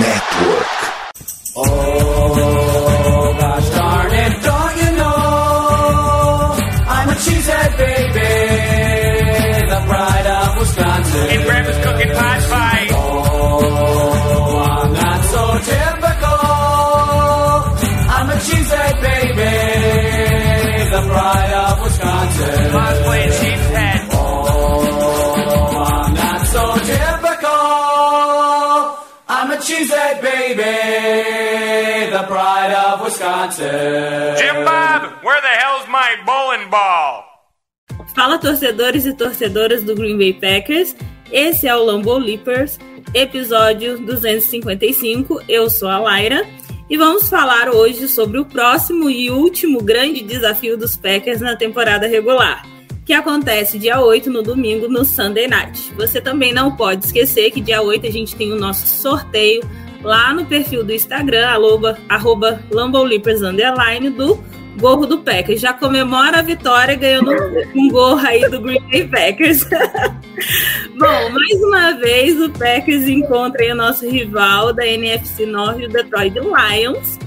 Network. 0.00 0.66
Oh, 1.54 1.91
of 32.70 33.02
Wisconsin. 33.02 34.36
Jim 34.36 34.64
Bob, 34.64 35.24
where 35.24 35.40
the 35.40 35.48
hell's 35.48 35.88
my 35.88 36.16
bowling 36.24 36.70
ball? 36.70 37.24
Fala 38.14 38.38
torcedores 38.38 39.06
e 39.06 39.14
torcedoras 39.14 39.82
do 39.82 39.94
Green 39.94 40.16
Bay 40.16 40.32
Packers. 40.34 40.94
Esse 41.32 41.66
é 41.66 41.74
o 41.74 41.82
Lambeau 41.82 42.18
Leapers, 42.18 42.78
episódio 43.14 43.98
255. 43.98 45.42
Eu 45.48 45.68
sou 45.68 45.88
a 45.88 45.98
Laira 45.98 46.46
e 46.88 46.96
vamos 46.96 47.28
falar 47.28 47.70
hoje 47.70 48.06
sobre 48.06 48.38
o 48.38 48.44
próximo 48.44 49.08
e 49.08 49.30
último 49.30 49.82
grande 49.82 50.22
desafio 50.22 50.76
dos 50.76 50.96
Packers 50.96 51.40
na 51.40 51.56
temporada 51.56 52.06
regular, 52.06 52.66
que 53.04 53.14
acontece 53.14 53.78
dia 53.78 54.00
8 54.00 54.30
no 54.30 54.42
domingo 54.42 54.88
no 54.88 55.04
Sunday 55.04 55.48
Night. 55.48 55.92
Você 55.96 56.20
também 56.20 56.52
não 56.52 56.76
pode 56.76 57.06
esquecer 57.06 57.50
que 57.50 57.60
dia 57.60 57.82
8 57.82 58.06
a 58.06 58.10
gente 58.10 58.36
tem 58.36 58.52
o 58.52 58.58
nosso 58.58 58.86
sorteio 58.86 59.62
lá 60.02 60.32
no 60.32 60.44
perfil 60.44 60.84
do 60.84 60.92
Instagram, 60.92 61.46
arroba, 61.46 61.98
arroba 62.08 62.62
do 62.70 64.42
gorro 64.78 65.06
do 65.06 65.18
Packers. 65.18 65.60
Já 65.60 65.72
comemora 65.72 66.38
a 66.38 66.42
vitória 66.42 66.94
ganhando 66.94 67.30
um 67.74 67.88
gorro 67.88 68.26
aí 68.26 68.48
do 68.48 68.60
Green 68.60 68.82
Bay 68.90 69.06
Packers. 69.06 69.64
Bom, 70.98 71.30
mais 71.30 71.62
uma 71.62 71.92
vez 71.92 72.40
o 72.40 72.50
Packers 72.50 73.08
encontra 73.08 73.62
aí 73.62 73.72
o 73.72 73.76
nosso 73.76 74.08
rival 74.08 74.72
da 74.72 74.86
NFC 74.86 75.46
Norte, 75.46 75.86
o 75.86 75.88
Detroit 75.88 76.34
Lions. 76.34 77.18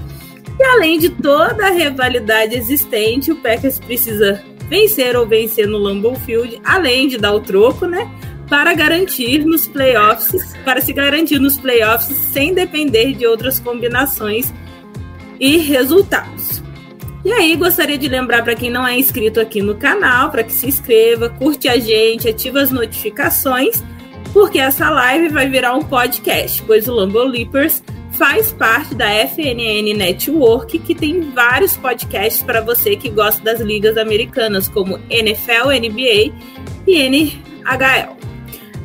E 0.58 0.64
além 0.64 0.98
de 0.98 1.10
toda 1.10 1.66
a 1.66 1.70
rivalidade 1.70 2.56
existente, 2.56 3.30
o 3.30 3.36
Packers 3.36 3.78
precisa 3.78 4.42
vencer 4.68 5.16
ou 5.16 5.26
vencer 5.26 5.66
no 5.66 5.78
Lambeau 5.78 6.14
Field, 6.14 6.60
além 6.64 7.08
de 7.08 7.18
dar 7.18 7.32
o 7.32 7.40
troco, 7.40 7.86
né? 7.86 8.10
Para 8.48 8.74
garantir 8.74 9.44
nos 9.44 9.66
playoffs, 9.66 10.54
para 10.64 10.80
se 10.80 10.92
garantir 10.92 11.40
nos 11.40 11.58
playoffs 11.58 12.16
sem 12.32 12.54
depender 12.54 13.12
de 13.14 13.26
outras 13.26 13.58
combinações 13.58 14.52
e 15.40 15.56
resultados. 15.58 16.62
E 17.24 17.32
aí, 17.32 17.56
gostaria 17.56 17.98
de 17.98 18.08
lembrar 18.08 18.44
para 18.44 18.54
quem 18.54 18.70
não 18.70 18.86
é 18.86 18.96
inscrito 18.96 19.40
aqui 19.40 19.60
no 19.60 19.74
canal, 19.74 20.30
para 20.30 20.44
que 20.44 20.52
se 20.52 20.68
inscreva, 20.68 21.28
curte 21.28 21.68
a 21.68 21.76
gente, 21.76 22.28
ativa 22.28 22.60
as 22.60 22.70
notificações, 22.70 23.82
porque 24.32 24.60
essa 24.60 24.88
live 24.90 25.30
vai 25.30 25.48
virar 25.48 25.74
um 25.74 25.82
podcast, 25.82 26.62
pois 26.62 26.86
o 26.86 26.94
Lambo 26.94 27.24
Leapers 27.24 27.82
faz 28.12 28.52
parte 28.52 28.94
da 28.94 29.10
FNN 29.10 29.92
Network, 29.96 30.78
que 30.78 30.94
tem 30.94 31.20
vários 31.32 31.76
podcasts 31.76 32.42
para 32.42 32.60
você 32.60 32.94
que 32.94 33.10
gosta 33.10 33.42
das 33.42 33.60
ligas 33.60 33.96
americanas, 33.96 34.68
como 34.68 35.00
NFL, 35.10 35.70
NBA 35.80 36.32
e 36.86 37.02
NHL. 37.02 38.16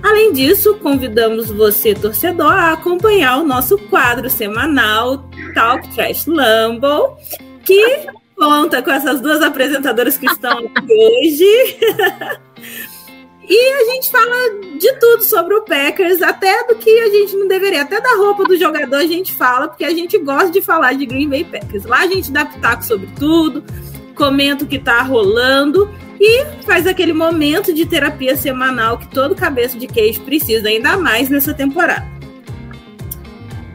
Além 0.03 0.33
disso, 0.33 0.75
convidamos 0.75 1.51
você, 1.51 1.93
torcedor, 1.93 2.53
a 2.53 2.73
acompanhar 2.73 3.37
o 3.37 3.43
nosso 3.43 3.77
quadro 3.77 4.29
semanal 4.29 5.29
Talk 5.53 5.93
Trash 5.93 6.25
Lambo, 6.25 7.17
que 7.63 8.07
conta 8.35 8.81
com 8.81 8.91
essas 8.91 9.21
duas 9.21 9.41
apresentadoras 9.43 10.17
que 10.17 10.25
estão 10.25 10.57
aqui 10.57 10.91
hoje. 10.91 11.45
e 13.47 13.73
a 13.73 13.85
gente 13.93 14.09
fala 14.09 14.35
de 14.79 14.91
tudo 14.99 15.23
sobre 15.23 15.53
o 15.53 15.61
Packers, 15.61 16.21
até 16.23 16.65
do 16.65 16.75
que 16.75 16.89
a 16.99 17.09
gente 17.09 17.35
não 17.35 17.47
deveria, 17.47 17.83
até 17.83 18.01
da 18.01 18.15
roupa 18.15 18.43
do 18.43 18.57
jogador 18.57 18.95
a 18.95 19.05
gente 19.05 19.33
fala, 19.33 19.67
porque 19.67 19.85
a 19.85 19.91
gente 19.91 20.17
gosta 20.17 20.49
de 20.49 20.61
falar 20.61 20.93
de 20.93 21.05
Green 21.05 21.29
Bay 21.29 21.43
Packers. 21.43 21.85
Lá 21.85 21.99
a 21.99 22.07
gente 22.07 22.31
dá 22.31 22.43
pitaco 22.43 22.83
sobre 22.83 23.07
tudo, 23.19 23.63
comenta 24.15 24.63
o 24.63 24.67
que 24.67 24.79
tá 24.79 25.03
rolando 25.03 25.87
e 26.23 26.45
faz 26.63 26.85
aquele 26.85 27.13
momento 27.13 27.73
de 27.73 27.83
terapia 27.83 28.35
semanal 28.35 28.99
que 28.99 29.07
todo 29.07 29.35
cabeça 29.35 29.75
de 29.77 29.87
queijo 29.87 30.21
precisa, 30.21 30.69
ainda 30.69 30.95
mais 30.95 31.29
nessa 31.29 31.51
temporada. 31.51 32.05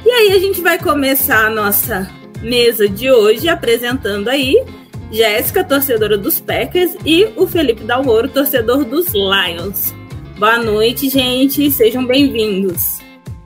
E 0.04 0.08
aí 0.08 0.30
a 0.30 0.38
gente 0.38 0.60
vai 0.60 0.78
começar 0.78 1.46
a 1.46 1.50
nossa 1.50 2.08
mesa 2.40 2.88
de 2.88 3.10
hoje 3.10 3.48
apresentando 3.48 4.28
aí 4.28 4.64
Jéssica, 5.10 5.64
torcedora 5.64 6.16
dos 6.16 6.40
Packers, 6.40 6.96
e 7.04 7.28
o 7.36 7.46
Felipe 7.48 7.82
Dalmoro, 7.82 8.28
torcedor 8.28 8.84
dos 8.84 9.12
Lions. 9.12 9.92
Boa 10.38 10.58
noite, 10.58 11.08
gente, 11.08 11.68
sejam 11.70 12.06
bem-vindos. 12.06 13.00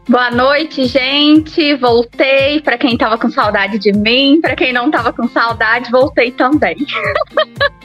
Boa 0.09 0.31
noite, 0.31 0.87
gente. 0.87 1.75
Voltei. 1.77 2.61
Para 2.61 2.77
quem 2.77 2.99
tava 2.99 3.17
com 3.17 3.31
saudade 3.31 3.79
de 3.79 3.93
mim, 3.93 4.41
para 4.43 4.57
quem 4.57 4.73
não 4.73 4.91
tava 4.91 5.13
com 5.13 5.29
saudade, 5.29 5.91
voltei 5.91 6.33
também. 6.33 6.77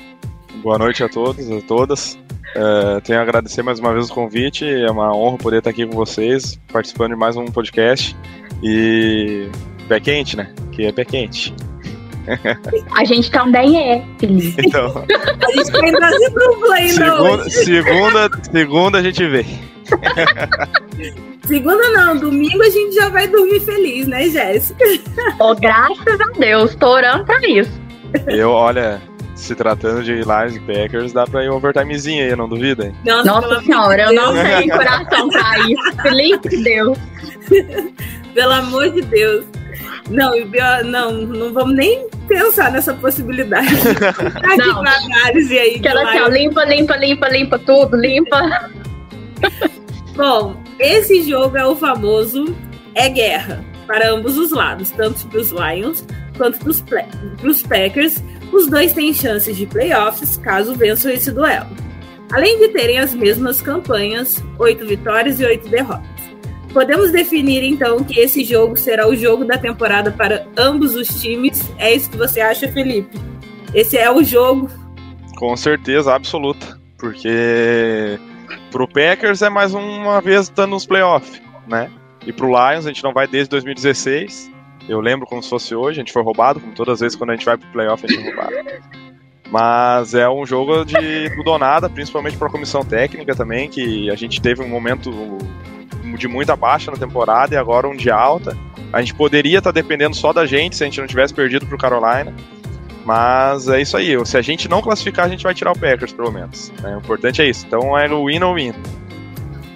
Boa 0.65 0.79
noite 0.79 1.03
a 1.03 1.07
todos 1.07 1.47
e 1.47 1.53
a 1.53 1.61
todas. 1.61 2.17
É, 2.55 2.99
tenho 3.01 3.19
a 3.19 3.21
agradecer 3.21 3.61
mais 3.61 3.79
uma 3.79 3.93
vez 3.93 4.09
o 4.09 4.13
convite. 4.15 4.65
É 4.65 4.89
uma 4.89 5.15
honra 5.15 5.37
poder 5.37 5.57
estar 5.59 5.69
aqui 5.69 5.85
com 5.85 5.95
vocês, 5.95 6.59
participando 6.73 7.11
de 7.11 7.17
mais 7.17 7.37
um 7.37 7.45
podcast. 7.45 8.17
E 8.63 9.47
pé 9.87 9.99
quente, 9.99 10.35
né? 10.35 10.51
Que 10.71 10.87
é 10.87 10.91
pé 10.91 11.05
quente. 11.05 11.53
A 12.97 13.05
gente 13.05 13.29
também 13.29 13.77
é, 13.77 14.03
Felipe. 14.17 14.63
Então, 14.65 15.05
A 15.07 15.51
gente 15.51 15.71
tem 15.71 15.91
quase 15.91 16.29
dupla 16.31 16.73
ainda 16.73 16.93
segunda, 16.93 17.49
segunda, 17.51 18.31
segunda 18.51 18.97
a 18.97 19.03
gente 19.03 19.27
vê. 19.27 19.45
Segunda 21.45 21.91
não, 21.91 22.17
domingo 22.17 22.63
a 22.63 22.69
gente 22.71 22.95
já 22.95 23.09
vai 23.09 23.27
dormir 23.27 23.59
feliz, 23.59 24.07
né, 24.07 24.29
Jéssica? 24.29 24.83
Oh, 25.39 25.53
graças 25.53 26.19
a 26.19 26.39
Deus, 26.39 26.73
tô 26.73 26.87
orando 26.87 27.23
pra 27.23 27.39
isso. 27.47 27.69
Eu, 28.27 28.49
olha, 28.49 28.99
se 29.35 29.53
tratando 29.53 30.01
de 30.03 30.13
Lions 30.13 30.55
e 30.55 30.59
Packers, 30.61 31.13
dá 31.13 31.27
pra 31.27 31.43
ir 31.43 31.49
um 31.49 31.55
overtimezinho 31.55 32.23
aí, 32.23 32.35
não 32.35 32.47
duvida? 32.47 32.93
Nossa 33.03 33.31
amor 33.31 33.63
senhora, 33.63 34.03
eu 34.03 34.13
não 34.13 34.33
tenho 34.33 34.71
coração 34.71 35.29
pra 35.29 35.59
isso. 35.59 36.01
Felipe, 36.01 36.63
Deus. 36.63 36.97
Pelo 38.33 38.53
amor 38.53 38.89
de 38.91 39.01
Deus. 39.01 39.45
Não, 40.09 40.33
não, 40.85 41.11
não 41.13 41.53
vamos 41.53 41.75
nem 41.75 42.07
pensar 42.27 42.71
nessa 42.71 42.93
possibilidade. 42.93 43.67
Aqui 44.43 44.57
Não. 44.57 44.81
pra 44.81 44.95
análise 44.97 45.57
aí. 45.57 45.77
Aquela 45.77 46.03
assim, 46.03 46.19
ó, 46.19 46.27
limpa, 46.27 46.63
limpa, 46.65 46.95
limpa, 46.95 47.27
limpa 47.27 47.59
tudo, 47.59 47.97
limpa. 47.97 48.69
Bom, 50.15 50.55
esse 50.79 51.23
jogo 51.23 51.57
é 51.57 51.65
o 51.65 51.75
famoso 51.75 52.55
é 52.93 53.09
guerra 53.09 53.63
para 53.87 54.11
ambos 54.11 54.37
os 54.37 54.51
lados, 54.51 54.91
tanto 54.91 55.27
para 55.27 55.39
os 55.39 55.51
Lions 55.51 56.05
quanto 56.37 56.59
para 56.59 57.49
os 57.49 57.63
Packers. 57.63 58.23
Os 58.55 58.67
dois 58.67 58.93
têm 58.93 59.13
chances 59.13 59.57
de 59.57 59.65
playoffs 59.65 60.37
caso 60.37 60.73
vençam 60.75 61.11
esse 61.11 61.29
duelo. 61.29 61.67
Além 62.31 62.57
de 62.57 62.69
terem 62.69 62.99
as 62.99 63.13
mesmas 63.13 63.61
campanhas, 63.61 64.41
oito 64.57 64.87
vitórias 64.87 65.41
e 65.41 65.45
oito 65.45 65.67
derrotas. 65.67 66.07
Podemos 66.71 67.11
definir 67.11 67.63
então 67.63 68.01
que 68.01 68.17
esse 68.17 68.45
jogo 68.45 68.77
será 68.77 69.09
o 69.09 69.15
jogo 69.15 69.43
da 69.43 69.57
temporada 69.57 70.09
para 70.09 70.47
ambos 70.57 70.95
os 70.95 71.21
times. 71.21 71.69
É 71.77 71.93
isso 71.93 72.09
que 72.09 72.17
você 72.17 72.39
acha, 72.39 72.71
Felipe? 72.71 73.19
Esse 73.73 73.97
é 73.97 74.09
o 74.09 74.23
jogo. 74.23 74.71
Com 75.37 75.57
certeza, 75.57 76.15
absoluta. 76.15 76.79
Porque 76.97 78.17
pro 78.71 78.87
Packers 78.87 79.41
é 79.41 79.49
mais 79.49 79.73
uma 79.73 80.21
vez 80.21 80.43
estando 80.43 80.71
nos 80.71 80.85
playoffs, 80.85 81.41
né? 81.67 81.91
E 82.25 82.31
pro 82.31 82.47
Lions 82.47 82.85
a 82.85 82.87
gente 82.87 83.03
não 83.03 83.11
vai 83.11 83.27
desde 83.27 83.49
2016. 83.49 84.49
Eu 84.87 84.99
lembro 84.99 85.25
como 85.25 85.41
se 85.41 85.49
fosse 85.49 85.75
hoje, 85.75 85.99
a 85.99 86.03
gente 86.03 86.13
foi 86.13 86.23
roubado, 86.23 86.59
como 86.59 86.73
todas 86.73 86.93
as 86.93 86.99
vezes 86.99 87.15
quando 87.17 87.31
a 87.31 87.35
gente 87.35 87.45
vai 87.45 87.57
pro 87.57 87.67
playoff 87.69 88.05
a 88.05 88.07
gente 88.07 88.21
é 88.21 88.29
roubado. 88.29 88.53
Mas 89.49 90.13
é 90.13 90.29
um 90.29 90.45
jogo 90.45 90.83
de 90.83 91.29
tudo 91.35 91.51
ou 91.51 91.59
nada, 91.59 91.89
principalmente 91.89 92.37
para 92.37 92.47
a 92.47 92.51
comissão 92.51 92.83
técnica 92.83 93.35
também, 93.35 93.69
que 93.69 94.09
a 94.09 94.15
gente 94.15 94.41
teve 94.41 94.61
um 94.61 94.67
momento 94.67 95.37
de 96.17 96.27
muita 96.27 96.55
baixa 96.55 96.91
na 96.91 96.97
temporada 96.97 97.53
e 97.53 97.57
agora 97.57 97.87
um 97.87 97.95
de 97.95 98.09
alta. 98.09 98.57
A 98.91 99.01
gente 99.01 99.13
poderia 99.13 99.59
estar 99.59 99.71
dependendo 99.71 100.15
só 100.15 100.31
da 100.31 100.45
gente 100.45 100.75
se 100.75 100.83
a 100.83 100.87
gente 100.87 100.99
não 100.99 101.07
tivesse 101.07 101.33
perdido 101.33 101.65
pro 101.65 101.77
Carolina. 101.77 102.33
Mas 103.05 103.67
é 103.67 103.81
isso 103.81 103.95
aí. 103.95 104.25
Se 104.25 104.35
a 104.35 104.41
gente 104.41 104.67
não 104.67 104.81
classificar, 104.81 105.25
a 105.25 105.29
gente 105.29 105.43
vai 105.43 105.53
tirar 105.53 105.71
o 105.71 105.79
Packers, 105.79 106.11
pelo 106.11 106.31
menos. 106.31 106.71
né? 106.81 106.95
O 106.95 106.99
importante 106.99 107.41
é 107.41 107.47
isso. 107.47 107.65
Então 107.67 107.97
é 107.97 108.07
no 108.07 108.25
win 108.25 108.41
ou 108.41 108.55
win. 108.55 108.73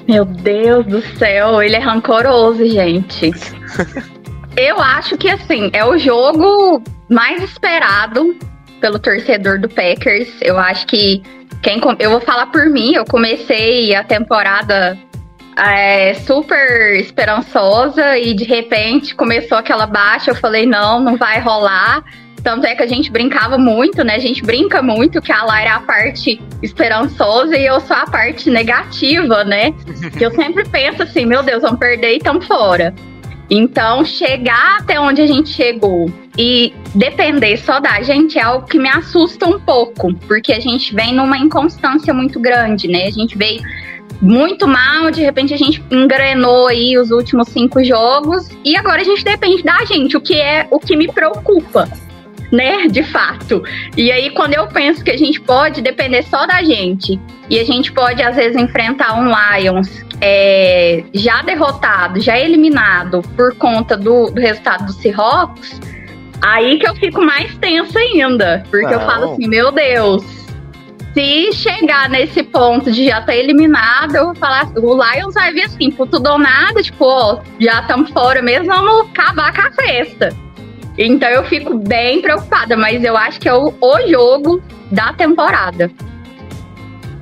Meu 0.07 0.25
Deus 0.25 0.85
do 0.88 1.01
céu, 1.17 1.61
ele 1.61 1.75
é 1.75 1.79
rancoroso, 1.79 2.67
gente. 2.67 3.31
Eu 4.59 4.77
acho 4.77 5.17
que 5.17 5.29
assim, 5.29 5.69
é 5.71 5.85
o 5.85 5.97
jogo 5.97 6.83
mais 7.09 7.41
esperado 7.41 8.38
pelo 8.81 9.00
torcedor 9.00 9.57
do 9.57 9.69
Packers. 9.69 10.27
Eu 10.41 10.59
acho 10.59 10.85
que 10.85 11.23
quem 11.61 11.79
eu 11.97 12.11
vou 12.11 12.19
falar 12.19 12.47
por 12.47 12.65
mim, 12.65 12.94
eu 12.94 13.06
comecei 13.06 13.95
a 13.95 14.03
temporada 14.03 14.97
é, 15.56 16.13
super 16.13 17.00
esperançosa 17.00 18.17
e 18.17 18.33
de 18.33 18.44
repente 18.44 19.15
começou 19.15 19.57
aquela 19.57 19.85
baixa. 19.85 20.31
Eu 20.31 20.35
falei, 20.35 20.65
não, 20.65 21.00
não 21.00 21.15
vai 21.15 21.39
rolar. 21.39 22.03
Tanto 22.44 22.67
é 22.67 22.75
que 22.75 22.83
a 22.83 22.88
gente 22.88 23.09
brincava 23.09 23.57
muito, 23.57 24.03
né? 24.03 24.15
A 24.15 24.19
gente 24.19 24.44
brinca 24.44 24.81
muito 24.81 25.21
que 25.21 25.31
a 25.31 25.41
Lara 25.41 25.69
é 25.69 25.69
a 25.69 25.79
parte 25.79 26.41
esperançosa 26.61 27.56
e 27.57 27.65
eu 27.65 27.79
sou 27.79 27.95
a 27.95 28.06
parte 28.06 28.50
negativa, 28.50 29.45
né? 29.45 29.71
Que 30.17 30.23
eu 30.25 30.31
sempre 30.31 30.67
penso 30.67 31.03
assim, 31.03 31.25
meu 31.25 31.44
Deus, 31.44 31.61
vamos 31.61 31.79
perder 31.79 32.15
e 32.15 32.17
estamos 32.17 32.45
fora. 32.45 32.94
Então, 33.49 34.05
chegar 34.05 34.77
até 34.79 34.99
onde 34.99 35.21
a 35.21 35.27
gente 35.27 35.49
chegou 35.49 36.11
e 36.37 36.71
depender 36.93 37.57
só 37.57 37.79
da 37.79 38.01
gente 38.01 38.37
é 38.37 38.43
algo 38.43 38.67
que 38.67 38.77
me 38.77 38.87
assusta 38.87 39.47
um 39.47 39.59
pouco, 39.59 40.13
porque 40.27 40.53
a 40.53 40.59
gente 40.59 40.93
vem 40.93 41.13
numa 41.13 41.37
inconstância 41.37 42.13
muito 42.13 42.39
grande, 42.39 42.87
né? 42.87 43.07
A 43.07 43.11
gente 43.11 43.37
veio 43.37 43.61
muito 44.21 44.67
mal, 44.67 45.09
de 45.09 45.21
repente 45.21 45.53
a 45.53 45.57
gente 45.57 45.83
engrenou 45.89 46.67
aí 46.67 46.97
os 46.97 47.09
últimos 47.09 47.47
cinco 47.49 47.83
jogos 47.83 48.49
e 48.63 48.77
agora 48.77 49.01
a 49.01 49.03
gente 49.03 49.23
depende 49.23 49.63
da 49.63 49.83
gente, 49.85 50.15
o 50.15 50.21
que 50.21 50.35
é 50.35 50.67
o 50.69 50.79
que 50.79 50.95
me 50.95 51.07
preocupa 51.07 51.89
né, 52.51 52.87
de 52.87 53.03
fato. 53.03 53.63
E 53.95 54.11
aí, 54.11 54.31
quando 54.31 54.53
eu 54.53 54.67
penso 54.67 55.03
que 55.03 55.11
a 55.11 55.17
gente 55.17 55.39
pode 55.39 55.81
depender 55.81 56.23
só 56.23 56.45
da 56.45 56.63
gente, 56.63 57.19
e 57.49 57.59
a 57.59 57.63
gente 57.63 57.91
pode, 57.91 58.21
às 58.21 58.35
vezes, 58.35 58.59
enfrentar 58.59 59.19
um 59.19 59.27
Lions 59.27 60.03
é, 60.21 61.04
já 61.13 61.42
derrotado, 61.42 62.19
já 62.19 62.38
eliminado 62.38 63.21
por 63.36 63.56
conta 63.56 63.95
do, 63.95 64.30
do 64.30 64.39
resultado 64.39 64.86
do 64.86 64.94
Seahawks, 64.94 65.80
aí 66.42 66.80
que 66.80 66.88
eu 66.88 66.95
fico 66.95 67.21
mais 67.21 67.56
tensa 67.57 68.00
ainda. 68.00 68.63
Porque 68.69 68.86
Não. 68.86 68.94
eu 68.94 69.00
falo 69.01 69.31
assim, 69.31 69.48
meu 69.48 69.71
Deus, 69.71 70.24
se 71.13 71.51
chegar 71.54 72.10
nesse 72.10 72.44
ponto 72.44 72.92
de 72.92 73.06
já 73.06 73.19
estar 73.19 73.27
tá 73.27 73.36
eliminado, 73.36 74.16
eu 74.16 74.25
vou 74.25 74.36
falar, 74.36 74.69
o 74.75 74.94
Lions 74.94 75.33
vai 75.33 75.54
vir 75.54 75.63
assim, 75.63 75.92
por 75.92 76.07
tudo 76.07 76.30
ou 76.30 76.38
nada, 76.38 76.81
tipo, 76.81 77.06
ó, 77.06 77.39
já 77.60 77.81
estamos 77.81 78.12
fora 78.12 78.42
mesmo, 78.42 78.68
vamos 78.68 79.10
acabar 79.10 79.54
com 79.54 79.62
a 79.62 79.71
festa. 79.71 80.36
Então 80.98 81.30
eu 81.30 81.45
fico 81.45 81.77
bem 81.77 82.21
preocupada, 82.21 82.75
mas 82.75 83.04
eu 83.04 83.16
acho 83.16 83.39
que 83.39 83.48
é 83.48 83.54
o, 83.54 83.74
o 83.80 84.07
jogo 84.07 84.62
da 84.92 85.13
temporada. 85.13 85.89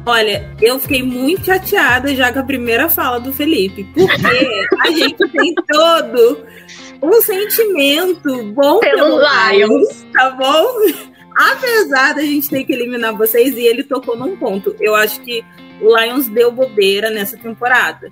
Olha, 0.07 0.50
eu 0.62 0.80
fiquei 0.80 1.04
muito 1.04 1.48
chateada 1.48 2.15
já 2.15 2.31
com 2.31 2.39
a 2.39 2.44
primeira 2.44 2.88
fala 2.88 3.19
do 3.19 3.33
Felipe, 3.33 3.83
porque 3.94 4.65
a 4.81 4.89
gente 4.89 5.27
tem 5.27 5.54
todo 5.54 6.45
um 7.01 7.21
sentimento 7.21 8.42
bom 8.54 8.80
pelo, 8.80 9.19
pelo 9.19 9.19
Lions, 9.19 10.06
tá 10.13 10.30
bom? 10.30 10.65
Apesar 11.36 12.13
da 12.13 12.21
gente 12.21 12.50
ter 12.50 12.63
que 12.63 12.71
eliminar 12.71 13.18
vocês, 13.18 13.57
e 13.57 13.65
ele 13.65 13.83
tocou 13.83 14.15
num 14.15 14.38
ponto. 14.38 14.74
Eu 14.80 14.95
acho 14.95 15.19
que 15.19 15.44
o 15.81 15.94
Lions 15.98 16.30
deu 16.30 16.53
bobeira 16.53 17.10
nessa 17.10 17.36
temporada, 17.36 18.10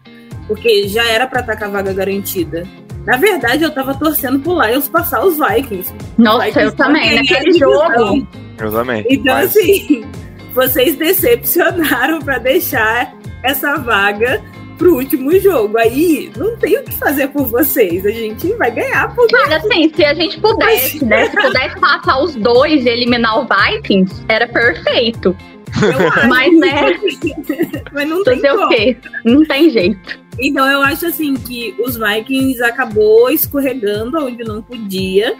porque 0.49 0.89
já 0.89 1.09
era 1.09 1.25
para 1.25 1.39
estar 1.39 1.55
com 1.55 1.63
a 1.63 1.69
vaga 1.69 1.93
garantida. 1.93 2.67
Na 3.05 3.15
verdade, 3.15 3.63
eu 3.63 3.71
tava 3.71 3.97
torcendo 3.97 4.39
pro 4.39 4.61
Lions 4.61 4.89
passar 4.89 5.25
os 5.25 5.37
Vikings. 5.37 5.93
Nossa, 6.17 6.43
Vikings 6.47 6.65
eu 6.65 6.75
também, 6.75 7.15
naquele 7.15 7.57
jogo. 7.57 8.27
Eu 8.59 8.71
também. 8.71 9.05
Então, 9.09 9.33
mas... 9.33 9.55
assim, 9.55 10.05
vocês 10.55 10.95
decepcionaram 10.95 12.19
para 12.19 12.39
deixar 12.39 13.13
essa 13.43 13.75
vaga 13.75 14.41
pro 14.77 14.95
último 14.95 15.37
jogo. 15.39 15.77
Aí 15.77 16.31
não 16.35 16.55
tem 16.55 16.79
o 16.79 16.83
que 16.83 16.93
fazer 16.93 17.27
por 17.27 17.45
vocês. 17.45 18.05
A 18.05 18.11
gente 18.11 18.53
vai 18.53 18.71
ganhar 18.71 19.13
por 19.13 19.27
Cara, 19.27 19.57
assim, 19.57 19.91
se 19.93 20.05
a 20.05 20.13
gente 20.13 20.39
pudesse, 20.39 21.03
né? 21.03 21.29
Se 21.29 21.35
pudesse 21.35 21.79
passar 21.79 22.19
os 22.23 22.35
dois 22.35 22.85
e 22.85 22.89
eliminar 22.89 23.39
o 23.39 23.47
Vikings, 23.47 24.23
era 24.29 24.47
perfeito. 24.47 25.35
Mas, 26.29 26.57
né? 26.57 26.99
Mas 27.91 28.09
não 28.09 28.23
tem 28.23 28.39
o 28.51 28.69
quê? 28.69 28.97
Não 29.25 29.43
tem 29.43 29.69
jeito. 29.69 30.19
Então 30.39 30.69
eu 30.69 30.81
acho 30.81 31.05
assim 31.05 31.33
que 31.33 31.75
os 31.79 31.97
Vikings 31.97 32.61
acabou 32.63 33.29
escorregando 33.29 34.25
onde 34.25 34.43
não 34.43 34.61
podia. 34.61 35.35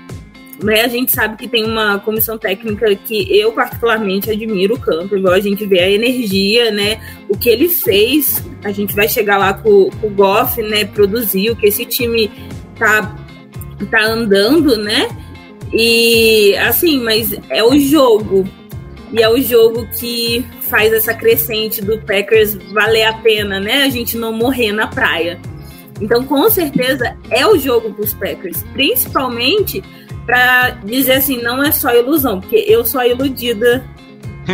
Né? 0.64 0.82
A 0.82 0.88
gente 0.88 1.12
sabe 1.12 1.36
que 1.36 1.48
tem 1.48 1.66
uma 1.66 2.00
comissão 2.00 2.38
técnica 2.38 2.96
que 2.96 3.38
eu 3.38 3.52
particularmente 3.52 4.32
admiro 4.32 4.76
o 4.76 4.80
campo, 4.80 5.16
igual 5.16 5.34
a 5.34 5.40
gente 5.40 5.66
vê 5.66 5.80
a 5.80 5.90
energia, 5.90 6.72
né? 6.72 7.02
O 7.28 7.38
que 7.38 7.50
ele 7.50 7.68
fez, 7.68 8.44
a 8.64 8.72
gente 8.72 8.96
vai 8.96 9.08
chegar 9.10 9.38
lá 9.38 9.54
com, 9.54 9.90
com 9.90 10.08
o 10.08 10.10
Goff, 10.10 10.62
né? 10.62 10.86
Produzir 10.86 11.52
o 11.52 11.56
que 11.56 11.68
esse 11.68 11.86
time 11.86 12.32
tá, 12.80 13.16
tá 13.92 14.02
andando, 14.06 14.78
né? 14.78 15.10
E 15.74 16.56
assim, 16.58 17.02
mas 17.02 17.38
é 17.50 17.64
o 17.64 17.78
jogo. 17.78 18.48
E 19.12 19.22
é 19.22 19.30
o 19.30 19.42
jogo 19.42 19.88
que 20.00 20.46
faz 20.62 20.92
essa 20.94 21.14
crescente 21.14 21.82
do 21.82 22.00
Packers 22.00 22.56
valer 22.72 23.04
a 23.04 23.14
pena, 23.14 23.60
né? 23.60 23.84
A 23.84 23.90
gente 23.90 24.18
não 24.18 24.32
morrer 24.32 24.72
na 24.72 24.88
praia. 24.88 25.40
Então, 26.02 26.26
com 26.26 26.50
certeza, 26.50 27.16
é 27.30 27.46
o 27.48 27.58
jogo 27.58 27.94
para 27.94 28.04
os 28.04 28.14
Packers, 28.14 28.64
principalmente 28.74 29.82
para 30.26 30.72
dizer 30.84 31.14
assim, 31.14 31.42
não 31.42 31.64
é 31.64 31.72
só 31.72 31.94
ilusão, 31.96 32.42
porque 32.42 32.66
eu 32.68 32.84
sou 32.84 33.00
a 33.00 33.08
iludida 33.08 33.84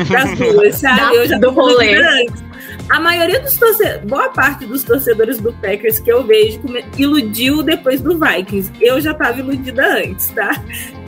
das 0.10 0.38
duas, 0.38 0.76
sabe? 0.76 1.16
eu 1.16 1.28
já 1.28 1.38
do 1.38 1.52
rolê. 1.52 1.96
Antes. 1.96 2.52
A 2.90 3.00
maioria 3.00 3.40
dos 3.40 3.58
torcedores, 3.58 4.02
boa 4.04 4.30
parte 4.30 4.66
dos 4.66 4.84
torcedores 4.84 5.40
do 5.40 5.54
Packers 5.54 6.00
que 6.00 6.12
eu 6.12 6.24
vejo 6.24 6.60
iludiu 6.98 7.64
depois 7.64 8.02
do 8.02 8.20
Vikings. 8.20 8.72
Eu 8.82 9.00
já 9.00 9.12
estava 9.12 9.40
iludida 9.40 9.98
antes, 9.98 10.30
tá? 10.32 10.62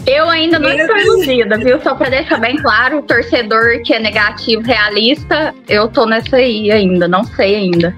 Eu 0.06 0.30
ainda 0.30 0.60
não 0.60 0.70
estou 0.70 0.98
iludida, 0.98 1.58
viu? 1.58 1.82
Só 1.82 1.96
para 1.96 2.10
deixar 2.10 2.38
bem 2.38 2.56
claro, 2.58 3.00
o 3.00 3.04
torcedor 3.04 3.82
que 3.84 3.94
é 3.94 4.00
negativo, 4.00 4.62
realista, 4.62 5.54
eu 5.68 5.88
tô 5.90 6.06
nessa 6.06 6.38
aí 6.38 6.72
ainda, 6.72 7.08
não 7.08 7.24
sei 7.24 7.56
ainda. 7.56 7.96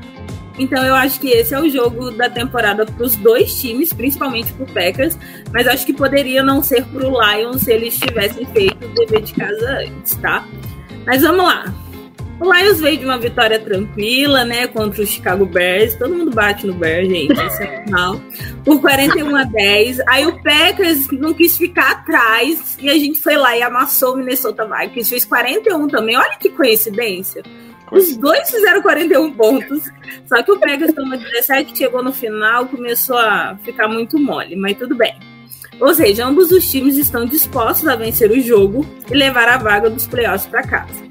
Então 0.57 0.83
eu 0.85 0.95
acho 0.95 1.19
que 1.19 1.29
esse 1.29 1.53
é 1.53 1.59
o 1.59 1.69
jogo 1.69 2.11
da 2.11 2.29
temporada 2.29 2.85
para 2.85 3.03
os 3.03 3.15
dois 3.15 3.59
times, 3.59 3.91
principalmente 3.91 4.53
para 4.53 4.63
o 4.63 4.67
Packers, 4.67 5.17
mas 5.51 5.67
acho 5.67 5.85
que 5.85 5.93
poderia 5.93 6.41
não 6.41 6.63
ser 6.63 6.85
para 6.85 7.07
o 7.07 7.21
Lions 7.21 7.63
se 7.63 7.71
eles 7.71 7.97
tivessem 7.97 8.45
feito 8.47 8.85
o 8.85 8.93
dever 8.93 9.21
de 9.21 9.33
casa 9.33 9.79
antes, 9.79 10.15
tá? 10.15 10.47
Mas 11.05 11.21
vamos 11.21 11.45
lá. 11.45 11.73
O 12.39 12.53
Lions 12.53 12.81
veio 12.81 12.97
de 12.97 13.05
uma 13.05 13.17
vitória 13.17 13.57
tranquila, 13.57 14.43
né, 14.43 14.67
contra 14.67 15.01
o 15.01 15.07
Chicago 15.07 15.45
Bears. 15.45 15.95
Todo 15.95 16.13
mundo 16.13 16.31
bate 16.31 16.67
no 16.67 16.73
Bears, 16.73 17.07
gente, 17.07 17.31
isso 17.31 17.63
é 17.63 17.85
normal. 17.85 18.21
Por 18.63 18.81
41 18.81 19.35
a 19.35 19.43
10. 19.43 20.01
Aí 20.07 20.25
o 20.25 20.43
Packers 20.43 21.09
não 21.11 21.33
quis 21.33 21.57
ficar 21.57 21.91
atrás 21.91 22.77
e 22.81 22.89
a 22.89 22.93
gente 22.93 23.21
foi 23.21 23.37
lá 23.37 23.55
e 23.55 23.61
amassou 23.61 24.15
o 24.15 24.17
Minnesota 24.17 24.65
Vikings. 24.65 25.09
Fez 25.09 25.23
41 25.23 25.87
também. 25.87 26.17
Olha 26.17 26.37
que 26.37 26.49
coincidência. 26.49 27.41
Os 27.91 28.17
dois 28.17 28.49
fizeram 28.49 28.81
41 28.81 29.31
pontos. 29.33 29.83
Só 30.25 30.41
que 30.41 30.51
o 30.51 30.59
Packers 30.59 30.93
tomou 30.93 31.17
17, 31.17 31.77
chegou 31.77 32.03
no 32.03 32.11
final, 32.11 32.65
começou 32.67 33.17
a 33.17 33.57
ficar 33.63 33.87
muito 33.87 34.19
mole, 34.19 34.55
mas 34.55 34.77
tudo 34.77 34.95
bem. 34.95 35.15
Ou 35.79 35.93
seja, 35.93 36.25
ambos 36.25 36.51
os 36.51 36.69
times 36.69 36.97
estão 36.97 37.25
dispostos 37.25 37.87
a 37.87 37.95
vencer 37.95 38.31
o 38.31 38.39
jogo 38.39 38.85
e 39.09 39.13
levar 39.13 39.47
a 39.47 39.57
vaga 39.57 39.89
dos 39.89 40.07
playoffs 40.07 40.47
para 40.47 40.63
casa. 40.63 41.03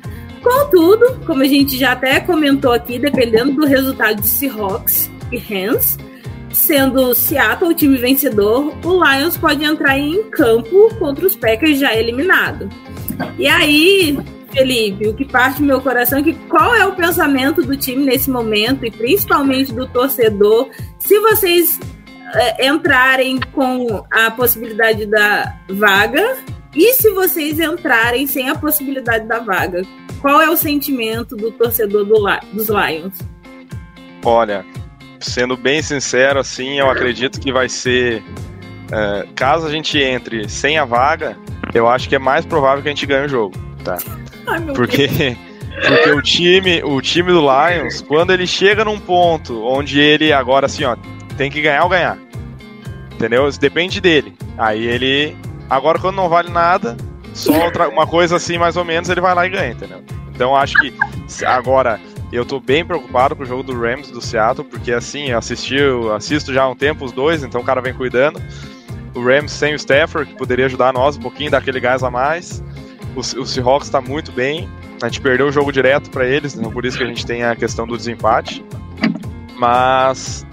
Contudo, 0.43 1.21
como 1.27 1.43
a 1.43 1.47
gente 1.47 1.77
já 1.79 1.93
até 1.93 2.21
comentou 2.21 2.73
aqui, 2.73 2.99
dependendo 2.99 3.53
do 3.53 3.67
resultado 3.67 4.21
de 4.21 4.29
Seahawks 4.29 5.11
e 5.33 5.39
Rams, 5.39 5.97
sendo 6.53 7.15
Seattle 7.15 7.71
o 7.71 7.75
time 7.75 7.97
vencedor, 7.97 8.75
o 8.85 9.05
Lions 9.05 9.37
pode 9.37 9.65
entrar 9.65 9.99
em 9.99 10.23
campo 10.31 10.95
contra 10.99 11.27
os 11.27 11.37
Packers 11.37 11.79
já 11.79 11.95
eliminado. 11.95 12.69
E 13.39 13.47
aí, 13.47 14.19
Felipe, 14.55 15.09
o 15.09 15.15
que 15.15 15.25
parte 15.25 15.61
do 15.61 15.67
meu 15.67 15.81
coração 15.81 16.21
é 16.21 16.23
que 16.23 16.33
qual 16.49 16.75
é 16.75 16.87
o 16.87 16.95
pensamento 16.95 17.63
do 17.63 17.77
time 17.77 18.05
nesse 18.05 18.31
momento 18.31 18.87
e 18.87 18.91
principalmente 18.91 19.73
do 19.73 19.87
torcedor, 19.89 20.71
se 20.99 21.19
vocês 21.19 21.81
é, 22.35 22.67
entrarem 22.67 23.41
com 23.53 24.05
a 24.13 24.31
possibilidade 24.31 25.07
da 25.07 25.57
vaga 25.69 26.37
e 26.75 26.95
se 26.95 27.11
vocês 27.11 27.59
entrarem 27.59 28.29
sem 28.29 28.49
a 28.49 28.55
possibilidade 28.55 29.27
da 29.27 29.41
vaga? 29.41 29.83
Qual 30.21 30.41
é 30.41 30.49
o 30.49 30.57
sentimento 30.57 31.37
do 31.37 31.51
torcedor 31.51 32.05
do, 32.05 32.25
dos 32.53 32.69
Lions? 32.69 33.19
Olha, 34.25 34.65
sendo 35.21 35.57
bem 35.57 35.83
sincero, 35.83 36.39
assim, 36.39 36.79
eu 36.79 36.89
acredito 36.89 37.41
que 37.41 37.53
vai 37.53 37.69
ser. 37.69 38.23
É, 38.93 39.27
caso 39.35 39.67
a 39.67 39.71
gente 39.71 39.99
entre 39.99 40.49
sem 40.49 40.79
a 40.79 40.85
vaga, 40.85 41.37
eu 41.75 41.89
acho 41.89 42.09
que 42.09 42.15
é 42.15 42.19
mais 42.19 42.47
provável 42.47 42.83
que 42.83 42.89
a 42.89 42.93
gente 42.93 43.07
ganhe 43.07 43.27
o 43.27 43.29
jogo, 43.29 43.55
tá? 43.83 43.97
Ai, 44.47 44.61
porque, 44.75 45.09
porque 45.87 46.11
o 46.11 46.23
time, 46.23 46.83
o 46.83 47.01
time 47.01 47.33
do 47.33 47.41
Lions, 47.41 48.03
quando 48.03 48.33
ele 48.33 48.47
chega 48.47 48.85
num 48.85 48.99
ponto 48.99 49.65
onde 49.65 50.01
ele 50.01 50.33
agora 50.33 50.67
assim, 50.67 50.85
ó, 50.85 50.97
tem 51.37 51.51
que 51.51 51.61
ganhar 51.61 51.85
ou 51.85 51.89
ganhar. 51.89 52.19
Entendeu? 53.13 53.49
Isso 53.49 53.61
depende 53.61 54.01
dele. 54.01 54.35
Aí 54.59 54.85
ele 54.87 55.37
agora 55.69 55.99
quando 55.99 56.17
não 56.17 56.29
vale 56.29 56.51
nada, 56.51 56.97
só 57.33 57.53
outra, 57.65 57.89
uma 57.91 58.07
coisa 58.07 58.37
assim 58.37 58.59
mais 58.59 58.77
ou 58.77 58.85
menos, 58.85 59.09
ele 59.09 59.21
vai 59.21 59.35
lá 59.35 59.47
e 59.47 59.51
ganha, 59.51 59.73
entendeu? 59.73 60.03
Então 60.35 60.55
acho 60.55 60.75
que 60.81 60.93
agora 61.45 62.01
eu 62.33 62.45
tô 62.45 62.59
bem 62.59 62.85
preocupado 62.85 63.37
com 63.37 63.45
o 63.45 63.47
jogo 63.47 63.63
do 63.63 63.79
Rams 63.79 64.11
do 64.11 64.21
Seattle, 64.21 64.67
porque 64.67 64.93
assim, 64.93 65.29
eu 65.29 65.39
assisti, 65.39 65.77
eu 65.77 66.13
assisto 66.13 66.53
já 66.53 66.65
há 66.65 66.69
um 66.69 66.75
tempo 66.75 67.05
os 67.05 67.13
dois, 67.13 67.45
então 67.45 67.61
o 67.61 67.65
cara 67.65 67.81
vem 67.81 67.95
cuidando. 67.95 68.43
O 69.15 69.23
Rams 69.23 69.53
sem 69.53 69.73
o 69.73 69.77
Stafford, 69.77 70.33
que 70.33 70.37
poderia 70.37 70.67
ajudar 70.67 70.93
nós 70.93 71.17
um 71.17 71.21
pouquinho, 71.21 71.53
dar 71.53 71.59
aquele 71.59 71.79
gás 71.79 72.03
a 72.03 72.11
mais. 72.11 72.61
O, 73.15 73.23
Seahawks 73.23 73.89
tá 73.89 74.01
muito 74.01 74.33
bem. 74.33 74.69
A 75.03 75.09
gente 75.09 75.21
perdeu 75.21 75.47
o 75.47 75.53
jogo 75.53 75.73
direto 75.73 76.11
para 76.11 76.27
eles, 76.27 76.55
então 76.55 76.71
por 76.71 76.85
isso 76.85 76.97
que 76.97 77.05
a 77.05 77.07
gente 77.07 77.25
tem 77.25 77.45
a 77.45 77.55
questão 77.55 77.87
do 77.87 77.97
desempate. 77.97 78.65
Mas 79.57 80.47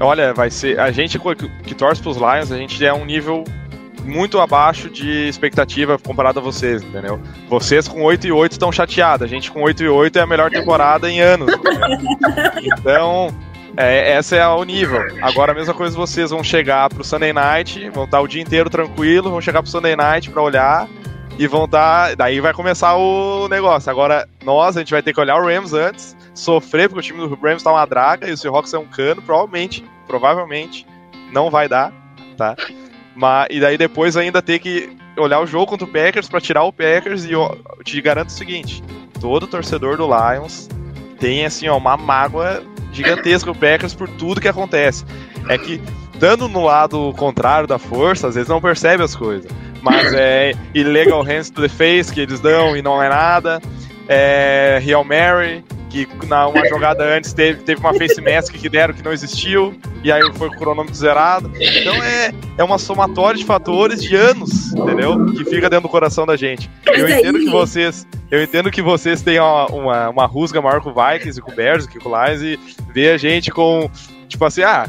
olha, 0.00 0.32
vai 0.32 0.50
ser 0.50 0.78
a 0.78 0.90
gente 0.90 1.18
que, 1.64 1.74
torce 1.74 2.00
pros 2.00 2.16
Lions, 2.16 2.52
a 2.52 2.56
gente 2.56 2.84
é 2.84 2.92
um 2.92 3.04
nível 3.04 3.44
muito 4.04 4.40
abaixo 4.40 4.88
de 4.88 5.28
expectativa 5.28 5.98
comparado 5.98 6.38
a 6.38 6.42
vocês, 6.42 6.82
entendeu? 6.82 7.20
Vocês 7.48 7.86
com 7.86 8.02
8 8.02 8.26
e 8.26 8.32
8 8.32 8.52
estão 8.52 8.72
chateados, 8.72 9.24
a 9.24 9.28
gente 9.28 9.50
com 9.50 9.62
8 9.62 9.82
e 9.82 9.88
8 9.88 10.18
é 10.18 10.22
a 10.22 10.26
melhor 10.26 10.50
temporada 10.50 11.10
em 11.10 11.20
anos. 11.20 11.52
Então, 12.78 13.34
é, 13.76 14.12
essa 14.12 14.36
é 14.36 14.46
o 14.46 14.64
nível. 14.64 15.00
Agora 15.20 15.52
a 15.52 15.54
mesma 15.54 15.74
coisa 15.74 15.96
vocês 15.96 16.30
vão 16.30 16.42
chegar 16.42 16.88
pro 16.88 17.04
Sunday 17.04 17.32
Night, 17.32 17.90
vão 17.90 18.04
estar 18.04 18.20
o 18.20 18.26
dia 18.26 18.42
inteiro 18.42 18.70
tranquilo, 18.70 19.30
vão 19.30 19.40
chegar 19.40 19.62
pro 19.62 19.70
Sunday 19.70 19.94
Night 19.94 20.30
para 20.30 20.42
olhar 20.42 20.88
e 21.38 21.46
vão 21.46 21.66
estar, 21.66 22.16
daí 22.16 22.40
vai 22.40 22.52
começar 22.52 22.96
o 22.96 23.46
negócio. 23.48 23.88
Agora 23.90 24.28
nós 24.44 24.76
a 24.76 24.80
gente 24.80 24.90
vai 24.90 25.02
ter 25.02 25.14
que 25.14 25.20
olhar 25.20 25.36
o 25.36 25.46
Rams 25.46 25.72
antes, 25.72 26.16
sofrer 26.34 26.88
porque 26.88 27.00
o 27.00 27.02
time 27.02 27.26
do 27.26 27.34
Rams 27.36 27.62
tá 27.62 27.70
uma 27.70 27.86
draga 27.86 28.28
e 28.28 28.32
o 28.32 28.36
Seahawks 28.36 28.74
é 28.74 28.78
um 28.78 28.86
cano, 28.86 29.22
provavelmente, 29.22 29.84
provavelmente 30.06 30.86
não 31.32 31.48
vai 31.48 31.68
dar, 31.68 31.92
tá? 32.36 32.56
Mas, 33.14 33.48
e 33.50 33.60
daí 33.60 33.78
depois 33.78 34.16
ainda 34.16 34.42
ter 34.42 34.58
que 34.58 34.96
olhar 35.16 35.40
o 35.40 35.46
jogo 35.46 35.66
contra 35.66 35.86
o 35.86 35.90
Packers 35.90 36.28
para 36.28 36.40
tirar 36.40 36.64
o 36.64 36.72
Packers 36.72 37.24
e 37.24 37.32
eu 37.32 37.56
te 37.84 38.00
garanto 38.00 38.30
o 38.30 38.32
seguinte, 38.32 38.82
todo 39.20 39.46
torcedor 39.46 39.96
do 39.96 40.06
Lions 40.06 40.68
tem 41.20 41.44
assim, 41.44 41.68
ó, 41.68 41.76
uma 41.76 41.96
mágoa 41.96 42.62
gigantesca 42.92 43.50
o 43.50 43.54
Packers 43.54 43.94
por 43.94 44.08
tudo 44.08 44.40
que 44.40 44.48
acontece. 44.48 45.04
É 45.48 45.56
que 45.56 45.80
dando 46.18 46.48
no 46.48 46.64
lado 46.64 47.12
contrário 47.16 47.66
da 47.66 47.78
força, 47.78 48.28
às 48.28 48.34
vezes 48.34 48.48
não 48.48 48.60
percebe 48.60 49.02
as 49.02 49.14
coisas. 49.14 49.50
Mas 49.82 50.12
é 50.12 50.52
illegal 50.74 51.22
hands 51.22 51.50
to 51.50 51.62
the 51.62 51.68
face 51.68 52.12
que 52.12 52.20
eles 52.20 52.40
dão 52.40 52.76
e 52.76 52.82
não 52.82 53.02
é 53.02 53.08
nada. 53.08 53.60
É 54.08 54.80
Real 54.82 55.04
Mary, 55.04 55.64
que 55.88 56.08
na 56.26 56.46
uma 56.46 56.66
jogada 56.68 57.04
antes 57.16 57.32
teve, 57.32 57.62
teve 57.62 57.80
uma 57.80 57.94
face 57.94 58.20
mask 58.20 58.54
que 58.54 58.68
deram 58.68 58.94
que 58.94 59.02
não 59.02 59.12
existiu, 59.12 59.78
e 60.02 60.12
aí 60.12 60.22
foi 60.34 60.48
o 60.48 60.52
cronômetro 60.52 60.94
zerado. 60.94 61.50
Então 61.58 61.94
é, 62.02 62.32
é 62.56 62.64
uma 62.64 62.78
somatória 62.78 63.38
de 63.38 63.44
fatores 63.44 64.02
de 64.02 64.14
anos, 64.14 64.72
entendeu? 64.74 65.26
Que 65.26 65.44
fica 65.44 65.68
dentro 65.68 65.82
do 65.82 65.88
coração 65.88 66.26
da 66.26 66.36
gente. 66.36 66.70
Eu 66.86 67.08
entendo 67.08 67.38
que 67.38 67.50
vocês. 67.50 68.06
Eu 68.30 68.42
entendo 68.42 68.70
que 68.70 68.82
vocês 68.82 69.22
têm 69.22 69.38
uma, 69.40 69.66
uma, 69.66 70.08
uma 70.10 70.26
rusga 70.26 70.60
maior 70.60 70.82
com 70.82 70.90
o 70.90 70.94
Vikings 70.94 71.38
e 71.38 71.42
com 71.42 71.50
o 71.50 71.54
Bears 71.54 71.86
e 71.86 71.98
com 71.98 72.08
o 72.08 72.24
Lions 72.24 72.42
e 72.42 72.58
ver 72.92 73.12
a 73.12 73.16
gente 73.16 73.50
com. 73.50 73.90
Tipo 74.28 74.44
assim, 74.44 74.62
ah, 74.62 74.86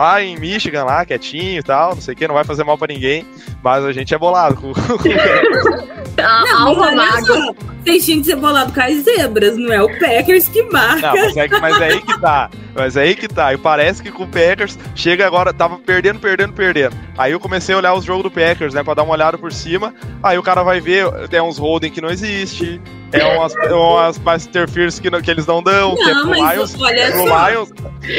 tá 0.00 0.22
em 0.22 0.36
Michigan 0.38 0.84
lá, 0.84 1.04
quietinho 1.06 1.58
e 1.58 1.62
tal, 1.62 1.94
não 1.94 2.00
sei 2.02 2.14
o 2.14 2.16
que, 2.16 2.28
não 2.28 2.34
vai 2.34 2.44
fazer 2.44 2.64
mal 2.64 2.76
pra 2.76 2.92
ninguém, 2.92 3.26
mas 3.62 3.84
a 3.84 3.92
gente 3.92 4.14
é 4.14 4.18
bolado 4.18 4.54
com, 4.56 4.72
com 4.74 6.22
A 6.22 6.44
Não, 6.44 6.68
alma 6.68 6.92
mago. 6.92 7.54
vocês 7.82 8.04
tinham 8.04 8.20
que 8.20 8.26
ser 8.26 8.36
bolado 8.36 8.72
com 8.72 8.80
as 8.80 8.94
zebras, 9.04 9.56
não 9.56 9.72
é 9.72 9.82
o 9.82 9.88
Packers 9.98 10.48
que 10.48 10.62
marca. 10.64 11.12
Não, 11.12 11.14
mas 11.16 11.36
é, 11.36 11.48
que- 11.48 11.60
mas 11.60 11.80
é 11.80 11.84
aí 11.86 12.00
que 12.02 12.20
tá. 12.20 12.50
Mas 12.74 12.96
é 12.96 13.02
aí 13.02 13.14
que 13.14 13.26
tá. 13.28 13.54
E 13.54 13.56
parece 13.58 14.02
que 14.02 14.10
com 14.10 14.24
o 14.24 14.28
Packers 14.28 14.78
chega 14.94 15.26
agora, 15.26 15.52
tava 15.52 15.78
perdendo, 15.78 16.18
perdendo, 16.20 16.52
perdendo. 16.52 16.94
Aí 17.16 17.32
eu 17.32 17.40
comecei 17.40 17.74
a 17.74 17.78
olhar 17.78 17.94
os 17.94 18.04
jogos 18.04 18.22
do 18.24 18.30
Packers, 18.30 18.74
né? 18.74 18.82
Pra 18.82 18.92
dar 18.94 19.02
uma 19.02 19.14
olhada 19.14 19.38
por 19.38 19.50
cima. 19.52 19.94
Aí 20.22 20.36
o 20.36 20.42
cara 20.42 20.62
vai 20.62 20.78
ver, 20.80 21.06
tem 21.28 21.40
uns 21.40 21.56
holding 21.58 21.90
que 21.90 22.00
não 22.02 22.10
existe. 22.10 22.80
É 23.12 23.24
umas, 23.24 23.54
umas 23.70 24.18
pass 24.18 24.46
interference 24.46 25.00
que, 25.00 25.08
não- 25.08 25.22
que 25.22 25.30
eles 25.30 25.46
não 25.46 25.62
dão, 25.62 25.94
que 25.94 26.02
é 26.02 26.12
Não, 26.14 26.28
pro 26.28 26.40
mas 26.40 26.54
Lions. 26.54 26.80
olha 26.80 27.10
pro 27.12 27.28
só. 27.28 27.48
Lions. 27.48 27.70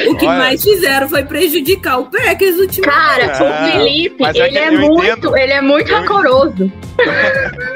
O 0.10 0.16
que 0.16 0.26
Olha. 0.26 0.38
mais 0.38 0.64
fizeram 0.64 1.08
foi 1.10 1.24
prejudicar 1.26 2.00
o 2.00 2.06
Packers 2.06 2.58
ultimamente. 2.58 2.82
Cara, 2.82 3.24
É, 3.24 3.34
o 3.34 3.72
Felipe, 3.72 4.24
é 4.24 4.30
ele 4.30 4.50
que 4.50 4.58
é, 4.58 4.68
eu 4.68 4.80
muito, 4.80 5.04
entendo. 5.06 5.38
ele 5.38 5.54
é 5.54 5.62
muito 5.62 5.90
Eu- 5.92 5.98
rancoroso. 6.00 6.72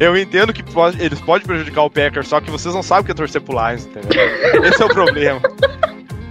Eu 0.00 0.16
entendo 0.16 0.52
que 0.52 0.62
pode- 0.62 1.02
eles 1.02 1.20
podem 1.20 1.44
prejudicar 1.44 1.82
o 1.82 1.90
Packers, 1.90 2.28
só 2.28 2.40
que 2.40 2.48
vocês 2.52 2.72
não 2.72 2.84
sabem 2.84 3.02
o 3.02 3.06
que 3.06 3.10
é 3.10 3.14
torcer 3.14 3.40
pro 3.40 3.52
Lions, 3.58 3.84
entendeu? 3.86 4.64
Esse 4.64 4.80
é 4.80 4.84
o 4.86 4.88
problema. 4.88 5.40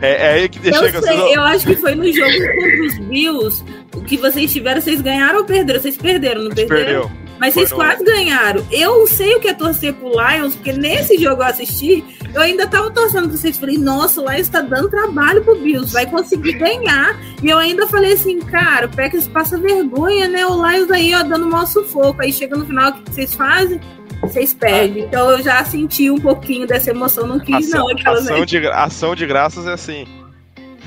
É, 0.01 0.11
é 0.11 0.33
aí 0.35 0.47
que 0.47 0.59
Eu 0.69 0.73
chega. 0.75 1.01
sei, 1.01 1.35
eu 1.35 1.41
acho 1.41 1.65
que 1.67 1.75
foi 1.75 1.93
no 1.95 2.05
jogo 2.13 2.31
contra 2.31 2.85
os 2.85 2.97
Bills 2.99 3.63
o 3.93 4.01
que 4.01 4.15
vocês 4.15 4.53
tiveram, 4.53 4.79
vocês 4.79 5.01
ganharam 5.01 5.39
ou 5.39 5.43
perderam? 5.43 5.81
Vocês 5.81 5.97
perderam, 5.97 6.43
não 6.43 6.51
perderam? 6.51 6.85
Perdeu. 6.85 7.11
Mas 7.39 7.53
vocês 7.53 7.72
quase 7.72 8.03
ganharam. 8.03 8.65
Eu 8.72 9.06
sei 9.08 9.36
o 9.36 9.39
que 9.39 9.48
é 9.48 9.53
torcer 9.53 9.94
pro 9.94 10.10
Lions, 10.10 10.56
porque 10.56 10.74
nesse 10.74 11.17
jogo 11.17 11.41
eu 11.41 11.48
assisti, 11.48 12.03
eu 12.34 12.41
ainda 12.41 12.67
tava 12.67 12.89
torcendo 12.91 13.27
pra 13.27 13.38
vocês. 13.38 13.58
Falei, 13.58 13.77
nossa, 13.77 14.22
o 14.22 14.29
Lions 14.29 14.50
tá 14.50 14.62
dando 14.62 14.89
trabalho 14.89 15.44
pro 15.44 15.60
Bills, 15.60 15.94
vai 15.94 16.06
conseguir 16.06 16.53
ganhar. 16.53 17.20
E 17.41 17.50
eu 17.50 17.58
ainda 17.58 17.88
falei 17.88 18.13
assim, 18.13 18.39
cara, 18.39 18.88
o 18.88 18.89
Packers 18.89 19.27
passa 19.27 19.58
vergonha, 19.58 20.27
né? 20.27 20.46
O 20.46 20.67
Lions 20.67 20.91
aí, 20.91 21.13
ó, 21.13 21.24
dando 21.24 21.48
maior 21.48 21.67
sufoco. 21.67 22.22
Aí 22.22 22.34
chega 22.34 22.56
no 22.56 22.65
final, 22.65 22.91
o 22.91 22.94
que 22.94 23.12
vocês 23.12 23.34
fazem? 23.34 23.79
Vocês 24.22 24.53
perdem. 24.53 25.03
Então 25.03 25.29
eu 25.32 25.44
já 25.44 25.63
senti 25.63 26.10
um 26.10 26.20
pouquinho 26.20 26.65
dessa 26.65 26.89
emoção, 26.89 27.27
não 27.27 27.39
quis, 27.39 27.67
Ação, 27.67 27.86
não. 27.86 27.89
Aquela, 27.89 28.17
ação, 28.17 28.46
de, 28.46 28.67
ação 28.67 29.15
de 29.15 29.25
graças 29.25 29.67
é 29.67 29.74
assim. 29.74 30.06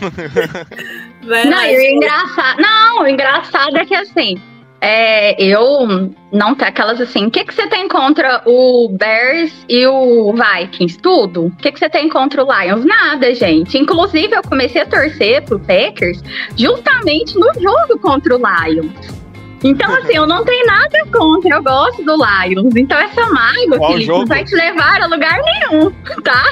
Não, 1.23 1.65
e 1.65 1.77
o 1.77 1.83
engraçado. 1.83 2.63
Não, 2.63 3.03
o 3.03 3.07
engraçado 3.07 3.77
é 3.77 3.85
que 3.85 3.95
assim. 3.95 4.41
É, 4.81 5.43
eu 5.43 6.11
não 6.33 6.55
tenho 6.55 6.71
aquelas 6.71 7.01
assim. 7.01 7.27
O 7.27 7.31
que, 7.31 7.45
que 7.45 7.55
você 7.55 7.67
tem 7.67 7.87
contra 7.87 8.43
o 8.47 8.89
Bears 8.89 9.53
e 9.69 9.87
o 9.87 10.33
Vikings? 10.33 10.99
Tudo. 10.99 11.47
O 11.47 11.57
que, 11.57 11.71
que 11.71 11.79
você 11.79 11.91
tem 11.91 12.09
contra 12.09 12.43
o 12.43 12.49
Lions? 12.51 12.85
Nada, 12.85 13.35
gente. 13.35 13.77
Inclusive, 13.77 14.35
eu 14.35 14.43
comecei 14.43 14.83
a 14.83 14.87
torcer 14.87 15.43
pro 15.43 15.61
Packers 15.61 16.23
justamente 16.57 17.39
no 17.39 17.53
jogo 17.55 17.99
contra 18.01 18.35
o 18.35 18.39
Lions. 18.39 19.21
Então, 19.63 19.95
assim, 19.95 20.15
eu 20.15 20.27
não 20.27 20.43
tenho 20.43 20.67
nada 20.67 21.07
contra, 21.13 21.57
eu 21.57 21.63
gosto 21.63 22.03
do 22.03 22.17
Lions. 22.17 22.75
Então, 22.75 22.99
essa 22.99 23.27
mágoa, 23.27 23.89
Felipe, 23.89 24.09
não 24.09 24.25
vai 24.25 24.43
te 24.43 24.55
levar 24.55 25.03
a 25.03 25.07
lugar 25.07 25.39
nenhum, 25.43 25.91
tá? 26.23 26.45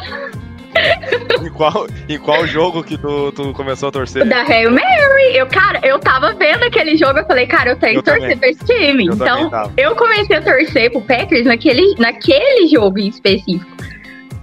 Em 1.42 1.50
qual, 1.50 1.87
em 2.08 2.18
qual 2.18 2.47
jogo 2.47 2.82
que 2.82 2.99
tu, 2.99 3.30
tu 3.32 3.52
começou 3.52 3.88
a 3.88 3.92
torcer? 3.92 4.26
Da 4.26 4.42
Hail 4.42 4.70
Mary. 4.70 5.37
Eu, 5.37 5.47
cara, 5.47 5.80
eu 5.85 5.99
tava 5.99 6.35
vendo 6.35 6.64
aquele 6.64 6.97
jogo, 6.97 7.18
eu 7.20 7.26
falei, 7.26 7.47
cara, 7.47 7.70
eu 7.70 7.76
tenho 7.76 7.99
Eu 7.99 8.02
que 8.02 8.11
torcer 8.11 8.23
também. 8.23 8.38
pra 8.38 8.49
esse 8.49 8.64
time. 8.64 9.06
Eu 9.06 9.14
então, 9.14 9.50
eu 9.76 9.94
comecei 9.94 10.37
a 10.37 10.42
torcer 10.42 10.90
pro 10.90 11.00
Packers 11.00 11.47
naquele, 11.47 11.94
naquele 11.99 12.66
jogo 12.66 12.99
em 12.99 13.08
específico. 13.08 13.66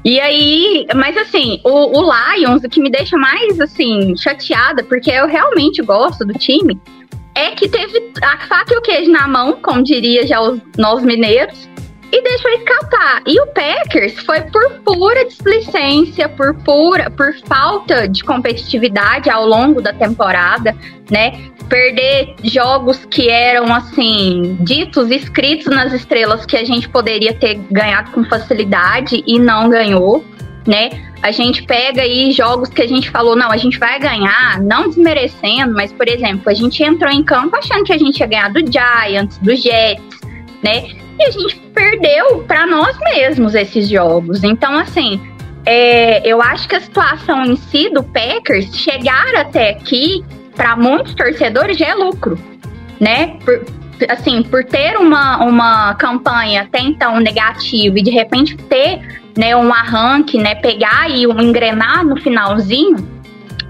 E 0.06 0.20
aí, 0.20 0.86
mas 0.96 1.18
assim, 1.18 1.60
o, 1.64 2.00
o 2.00 2.12
Lions, 2.38 2.64
o 2.64 2.70
que 2.70 2.80
me 2.80 2.90
deixa 2.90 3.18
mais, 3.18 3.60
assim, 3.60 4.16
chateada, 4.16 4.84
porque 4.84 5.12
eu 5.12 5.28
realmente 5.28 5.82
gosto 5.82 6.24
do 6.24 6.34
time, 6.34 6.80
é 7.34 7.52
que 7.52 7.68
teve 7.68 8.12
a 8.22 8.38
faca 8.48 8.74
e 8.74 8.78
o 8.78 8.82
queijo 8.82 9.12
na 9.12 9.28
mão, 9.28 9.60
como 9.62 9.84
diria 9.84 10.26
já 10.26 10.40
os 10.40 10.62
novos 10.78 11.04
mineiros, 11.04 11.68
e 12.12 12.22
deixou 12.22 12.52
escapar. 12.52 13.22
E 13.26 13.40
o 13.40 13.48
Packers 13.48 14.20
foi 14.20 14.42
por 14.42 14.80
pura 14.84 15.26
displicência, 15.26 16.30
por 16.30 16.56
pura, 16.56 17.10
por 17.10 17.34
falta 17.46 18.08
de 18.08 18.24
competitividade 18.24 19.30
ao 19.30 19.46
longo 19.46 19.82
da 19.82 19.94
temporada, 19.94 20.76
né? 21.10 21.50
Perder 21.68 22.36
jogos 22.44 23.06
que 23.06 23.30
eram 23.30 23.74
assim, 23.74 24.58
ditos, 24.62 25.10
escritos 25.10 25.68
nas 25.68 25.94
estrelas 25.94 26.46
que 26.46 26.56
a 26.56 26.64
gente 26.64 26.88
poderia 26.88 27.34
ter 27.34 27.56
ganhado 27.72 28.12
com 28.12 28.24
facilidade 28.24 29.24
e 29.26 29.40
não 29.40 29.70
ganhou, 29.70 30.24
né? 30.68 30.90
A 31.24 31.32
gente 31.32 31.64
pega 31.64 32.04
aí 32.04 32.32
jogos 32.32 32.70
que 32.70 32.84
a 32.84 32.88
gente 32.88 33.10
falou, 33.10 33.36
não, 33.36 33.52
a 33.52 33.58
gente 33.58 33.80
vai 33.80 34.00
ganhar, 34.00 34.62
não 34.62 34.88
desmerecendo, 34.88 35.74
mas 35.74 35.92
por 35.92 36.08
exemplo, 36.08 36.44
a 36.50 36.54
gente 36.54 36.84
entrou 36.84 37.12
em 37.12 37.24
campo 37.24 37.56
achando 37.56 37.84
que 37.84 37.94
a 37.94 37.98
gente 37.98 38.20
ia 38.20 38.28
ganhar 38.28 38.50
do 38.54 38.60
Giants, 38.60 39.40
do 39.40 39.56
Jets, 39.56 40.22
né? 40.64 41.05
E 41.18 41.24
a 41.24 41.32
gente 41.32 41.56
perdeu 41.74 42.44
para 42.48 42.66
nós 42.66 42.98
mesmos 43.00 43.56
esses 43.56 43.88
jogos. 43.88 44.44
Então, 44.44 44.78
assim, 44.78 45.22
é, 45.66 46.22
eu 46.28 46.42
acho 46.42 46.68
que 46.68 46.76
a 46.76 46.82
situação 46.82 47.44
em 47.46 47.56
si 47.56 47.90
do 47.90 48.04
Packers 48.04 48.76
chegar 48.76 49.36
até 49.36 49.72
aqui, 49.72 50.24
para 50.56 50.76
muitos 50.76 51.16
torcedores, 51.16 51.78
já 51.78 51.88
é 51.88 51.94
lucro, 51.96 52.38
né? 53.00 53.38
Por, 53.44 53.66
assim, 54.10 54.44
por 54.44 54.64
ter 54.64 54.98
uma, 54.98 55.44
uma 55.44 55.96
campanha 55.96 56.64
até 56.64 56.80
então 56.80 57.20
negativa 57.20 57.98
e 57.98 58.04
de 58.04 58.12
repente 58.12 58.56
ter 58.58 59.22
né, 59.38 59.56
um 59.56 59.74
arranque, 59.74 60.38
né, 60.38 60.56
pegar 60.56 61.10
e 61.10 61.28
um 61.28 61.40
engrenar 61.42 62.06
no 62.06 62.16
finalzinho, 62.18 62.98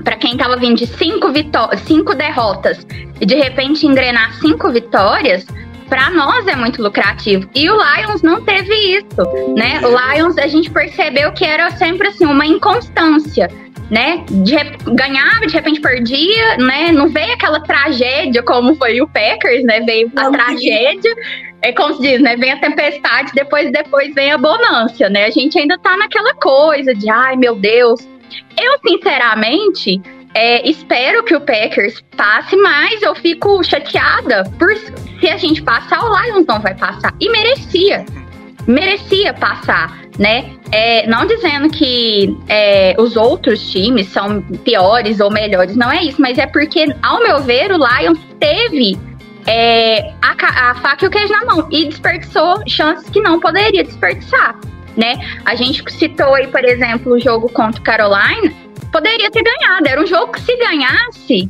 para 0.03 0.15
quem 0.17 0.37
tava 0.37 0.55
vindo 0.57 0.77
de 0.77 0.85
cinco, 0.85 1.31
vitó 1.31 1.69
cinco 1.77 2.13
derrotas 2.13 2.85
e 3.19 3.25
de 3.25 3.35
repente 3.35 3.87
engrenar 3.87 4.33
cinco 4.35 4.71
vitórias, 4.71 5.45
para 5.87 6.09
nós 6.11 6.47
é 6.47 6.55
muito 6.55 6.81
lucrativo. 6.81 7.49
E 7.53 7.69
o 7.69 7.75
Lions 7.75 8.21
não 8.21 8.41
teve 8.41 8.73
isso, 8.97 9.53
né? 9.55 9.79
O 9.83 9.89
Lions 9.89 10.37
a 10.37 10.47
gente 10.47 10.69
percebeu 10.69 11.31
que 11.33 11.45
era 11.45 11.71
sempre 11.71 12.07
assim 12.07 12.25
uma 12.25 12.45
inconstância, 12.45 13.49
né? 13.89 14.23
De 14.29 14.55
ganhava, 14.93 15.45
de 15.45 15.53
repente 15.53 15.79
perdia, 15.79 16.57
né? 16.57 16.91
Não 16.91 17.07
veio 17.09 17.33
aquela 17.33 17.59
tragédia 17.59 18.41
como 18.43 18.75
foi 18.75 19.01
o 19.01 19.07
Packers, 19.07 19.63
né? 19.63 19.81
Veio 19.81 20.11
a 20.15 20.23
Não. 20.23 20.31
tragédia. 20.31 21.13
É 21.61 21.71
como 21.71 21.95
se 21.95 22.01
diz, 22.01 22.21
né? 22.21 22.35
Vem 22.35 22.51
a 22.51 22.57
tempestade, 22.59 23.31
depois 23.33 23.71
depois 23.71 24.13
vem 24.13 24.31
a 24.31 24.37
bonância, 24.37 25.09
né? 25.09 25.25
A 25.25 25.31
gente 25.31 25.57
ainda 25.57 25.77
tá 25.77 25.97
naquela 25.97 26.33
coisa 26.35 26.93
de, 26.93 27.09
ai 27.09 27.35
meu 27.35 27.55
Deus. 27.55 28.07
Eu, 28.59 28.79
sinceramente, 28.87 30.01
é, 30.35 30.69
espero 30.69 31.23
que 31.23 31.33
o 31.33 31.39
Packers 31.39 32.03
passe, 32.17 32.55
mas 32.57 33.01
eu 33.01 33.15
fico 33.15 33.63
chateada 33.63 34.43
por 34.59 34.75
se 34.75 35.29
a 35.29 35.37
gente 35.37 35.63
passar, 35.63 36.03
o 36.03 36.21
Lions 36.21 36.45
não 36.45 36.59
vai 36.59 36.75
passar. 36.75 37.13
E 37.21 37.29
merecia. 37.29 38.05
Merecia 38.67 39.33
passar. 39.33 40.05
né? 40.19 40.51
É, 40.71 41.07
não 41.07 41.25
dizendo 41.25 41.69
que 41.69 42.37
é, 42.47 42.95
os 42.97 43.15
outros 43.15 43.71
times 43.71 44.07
são 44.07 44.41
piores 44.63 45.19
ou 45.19 45.31
melhores, 45.31 45.75
não 45.75 45.91
é 45.91 46.03
isso, 46.03 46.21
mas 46.21 46.37
é 46.37 46.45
porque, 46.45 46.85
ao 47.01 47.21
meu 47.21 47.41
ver, 47.41 47.71
o 47.71 47.77
Lions 47.77 48.19
teve 48.39 48.97
é, 49.45 50.13
a, 50.21 50.71
a 50.71 50.75
faca 50.75 51.05
e 51.05 51.07
o 51.07 51.11
queijo 51.11 51.33
na 51.33 51.45
mão 51.45 51.67
e 51.71 51.85
desperdiçou 51.85 52.61
chances 52.67 53.09
que 53.09 53.21
não 53.21 53.39
poderia 53.39 53.83
desperdiçar, 53.83 54.57
né? 54.97 55.15
A 55.45 55.55
gente 55.55 55.83
citou 55.91 56.33
aí, 56.33 56.47
por 56.47 56.63
exemplo, 56.63 57.13
o 57.13 57.19
jogo 57.19 57.49
contra 57.49 57.79
o 57.79 57.83
Carolina, 57.83 58.53
poderia 58.95 59.29
ter 59.29 59.43
ganhado, 59.43 59.87
era 59.89 60.01
um 60.01 60.07
jogo 60.07 60.31
que 60.31 60.39
se 60.39 60.55
ganhasse, 60.55 61.49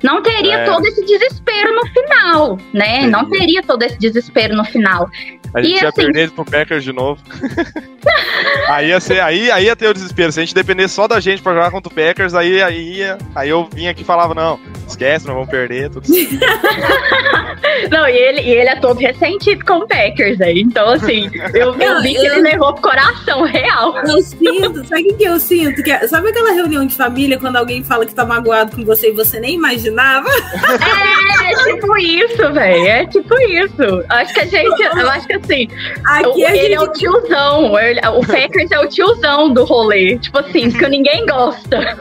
não 0.00 0.22
teria 0.22 0.58
É. 0.58 0.64
todo 0.64 0.86
esse 0.86 1.04
desespero 1.04 1.74
no 1.74 1.84
final, 1.88 2.56
né? 2.72 3.04
Não 3.08 3.24
Teria. 3.28 3.40
teria 3.40 3.62
todo 3.64 3.82
esse 3.82 3.98
desespero 3.98 4.54
no 4.54 4.64
final. 4.64 5.10
A 5.54 5.62
gente 5.62 5.78
E 5.78 5.82
ia 5.82 5.88
assim- 5.88 6.02
perder 6.02 6.30
pro 6.30 6.44
Packers 6.44 6.84
de 6.84 6.92
novo. 6.92 7.20
aí, 8.68 8.88
ia 8.88 9.00
ser, 9.00 9.20
aí, 9.20 9.50
aí 9.50 9.64
ia 9.66 9.76
ter 9.76 9.88
o 9.88 9.94
desespero. 9.94 10.30
Se 10.32 10.40
a 10.40 10.44
gente 10.44 10.54
dependesse 10.54 10.94
só 10.94 11.08
da 11.08 11.20
gente 11.20 11.42
pra 11.42 11.52
jogar 11.54 11.70
contra 11.70 11.90
o 11.90 11.94
Packers, 11.94 12.34
aí, 12.34 12.62
aí, 12.62 13.00
aí 13.34 13.48
eu 13.48 13.68
vinha 13.72 13.90
aqui 13.90 14.02
e 14.02 14.04
falava, 14.04 14.34
não, 14.34 14.58
esquece, 14.86 15.26
não 15.26 15.34
vamos 15.34 15.48
perder. 15.50 15.90
Tudo 15.90 16.06
certo. 16.06 16.38
Não, 17.90 18.08
e 18.08 18.12
ele, 18.16 18.40
e 18.40 18.50
ele 18.50 18.68
é 18.68 18.76
todo 18.76 18.98
ressentido 18.98 19.64
com 19.64 19.74
o 19.78 19.86
Packers 19.86 20.40
aí. 20.40 20.60
Então, 20.60 20.88
assim, 20.90 21.30
eu, 21.54 21.74
eu 21.80 22.02
vi 22.02 22.12
que 22.14 22.26
ele 22.26 22.40
levou 22.40 22.72
pro 22.72 22.82
coração 22.82 23.42
real. 23.44 23.96
Eu 23.98 24.20
sinto, 24.20 24.84
sabe 24.84 25.02
o 25.02 25.04
que 25.06 25.12
que 25.14 25.24
eu 25.24 25.38
sinto? 25.38 25.82
Que 25.82 25.92
é- 25.92 26.06
sabe 26.08 26.28
aquela 26.30 26.52
reunião 26.52 26.84
de 26.84 26.96
família 26.96 27.38
quando 27.38 27.54
alguém 27.56 27.84
fala 27.84 28.04
que 28.04 28.12
tá 28.14 28.24
magoado 28.26 28.74
com 28.76 28.84
você 28.84 29.10
e 29.10 29.12
você 29.12 29.38
nem 29.38 29.54
imaginava? 29.54 30.28
É, 30.28 31.52
é 31.52 31.72
tipo 31.72 31.96
isso, 31.98 32.52
velho. 32.52 32.86
É 32.86 33.06
tipo 33.06 33.34
isso. 33.40 34.04
Acho 34.08 34.34
que 34.34 34.40
a 34.40 34.46
gente. 34.46 34.82
Eu 34.82 35.10
acho 35.10 35.26
que 35.26 35.37
assim, 35.38 35.68
Aqui 36.04 36.42
ele 36.42 36.56
gente 36.58 36.74
é 36.74 36.80
o 36.80 36.92
tiozão. 36.92 37.78
ele- 37.78 38.00
o 38.08 38.20
Packers 38.26 38.70
é 38.70 38.78
o 38.78 38.88
tiozão 38.88 39.52
do 39.52 39.64
rolê. 39.64 40.18
Tipo 40.18 40.38
assim, 40.38 40.70
que 40.70 40.88
ninguém 40.88 41.24
gosta. 41.26 41.98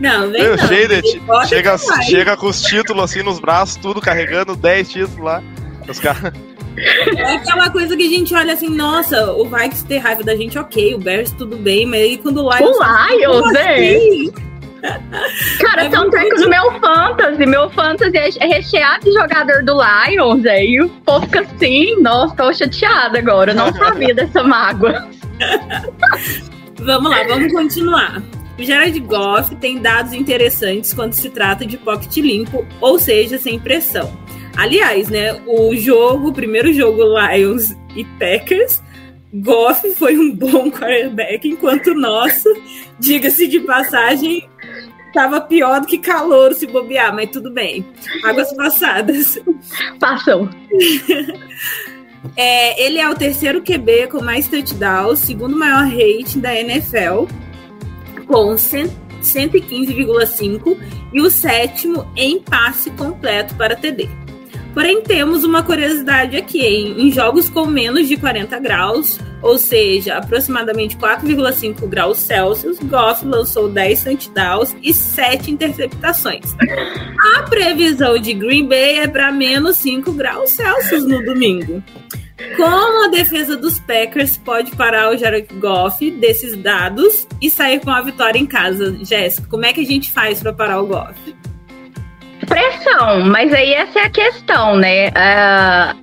Não, 0.00 0.30
vem 0.30 0.40
Eu, 0.42 0.56
não. 0.56 0.68
gosta 1.26 1.48
chega, 1.48 1.78
chega 2.04 2.36
com 2.36 2.46
os 2.46 2.62
títulos 2.62 3.02
assim 3.04 3.22
nos 3.22 3.40
braços, 3.40 3.76
tudo 3.76 4.00
carregando 4.00 4.54
10 4.54 4.88
títulos 4.90 5.18
lá. 5.18 5.42
Os 5.88 5.98
caras. 5.98 6.32
É 7.16 7.32
aquela 7.32 7.70
coisa 7.70 7.96
que 7.96 8.04
a 8.04 8.08
gente 8.08 8.32
olha 8.34 8.52
assim, 8.52 8.68
nossa, 8.68 9.32
o 9.32 9.44
Vikings 9.46 9.84
ter 9.84 9.98
raiva 9.98 10.22
da 10.22 10.36
gente, 10.36 10.56
ok, 10.56 10.94
o 10.94 10.98
Bears 10.98 11.32
tudo 11.32 11.56
bem, 11.56 11.84
mas 11.84 12.00
aí 12.00 12.18
quando 12.18 12.44
o 12.44 12.56
Lions... 12.56 12.76
O 12.76 12.82
Lions, 13.16 13.52
velho. 13.52 14.00
Sim. 14.00 14.32
Cara, 15.60 15.82
É 15.82 15.86
é 15.86 15.98
muito 15.98 16.40
no 16.40 16.48
meu 16.48 16.72
fantasy, 16.80 17.46
meu 17.46 17.70
fantasy 17.70 18.38
é 18.40 18.46
recheado 18.46 19.04
de 19.04 19.12
jogador 19.12 19.64
do 19.64 19.74
Lions, 19.74 20.46
aí 20.46 20.74
e 20.74 20.82
o 20.82 20.88
povo 20.88 21.26
fica 21.26 21.40
assim, 21.40 22.00
nossa, 22.00 22.36
tô 22.36 22.52
chateada 22.52 23.18
agora, 23.18 23.52
eu 23.52 23.56
não 23.56 23.72
sabia 23.72 24.14
dessa 24.14 24.42
mágoa. 24.42 25.08
Vamos 26.78 27.10
lá, 27.10 27.24
vamos 27.24 27.52
continuar. 27.52 28.22
O 28.58 28.62
Jared 28.62 28.98
Goff 29.00 29.54
tem 29.56 29.78
dados 29.78 30.12
interessantes 30.12 30.92
quando 30.92 31.12
se 31.12 31.30
trata 31.30 31.64
de 31.64 31.76
pocket 31.76 32.16
limpo, 32.16 32.66
ou 32.80 32.98
seja, 32.98 33.38
sem 33.38 33.58
pressão. 33.58 34.12
Aliás, 34.56 35.08
né, 35.08 35.40
o 35.46 35.74
jogo, 35.76 36.28
o 36.28 36.32
primeiro 36.32 36.72
jogo 36.72 37.02
Lions 37.04 37.76
e 37.94 38.04
Packers, 38.18 38.82
Goff 39.32 39.94
foi 39.94 40.18
um 40.18 40.34
bom 40.34 40.70
quarterback, 40.70 41.46
enquanto 41.48 41.88
o 41.88 41.94
nosso, 41.94 42.48
diga-se 42.98 43.46
de 43.46 43.60
passagem, 43.60 44.48
tava 45.12 45.40
pior 45.40 45.80
do 45.80 45.86
que 45.86 45.98
calor 45.98 46.54
se 46.54 46.66
bobear, 46.66 47.14
mas 47.14 47.30
tudo 47.30 47.50
bem. 47.50 47.86
Águas 48.24 48.52
passadas. 48.54 49.38
Passou. 49.98 50.48
É, 52.36 52.84
ele 52.84 52.98
é 52.98 53.08
o 53.08 53.14
terceiro 53.14 53.62
QB 53.62 54.08
com 54.08 54.20
mais 54.20 54.48
touchdowns, 54.48 55.20
segundo 55.20 55.56
maior 55.56 55.84
rating 55.84 56.40
da 56.40 56.52
NFL, 56.52 57.26
com 58.26 58.58
100 58.58 58.90
115,5 59.22 60.76
e 61.12 61.20
o 61.20 61.30
sétimo 61.30 62.10
em 62.16 62.40
passe 62.40 62.90
completo 62.90 63.54
para 63.56 63.76
TD. 63.76 64.08
Porém, 64.78 65.02
temos 65.02 65.42
uma 65.42 65.60
curiosidade 65.60 66.36
aqui, 66.36 66.64
hein? 66.64 66.94
Em 66.98 67.10
jogos 67.10 67.48
com 67.48 67.66
menos 67.66 68.06
de 68.06 68.16
40 68.16 68.60
graus, 68.60 69.18
ou 69.42 69.58
seja, 69.58 70.14
aproximadamente 70.14 70.96
4,5 70.96 71.84
graus 71.88 72.18
Celsius, 72.18 72.78
Goff 72.78 73.26
lançou 73.26 73.68
10 73.68 74.04
touchdowns 74.04 74.76
e 74.80 74.94
7 74.94 75.50
interceptações. 75.50 76.54
A 77.34 77.42
previsão 77.42 78.20
de 78.20 78.32
Green 78.32 78.68
Bay 78.68 79.00
é 79.00 79.08
para 79.08 79.32
menos 79.32 79.78
5 79.78 80.12
graus 80.12 80.50
Celsius 80.50 81.04
no 81.04 81.24
domingo. 81.24 81.82
Como 82.56 83.04
a 83.04 83.08
defesa 83.08 83.56
dos 83.56 83.80
Packers 83.80 84.38
pode 84.38 84.70
parar 84.76 85.10
o 85.10 85.16
Jared 85.16 85.52
Goff 85.54 86.08
desses 86.08 86.56
dados 86.56 87.26
e 87.42 87.50
sair 87.50 87.80
com 87.80 87.90
a 87.90 88.00
vitória 88.00 88.38
em 88.38 88.46
casa? 88.46 88.96
Jéssica, 89.04 89.48
como 89.48 89.66
é 89.66 89.72
que 89.72 89.80
a 89.80 89.84
gente 89.84 90.12
faz 90.12 90.40
para 90.40 90.52
parar 90.52 90.80
o 90.80 90.86
Goff? 90.86 91.18
Pressão, 92.48 93.24
mas 93.26 93.52
aí 93.52 93.74
essa 93.74 94.00
é 94.00 94.04
a 94.04 94.10
questão, 94.10 94.76
né? 94.76 95.08
Ah, 95.14 95.94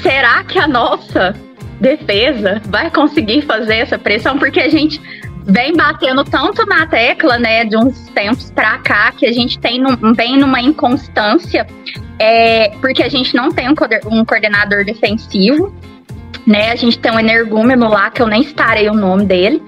será 0.00 0.42
que 0.44 0.58
a 0.58 0.66
nossa 0.66 1.34
defesa 1.80 2.60
vai 2.66 2.90
conseguir 2.90 3.42
fazer 3.42 3.76
essa 3.76 3.98
pressão? 3.98 4.38
Porque 4.38 4.60
a 4.60 4.68
gente 4.68 5.00
vem 5.44 5.74
batendo 5.74 6.24
tanto 6.24 6.64
na 6.66 6.86
tecla, 6.86 7.38
né, 7.38 7.64
de 7.64 7.76
uns 7.76 8.08
tempos 8.10 8.50
pra 8.50 8.78
cá, 8.78 9.12
que 9.12 9.26
a 9.26 9.32
gente 9.32 9.58
tem 9.58 9.80
num, 9.80 10.14
vem 10.14 10.38
numa 10.38 10.60
inconstância, 10.60 11.66
é, 12.18 12.68
porque 12.80 13.02
a 13.02 13.08
gente 13.08 13.34
não 13.34 13.50
tem 13.50 13.68
um, 13.68 13.74
um 14.06 14.24
coordenador 14.24 14.84
defensivo, 14.84 15.74
né? 16.46 16.72
A 16.72 16.76
gente 16.76 16.98
tem 16.98 17.12
um 17.12 17.18
energúmeno 17.18 17.88
lá, 17.88 18.10
que 18.10 18.22
eu 18.22 18.26
nem 18.26 18.42
estarei 18.42 18.88
o 18.88 18.94
nome 18.94 19.26
dele. 19.26 19.62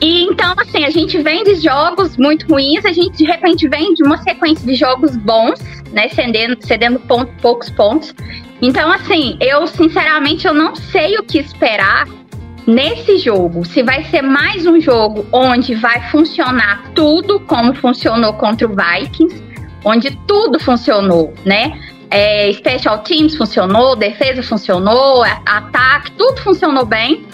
E 0.00 0.22
então, 0.24 0.54
assim, 0.56 0.84
a 0.84 0.90
gente 0.90 1.18
vem 1.18 1.44
de 1.44 1.56
jogos 1.56 2.16
muito 2.16 2.46
ruins, 2.48 2.84
a 2.86 2.92
gente 2.92 3.18
de 3.18 3.24
repente 3.24 3.68
vem 3.68 3.92
de 3.92 4.02
uma 4.02 4.16
sequência 4.18 4.64
de 4.66 4.74
jogos 4.74 5.14
bons, 5.14 5.60
né? 5.92 6.08
Cedendo, 6.08 6.56
cedendo 6.60 6.98
ponto- 7.00 7.32
poucos 7.42 7.68
pontos. 7.68 8.14
Então, 8.62 8.90
assim, 8.90 9.36
eu 9.40 9.66
sinceramente 9.66 10.46
eu 10.46 10.54
não 10.54 10.74
sei 10.74 11.18
o 11.18 11.22
que 11.22 11.38
esperar 11.38 12.06
nesse 12.66 13.18
jogo. 13.18 13.64
Se 13.66 13.82
vai 13.82 14.04
ser 14.04 14.22
mais 14.22 14.66
um 14.66 14.80
jogo 14.80 15.26
onde 15.32 15.74
vai 15.74 16.00
funcionar 16.10 16.90
tudo 16.94 17.40
como 17.40 17.74
funcionou 17.74 18.32
contra 18.34 18.66
o 18.66 18.74
Vikings, 18.74 19.42
onde 19.84 20.10
tudo 20.26 20.58
funcionou, 20.58 21.34
né? 21.44 21.78
É, 22.10 22.52
special 22.54 23.00
teams 23.00 23.36
funcionou, 23.36 23.94
defesa 23.94 24.42
funcionou, 24.42 25.22
ataque, 25.44 26.10
tudo 26.12 26.40
funcionou 26.40 26.86
bem. 26.86 27.24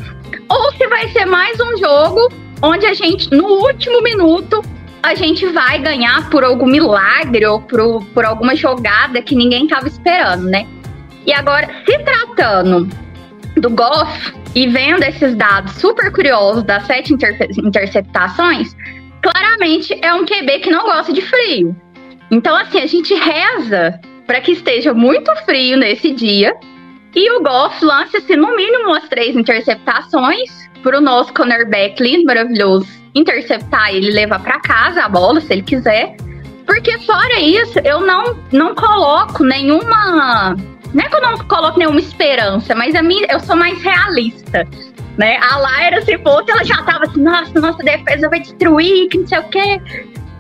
Ou 0.48 0.72
se 0.72 0.87
vai 0.88 1.09
ser 1.09 1.26
mais 1.26 1.59
um 1.61 1.76
jogo 1.79 2.45
onde 2.62 2.86
a 2.86 2.94
gente, 2.94 3.30
no 3.30 3.46
último 3.46 4.02
minuto, 4.02 4.62
a 5.02 5.14
gente 5.14 5.46
vai 5.46 5.78
ganhar 5.78 6.28
por 6.30 6.42
algum 6.42 6.66
milagre 6.66 7.46
ou 7.46 7.60
por, 7.60 8.04
por 8.06 8.24
alguma 8.24 8.56
jogada 8.56 9.22
que 9.22 9.34
ninguém 9.34 9.64
estava 9.64 9.86
esperando, 9.86 10.44
né? 10.44 10.66
E 11.24 11.32
agora, 11.32 11.68
se 11.84 11.98
tratando 11.98 12.88
do 13.56 13.70
Goff 13.70 14.34
e 14.54 14.66
vendo 14.66 15.02
esses 15.02 15.34
dados 15.34 15.72
super 15.74 16.12
curiosos 16.12 16.62
das 16.62 16.84
sete 16.86 17.12
interce- 17.12 17.60
interceptações, 17.60 18.76
claramente 19.22 19.98
é 20.02 20.12
um 20.12 20.24
QB 20.24 20.60
que 20.60 20.70
não 20.70 20.84
gosta 20.84 21.12
de 21.12 21.22
frio. 21.22 21.76
Então, 22.30 22.56
assim, 22.56 22.80
a 22.80 22.86
gente 22.86 23.14
reza 23.14 24.00
para 24.26 24.40
que 24.40 24.52
esteja 24.52 24.92
muito 24.92 25.34
frio 25.44 25.76
nesse 25.76 26.10
dia 26.10 26.54
e 27.14 27.30
o 27.30 27.42
Goff 27.42 27.84
lance, 27.84 28.16
assim, 28.16 28.36
no 28.36 28.54
mínimo 28.56 28.88
umas 28.88 29.08
três 29.08 29.36
interceptações 29.36 30.65
para 30.87 30.99
o 30.99 31.01
nosso 31.01 31.35
cornerback 31.35 32.01
lindo, 32.01 32.25
maravilhoso, 32.27 32.87
interceptar 33.12 33.92
ele 33.92 34.11
e 34.11 34.14
levar 34.14 34.38
para 34.38 34.61
casa 34.61 35.03
a 35.03 35.09
bola, 35.09 35.40
se 35.40 35.53
ele 35.53 35.62
quiser. 35.62 36.14
Porque 36.64 36.96
fora 37.01 37.40
isso, 37.40 37.81
eu 37.81 38.07
não, 38.07 38.38
não 38.53 38.72
coloco 38.72 39.42
nenhuma. 39.42 40.55
Não 40.94 41.05
é 41.05 41.09
que 41.09 41.16
eu 41.16 41.20
não 41.20 41.38
coloco 41.38 41.77
nenhuma 41.77 41.99
esperança, 41.99 42.72
mas 42.72 42.94
a 42.94 43.03
minha, 43.03 43.27
eu 43.29 43.40
sou 43.40 43.57
mais 43.57 43.83
realista. 43.83 44.64
Né? 45.18 45.37
A 45.38 45.59
Lyra, 45.59 46.03
se 46.03 46.16
fosse, 46.18 46.53
ela 46.53 46.62
já 46.62 46.81
tava 46.85 47.05
assim, 47.07 47.20
nossa, 47.20 47.61
nossa 47.61 47.83
defesa 47.83 48.29
vai 48.29 48.38
destruir, 48.38 49.09
que 49.09 49.18
não 49.18 49.27
sei 49.27 49.38
o 49.40 49.44
quê. 49.49 49.81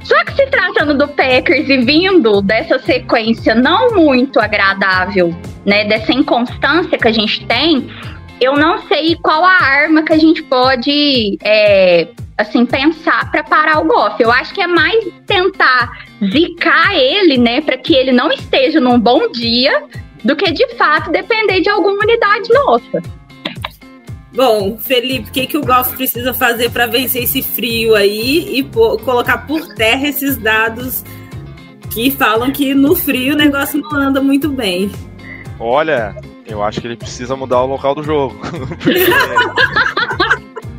Só 0.04 0.24
que 0.24 0.32
se 0.34 0.46
tratando 0.46 0.96
do 0.96 1.08
Packers 1.08 1.68
e 1.68 1.78
vindo 1.78 2.40
dessa 2.40 2.78
sequência 2.78 3.52
não 3.52 3.96
muito 3.96 4.38
agradável, 4.38 5.34
né, 5.64 5.84
dessa 5.86 6.12
inconstância 6.12 6.96
que 6.96 7.08
a 7.08 7.12
gente 7.12 7.44
tem, 7.46 7.88
eu 8.40 8.54
não 8.54 8.86
sei 8.86 9.16
qual 9.16 9.44
a 9.44 9.62
arma 9.62 10.02
que 10.02 10.12
a 10.12 10.18
gente 10.18 10.42
pode, 10.42 11.38
é, 11.42 12.08
assim, 12.36 12.66
pensar 12.66 13.30
para 13.30 13.42
parar 13.42 13.80
o 13.80 13.86
Goff. 13.86 14.22
Eu 14.22 14.30
acho 14.30 14.52
que 14.52 14.60
é 14.60 14.66
mais 14.66 15.04
tentar 15.26 16.06
zicar 16.32 16.94
ele, 16.94 17.38
né, 17.38 17.60
para 17.60 17.76
que 17.76 17.94
ele 17.94 18.12
não 18.12 18.30
esteja 18.30 18.80
num 18.80 18.98
bom 18.98 19.28
dia, 19.30 19.84
do 20.24 20.34
que 20.34 20.50
de 20.52 20.74
fato 20.74 21.10
depender 21.10 21.60
de 21.60 21.68
alguma 21.68 22.02
unidade 22.02 22.48
nossa. 22.52 23.02
Bom, 24.34 24.76
Felipe, 24.76 25.30
o 25.30 25.32
que, 25.32 25.46
que 25.46 25.56
o 25.56 25.64
Golf 25.64 25.94
precisa 25.94 26.34
fazer 26.34 26.70
para 26.70 26.86
vencer 26.86 27.22
esse 27.22 27.40
frio 27.42 27.94
aí 27.94 28.58
e 28.58 28.62
pô- 28.62 28.98
colocar 28.98 29.46
por 29.46 29.74
terra 29.74 30.08
esses 30.08 30.36
dados 30.36 31.02
que 31.90 32.10
falam 32.10 32.50
que 32.50 32.74
no 32.74 32.94
frio 32.94 33.32
o 33.32 33.36
negócio 33.36 33.80
não 33.80 33.92
anda 33.92 34.20
muito 34.20 34.50
bem? 34.50 34.90
Olha, 35.58 36.14
eu 36.48 36.62
acho 36.62 36.80
que 36.80 36.86
ele 36.86 36.96
precisa 36.96 37.36
mudar 37.36 37.60
o 37.62 37.66
local 37.66 37.94
do 37.94 38.02
jogo. 38.02 38.36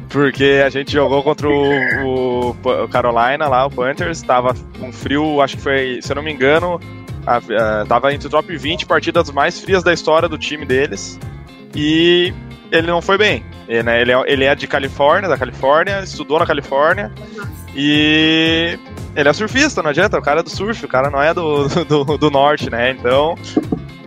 Porque 0.10 0.62
a 0.66 0.70
gente 0.70 0.92
jogou 0.92 1.22
contra 1.22 1.48
o, 1.50 2.52
o- 2.52 2.56
o 2.84 2.88
Carolina 2.88 3.48
lá, 3.48 3.66
o 3.66 3.70
Panthers, 3.70 4.22
tava 4.22 4.56
com 4.80 4.92
frio, 4.92 5.42
acho 5.42 5.58
que 5.58 5.62
foi, 5.64 6.00
se 6.02 6.12
eu 6.12 6.16
não 6.16 6.24
me 6.24 6.32
engano, 6.32 6.80
a- 7.26 7.42
a- 7.82 7.86
tava 7.86 8.14
entre 8.14 8.28
o 8.28 8.32
top 8.32 8.56
20 8.56 8.86
partidas 8.86 9.30
mais 9.32 9.60
frias 9.60 9.84
da 9.84 9.94
história 9.94 10.30
do 10.30 10.38
time 10.38 10.66
deles. 10.66 11.20
E 11.76 12.34
ele 12.72 12.88
não 12.88 13.02
foi 13.02 13.18
bem. 13.18 13.44
Ele, 13.68 13.84
né, 13.84 14.02
ele 14.02 14.12
é, 14.14 14.24
ele 14.28 14.44
é 14.46 14.56
de 14.56 14.66
Califórnia, 14.66 15.28
da 15.30 15.38
Califórnia, 15.38 16.00
estudou 16.00 16.40
na 16.40 16.46
Califórnia 16.46 17.12
e 17.76 18.80
ele 19.14 19.28
é 19.28 19.34
surfista, 19.34 19.84
não 19.84 19.90
adianta, 19.90 20.18
o 20.18 20.22
cara 20.22 20.40
é 20.40 20.44
do 20.44 20.50
surf, 20.50 20.86
o 20.86 20.88
cara 20.88 21.10
não 21.10 21.22
é 21.22 21.34
do, 21.34 21.68
do, 21.86 22.18
do 22.18 22.32
norte, 22.32 22.70
né? 22.70 22.92
Então, 22.92 23.36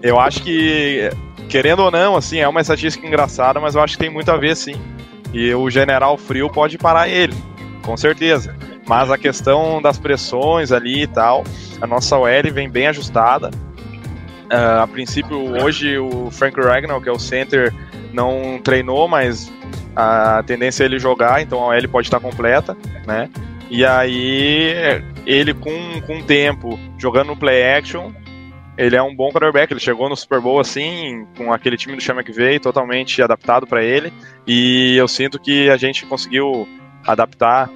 eu 0.02 0.18
acho 0.18 0.42
que, 0.42 1.10
querendo 1.50 1.80
ou 1.80 1.90
não, 1.90 2.14
assim, 2.14 2.38
é 2.38 2.48
uma 2.48 2.60
estatística 2.60 3.04
engraçada, 3.04 3.60
mas 3.60 3.74
eu 3.74 3.82
acho 3.82 3.94
que 3.94 4.04
tem 4.04 4.08
muito 4.08 4.30
a 4.30 4.36
ver, 4.36 4.56
sim. 4.56 4.80
E 5.34 5.52
o 5.52 5.68
General 5.68 6.16
Frio 6.16 6.48
pode 6.48 6.78
parar 6.78 7.08
ele, 7.08 7.34
com 7.82 7.96
certeza. 7.96 8.56
Mas 8.86 9.10
a 9.10 9.18
questão 9.18 9.82
das 9.82 9.98
pressões 9.98 10.70
ali 10.70 11.02
e 11.02 11.06
tal, 11.08 11.44
a 11.80 11.86
nossa 11.86 12.16
OL 12.16 12.52
vem 12.52 12.70
bem 12.70 12.86
ajustada. 12.86 13.50
Ah, 14.48 14.84
a 14.84 14.86
princípio, 14.86 15.36
hoje 15.60 15.98
o 15.98 16.30
Frank 16.30 16.58
Ragnall, 16.58 17.00
que 17.00 17.08
é 17.08 17.12
o 17.12 17.18
center, 17.18 17.74
não 18.12 18.60
treinou, 18.62 19.08
mas 19.08 19.52
a 19.94 20.42
tendência 20.44 20.84
é 20.84 20.86
ele 20.86 21.00
jogar, 21.00 21.42
então 21.42 21.60
a 21.60 21.74
OL 21.74 21.88
pode 21.88 22.06
estar 22.06 22.20
completa, 22.20 22.76
né? 23.06 23.28
E 23.68 23.84
aí, 23.84 25.02
ele 25.26 25.52
com, 25.54 26.00
com 26.06 26.22
tempo, 26.22 26.78
jogando 26.98 27.28
no 27.28 27.36
play 27.36 27.62
action, 27.76 28.10
ele 28.80 28.96
é 28.96 29.02
um 29.02 29.14
bom 29.14 29.30
quarterback. 29.30 29.70
Ele 29.70 29.78
chegou 29.78 30.08
no 30.08 30.16
Super 30.16 30.40
Bowl 30.40 30.58
assim, 30.58 31.26
com 31.36 31.52
aquele 31.52 31.76
time 31.76 31.94
do 31.94 32.02
Sean 32.02 32.14
McVay, 32.14 32.58
totalmente 32.58 33.20
adaptado 33.20 33.66
para 33.66 33.84
ele. 33.84 34.10
E 34.46 34.96
eu 34.96 35.06
sinto 35.06 35.38
que 35.38 35.68
a 35.68 35.76
gente 35.76 36.06
conseguiu 36.06 36.66
adaptar 37.06 37.70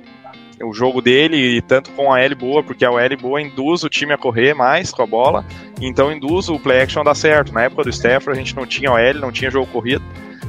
o 0.62 0.72
jogo 0.72 1.02
dele, 1.02 1.36
e 1.36 1.60
tanto 1.60 1.90
com 1.90 2.10
a 2.10 2.20
L 2.20 2.34
boa, 2.34 2.62
porque 2.62 2.86
a 2.86 2.90
L 2.90 3.16
boa 3.16 3.42
induz 3.42 3.82
o 3.82 3.88
time 3.88 4.14
a 4.14 4.18
correr 4.18 4.54
mais 4.54 4.92
com 4.92 5.02
a 5.02 5.06
bola, 5.06 5.44
então 5.80 6.12
induz 6.12 6.48
o 6.48 6.58
play 6.58 6.80
action 6.80 7.00
a 7.02 7.04
dar 7.04 7.14
certo. 7.14 7.52
Na 7.52 7.64
época 7.64 7.82
do 7.82 7.90
Stafford 7.90 8.38
a 8.38 8.42
gente 8.42 8.56
não 8.56 8.64
tinha 8.64 8.90
OL, 8.92 9.14
não 9.14 9.32
tinha 9.32 9.50
jogo 9.50 9.66
corrido, 9.66 10.02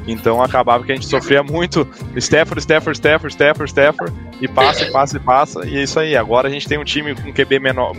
então 0.08 0.44
acabava 0.44 0.86
que 0.86 0.92
a 0.92 0.96
gente 0.96 1.08
sofria 1.08 1.42
muito 1.42 1.88
Stafford, 2.16 2.62
Stafford, 2.62 2.96
Stafford, 2.96 3.34
Stafford, 3.34 3.72
Stafford, 3.72 4.14
e 4.40 4.48
passa, 4.48 4.86
e 4.86 4.92
passa, 4.92 5.18
e 5.18 5.20
passa, 5.20 5.68
e 5.68 5.78
é 5.78 5.84
isso 5.84 6.00
aí. 6.00 6.16
Agora 6.16 6.48
a 6.48 6.52
gente 6.52 6.68
tem 6.68 6.78
um 6.78 6.84
time 6.84 7.16
com 7.16 7.34
QB 7.34 7.60
menor, 7.60 7.94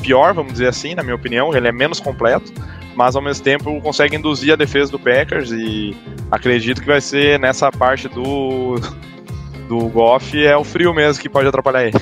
pior, 0.00 0.34
vamos 0.34 0.52
dizer 0.52 0.68
assim, 0.68 0.94
na 0.94 1.02
minha 1.02 1.14
opinião, 1.14 1.54
ele 1.54 1.68
é 1.68 1.72
menos 1.72 2.00
completo, 2.00 2.52
mas 2.96 3.14
ao 3.16 3.22
mesmo 3.22 3.44
tempo 3.44 3.80
consegue 3.80 4.16
induzir 4.16 4.52
a 4.52 4.56
defesa 4.56 4.90
do 4.90 4.98
Packers 4.98 5.50
e 5.52 5.96
acredito 6.30 6.80
que 6.80 6.86
vai 6.86 7.00
ser 7.00 7.38
nessa 7.38 7.70
parte 7.70 8.08
do 8.08 8.76
do 9.68 9.88
Goff 9.88 10.36
é 10.44 10.56
o 10.56 10.64
frio 10.64 10.92
mesmo 10.92 11.22
que 11.22 11.28
pode 11.28 11.46
atrapalhar 11.46 11.84
ele. 11.84 12.00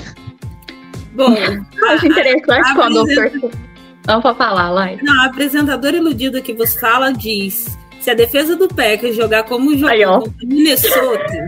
Bom, 1.13 1.35
acho 1.91 2.07
interessante 2.07 2.75
quando 2.75 3.03
o 3.03 3.07
torcedor. 3.07 3.51
Não 4.07 4.23
vou 4.23 4.35
falar, 4.35 4.71
Lai. 4.71 4.99
não, 5.03 5.23
a 5.23 5.27
apresentadora 5.27 5.99
iludida 5.99 6.41
que 6.41 6.55
vos 6.55 6.75
fala 6.81 7.13
diz: 7.13 7.79
se 8.01 8.11
a 8.11 8.15
defesa 8.15 8.57
do 8.57 8.69
Packers 8.69 9.15
jogar 9.15 9.43
como 9.43 9.77
jogou 9.77 10.21
contra 10.21 10.45
o 10.45 10.49
Minnesota, 10.49 11.47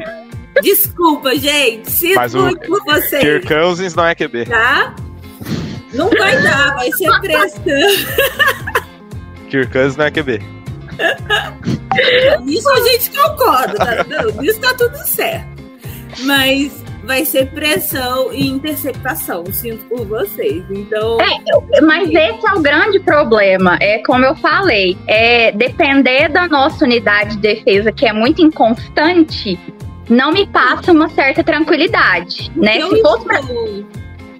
desculpa, 0.60 1.34
gente, 1.36 1.90
sinto 1.90 2.16
Mas 2.16 2.34
o 2.34 2.42
muito 2.42 2.66
por 2.66 2.84
vocês, 2.84 3.22
Kirk 3.22 3.48
Cousins 3.48 3.94
não 3.94 4.04
é 4.06 4.14
QB. 4.14 4.44
tá? 4.44 4.94
Não 5.92 6.08
vai 6.10 6.40
dar, 6.42 6.74
vai 6.74 6.90
ser 6.92 7.20
pressão. 7.20 7.62
Kirk 9.48 9.72
Cousins 9.72 9.96
não 9.96 10.04
é 10.04 10.10
QB. 10.10 10.40
Nisso 12.44 12.70
a 12.70 12.80
gente 12.88 13.10
concorda, 13.10 13.74
tá? 13.74 14.04
Não, 14.04 14.42
nisso 14.42 14.60
tá 14.60 14.74
tudo 14.74 14.96
certo. 14.98 15.48
Mas 16.20 16.82
vai 17.04 17.24
ser 17.24 17.50
pressão 17.50 18.32
e 18.32 18.46
interceptação, 18.46 19.44
sinto 19.46 19.84
por 19.86 20.06
vocês. 20.06 20.62
Então, 20.70 21.18
Mas 21.82 22.08
esse 22.08 22.46
é 22.46 22.52
o 22.54 22.60
grande 22.60 23.00
problema. 23.00 23.76
É 23.80 23.98
como 24.04 24.24
eu 24.24 24.36
falei, 24.36 24.96
é 25.06 25.50
depender 25.52 26.28
da 26.28 26.46
nossa 26.46 26.84
unidade 26.84 27.36
de 27.36 27.42
defesa, 27.42 27.90
que 27.90 28.06
é 28.06 28.12
muito 28.12 28.42
inconstante, 28.42 29.58
não 30.08 30.30
me 30.32 30.46
passa 30.46 30.92
uma 30.92 31.08
certa 31.08 31.42
tranquilidade, 31.42 32.50
né? 32.54 32.78
eu 32.78 32.90
Se 32.90 33.02
fosse 33.02 33.24
pra... 33.24 33.40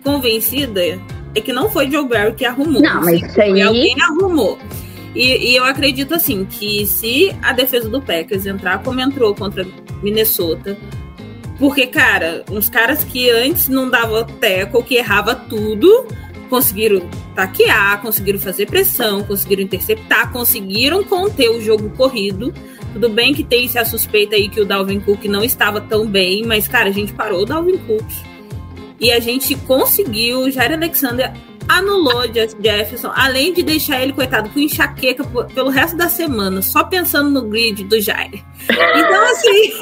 convencida 0.05 1.01
é 1.35 1.41
que 1.41 1.53
não 1.53 1.71
foi 1.71 1.91
Joe 1.91 2.07
Barry 2.09 2.35
que 2.35 2.45
arrumou. 2.45 2.83
Não, 2.83 3.01
mas 3.03 3.23
isso 3.23 3.41
aí- 3.41 3.61
alguém 3.63 3.95
arrumou. 4.03 4.59
E, 5.15 5.51
e 5.53 5.57
eu 5.57 5.65
acredito 5.65 6.15
assim 6.15 6.45
que 6.45 6.87
se 6.87 7.35
a 7.43 7.53
defesa 7.53 7.89
do 7.89 8.01
Packers 8.01 8.47
entrar 8.47 8.83
como 8.83 9.01
entrou 9.01 9.35
contra 9.35 9.67
Minnesota, 10.03 10.77
porque, 11.59 11.87
cara, 11.87 12.45
uns 12.51 12.69
caras 12.69 13.05
que 13.05 13.29
antes 13.29 13.69
não 13.69 13.91
davam 13.91 14.25
teco, 14.25 14.83
que 14.83 14.95
errava 14.95 15.35
tudo, 15.35 16.07
conseguiram 16.49 17.03
taquear, 17.35 18.01
conseguiram 18.01 18.39
fazer 18.39 18.67
pressão, 18.67 19.23
conseguiram 19.23 19.63
interceptar, 19.63 20.33
conseguiram 20.33 21.05
conter 21.05 21.51
o 21.51 21.61
jogo 21.61 21.91
corrido. 21.91 22.55
Tudo 22.93 23.09
bem 23.09 23.35
que 23.35 23.45
tem 23.45 23.67
essa 23.67 23.85
suspeita 23.85 24.37
aí 24.37 24.49
que 24.49 24.61
o 24.61 24.65
Dalvin 24.65 25.01
Cook 25.01 25.25
não 25.27 25.45
estava 25.45 25.81
tão 25.81 26.07
bem, 26.07 26.45
mas, 26.45 26.67
cara, 26.67 26.89
a 26.89 26.93
gente 26.93 27.13
parou 27.13 27.43
o 27.43 27.45
Dalvin 27.45 27.79
Cook. 27.79 28.05
E 29.01 29.11
a 29.11 29.19
gente 29.19 29.57
conseguiu, 29.57 30.41
o 30.41 30.51
Jair 30.51 30.73
Alexander 30.73 31.33
anulou 31.67 32.23
Jefferson, 32.33 33.13
além 33.15 33.53
de 33.53 33.63
deixar 33.63 34.03
ele, 34.03 34.13
coitado, 34.13 34.51
com 34.51 34.61
enxaqueca 34.61 35.25
pelo 35.55 35.71
resto 35.71 35.97
da 35.97 36.09
semana, 36.09 36.61
só 36.61 36.85
pensando 36.85 37.31
no 37.31 37.49
grid 37.49 37.85
do 37.85 38.01
Jair. 38.01 38.45
Então, 38.69 39.23
assim, 39.31 39.73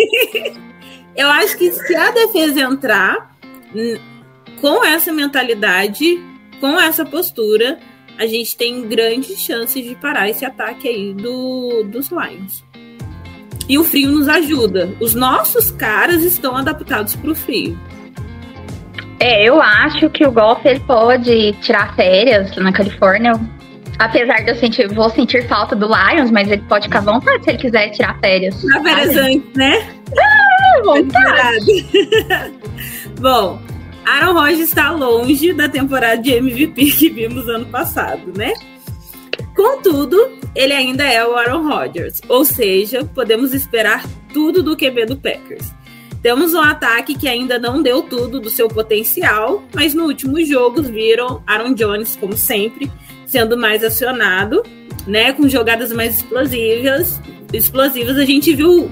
eu 1.16 1.28
acho 1.28 1.56
que 1.56 1.72
se 1.72 1.96
a 1.96 2.10
defesa 2.10 2.60
entrar 2.60 3.36
com 4.60 4.84
essa 4.84 5.12
mentalidade, 5.12 6.22
com 6.60 6.78
essa 6.78 7.04
postura, 7.04 7.78
a 8.18 8.26
gente 8.26 8.56
tem 8.56 8.86
grandes 8.86 9.38
chances 9.38 9.84
de 9.84 9.94
parar 9.94 10.28
esse 10.28 10.44
ataque 10.44 10.88
aí 10.88 11.14
do, 11.14 11.84
dos 11.84 12.10
Lions. 12.10 12.64
E 13.68 13.78
o 13.78 13.84
frio 13.84 14.10
nos 14.10 14.28
ajuda. 14.28 14.96
Os 15.00 15.14
nossos 15.14 15.70
caras 15.70 16.22
estão 16.22 16.56
adaptados 16.56 17.14
para 17.14 17.30
o 17.30 17.34
frio. 17.34 17.78
É, 19.20 19.44
eu 19.44 19.60
acho 19.60 20.08
que 20.10 20.24
o 20.26 20.30
golfe 20.30 20.68
ele 20.68 20.80
pode 20.80 21.52
tirar 21.60 21.94
férias 21.94 22.54
na 22.56 22.72
Califórnia. 22.72 23.32
Apesar 23.98 24.44
de 24.44 24.50
eu 24.50 24.56
sentir, 24.56 24.86
vou 24.88 25.10
sentir 25.10 25.48
falta 25.48 25.74
do 25.74 25.86
Lions, 25.86 26.30
mas 26.30 26.48
ele 26.48 26.62
pode 26.68 26.84
ficar 26.86 27.00
à 27.00 27.02
vontade 27.02 27.42
se 27.42 27.50
ele 27.50 27.58
quiser 27.58 27.90
tirar 27.90 28.16
férias. 28.20 28.62
Na 28.62 28.80
férias 28.80 29.14
Sabe? 29.14 29.34
antes, 29.34 29.54
né? 29.54 29.88
À 30.76 30.82
vontade. 30.84 31.86
Bom, 33.20 33.60
Aaron 34.06 34.34
Rodgers 34.34 34.60
está 34.60 34.90
longe 34.90 35.52
da 35.52 35.68
temporada 35.68 36.22
de 36.22 36.32
MVP 36.32 36.92
que 36.92 37.10
vimos 37.10 37.48
ano 37.48 37.66
passado, 37.66 38.32
né? 38.36 38.52
Contudo, 39.56 40.30
ele 40.54 40.72
ainda 40.72 41.04
é 41.04 41.26
o 41.26 41.34
Aaron 41.34 41.68
Rodgers, 41.68 42.20
ou 42.28 42.44
seja, 42.44 43.04
podemos 43.04 43.52
esperar 43.52 44.04
tudo 44.32 44.62
do 44.62 44.76
QB 44.76 45.06
do 45.06 45.16
Packers. 45.16 45.74
Temos 46.22 46.52
um 46.52 46.60
ataque 46.60 47.16
que 47.16 47.28
ainda 47.28 47.58
não 47.58 47.80
deu 47.82 48.02
tudo 48.02 48.40
do 48.40 48.50
seu 48.50 48.68
potencial, 48.68 49.62
mas 49.74 49.94
no 49.94 50.04
último 50.04 50.44
jogo 50.44 50.82
viram 50.82 51.42
Aaron 51.46 51.74
Jones, 51.74 52.16
como 52.16 52.36
sempre, 52.36 52.90
sendo 53.26 53.56
mais 53.56 53.84
acionado, 53.84 54.62
né? 55.06 55.32
Com 55.32 55.48
jogadas 55.48 55.92
mais 55.92 56.16
explosivas. 56.16 57.20
Explosivas, 57.52 58.16
a 58.18 58.24
gente 58.24 58.52
viu 58.54 58.90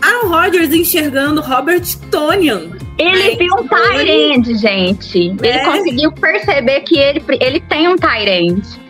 Aaron 0.00 0.28
Rodgers 0.28 0.72
enxergando 0.72 1.40
Robert 1.42 1.82
Tonian. 2.10 2.70
Ele 2.98 3.36
viu 3.36 3.54
um 3.54 3.68
Tyrande, 3.68 4.54
gente. 4.56 5.18
Ele 5.18 5.46
É. 5.48 5.64
conseguiu 5.64 6.12
perceber 6.12 6.80
que 6.80 6.98
ele, 6.98 7.22
ele 7.40 7.60
tem 7.60 7.88
um 7.88 7.96
Tyrande. 7.96 8.80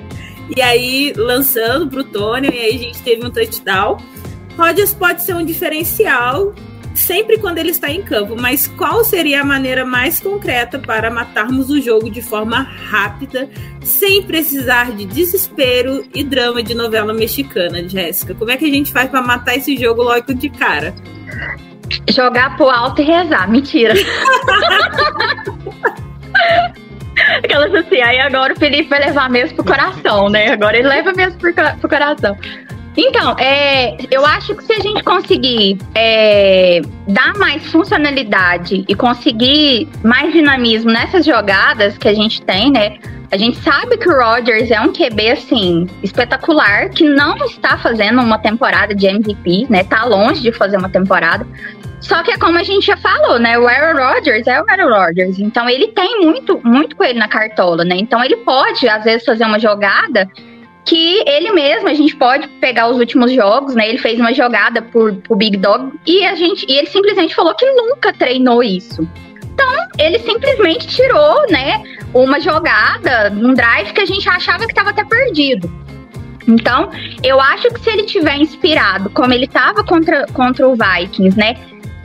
E 0.54 0.60
aí, 0.60 1.12
lançando 1.16 1.88
pro 1.88 2.04
Tonian, 2.04 2.50
e 2.52 2.58
aí 2.58 2.74
a 2.76 2.78
gente 2.78 3.02
teve 3.02 3.26
um 3.26 3.30
touchdown. 3.30 3.98
Rodgers 4.56 4.92
pode 4.94 5.22
ser 5.22 5.34
um 5.34 5.44
diferencial 5.44 6.54
sempre 6.94 7.38
quando 7.38 7.58
ele 7.58 7.70
está 7.70 7.90
em 7.90 8.02
campo, 8.02 8.36
mas 8.38 8.68
qual 8.68 9.04
seria 9.04 9.42
a 9.42 9.44
maneira 9.44 9.84
mais 9.84 10.20
concreta 10.20 10.78
para 10.78 11.10
matarmos 11.10 11.70
o 11.70 11.80
jogo 11.80 12.10
de 12.10 12.22
forma 12.22 12.62
rápida, 12.90 13.48
sem 13.82 14.22
precisar 14.22 14.92
de 14.92 15.04
desespero 15.04 16.04
e 16.14 16.22
drama 16.22 16.62
de 16.62 16.74
novela 16.74 17.12
mexicana, 17.12 17.88
Jéssica? 17.88 18.34
Como 18.34 18.50
é 18.50 18.56
que 18.56 18.64
a 18.64 18.70
gente 18.70 18.92
faz 18.92 19.10
para 19.10 19.22
matar 19.22 19.56
esse 19.56 19.76
jogo 19.76 20.02
logo 20.02 20.34
de 20.34 20.48
cara? 20.50 20.94
Jogar 22.10 22.56
pro 22.56 22.70
alto 22.70 23.02
e 23.02 23.04
rezar. 23.04 23.50
Mentira. 23.50 23.94
Aquelas 27.44 27.74
assim, 27.74 28.00
aí 28.00 28.18
agora 28.20 28.52
o 28.52 28.58
Felipe 28.58 28.88
vai 28.88 29.00
levar 29.00 29.30
mesmo 29.30 29.56
pro 29.56 29.64
coração, 29.64 30.28
né? 30.28 30.50
Agora 30.50 30.76
ele 30.76 30.88
leva 30.88 31.12
mesmo 31.12 31.38
pro, 31.38 31.52
pro 31.52 31.88
coração. 31.88 32.36
Então, 32.96 33.34
é, 33.38 33.96
eu 34.10 34.24
acho 34.26 34.54
que 34.54 34.64
se 34.64 34.72
a 34.72 34.80
gente 34.80 35.02
conseguir 35.02 35.78
é, 35.94 36.82
dar 37.08 37.34
mais 37.38 37.64
funcionalidade 37.70 38.84
e 38.86 38.94
conseguir 38.94 39.88
mais 40.04 40.32
dinamismo 40.32 40.90
nessas 40.90 41.24
jogadas 41.24 41.96
que 41.96 42.08
a 42.08 42.14
gente 42.14 42.42
tem, 42.42 42.70
né? 42.70 42.98
A 43.30 43.38
gente 43.38 43.58
sabe 43.60 43.96
que 43.96 44.06
o 44.06 44.12
Rodgers 44.14 44.70
é 44.70 44.78
um 44.78 44.92
QB, 44.92 45.30
assim, 45.30 45.88
espetacular, 46.02 46.90
que 46.90 47.02
não 47.02 47.34
está 47.46 47.78
fazendo 47.78 48.20
uma 48.20 48.38
temporada 48.38 48.94
de 48.94 49.06
MVP, 49.06 49.68
né? 49.70 49.84
Tá 49.84 50.04
longe 50.04 50.42
de 50.42 50.52
fazer 50.52 50.76
uma 50.76 50.90
temporada. 50.90 51.46
Só 51.98 52.22
que 52.22 52.32
é 52.32 52.36
como 52.36 52.58
a 52.58 52.62
gente 52.62 52.86
já 52.86 52.96
falou, 52.98 53.38
né? 53.38 53.58
O 53.58 53.66
Aaron 53.66 53.96
Rodgers 53.96 54.46
é 54.46 54.60
o 54.60 54.64
Aaron 54.68 54.90
Rodgers. 54.90 55.38
Então 55.38 55.66
ele 55.66 55.88
tem 55.88 56.20
muito, 56.20 56.60
muito 56.62 56.94
com 56.94 57.04
ele 57.04 57.18
na 57.18 57.28
cartola, 57.28 57.84
né? 57.84 57.96
Então 57.96 58.22
ele 58.22 58.36
pode, 58.38 58.86
às 58.86 59.04
vezes, 59.04 59.24
fazer 59.24 59.44
uma 59.44 59.58
jogada 59.58 60.28
que 60.84 61.22
ele 61.26 61.52
mesmo, 61.52 61.88
a 61.88 61.94
gente 61.94 62.16
pode 62.16 62.48
pegar 62.48 62.88
os 62.88 62.98
últimos 62.98 63.32
jogos, 63.32 63.74
né? 63.74 63.88
Ele 63.88 63.98
fez 63.98 64.18
uma 64.18 64.34
jogada 64.34 64.82
por, 64.82 65.14
por 65.16 65.36
Big 65.36 65.56
Dog 65.56 65.92
e 66.06 66.24
a 66.24 66.34
gente 66.34 66.66
e 66.68 66.76
ele 66.76 66.88
simplesmente 66.88 67.34
falou 67.34 67.54
que 67.54 67.70
nunca 67.72 68.12
treinou 68.12 68.62
isso. 68.62 69.06
Então, 69.54 69.72
ele 69.98 70.18
simplesmente 70.18 70.86
tirou, 70.88 71.46
né, 71.50 71.82
uma 72.14 72.40
jogada, 72.40 73.30
um 73.32 73.52
drive 73.52 73.92
que 73.92 74.00
a 74.00 74.06
gente 74.06 74.26
achava 74.28 74.64
que 74.64 74.72
estava 74.72 74.90
até 74.90 75.04
perdido. 75.04 75.70
Então, 76.48 76.90
eu 77.22 77.40
acho 77.40 77.68
que 77.68 77.80
se 77.80 77.90
ele 77.90 78.04
tiver 78.04 78.36
inspirado, 78.36 79.10
como 79.10 79.32
ele 79.32 79.44
estava 79.44 79.84
contra, 79.84 80.26
contra 80.32 80.66
o 80.66 80.74
Vikings, 80.74 81.38
né, 81.38 81.56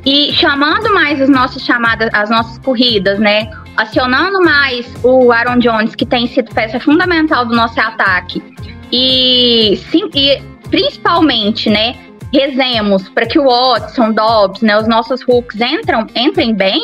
e 0.05 0.31
chamando 0.33 0.93
mais 0.93 1.21
as 1.21 1.29
nossas 1.29 1.63
chamadas, 1.63 2.09
as 2.13 2.29
nossas 2.29 2.57
corridas, 2.59 3.17
né, 3.17 3.49
acionando 3.77 4.41
mais 4.41 4.91
o 5.03 5.31
Aaron 5.31 5.59
Jones, 5.59 5.95
que 5.95 6.05
tem 6.05 6.27
sido 6.27 6.53
peça 6.53 6.79
fundamental 6.79 7.45
do 7.45 7.55
nosso 7.55 7.79
ataque, 7.79 8.43
e, 8.91 9.79
sim, 9.91 10.09
e 10.15 10.41
principalmente, 10.69 11.69
né, 11.69 11.95
rezemos 12.33 13.07
para 13.09 13.25
que 13.25 13.39
o 13.39 13.45
Watson, 13.45 14.11
Dobbs, 14.11 14.61
né, 14.61 14.77
os 14.77 14.87
nossos 14.87 15.21
hooks 15.27 15.59
entram, 15.61 16.07
entrem 16.15 16.53
bem, 16.53 16.81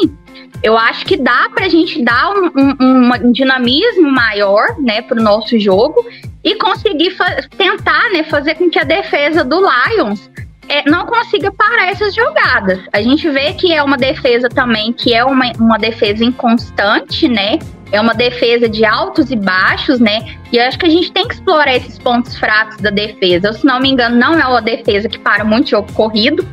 eu 0.62 0.78
acho 0.78 1.06
que 1.06 1.18
dá 1.18 1.50
para 1.54 1.66
a 1.66 1.70
gente 1.70 2.02
dar 2.04 2.32
um, 2.32 2.46
um, 2.56 3.12
um, 3.28 3.32
dinamismo 3.32 4.10
maior 4.10 4.80
né, 4.80 5.02
para 5.02 5.20
o 5.20 5.24
nosso 5.24 5.60
jogo 5.60 6.06
e 6.44 6.56
conseguir 6.56 7.16
tentar 7.58 8.10
né, 8.12 8.24
fazer 8.24 8.56
com 8.56 8.70
que 8.70 8.80
a 8.80 8.84
defesa 8.84 9.44
do 9.44 9.60
Lions 9.60 10.30
é, 10.74 10.90
não 10.90 11.06
consiga 11.06 11.52
parar 11.52 11.92
essas 11.92 12.16
jogadas. 12.16 12.80
A 12.92 13.00
gente 13.00 13.30
vê 13.30 13.54
que 13.54 13.72
é 13.72 13.84
uma 13.84 13.96
defesa 13.96 14.50
também 14.50 14.92
que 14.92 15.14
é 15.14 15.24
uma, 15.24 15.52
uma 15.60 15.78
defesa 15.78 16.26
inconstante, 16.26 17.28
né? 17.28 17.60
É 17.92 18.02
uma 18.02 18.16
defesa 18.16 18.68
de 18.68 18.84
altos 18.84 19.30
e 19.30 19.36
baixos, 19.36 20.00
né? 20.00 20.36
E 20.52 20.60
acho 20.60 20.80
que 20.80 20.88
a 20.88 20.90
gente 20.90 21.12
tem 21.12 21.28
que 21.28 21.36
explorar 21.36 21.76
esses 21.76 22.00
pontos 22.00 22.36
fracos 22.40 22.78
da 22.78 22.90
defesa. 22.90 23.50
Eu, 23.50 23.54
se 23.54 23.64
não 23.64 23.80
me 23.80 23.90
engano, 23.92 24.16
não 24.16 24.34
é 24.34 24.48
uma 24.48 24.64
defesa 24.64 25.08
que 25.08 25.20
para 25.20 25.44
muito 25.44 25.70
jogo 25.70 25.94
corrido. 25.94 26.44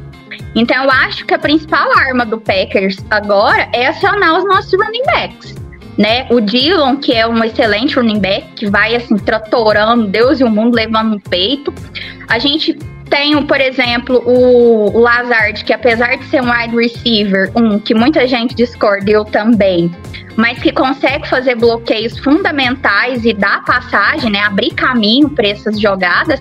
Então 0.54 0.84
eu 0.84 0.90
acho 0.90 1.24
que 1.24 1.32
a 1.32 1.38
principal 1.38 1.90
arma 1.96 2.26
do 2.26 2.38
Packers 2.38 2.98
agora 3.08 3.70
é 3.72 3.86
acionar 3.86 4.36
os 4.36 4.44
nossos 4.44 4.72
running 4.72 5.04
backs. 5.06 5.54
Né? 5.96 6.26
O 6.30 6.42
Dillon, 6.42 6.96
que 6.96 7.14
é 7.14 7.26
um 7.26 7.42
excelente 7.42 7.96
running 7.96 8.20
back, 8.20 8.46
que 8.54 8.68
vai 8.68 8.94
assim, 8.94 9.16
tratorando 9.16 10.06
Deus 10.08 10.40
e 10.40 10.44
o 10.44 10.50
mundo 10.50 10.74
levando 10.74 11.10
no 11.12 11.20
peito. 11.20 11.72
A 12.28 12.38
gente 12.38 12.78
tem, 13.10 13.44
por 13.44 13.60
exemplo, 13.60 14.22
o, 14.24 14.98
Lazard, 14.98 15.64
que 15.64 15.72
apesar 15.72 16.16
de 16.16 16.24
ser 16.26 16.40
um 16.40 16.50
wide 16.50 16.76
receiver, 16.76 17.50
um 17.56 17.78
que 17.78 17.92
muita 17.92 18.26
gente 18.26 18.54
discorda, 18.54 19.10
eu 19.10 19.24
também, 19.24 19.90
mas 20.36 20.60
que 20.60 20.70
consegue 20.70 21.28
fazer 21.28 21.56
bloqueios 21.56 22.16
fundamentais 22.20 23.24
e 23.24 23.34
dar 23.34 23.64
passagem, 23.64 24.30
né, 24.30 24.40
abrir 24.40 24.70
caminho 24.70 25.28
para 25.28 25.48
essas 25.48 25.78
jogadas. 25.80 26.40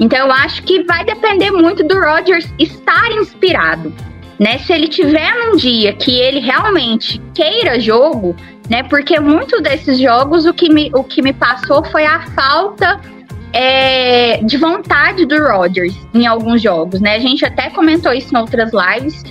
Então 0.00 0.18
eu 0.18 0.32
acho 0.32 0.62
que 0.64 0.82
vai 0.82 1.04
depender 1.04 1.52
muito 1.52 1.84
do 1.84 1.98
Rodgers 1.98 2.52
estar 2.58 3.10
inspirado. 3.12 3.94
Né? 4.38 4.58
Se 4.58 4.72
ele 4.72 4.88
tiver 4.88 5.34
num 5.34 5.56
dia 5.56 5.92
que 5.92 6.16
ele 6.16 6.40
realmente 6.40 7.20
queira 7.34 7.80
jogo, 7.80 8.36
né? 8.70 8.84
Porque 8.84 9.18
muitos 9.18 9.60
desses 9.62 9.98
jogos 9.98 10.46
o 10.46 10.54
que 10.54 10.72
me, 10.72 10.90
o 10.94 11.02
que 11.02 11.20
me 11.20 11.32
passou 11.32 11.82
foi 11.84 12.04
a 12.04 12.20
falta 12.28 13.00
é, 13.60 14.36
de 14.36 14.56
vontade 14.56 15.26
do 15.26 15.36
Rodgers 15.36 15.92
em 16.14 16.28
alguns 16.28 16.62
jogos, 16.62 17.00
né? 17.00 17.16
A 17.16 17.18
gente 17.18 17.44
até 17.44 17.68
comentou 17.70 18.12
isso 18.12 18.32
em 18.32 18.38
outras 18.38 18.70
lives. 18.72 19.24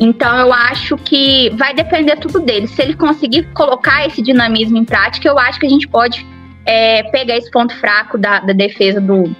Então 0.00 0.36
eu 0.36 0.52
acho 0.52 0.96
que 0.96 1.50
vai 1.50 1.72
depender 1.72 2.16
tudo 2.16 2.40
dele. 2.40 2.66
Se 2.66 2.82
ele 2.82 2.94
conseguir 2.94 3.44
colocar 3.52 4.04
esse 4.04 4.20
dinamismo 4.20 4.76
em 4.76 4.84
prática, 4.84 5.28
eu 5.28 5.38
acho 5.38 5.60
que 5.60 5.66
a 5.66 5.68
gente 5.68 5.86
pode 5.86 6.26
é, 6.66 7.04
pegar 7.04 7.36
esse 7.36 7.48
ponto 7.52 7.72
fraco 7.76 8.18
da, 8.18 8.40
da 8.40 8.52
defesa 8.52 9.00
do, 9.00 9.32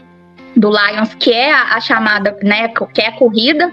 do 0.54 0.70
Lions, 0.70 1.14
que 1.14 1.32
é 1.32 1.52
a, 1.52 1.74
a, 1.74 1.80
chamada, 1.80 2.36
né, 2.40 2.68
que 2.94 3.00
é 3.00 3.08
a 3.08 3.12
corrida, 3.12 3.72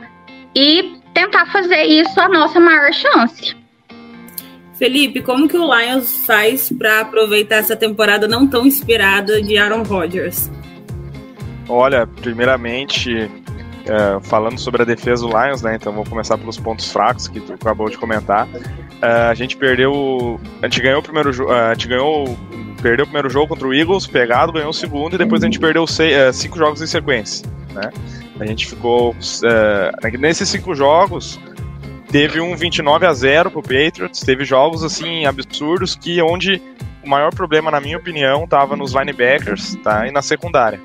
e 0.56 0.96
tentar 1.14 1.46
fazer 1.46 1.84
isso 1.84 2.20
a 2.20 2.28
nossa 2.28 2.60
maior 2.60 2.92
chance. 2.92 3.56
Felipe, 4.78 5.22
como 5.22 5.48
que 5.48 5.58
o 5.58 5.74
Lions 5.74 6.26
faz 6.26 6.72
para 6.72 7.02
aproveitar 7.02 7.58
essa 7.58 7.76
temporada 7.76 8.28
não 8.28 8.46
tão 8.46 8.66
inspirada 8.66 9.42
de 9.42 9.58
Aaron 9.58 9.84
Rodgers? 9.84 10.52
Olha, 11.68 12.06
primeiramente, 12.06 13.32
é, 13.86 14.20
falando 14.22 14.60
sobre 14.60 14.82
a 14.82 14.86
defesa 14.86 15.26
do 15.26 15.30
Lions, 15.30 15.62
né? 15.62 15.76
Então 15.76 15.94
vou 15.94 16.04
começar 16.06 16.38
pelos 16.38 16.58
pontos 16.58 16.92
fracos 16.92 17.28
que 17.28 17.40
tu 17.40 17.54
acabou 17.54 17.90
de 17.90 17.98
comentar. 17.98 18.48
É, 19.02 19.08
a 19.08 19.34
gente 19.34 19.56
perdeu. 19.56 20.40
A 20.62 20.68
gente 20.68 20.82
ganhou 20.82 21.00
o 21.00 21.04
primeiro 21.04 21.32
jogo. 21.32 21.54
É, 21.54 21.70
a 21.70 21.74
gente 21.74 21.88
ganhou 21.88 22.38
perdeu 22.82 23.04
o 23.04 23.08
primeiro 23.08 23.30
jogo 23.30 23.48
contra 23.48 23.68
o 23.68 23.74
Eagles, 23.74 24.06
pegado, 24.06 24.52
ganhou 24.52 24.70
o 24.70 24.74
segundo 24.74 25.16
e 25.16 25.18
depois 25.18 25.42
a 25.42 25.46
gente 25.46 25.60
perdeu 25.60 25.88
seis, 25.88 26.36
cinco 26.36 26.58
jogos 26.58 26.82
em 26.82 26.88
sequência. 26.88 27.48
Né? 27.74 27.90
A 28.40 28.46
gente 28.46 28.68
ficou. 28.68 29.16
Nesses 30.20 30.50
cinco 30.50 30.76
jogos, 30.76 31.40
teve 32.16 32.40
um 32.40 32.56
29 32.56 33.06
a 33.06 33.14
0 33.14 33.52
pro 33.52 33.62
Patriots, 33.62 34.22
teve 34.22 34.46
jogos 34.46 34.86
assim 34.86 35.26
absurdos 35.26 35.98
que 35.98 36.22
onde 36.22 36.62
o 37.04 37.10
maior 37.10 37.36
problema, 37.36 37.70
na 37.70 37.82
minha 37.82 37.98
opinião, 37.98 38.46
estava 38.46 38.74
nos 38.78 38.94
linebackers 38.94 39.76
tá? 39.84 40.08
e 40.08 40.12
na 40.12 40.22
secundária. 40.22 40.80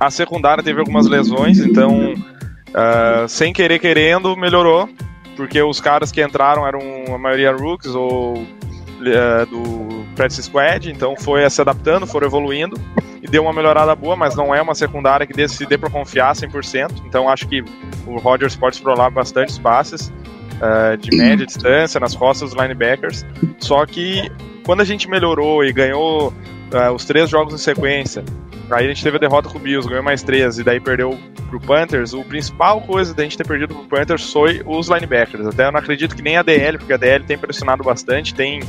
A 0.00 0.10
secundária 0.10 0.64
teve 0.64 0.80
algumas 0.80 1.06
lesões, 1.06 1.58
então, 1.58 2.14
uh, 2.14 3.28
sem 3.28 3.52
querer 3.52 3.78
querendo, 3.78 4.34
melhorou, 4.38 4.88
porque 5.36 5.60
os 5.60 5.82
caras 5.82 6.10
que 6.10 6.24
entraram 6.24 6.66
eram 6.66 6.80
a 7.14 7.18
maioria 7.18 7.52
rookies 7.52 7.94
ou 7.94 8.38
uh, 8.38 9.46
do 9.50 9.99
Practice 10.20 10.42
Squad, 10.42 10.90
então 10.90 11.16
foi 11.16 11.48
se 11.48 11.62
adaptando, 11.62 12.06
foram 12.06 12.26
evoluindo 12.26 12.78
e 13.22 13.26
deu 13.26 13.42
uma 13.42 13.54
melhorada 13.54 13.94
boa, 13.94 14.14
mas 14.14 14.36
não 14.36 14.54
é 14.54 14.60
uma 14.60 14.74
secundária 14.74 15.26
que 15.26 15.32
dê, 15.32 15.48
se 15.48 15.64
dê 15.64 15.78
para 15.78 15.88
confiar 15.88 16.34
100%, 16.34 17.02
então 17.06 17.26
acho 17.26 17.48
que 17.48 17.64
o 18.06 18.18
Rodgers 18.18 18.54
pode 18.54 18.76
explorar 18.76 19.08
bastante 19.08 19.58
passes 19.58 20.12
uh, 20.56 20.94
de 20.98 21.16
média 21.16 21.46
distância 21.46 21.98
nas 21.98 22.14
costas 22.14 22.50
dos 22.50 22.62
linebackers, 22.62 23.24
só 23.58 23.86
que 23.86 24.30
quando 24.62 24.82
a 24.82 24.84
gente 24.84 25.08
melhorou 25.08 25.64
e 25.64 25.72
ganhou 25.72 26.28
uh, 26.28 26.92
os 26.94 27.06
três 27.06 27.30
jogos 27.30 27.54
em 27.54 27.58
sequência, 27.58 28.22
aí 28.70 28.84
a 28.84 28.88
gente 28.88 29.02
teve 29.02 29.16
a 29.16 29.20
derrota 29.20 29.48
com 29.48 29.56
o 29.56 29.60
Bills, 29.60 29.88
ganhou 29.88 30.04
mais 30.04 30.22
três 30.22 30.58
e 30.58 30.62
daí 30.62 30.80
perdeu 30.80 31.18
pro 31.48 31.58
Panthers, 31.58 32.12
o 32.12 32.22
principal 32.24 32.82
coisa 32.82 33.14
da 33.14 33.22
gente 33.22 33.38
ter 33.38 33.46
perdido 33.46 33.74
pro 33.74 33.84
Panthers 33.84 34.30
foi 34.30 34.62
os 34.66 34.86
linebackers. 34.88 35.46
Até 35.46 35.66
eu 35.66 35.72
não 35.72 35.80
acredito 35.80 36.14
que 36.14 36.20
nem 36.20 36.36
a 36.36 36.42
DL, 36.42 36.76
porque 36.76 36.92
a 36.92 36.98
DL 36.98 37.24
tem 37.24 37.38
pressionado 37.38 37.82
bastante, 37.82 38.34
tem 38.34 38.60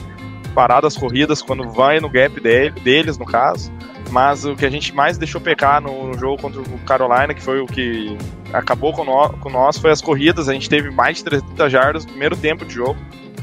parado 0.52 0.88
as 0.88 0.96
corridas 0.96 1.42
quando 1.42 1.70
vai 1.70 2.00
no 2.00 2.10
gap 2.10 2.40
dele, 2.40 2.80
deles, 2.82 3.18
no 3.18 3.26
caso. 3.26 3.72
Mas 4.10 4.44
o 4.44 4.56
que 4.56 4.66
a 4.66 4.70
gente 4.70 4.94
mais 4.94 5.18
deixou 5.18 5.40
pecar 5.40 5.82
no, 5.82 6.08
no 6.08 6.18
jogo 6.18 6.42
contra 6.42 6.62
o 6.62 6.80
Carolina, 6.80 7.34
que 7.34 7.42
foi 7.42 7.62
o 7.62 7.66
que 7.66 8.18
acabou 8.52 8.94
com, 8.94 9.04
no, 9.04 9.30
com 9.40 9.50
nós, 9.50 9.78
foi 9.78 9.92
as 9.92 10.02
corridas. 10.02 10.50
A 10.50 10.54
gente 10.54 10.70
teve 10.70 10.92
mais 10.92 11.18
de 11.18 11.24
300 11.24 11.72
jardas 11.72 12.06
no 12.06 12.12
primeiro 12.12 12.36
tempo 12.36 12.66
de 12.66 12.74
jogo, 12.74 12.98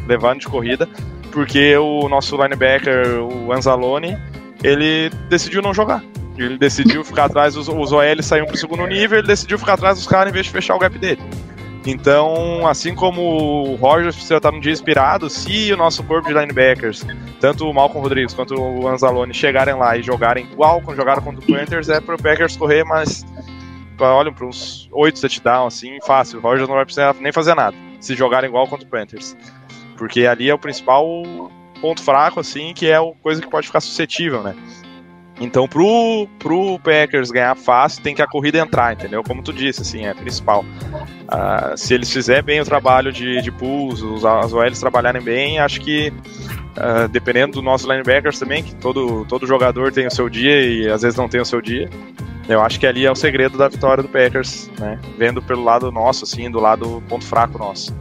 levando 0.06 0.40
de 0.40 0.46
corrida, 0.46 0.88
porque 1.32 1.76
o 1.76 2.08
nosso 2.08 2.36
linebacker, 2.36 3.22
o 3.22 3.52
Anzalone, 3.52 4.18
ele 4.62 5.10
decidiu 5.28 5.62
não 5.62 5.72
jogar. 5.72 6.02
Ele 6.36 6.56
decidiu 6.56 7.04
ficar 7.04 7.24
atrás, 7.24 7.56
os, 7.56 7.68
os 7.68 7.92
OL 7.92 8.22
saíram 8.22 8.46
pro 8.46 8.56
segundo 8.56 8.86
nível, 8.86 9.18
ele 9.18 9.26
decidiu 9.26 9.58
ficar 9.58 9.74
atrás 9.74 9.96
dos 9.98 10.06
caras 10.06 10.30
em 10.30 10.32
vez 10.32 10.46
de 10.46 10.52
fechar 10.52 10.76
o 10.76 10.78
gap 10.78 10.96
dele. 10.96 11.20
Então, 11.90 12.66
assim 12.66 12.94
como 12.94 13.22
o 13.22 13.74
Rogers 13.76 14.14
precisa 14.14 14.36
estar 14.36 14.52
num 14.52 14.60
dia 14.60 14.72
inspirado, 14.72 15.30
se 15.30 15.72
o 15.72 15.76
nosso 15.78 16.04
corpo 16.04 16.28
de 16.28 16.34
linebackers, 16.34 17.06
tanto 17.40 17.66
o 17.66 17.72
Malcolm 17.72 18.02
Rodrigues 18.02 18.34
quanto 18.34 18.54
o 18.54 18.86
Anzalone, 18.86 19.32
chegarem 19.32 19.74
lá 19.74 19.96
e 19.96 20.02
jogarem 20.02 20.44
igual 20.44 20.82
quando 20.82 20.98
jogaram 20.98 21.22
contra 21.22 21.40
o 21.40 21.46
Panthers, 21.46 21.88
é 21.88 21.98
pro 21.98 22.22
Packers 22.22 22.58
correr, 22.58 22.84
mas 22.84 23.24
olham 23.98 24.34
para 24.34 24.44
uns 24.44 24.86
8 24.92 25.18
touchdowns, 25.18 25.76
assim, 25.78 25.98
fácil. 26.06 26.40
O 26.40 26.42
Rogers 26.42 26.68
não 26.68 26.76
vai 26.76 26.84
precisar 26.84 27.14
nem 27.14 27.32
fazer 27.32 27.54
nada 27.54 27.74
se 28.00 28.14
jogarem 28.14 28.50
igual 28.50 28.68
contra 28.68 28.86
o 28.86 28.90
Panthers. 28.90 29.34
Porque 29.96 30.26
ali 30.26 30.50
é 30.50 30.54
o 30.54 30.58
principal 30.58 31.24
ponto 31.80 32.02
fraco, 32.02 32.38
assim, 32.38 32.74
que 32.74 32.86
é 32.86 32.96
a 32.96 33.12
coisa 33.22 33.40
que 33.40 33.48
pode 33.48 33.66
ficar 33.66 33.80
suscetível, 33.80 34.42
né? 34.42 34.54
Então, 35.40 35.68
pro, 35.68 36.26
pro 36.38 36.78
Packers 36.80 37.30
ganhar 37.30 37.54
fácil, 37.54 38.02
tem 38.02 38.14
que 38.14 38.22
a 38.22 38.26
corrida 38.26 38.58
entrar, 38.58 38.92
entendeu? 38.92 39.22
Como 39.22 39.42
tu 39.42 39.52
disse, 39.52 39.82
assim, 39.82 40.04
é 40.04 40.12
principal. 40.12 40.64
Uh, 40.64 41.76
se 41.76 41.94
eles 41.94 42.12
fizerem 42.12 42.42
bem 42.42 42.60
o 42.60 42.64
trabalho 42.64 43.12
de, 43.12 43.40
de 43.40 43.50
pulls, 43.52 44.02
os, 44.02 44.24
as 44.24 44.52
OLs 44.52 44.80
trabalharem 44.80 45.22
bem, 45.22 45.60
acho 45.60 45.80
que, 45.80 46.12
uh, 46.76 47.08
dependendo 47.08 47.52
do 47.52 47.62
nosso 47.62 47.88
linebackers 47.88 48.38
também, 48.38 48.64
que 48.64 48.74
todo, 48.74 49.24
todo 49.26 49.46
jogador 49.46 49.92
tem 49.92 50.06
o 50.06 50.10
seu 50.10 50.28
dia 50.28 50.60
e 50.60 50.88
às 50.88 51.02
vezes 51.02 51.16
não 51.16 51.28
tem 51.28 51.40
o 51.40 51.44
seu 51.44 51.60
dia, 51.60 51.88
eu 52.48 52.60
acho 52.62 52.80
que 52.80 52.86
ali 52.86 53.04
é 53.06 53.10
o 53.10 53.14
segredo 53.14 53.58
da 53.58 53.68
vitória 53.68 54.02
do 54.02 54.08
Packers, 54.08 54.70
né? 54.78 54.98
Vendo 55.18 55.42
pelo 55.42 55.62
lado 55.62 55.92
nosso, 55.92 56.24
assim, 56.24 56.50
do 56.50 56.58
lado 56.58 57.02
ponto 57.08 57.24
fraco 57.24 57.58
nosso. 57.58 57.94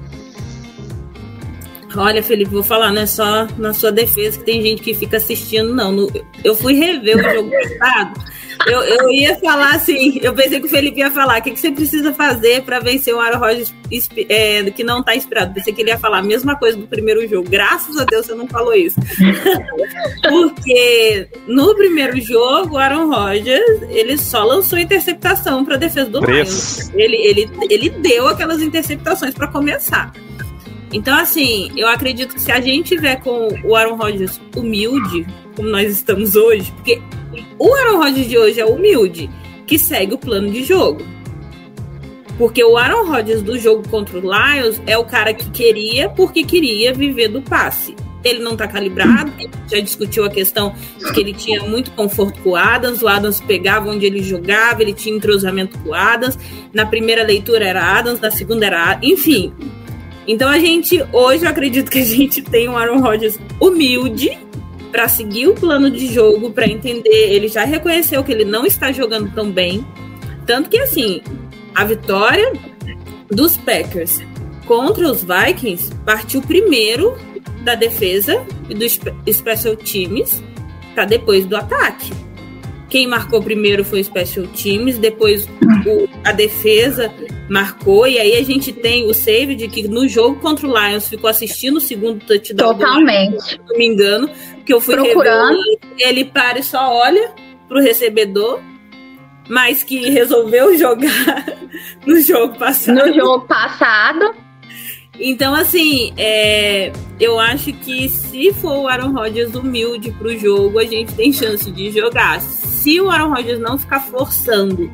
Olha, 1.95 2.21
Felipe, 2.21 2.52
vou 2.52 2.63
falar, 2.63 2.91
não 2.91 3.02
é 3.02 3.06
só 3.06 3.47
na 3.58 3.73
sua 3.73 3.91
defesa 3.91 4.38
que 4.38 4.43
tem 4.45 4.62
gente 4.62 4.82
que 4.82 4.93
fica 4.93 5.17
assistindo, 5.17 5.73
não. 5.73 5.91
No- 5.91 6.12
eu 6.43 6.54
fui 6.56 6.73
rever 6.73 7.17
o 7.17 7.34
jogo 7.34 7.52
passado. 7.80 8.21
Eu, 8.65 8.82
eu 8.82 9.10
ia 9.12 9.38
falar 9.38 9.76
assim, 9.76 10.19
eu 10.21 10.34
pensei 10.34 10.60
que 10.60 10.65
o 10.65 10.69
Felipe 10.69 11.00
ia 11.00 11.12
falar, 11.12 11.39
o 11.39 11.43
que, 11.43 11.52
que 11.52 11.60
você 11.60 11.71
precisa 11.71 12.12
fazer 12.13 12.63
para 12.63 12.80
vencer 12.80 13.13
o 13.13 13.19
Aaron 13.19 13.38
Rodgers 13.39 13.73
é, 14.28 14.63
que 14.71 14.84
não 14.84 15.02
tá 15.04 15.15
inspirado? 15.15 15.54
Pensei 15.54 15.71
que 15.73 15.82
ele 15.82 15.91
ia 15.91 15.97
falar 15.97 16.17
a 16.19 16.23
mesma 16.23 16.56
coisa 16.56 16.78
do 16.78 16.88
primeiro 16.88 17.26
jogo. 17.28 17.47
Graças 17.50 17.97
a 17.97 18.04
Deus 18.04 18.26
você 18.26 18.36
não 18.36 18.47
falou 18.47 18.73
isso. 18.73 19.00
Porque 20.28 21.28
no 21.47 21.73
primeiro 21.76 22.19
jogo, 22.19 22.76
o 22.76 22.78
Aaron 22.78 23.10
Rodgers, 23.10 23.82
ele 23.89 24.17
só 24.17 24.43
lançou 24.43 24.78
interceptação 24.80 25.63
para 25.63 25.78
defesa 25.78 26.10
do. 26.10 26.19
Lions. 26.19 26.89
Ele, 26.93 27.15
ele, 27.15 27.50
ele 27.69 27.89
deu 27.89 28.28
aquelas 28.28 28.62
interceptações 28.62 29.34
para 29.34 29.47
começar. 29.47 30.12
Então, 30.91 31.17
assim, 31.17 31.69
eu 31.76 31.88
acredito 31.88 32.34
que 32.34 32.41
se 32.41 32.52
a 32.52 32.62
gente 32.62 32.95
tiver 32.95 33.17
com 33.17 33.50
o 33.63 33.76
Aaron 33.76 33.95
Rodgers 33.95 34.39
humilde, 34.56 35.28
como 35.56 35.69
nós 35.69 35.91
estamos 35.91 36.36
hoje, 36.36 36.71
porque 36.71 37.02
o 37.60 37.73
Aaron 37.73 37.97
Rodgers 37.97 38.28
de 38.28 38.38
hoje 38.38 38.60
é 38.60 38.65
humilde, 38.65 39.30
que 39.65 39.78
segue 39.78 40.13
o 40.13 40.17
plano 40.17 40.50
de 40.50 40.63
jogo. 40.63 41.06
Porque 42.38 42.63
o 42.63 42.78
Aaron 42.78 43.08
Rodgers 43.08 43.41
do 43.41 43.58
jogo 43.58 43.88
contra 43.89 44.17
o 44.17 44.21
Lions 44.21 44.82
é 44.86 44.97
o 44.97 45.04
cara 45.04 45.34
que 45.34 45.50
queria, 45.50 46.08
porque 46.10 46.43
queria 46.43 46.93
viver 46.93 47.28
do 47.28 47.41
passe. 47.41 47.95
Ele 48.23 48.39
não 48.39 48.56
tá 48.56 48.67
calibrado, 48.67 49.32
já 49.71 49.80
discutiu 49.80 50.26
a 50.26 50.30
questão 50.30 50.73
de 50.97 51.12
que 51.12 51.19
ele 51.19 51.34
tinha 51.34 51.63
muito 51.63 51.91
conforto 51.91 52.39
com 52.41 52.52
o 52.52 52.56
Adams, 52.56 53.02
o 53.02 53.08
Adams 53.08 53.41
pegava 53.41 53.89
onde 53.89 54.06
ele 54.06 54.21
jogava, 54.21 54.82
ele 54.82 54.93
tinha 54.93 55.15
entrosamento 55.15 55.78
com 55.80 55.89
o 55.89 55.93
Adams. 55.93 56.38
Na 56.73 56.86
primeira 56.86 57.23
leitura 57.23 57.65
era 57.65 57.97
Adams, 57.97 58.19
na 58.19 58.32
segunda 58.32 58.65
era 58.65 58.91
Adams, 58.91 59.12
enfim. 59.12 59.54
Então 60.27 60.49
a 60.49 60.59
gente, 60.59 61.01
hoje 61.13 61.45
eu 61.45 61.49
acredito 61.49 61.89
que 61.89 61.99
a 61.99 62.05
gente 62.05 62.41
tem 62.41 62.67
um 62.67 62.77
Aaron 62.77 62.99
Rodgers 62.99 63.39
humilde 63.61 64.37
para 64.91 65.07
seguir 65.07 65.47
o 65.47 65.53
plano 65.53 65.89
de 65.89 66.13
jogo, 66.13 66.51
para 66.51 66.67
entender. 66.67 67.31
Ele 67.33 67.47
já 67.47 67.63
reconheceu 67.63 68.23
que 68.23 68.31
ele 68.31 68.45
não 68.45 68.65
está 68.65 68.91
jogando 68.91 69.31
tão 69.33 69.51
bem. 69.51 69.85
Tanto 70.45 70.69
que, 70.69 70.77
assim, 70.79 71.21
a 71.73 71.83
vitória 71.85 72.53
dos 73.29 73.57
Packers 73.57 74.21
contra 74.65 75.09
os 75.09 75.23
Vikings 75.23 75.93
partiu 76.05 76.41
primeiro 76.41 77.17
da 77.63 77.75
defesa 77.75 78.45
e 78.69 78.73
do 78.73 78.83
spe- 78.85 79.13
Special 79.31 79.75
Teams 79.75 80.43
para 80.93 81.05
depois 81.05 81.45
do 81.45 81.55
ataque. 81.55 82.11
Quem 82.89 83.06
marcou 83.08 83.41
primeiro 83.43 83.84
foi 83.84 84.00
o 84.00 84.04
Special 84.04 84.47
Teams, 84.47 84.97
depois 84.97 85.45
o- 85.86 86.08
a 86.23 86.32
defesa 86.32 87.12
marcou, 87.50 88.08
e 88.08 88.17
aí 88.17 88.36
a 88.38 88.43
gente 88.43 88.71
tem 88.71 89.06
o 89.10 89.13
save 89.13 89.56
de 89.56 89.67
que 89.67 89.88
no 89.88 90.08
jogo 90.08 90.39
contra 90.39 90.65
o 90.67 90.71
Lions 90.78 91.08
ficou 91.10 91.30
assistindo 91.30 91.78
o 91.78 91.82
segundo 91.82 92.23
touchdown 92.26 92.73
do 92.73 92.80
Totalmente. 92.80 93.41
se 93.43 93.60
não 93.67 93.78
me 93.78 93.86
engano, 93.86 94.30
que 94.65 94.73
eu 94.73 94.80
fui 94.80 94.95
Procurando. 94.95 95.50
rever, 95.58 95.78
ele 96.00 96.26
para 96.26 96.60
e 96.60 96.63
só 96.63 96.93
olha 96.93 97.32
pro 97.67 97.82
recebedor, 97.82 98.62
mas 99.50 99.84
que 99.84 100.10
resolveu 100.10 100.76
jogar 100.80 101.45
no 102.06 102.19
jogo 102.21 102.58
passado. 102.58 103.06
No 103.06 103.13
jogo 103.13 103.45
passado, 103.47 104.34
Então, 105.19 105.54
assim, 105.56 106.13
é, 106.15 106.91
eu 107.19 107.39
acho 107.39 107.73
que 107.73 108.08
se 108.08 108.54
for 108.54 108.78
o 108.84 108.88
Aaron 108.88 109.12
Rodgers 109.13 109.56
humilde 109.56 110.12
pro 110.12 110.38
jogo, 110.38 110.78
a 110.80 110.86
gente 110.86 111.13
tem 111.15 111.34
chance 111.34 111.69
de 111.71 111.89
jogar. 111.91 112.39
Se 112.88 113.02
o 113.02 113.12
Aaron 113.12 113.34
Rodgers 113.34 113.60
não 113.60 113.78
ficar 113.78 114.00
forçando 114.00 114.89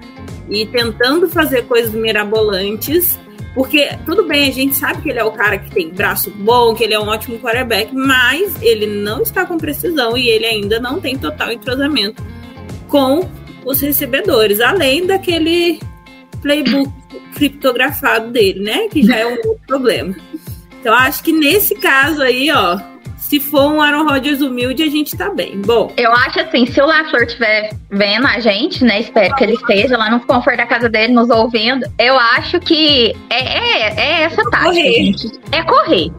e 0.49 0.65
tentando 0.65 1.29
fazer 1.29 1.67
coisas 1.67 1.93
mirabolantes, 1.93 3.19
porque 3.53 3.87
tudo 4.03 4.25
bem, 4.25 4.49
a 4.49 4.51
gente 4.51 4.73
sabe 4.73 5.03
que 5.03 5.11
ele 5.11 5.19
é 5.19 5.23
o 5.23 5.31
cara 5.31 5.59
que 5.59 5.69
tem 5.69 5.89
braço 5.91 6.31
bom, 6.31 6.73
que 6.73 6.83
ele 6.83 6.95
é 6.95 6.99
um 6.99 7.07
ótimo 7.07 7.37
quarterback, 7.37 7.93
mas 7.93 8.59
ele 8.63 8.87
não 8.87 9.21
está 9.21 9.45
com 9.45 9.59
precisão 9.59 10.17
e 10.17 10.27
ele 10.27 10.47
ainda 10.47 10.79
não 10.79 10.99
tem 10.99 11.19
total 11.19 11.51
entrosamento 11.51 12.23
com 12.87 13.29
os 13.63 13.79
recebedores, 13.79 14.59
além 14.59 15.05
daquele 15.05 15.79
playbook 16.41 16.91
criptografado 17.35 18.31
dele, 18.31 18.59
né? 18.61 18.87
Que 18.87 19.05
já 19.05 19.17
é 19.17 19.27
um 19.27 19.35
outro 19.35 19.59
problema. 19.67 20.15
Então, 20.79 20.95
acho 20.95 21.23
que 21.23 21.31
nesse 21.31 21.75
caso 21.75 22.23
aí, 22.23 22.49
ó, 22.49 22.79
se 23.33 23.39
for 23.39 23.71
um 23.71 23.81
Aaron 23.81 24.03
Rodgers 24.03 24.41
humilde, 24.41 24.83
a 24.83 24.89
gente 24.89 25.17
tá 25.17 25.31
bem. 25.31 25.59
Bom, 25.65 25.91
eu 25.97 26.11
acho 26.11 26.39
assim, 26.39 26.67
se 26.67 26.79
o 26.79 26.85
LaFleur 26.85 27.23
estiver 27.23 27.71
vendo 27.89 28.27
a 28.27 28.39
gente, 28.39 28.83
né? 28.83 28.99
Espero 28.99 29.33
que 29.33 29.43
ele 29.43 29.53
esteja 29.53 29.97
lá 29.97 30.07
no 30.11 30.19
conforto 30.19 30.57
da 30.57 30.67
casa 30.67 30.87
dele, 30.87 31.13
nos 31.13 31.31
ouvindo. 31.31 31.83
Eu 31.97 32.15
acho 32.19 32.59
que 32.59 33.15
é, 33.31 33.39
é, 33.39 33.93
é 33.95 34.21
essa 34.21 34.43
tática, 34.51 34.65
Correr. 34.65 34.93
gente. 34.93 35.31
É 35.51 35.63
correr. 35.63 36.11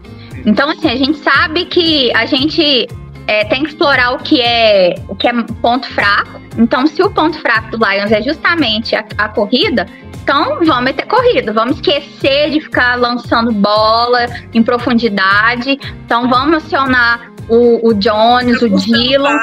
Então, 0.44 0.68
assim, 0.68 0.88
a 0.88 0.96
gente 0.96 1.18
sabe 1.18 1.66
que 1.66 2.12
a 2.16 2.26
gente 2.26 2.88
é, 3.28 3.44
tem 3.44 3.62
que 3.62 3.68
explorar 3.68 4.14
o 4.14 4.18
que 4.18 4.40
é 4.40 4.96
o 5.08 5.14
que 5.14 5.28
é 5.28 5.32
ponto 5.62 5.86
fraco. 5.90 6.40
Então, 6.58 6.84
se 6.88 7.00
o 7.00 7.10
ponto 7.10 7.38
fraco 7.38 7.76
do 7.76 7.76
Lions 7.76 8.10
é 8.10 8.22
justamente 8.22 8.96
a, 8.96 9.04
a 9.18 9.28
corrida, 9.28 9.86
então 10.24 10.58
vamos 10.64 10.84
meter 10.84 11.06
corrida. 11.06 11.52
Vamos 11.52 11.76
esquecer 11.76 12.50
de 12.50 12.60
ficar 12.60 12.98
lançando 12.98 13.52
bola 13.52 14.26
em 14.54 14.62
profundidade. 14.62 15.78
Então, 16.06 16.28
vamos 16.30 16.64
acionar 16.64 17.30
o, 17.46 17.90
o 17.90 17.94
Jones, 17.94 18.62
o 18.62 18.70
Dylan. 18.70 19.36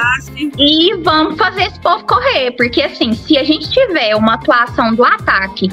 E 0.57 0.95
vamos 1.03 1.37
fazer 1.37 1.65
esse 1.65 1.79
povo 1.79 2.03
correr, 2.05 2.51
porque 2.57 2.81
assim, 2.81 3.13
se 3.13 3.37
a 3.37 3.43
gente 3.43 3.69
tiver 3.69 4.15
uma 4.15 4.33
atuação 4.33 4.95
do 4.95 5.05
ataque 5.05 5.69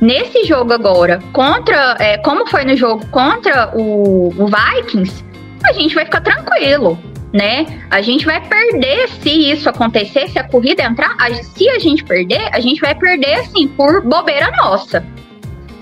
nesse 0.00 0.44
jogo 0.44 0.72
agora, 0.72 1.20
contra, 1.32 1.96
é, 2.00 2.18
como 2.18 2.44
foi 2.48 2.64
no 2.64 2.76
jogo 2.76 3.06
contra 3.06 3.70
o, 3.72 4.30
o 4.36 4.46
Vikings, 4.46 5.24
a 5.62 5.72
gente 5.72 5.94
vai 5.94 6.04
ficar 6.06 6.22
tranquilo, 6.22 6.98
né? 7.32 7.66
A 7.90 8.00
gente 8.02 8.24
vai 8.26 8.40
perder 8.40 9.08
se 9.08 9.30
isso 9.50 9.68
acontecer, 9.68 10.28
se 10.28 10.38
a 10.38 10.44
corrida 10.44 10.82
entrar, 10.82 11.14
a- 11.18 11.32
se 11.42 11.68
a 11.70 11.78
gente 11.78 12.02
perder, 12.04 12.48
a 12.52 12.60
gente 12.60 12.80
vai 12.80 12.94
perder 12.94 13.34
assim 13.34 13.68
por 13.68 14.02
bobeira 14.02 14.50
nossa, 14.62 15.04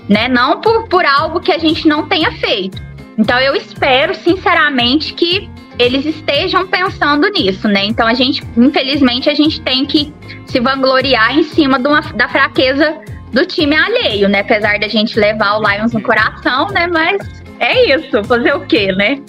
né? 0.07 0.27
Não 0.27 0.61
por, 0.61 0.87
por 0.87 1.05
algo 1.05 1.39
que 1.39 1.51
a 1.51 1.57
gente 1.57 1.87
não 1.87 2.07
tenha 2.07 2.31
feito. 2.33 2.81
Então 3.17 3.39
eu 3.39 3.55
espero 3.55 4.13
sinceramente 4.15 5.13
que 5.13 5.49
eles 5.77 6.05
estejam 6.05 6.67
pensando 6.67 7.27
nisso, 7.29 7.67
né? 7.67 7.85
Então 7.85 8.05
a 8.05 8.13
gente, 8.13 8.43
infelizmente, 8.57 9.29
a 9.29 9.33
gente 9.33 9.61
tem 9.61 9.85
que 9.85 10.13
se 10.45 10.59
vangloriar 10.59 11.37
em 11.37 11.43
cima 11.43 11.77
uma- 11.77 12.01
da 12.01 12.27
fraqueza 12.27 12.97
do 13.31 13.45
time 13.45 13.75
alheio, 13.75 14.27
né? 14.27 14.41
Apesar 14.41 14.79
da 14.79 14.87
gente 14.87 15.17
levar 15.19 15.57
o 15.57 15.67
Lions 15.67 15.93
no 15.93 16.01
coração, 16.01 16.67
né? 16.69 16.87
Mas 16.87 17.21
é 17.59 17.95
isso, 17.95 18.23
fazer 18.23 18.53
o 18.55 18.61
quê, 18.65 18.91
né? 18.91 19.19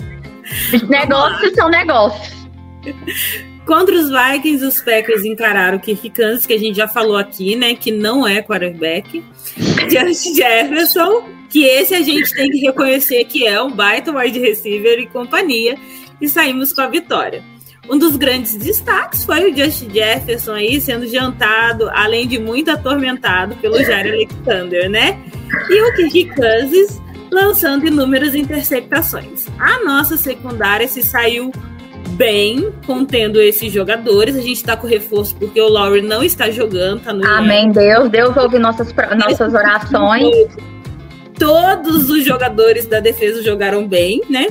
Os 0.74 0.82
negócios 0.88 1.54
são 1.54 1.68
negócios. 1.68 2.40
Contra 3.66 3.94
os 3.94 4.10
Vikings, 4.10 4.64
os 4.64 4.80
Packers 4.80 5.24
encararam 5.24 5.78
o 5.78 5.80
Kirk 5.80 6.10
que 6.10 6.52
a 6.52 6.58
gente 6.58 6.76
já 6.76 6.88
falou 6.88 7.16
aqui, 7.16 7.54
né? 7.54 7.74
Que 7.74 7.92
não 7.92 8.26
é 8.26 8.42
quarterback. 8.42 9.22
Justin 9.88 10.34
Jefferson, 10.34 11.28
que 11.48 11.64
esse 11.64 11.94
a 11.94 12.00
gente 12.00 12.32
tem 12.34 12.50
que 12.50 12.58
reconhecer 12.58 13.24
que 13.24 13.46
é 13.46 13.62
um 13.62 13.70
baita 13.70 14.12
wide 14.12 14.38
receiver 14.38 14.98
e 14.98 15.06
companhia. 15.06 15.76
E 16.20 16.28
saímos 16.28 16.72
com 16.72 16.82
a 16.82 16.86
vitória. 16.86 17.42
Um 17.88 17.98
dos 17.98 18.16
grandes 18.16 18.56
destaques 18.56 19.24
foi 19.24 19.50
o 19.50 19.56
Justin 19.56 19.90
Jefferson 19.90 20.52
aí 20.52 20.80
sendo 20.80 21.06
jantado, 21.06 21.88
além 21.92 22.28
de 22.28 22.38
muito 22.38 22.70
atormentado 22.70 23.56
pelo 23.56 23.82
Jair 23.82 24.12
Alexander, 24.12 24.88
né? 24.88 25.18
E 25.68 25.82
o 25.82 25.94
Kirk 25.94 26.34
Cousins 26.34 27.00
lançando 27.30 27.86
inúmeras 27.86 28.34
interceptações. 28.34 29.46
A 29.58 29.84
nossa 29.84 30.16
secundária 30.16 30.88
se 30.88 31.02
saiu 31.02 31.52
bem 32.10 32.72
contendo 32.86 33.40
esses 33.40 33.72
jogadores. 33.72 34.36
A 34.36 34.40
gente 34.40 34.62
tá 34.62 34.76
com 34.76 34.86
reforço 34.86 35.36
porque 35.36 35.60
o 35.60 35.68
Lowry 35.68 36.02
não 36.02 36.22
está 36.22 36.50
jogando, 36.50 37.02
tá 37.02 37.12
no 37.12 37.26
Amém, 37.26 37.70
Deus. 37.70 38.08
Deus 38.10 38.36
ouve 38.36 38.58
nossas, 38.58 38.92
nossas 39.16 39.54
orações. 39.54 40.48
Todos 41.38 42.10
os 42.10 42.24
jogadores 42.24 42.86
da 42.86 43.00
defesa 43.00 43.42
jogaram 43.42 43.86
bem, 43.86 44.20
né? 44.28 44.48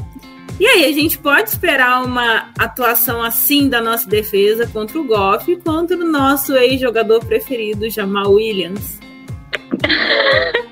E 0.59 0.65
aí, 0.65 0.85
a 0.85 0.91
gente 0.91 1.17
pode 1.17 1.49
esperar 1.49 2.03
uma 2.03 2.49
atuação 2.57 3.23
assim 3.23 3.69
da 3.69 3.79
nossa 3.79 4.09
defesa 4.09 4.67
contra 4.67 4.99
o 4.99 5.05
Goff 5.05 5.49
e 5.49 5.55
contra 5.55 5.95
o 5.95 6.03
nosso 6.03 6.53
ex-jogador 6.53 7.23
preferido, 7.23 7.89
Jamal 7.89 8.33
Williams. 8.33 8.99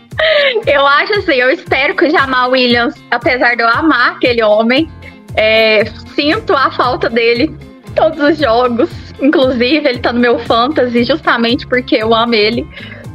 Eu 0.65 0.85
acho 0.85 1.13
assim, 1.13 1.35
eu 1.35 1.49
espero 1.49 1.95
que 1.95 2.05
o 2.05 2.09
Jamal 2.09 2.51
Williams, 2.51 2.95
apesar 3.11 3.55
de 3.55 3.63
eu 3.63 3.67
amar 3.67 4.13
aquele 4.13 4.43
homem, 4.43 4.89
é, 5.35 5.85
sinto 6.15 6.53
a 6.55 6.71
falta 6.71 7.09
dele 7.09 7.55
em 7.87 7.91
todos 7.93 8.19
os 8.19 8.37
jogos. 8.37 8.89
Inclusive, 9.21 9.87
ele 9.87 9.99
tá 9.99 10.13
no 10.13 10.19
meu 10.19 10.39
fantasy 10.39 11.03
justamente 11.03 11.65
porque 11.67 11.95
eu 11.95 12.13
amo 12.13 12.35
ele. 12.35 12.67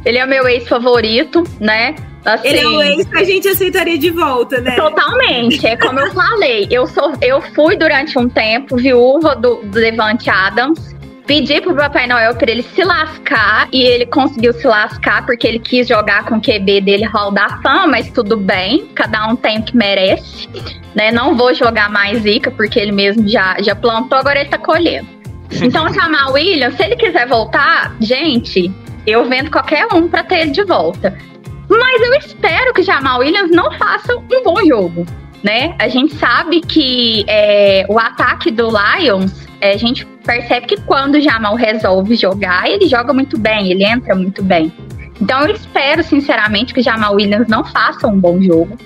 Ele 0.05 0.17
é 0.17 0.25
meu 0.25 0.47
ex-favorito, 0.47 1.43
né? 1.59 1.95
Assim, 2.25 2.47
Ele 2.47 2.59
é 2.59 2.67
o 2.67 2.81
ex 2.81 3.05
que 3.05 3.17
a 3.17 3.23
gente 3.23 3.47
aceitaria 3.49 3.97
de 3.97 4.09
volta, 4.09 4.61
né? 4.61 4.75
Totalmente, 4.75 5.65
é 5.67 5.75
como 5.75 5.99
eu 5.99 6.11
falei. 6.11 6.67
Eu, 6.71 6.87
sou, 6.87 7.13
eu 7.21 7.41
fui 7.53 7.75
durante 7.75 8.17
um 8.17 8.29
tempo 8.29 8.77
viúva 8.77 9.35
do, 9.35 9.55
do 9.55 9.79
Devante 9.79 10.29
Adams. 10.29 10.95
Pedir 11.25 11.61
pro 11.61 11.75
Papai 11.75 12.07
Noel 12.07 12.35
pra 12.35 12.51
ele 12.51 12.63
se 12.63 12.83
lascar 12.83 13.67
e 13.71 13.81
ele 13.81 14.05
conseguiu 14.05 14.53
se 14.53 14.67
lascar 14.67 15.25
porque 15.25 15.47
ele 15.47 15.59
quis 15.59 15.87
jogar 15.87 16.25
com 16.25 16.35
o 16.35 16.41
QB 16.41 16.81
dele 16.81 17.05
Hall 17.05 17.31
da 17.31 17.61
Fama, 17.61 17.87
mas 17.87 18.11
tudo 18.11 18.37
bem, 18.37 18.87
cada 18.93 19.27
um 19.27 19.35
tem 19.35 19.59
o 19.59 19.63
que 19.63 19.75
merece, 19.75 20.49
né? 20.93 21.11
Não 21.11 21.35
vou 21.35 21.53
jogar 21.53 21.89
mais 21.89 22.21
Zica 22.21 22.51
porque 22.51 22.79
ele 22.79 22.91
mesmo 22.91 23.27
já, 23.27 23.55
já 23.61 23.75
plantou, 23.75 24.17
agora 24.17 24.39
ele 24.39 24.49
tá 24.49 24.57
colhendo. 24.57 25.07
Então, 25.61 25.93
chamar 25.93 26.29
o 26.29 26.33
William, 26.33 26.71
se 26.71 26.83
ele 26.83 26.95
quiser 26.95 27.27
voltar, 27.27 27.95
gente, 27.99 28.71
eu 29.05 29.23
vendo 29.25 29.51
qualquer 29.51 29.87
um 29.93 30.07
pra 30.07 30.23
ter 30.23 30.41
ele 30.41 30.51
de 30.51 30.63
volta. 30.63 31.15
Mas 31.69 32.01
eu 32.01 32.13
espero 32.15 32.73
que 32.73 32.81
o 32.81 32.83
Jamal 32.83 33.19
Williams 33.19 33.51
não 33.51 33.71
faça 33.73 34.15
um 34.15 34.43
bom 34.43 34.65
jogo, 34.65 35.05
né? 35.43 35.75
A 35.77 35.89
gente 35.89 36.15
sabe 36.15 36.61
que 36.61 37.25
é, 37.27 37.85
o 37.89 37.99
ataque 37.99 38.49
do 38.49 38.69
Lions, 38.69 39.45
é, 39.59 39.73
a 39.73 39.77
gente 39.77 40.05
percebe 40.25 40.67
que 40.67 40.77
quando 40.81 41.15
o 41.15 41.21
Jamal 41.21 41.55
resolve 41.55 42.15
jogar, 42.15 42.69
ele 42.69 42.87
joga 42.87 43.13
muito 43.13 43.37
bem, 43.37 43.69
ele 43.69 43.83
entra 43.83 44.15
muito 44.15 44.41
bem. 44.41 44.71
Então 45.21 45.41
eu 45.41 45.53
espero, 45.53 46.01
sinceramente, 46.01 46.73
que 46.73 46.79
o 46.79 46.83
Jamal 46.83 47.15
Williams 47.15 47.47
não 47.47 47.63
faça 47.63 48.07
um 48.07 48.19
bom 48.19 48.41
jogo, 48.41 48.77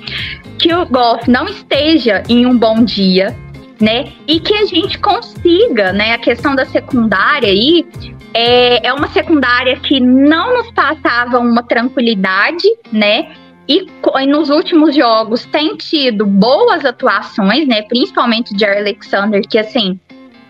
que 0.58 0.74
o 0.74 0.86
Golf 0.86 1.28
não 1.28 1.46
esteja 1.46 2.24
em 2.28 2.46
um 2.46 2.58
bom 2.58 2.84
dia, 2.84 3.36
né? 3.80 4.12
E 4.28 4.40
que 4.40 4.54
a 4.56 4.66
gente 4.66 4.98
consiga, 4.98 5.94
né? 5.94 6.14
A 6.14 6.18
questão 6.18 6.56
da 6.56 6.66
secundária 6.66 7.50
aí 7.50 7.86
é, 8.34 8.88
é 8.88 8.94
uma 8.94 9.08
secundária 9.10 9.78
que 9.78 10.00
não 10.00 10.58
nos 10.58 10.72
passava 10.72 11.40
uma 11.40 11.64
tranquilidade, 11.64 12.68
né? 12.92 13.30
E, 13.68 13.86
e 13.86 14.28
nos 14.28 14.50
últimos 14.50 14.96
jogos 14.96 15.46
tem 15.46 15.76
tido 15.76 16.26
boas 16.26 16.86
atuações, 16.86 17.68
né? 17.68 17.82
Principalmente 17.82 18.56
de 18.56 18.66
Alexander, 18.66 19.42
que 19.42 19.60
assim 19.60 20.00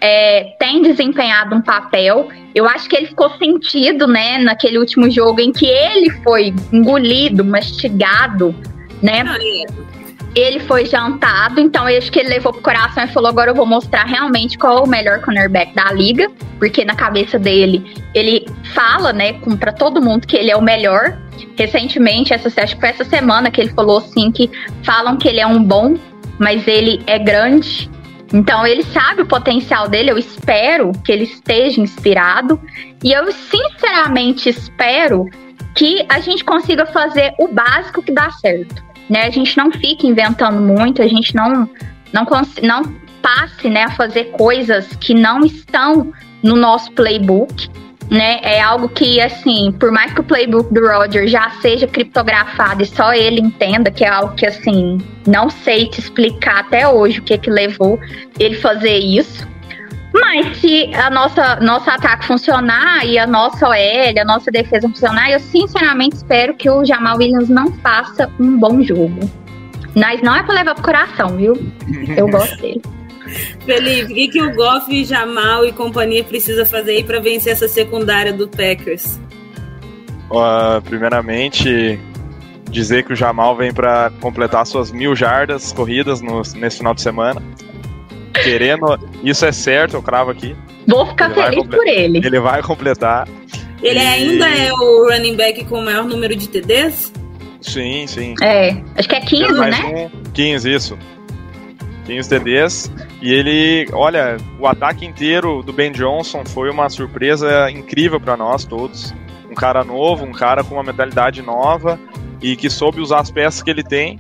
é, 0.02 0.56
tem 0.60 0.82
desempenhado 0.82 1.56
um 1.56 1.62
papel. 1.62 2.30
Eu 2.54 2.68
acho 2.68 2.90
que 2.90 2.96
ele 2.96 3.08
ficou 3.08 3.30
sentido, 3.38 4.08
né, 4.08 4.38
naquele 4.38 4.78
último 4.78 5.10
jogo 5.10 5.42
em 5.42 5.52
que 5.52 5.66
ele 5.66 6.10
foi 6.24 6.54
engolido, 6.72 7.44
mastigado, 7.44 8.56
né? 9.02 9.24
Ele 10.36 10.60
foi 10.60 10.86
jantado, 10.86 11.60
então 11.60 11.90
eu 11.90 11.98
acho 11.98 12.12
que 12.12 12.20
ele 12.20 12.30
levou 12.30 12.54
pro 12.54 12.62
coração 12.62 13.04
e 13.04 13.08
falou: 13.08 13.30
agora 13.30 13.52
eu 13.52 13.56
vou 13.56 13.66
mostrar 13.66 14.04
realmente 14.04 14.58
qual 14.58 14.78
é 14.78 14.82
o 14.82 14.88
melhor 14.88 15.20
cornerback 15.22 15.74
da 15.74 15.92
liga, 15.92 16.30
porque 16.60 16.86
na 16.86 16.96
cabeça 16.96 17.40
dele 17.40 17.84
ele 18.14 18.46
fala, 18.76 19.12
né, 19.12 19.34
para 19.60 19.72
todo 19.72 20.02
mundo 20.02 20.28
que 20.28 20.38
ele 20.38 20.52
é 20.52 20.56
o 20.56 20.62
melhor. 20.62 21.18
Recentemente, 21.58 22.34
essa, 22.34 22.48
acho 22.62 22.76
que 22.76 22.80
foi 22.80 22.90
essa 22.90 23.06
semana 23.06 23.52
que 23.52 23.62
ele 23.62 23.70
falou 23.72 23.98
assim 23.98 24.32
que 24.32 24.50
falam 24.84 25.18
que 25.18 25.28
ele 25.28 25.40
é 25.40 25.48
um 25.48 25.64
bom, 25.64 25.96
mas 26.40 26.68
ele 26.68 27.02
é 27.08 27.20
grande, 27.20 27.90
então 28.34 28.66
ele 28.66 28.84
sabe 28.84 29.22
o 29.22 29.26
potencial 29.26 29.88
dele, 29.88 30.12
eu 30.12 30.18
espero 30.18 30.92
que 31.04 31.12
ele 31.12 31.24
esteja 31.24 31.80
inspirado. 31.80 32.60
E 33.04 33.12
eu 33.12 33.32
sinceramente 33.32 34.50
espero 34.50 35.26
que 35.76 36.06
a 36.10 36.20
gente 36.20 36.44
consiga 36.44 36.86
fazer 36.86 37.34
o 37.40 37.48
básico 37.48 38.02
que 38.02 38.12
dá 38.12 38.30
certo, 38.32 38.84
né? 39.10 39.26
A 39.26 39.30
gente 39.30 39.56
não 39.58 39.72
fique 39.72 40.08
inventando 40.08 40.60
muito, 40.60 41.02
a 41.02 41.08
gente 41.08 41.36
não 41.36 41.70
não 42.12 42.26
não 42.64 43.08
passe, 43.22 43.70
né, 43.70 43.84
a 43.84 43.92
fazer 43.92 44.26
coisas 44.32 44.88
que 44.96 45.14
não 45.14 45.42
estão 45.42 46.14
no 46.42 46.56
nosso 46.56 46.92
playbook 46.94 47.70
né? 48.10 48.40
É 48.42 48.62
algo 48.62 48.88
que, 48.90 49.20
assim, 49.20 49.72
por 49.80 49.92
mais 49.92 50.14
que 50.14 50.22
o 50.22 50.24
playbook 50.24 50.74
do 50.74 50.82
Roger 50.88 51.28
já 51.28 51.50
seja 51.62 51.88
criptografado 51.88 52.82
e 52.82 52.86
só 52.86 53.14
ele 53.14 53.42
entenda, 53.42 53.92
que 53.92 54.04
é 54.04 54.10
algo 54.10 54.36
que, 54.36 54.46
assim, 54.46 54.98
não 55.26 55.50
sei 55.50 55.88
te 55.88 56.00
explicar 56.00 56.60
até 56.60 56.88
hoje 56.88 57.20
o 57.20 57.24
que 57.24 57.38
que 57.38 57.50
levou 57.50 58.00
ele 58.40 58.56
fazer 58.56 58.98
isso. 58.98 59.48
Mas 60.14 60.58
se 60.58 60.94
a 60.96 61.10
nossa 61.10 61.58
nosso 61.58 61.90
ataque 61.90 62.26
funcionar 62.26 63.06
e 63.06 63.20
a 63.20 63.28
nossa 63.28 63.68
OL, 63.68 64.20
a 64.20 64.26
nossa 64.26 64.50
defesa 64.50 64.88
funcionar, 64.88 65.30
eu 65.30 65.40
sinceramente 65.40 66.16
espero 66.16 66.56
que 66.56 66.70
o 66.70 66.84
Jamal 66.86 67.18
Williams 67.18 67.50
não 67.50 67.72
faça 67.74 68.32
um 68.40 68.58
bom 68.58 68.82
jogo. 68.82 69.20
Mas 69.96 70.22
não 70.22 70.36
é 70.36 70.44
pra 70.44 70.54
levar 70.54 70.76
pro 70.76 70.84
coração, 70.84 71.36
viu? 71.36 71.54
Eu 72.16 72.28
gosto 72.30 72.56
dele. 72.58 72.82
Felipe, 73.66 74.12
o 74.12 74.16
que, 74.16 74.28
que 74.30 74.42
o 74.42 74.56
Goff, 74.56 75.06
Jamal 75.06 75.66
e 75.66 75.72
companhia 75.72 76.24
precisa 76.24 76.66
fazer 76.66 76.92
aí 76.92 77.04
para 77.04 77.20
vencer 77.20 77.54
essa 77.54 77.68
secundária 77.68 78.34
do 78.34 78.48
Packers? 78.48 79.20
Uh, 80.30 80.82
primeiramente, 80.84 82.00
dizer 82.70 83.04
que 83.04 83.14
o 83.14 83.16
Jamal 83.16 83.56
vem 83.56 83.74
para 83.74 84.12
completar 84.20 84.66
suas 84.66 84.92
mil 84.92 85.16
jardas 85.16 85.72
corridas 85.72 86.22
no, 86.22 86.42
nesse 86.56 86.78
final 86.78 86.94
de 86.94 87.02
semana. 87.02 87.42
Querendo, 88.34 89.00
isso 89.24 89.46
é 89.46 89.52
certo, 89.52 89.96
eu 89.96 90.02
cravo 90.02 90.32
aqui. 90.32 90.56
Vou 90.88 91.06
ficar 91.08 91.32
ele 91.32 91.42
feliz 91.42 91.68
por 91.68 91.88
ele. 91.88 92.18
Ele 92.20 92.40
vai 92.40 92.62
completar. 92.62 93.28
Ele 93.82 94.00
e... 94.00 94.02
ainda 94.02 94.48
é 94.48 94.72
o 94.72 95.10
running 95.10 95.36
back 95.36 95.64
com 95.66 95.80
o 95.80 95.86
maior 95.86 96.06
número 96.06 96.36
de 96.36 96.48
TDs? 96.48 97.12
Sim, 97.62 98.06
sim. 98.08 98.36
É, 98.42 98.78
acho 98.96 99.10
que 99.10 99.16
é 99.16 99.22
15, 99.22 99.54
né? 99.54 100.10
Um, 100.14 100.32
15, 100.32 100.74
isso. 100.74 100.98
15 102.08 102.30
TDs. 102.30 102.92
E 103.22 103.34
ele, 103.34 103.88
olha, 103.92 104.38
o 104.58 104.66
ataque 104.66 105.06
inteiro 105.06 105.62
do 105.62 105.74
Ben 105.74 105.92
Johnson 105.92 106.44
foi 106.46 106.70
uma 106.72 106.90
surpresa 106.90 107.70
incrível 107.70 108.20
para 108.20 108.38
nós 108.38 108.64
todos. 108.64 109.14
Um 109.52 109.54
cara 109.54 109.84
novo, 109.84 110.26
um 110.26 110.32
cara 110.32 110.64
com 110.64 110.76
uma 110.76 110.84
mentalidade 110.84 111.42
nova 111.42 112.00
e 112.42 112.56
que 112.56 112.70
soube 112.70 113.02
usar 113.02 113.20
as 113.20 113.30
peças 113.30 113.62
que 113.62 113.70
ele 113.70 113.84
tem 113.84 114.20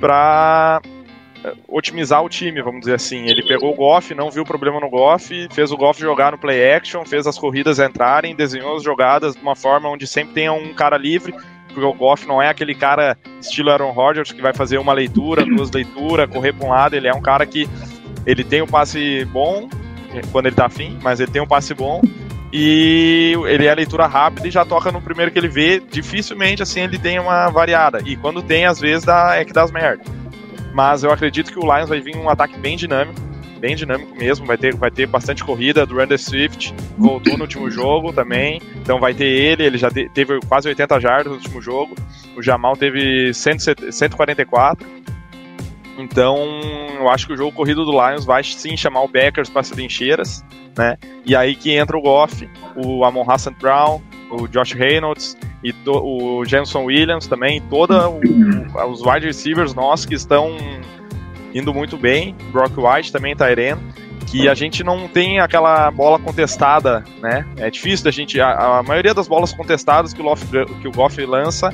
para 0.00 0.80
eh, 1.44 1.54
otimizar 1.66 2.22
o 2.22 2.28
time, 2.28 2.62
vamos 2.62 2.80
dizer 2.80 2.94
assim. 2.94 3.26
Ele 3.26 3.42
pegou 3.42 3.72
o 3.72 3.76
Goff, 3.76 4.14
não 4.14 4.30
viu 4.30 4.44
problema 4.44 4.80
no 4.80 4.88
Goff, 4.88 5.48
fez 5.52 5.72
o 5.72 5.76
Goff 5.76 6.00
jogar 6.00 6.32
no 6.32 6.38
play 6.38 6.72
action, 6.72 7.04
fez 7.04 7.26
as 7.26 7.38
corridas 7.38 7.78
entrarem, 7.78 8.34
desenhou 8.34 8.76
as 8.76 8.82
jogadas 8.82 9.34
de 9.34 9.42
uma 9.42 9.56
forma 9.56 9.88
onde 9.88 10.06
sempre 10.06 10.34
tenha 10.34 10.52
um 10.52 10.72
cara 10.72 10.96
livre 10.96 11.34
porque 11.68 11.84
o 11.84 11.92
Goff 11.92 12.26
não 12.26 12.42
é 12.42 12.48
aquele 12.48 12.74
cara 12.74 13.16
estilo 13.40 13.70
Aaron 13.70 13.92
Rodgers 13.92 14.32
que 14.32 14.42
vai 14.42 14.52
fazer 14.52 14.78
uma 14.78 14.92
leitura, 14.92 15.44
duas 15.44 15.70
leituras, 15.70 16.28
correr 16.30 16.52
para 16.52 16.66
um 16.66 16.70
lado. 16.70 16.94
Ele 16.94 17.08
é 17.08 17.14
um 17.14 17.20
cara 17.20 17.46
que 17.46 17.68
ele 18.26 18.42
tem 18.42 18.62
um 18.62 18.66
passe 18.66 19.24
bom 19.26 19.68
quando 20.32 20.46
ele 20.46 20.56
tá 20.56 20.66
afim, 20.66 20.98
mas 21.02 21.20
ele 21.20 21.30
tem 21.30 21.42
um 21.42 21.46
passe 21.46 21.74
bom 21.74 22.02
e 22.52 23.34
ele 23.46 23.66
é 23.66 23.74
leitura 23.74 24.06
rápida 24.06 24.48
e 24.48 24.50
já 24.50 24.64
toca 24.64 24.90
no 24.90 25.02
primeiro 25.02 25.30
que 25.30 25.38
ele 25.38 25.48
vê. 25.48 25.80
Dificilmente 25.80 26.62
assim 26.62 26.80
ele 26.80 26.98
tem 26.98 27.18
uma 27.18 27.48
variada 27.50 28.00
e 28.04 28.16
quando 28.16 28.42
tem 28.42 28.64
às 28.64 28.80
vezes 28.80 29.04
dá, 29.04 29.36
é 29.36 29.44
que 29.44 29.52
dá 29.52 29.62
as 29.62 29.70
merda. 29.70 30.02
Mas 30.72 31.02
eu 31.02 31.12
acredito 31.12 31.52
que 31.52 31.58
o 31.58 31.62
Lions 31.62 31.88
vai 31.88 32.00
vir 32.00 32.16
um 32.16 32.28
ataque 32.28 32.58
bem 32.58 32.76
dinâmico 32.76 33.27
bem 33.58 33.74
dinâmico 33.74 34.16
mesmo, 34.16 34.46
vai 34.46 34.56
ter, 34.56 34.74
vai 34.74 34.90
ter 34.90 35.06
bastante 35.06 35.44
corrida. 35.44 35.84
Do 35.84 35.96
Randall 35.96 36.18
Swift 36.18 36.74
voltou 36.96 37.36
no 37.36 37.42
último 37.44 37.70
jogo 37.70 38.12
também, 38.12 38.60
então 38.80 38.98
vai 38.98 39.14
ter 39.14 39.26
ele, 39.26 39.64
ele 39.64 39.78
já 39.78 39.90
te, 39.90 40.08
teve 40.10 40.38
quase 40.48 40.68
80 40.68 41.00
jardas 41.00 41.26
no 41.26 41.38
último 41.38 41.60
jogo. 41.60 41.94
O 42.36 42.42
Jamal 42.42 42.76
teve 42.76 43.32
100, 43.34 43.58
144. 43.90 44.86
Então, 45.98 46.36
eu 46.96 47.08
acho 47.08 47.26
que 47.26 47.32
o 47.32 47.36
jogo 47.36 47.50
corrido 47.50 47.84
do 47.84 47.90
Lions 47.90 48.24
vai 48.24 48.44
sim 48.44 48.76
chamar 48.76 49.02
o 49.02 49.08
Packers 49.08 49.50
para 49.50 49.62
trincheiras, 49.62 50.44
né? 50.76 50.96
E 51.26 51.34
aí 51.34 51.56
que 51.56 51.72
entra 51.72 51.98
o 51.98 52.00
Goff, 52.00 52.48
o 52.76 53.04
Amon 53.04 53.28
Hassan 53.28 53.52
Brown, 53.60 54.00
o 54.30 54.46
Josh 54.46 54.72
Reynolds 54.72 55.36
e 55.62 55.72
to, 55.72 55.92
o 55.92 56.44
Jameson 56.44 56.84
Williams 56.84 57.26
também, 57.26 57.60
toda 57.62 58.08
o, 58.08 58.20
os 58.88 59.02
wide 59.04 59.26
receivers 59.26 59.74
nossos 59.74 60.06
que 60.06 60.14
estão 60.14 60.56
indo 61.54 61.72
muito 61.72 61.96
bem. 61.96 62.34
Brock 62.52 62.76
White 62.76 63.12
também 63.12 63.34
tá 63.34 63.50
irendo. 63.50 63.80
Que 64.26 64.46
a 64.46 64.54
gente 64.54 64.84
não 64.84 65.08
tem 65.08 65.40
aquela 65.40 65.90
bola 65.90 66.18
contestada, 66.18 67.02
né? 67.22 67.46
É 67.56 67.70
difícil 67.70 68.04
da 68.04 68.10
gente. 68.10 68.38
A, 68.38 68.78
a 68.78 68.82
maioria 68.82 69.14
das 69.14 69.26
bolas 69.26 69.54
contestadas 69.54 70.12
que 70.12 70.20
o, 70.20 70.24
Lof, 70.24 70.44
que 70.82 70.86
o 70.86 70.92
Goff 70.92 71.24
lança 71.24 71.72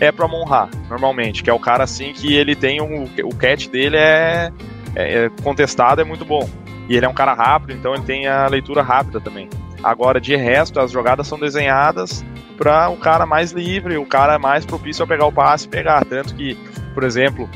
é 0.00 0.10
pra 0.10 0.26
Monra, 0.26 0.68
normalmente, 0.88 1.42
que 1.42 1.50
é 1.50 1.52
o 1.52 1.58
cara 1.58 1.84
assim 1.84 2.12
que 2.14 2.34
ele 2.34 2.56
tem 2.56 2.80
um, 2.80 3.04
o 3.22 3.34
catch 3.34 3.68
dele 3.68 3.98
é, 3.98 4.50
é, 4.96 5.24
é, 5.24 5.30
contestado, 5.42 6.00
é 6.00 6.04
muito 6.04 6.24
bom. 6.24 6.48
E 6.88 6.96
ele 6.96 7.04
é 7.04 7.08
um 7.08 7.14
cara 7.14 7.34
rápido, 7.34 7.74
então 7.74 7.94
ele 7.94 8.02
tem 8.02 8.26
a 8.26 8.46
leitura 8.48 8.82
rápida 8.82 9.20
também. 9.20 9.48
Agora, 9.82 10.20
de 10.20 10.34
resto, 10.34 10.80
as 10.80 10.90
jogadas 10.90 11.26
são 11.26 11.38
desenhadas 11.38 12.24
para 12.56 12.88
o 12.88 12.96
cara 12.96 13.24
mais 13.24 13.52
livre, 13.52 13.96
o 13.96 14.04
cara 14.04 14.38
mais 14.38 14.66
propício 14.66 15.04
a 15.04 15.06
pegar 15.06 15.26
o 15.26 15.32
passe 15.32 15.66
e 15.66 15.68
pegar. 15.68 16.04
Tanto 16.04 16.34
que, 16.34 16.54
por 16.92 17.04
exemplo, 17.04 17.48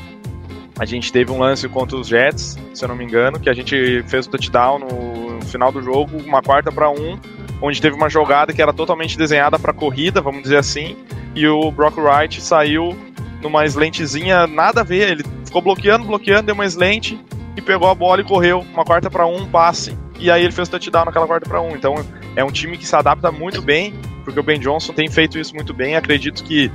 a 0.77 0.85
gente 0.85 1.11
teve 1.11 1.31
um 1.31 1.39
lance 1.39 1.67
contra 1.69 1.97
os 1.97 2.07
Jets, 2.07 2.57
se 2.73 2.83
eu 2.83 2.89
não 2.89 2.95
me 2.95 3.03
engano, 3.03 3.39
que 3.39 3.49
a 3.49 3.53
gente 3.53 4.03
fez 4.07 4.27
o 4.27 4.29
touchdown 4.29 4.79
no 4.79 5.41
final 5.45 5.71
do 5.71 5.81
jogo, 5.81 6.17
uma 6.25 6.41
quarta 6.41 6.71
para 6.71 6.89
um, 6.89 7.17
onde 7.61 7.81
teve 7.81 7.95
uma 7.95 8.09
jogada 8.09 8.51
que 8.51 8.61
era 8.61 8.73
totalmente 8.73 9.17
desenhada 9.17 9.57
para 9.57 9.71
corrida, 9.73 10.21
vamos 10.21 10.43
dizer 10.43 10.57
assim, 10.57 10.97
e 11.33 11.47
o 11.47 11.71
Brock 11.71 11.97
Wright 11.97 12.41
saiu 12.41 12.97
numa 13.41 13.65
slentezinha 13.65 14.47
nada 14.47 14.81
a 14.81 14.83
ver, 14.83 15.11
ele 15.11 15.23
ficou 15.45 15.61
bloqueando, 15.61 16.05
bloqueando, 16.05 16.47
deu 16.47 16.55
uma 16.55 16.65
slant 16.65 17.13
e 17.55 17.61
pegou 17.61 17.89
a 17.89 17.95
bola 17.95 18.21
e 18.21 18.25
correu, 18.25 18.65
uma 18.73 18.83
quarta 18.83 19.09
para 19.09 19.25
um, 19.25 19.45
passe, 19.45 19.97
e 20.19 20.29
aí 20.31 20.43
ele 20.43 20.51
fez 20.51 20.67
o 20.67 20.71
touchdown 20.71 21.05
naquela 21.05 21.27
quarta 21.27 21.47
para 21.47 21.61
um. 21.61 21.71
Então 21.71 21.95
é 22.35 22.43
um 22.43 22.51
time 22.51 22.77
que 22.77 22.85
se 22.85 22.95
adapta 22.95 23.31
muito 23.31 23.61
bem, 23.61 23.93
porque 24.23 24.39
o 24.39 24.43
Ben 24.43 24.59
Johnson 24.59 24.93
tem 24.93 25.09
feito 25.09 25.37
isso 25.37 25.53
muito 25.53 25.73
bem. 25.73 25.95
Acredito 25.95 26.43
que 26.43 26.71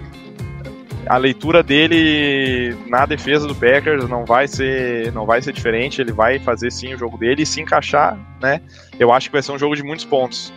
a 1.07 1.17
leitura 1.17 1.63
dele 1.63 2.77
na 2.87 3.07
defesa 3.07 3.47
do 3.47 3.55
Packers 3.55 4.09
não 4.09 4.25
vai 4.25 4.47
ser 4.47 5.13
não 5.13 5.27
vai 5.27 5.41
ser 5.43 5.53
diferente, 5.53 6.01
ele 6.01 6.13
vai 6.13 6.39
fazer 6.39 6.71
sim 6.71 6.95
o 6.95 6.99
jogo 6.99 7.17
dele 7.17 7.43
e 7.43 7.47
se 7.47 7.61
encaixar, 7.61 8.19
né? 8.41 8.61
Eu 8.99 9.13
acho 9.13 9.29
que 9.29 9.33
vai 9.33 9.43
ser 9.43 9.53
um 9.53 9.59
jogo 9.59 9.77
de 9.77 9.83
muitos 9.83 10.05
pontos. 10.05 10.53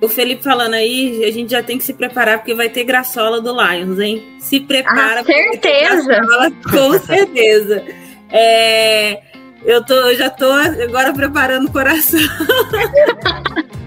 O 0.00 0.08
Felipe 0.08 0.42
falando 0.42 0.74
aí, 0.74 1.24
a 1.24 1.30
gente 1.30 1.50
já 1.50 1.62
tem 1.62 1.76
que 1.76 1.84
se 1.84 1.92
preparar 1.92 2.38
porque 2.38 2.54
vai 2.54 2.70
ter 2.70 2.84
graçola 2.84 3.40
do 3.40 3.52
Lions, 3.52 3.98
hein? 3.98 4.36
Se 4.38 4.58
prepara. 4.60 5.20
Ah, 5.20 5.24
certeza. 5.24 6.06
Graçola, 6.06 6.50
com 6.62 6.98
certeza. 7.06 7.84
É, 8.30 9.20
eu, 9.64 9.84
tô, 9.84 9.92
eu 9.92 10.16
já 10.16 10.30
tô 10.30 10.50
agora 10.50 11.12
preparando 11.12 11.66
o 11.66 11.72
coração. 11.72 12.20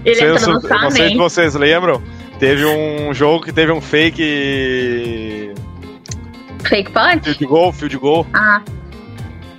Ele 0.04 0.20
entra 0.20 0.46
no 0.46 0.60
não 0.60 0.90
sei 0.90 1.08
se 1.08 1.16
vocês 1.16 1.54
lembram, 1.54 2.00
teve 2.44 2.66
um 2.66 3.14
jogo 3.14 3.42
que 3.44 3.52
teve 3.52 3.72
um 3.72 3.80
fake 3.80 5.52
Fake 6.68 6.90
punch? 6.92 7.22
field 7.24 7.46
goal, 7.46 7.72
field 7.72 7.96
goal. 7.98 8.26
Ah, 8.34 8.60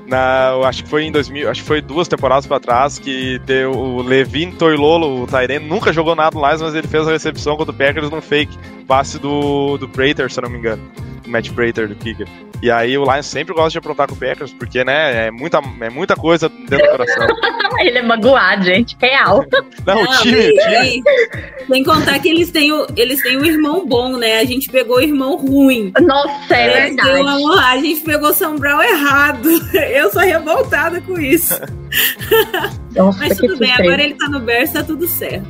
Na, 0.07 0.51
acho 0.67 0.83
que 0.83 0.89
foi 0.89 1.03
em 1.03 1.11
2000, 1.11 1.49
acho 1.49 1.61
que 1.61 1.67
foi 1.67 1.81
duas 1.81 2.07
temporadas 2.07 2.45
pra 2.45 2.59
trás 2.59 2.99
que 2.99 3.41
teve 3.45 3.65
o 3.65 4.01
Levin 4.03 4.51
Toilolo, 4.51 5.23
o 5.23 5.27
Tyrene, 5.27 5.67
nunca 5.67 5.91
jogou 5.91 6.15
nada 6.15 6.38
no 6.38 6.45
Lions, 6.47 6.61
mas 6.61 6.75
ele 6.75 6.88
fez 6.88 7.07
a 7.07 7.11
recepção 7.11 7.57
contra 7.57 7.73
o 7.73 7.75
Packers 7.75 8.11
num 8.11 8.21
fake 8.21 8.55
passe 8.88 9.17
do, 9.17 9.77
do 9.79 9.89
Prater, 9.89 10.29
se 10.29 10.39
eu 10.39 10.43
não 10.43 10.49
me 10.51 10.59
engano. 10.59 10.81
Matt 11.26 11.49
Prater, 11.51 11.88
do 11.88 11.95
kicker. 11.95 12.28
E 12.61 12.71
aí 12.71 12.97
o 12.97 13.03
Lions 13.03 13.26
sempre 13.26 13.53
gosta 13.53 13.71
de 13.71 13.78
aprontar 13.78 14.07
com 14.07 14.13
o 14.15 14.17
Packers, 14.17 14.53
porque, 14.53 14.84
né, 14.84 15.28
é 15.28 15.32
muita, 15.32 15.59
é 15.82 15.89
muita 15.89 16.15
coisa 16.15 16.47
dentro 16.49 16.78
do 16.86 16.91
coração. 16.91 17.28
ele 17.82 17.97
é 17.97 18.01
magoado, 18.01 18.63
gente. 18.63 18.95
Real. 18.99 19.45
Não, 19.86 20.01
o 20.01 20.03
Não, 20.05 20.21
time, 20.21 20.38
o 20.49 20.51
time. 20.53 21.03
e- 21.03 21.65
Sem 21.67 21.84
contar 21.84 22.17
que 22.19 22.30
eles 22.30 22.49
têm, 22.51 22.71
o, 22.71 22.88
eles 22.95 23.21
têm 23.21 23.38
um 23.38 23.45
irmão 23.45 23.86
bom, 23.86 24.17
né? 24.17 24.39
A 24.39 24.45
gente 24.45 24.69
pegou 24.69 24.97
o 24.97 25.01
irmão 25.01 25.36
ruim. 25.36 25.91
Nossa, 26.01 26.55
é 26.55 26.89
uma- 26.91 27.36
verdade. 27.38 27.59
a 27.59 27.78
gente 27.78 28.01
pegou 28.01 28.30
o 28.30 28.34
São 28.34 28.55
Brown 28.55 28.82
errado. 28.82 29.49
Eu 29.76 30.09
sou 30.11 30.21
revoltada 30.21 31.01
com 31.01 31.19
isso. 31.19 31.59
Nossa, 32.95 33.19
Mas 33.19 33.38
tudo 33.38 33.57
bem, 33.57 33.71
agora 33.73 34.01
ele 34.01 34.15
tá 34.15 34.30
no 34.30 34.39
berço, 34.39 34.73
tá 34.73 34.84
tudo 34.84 35.07
certo. 35.07 35.45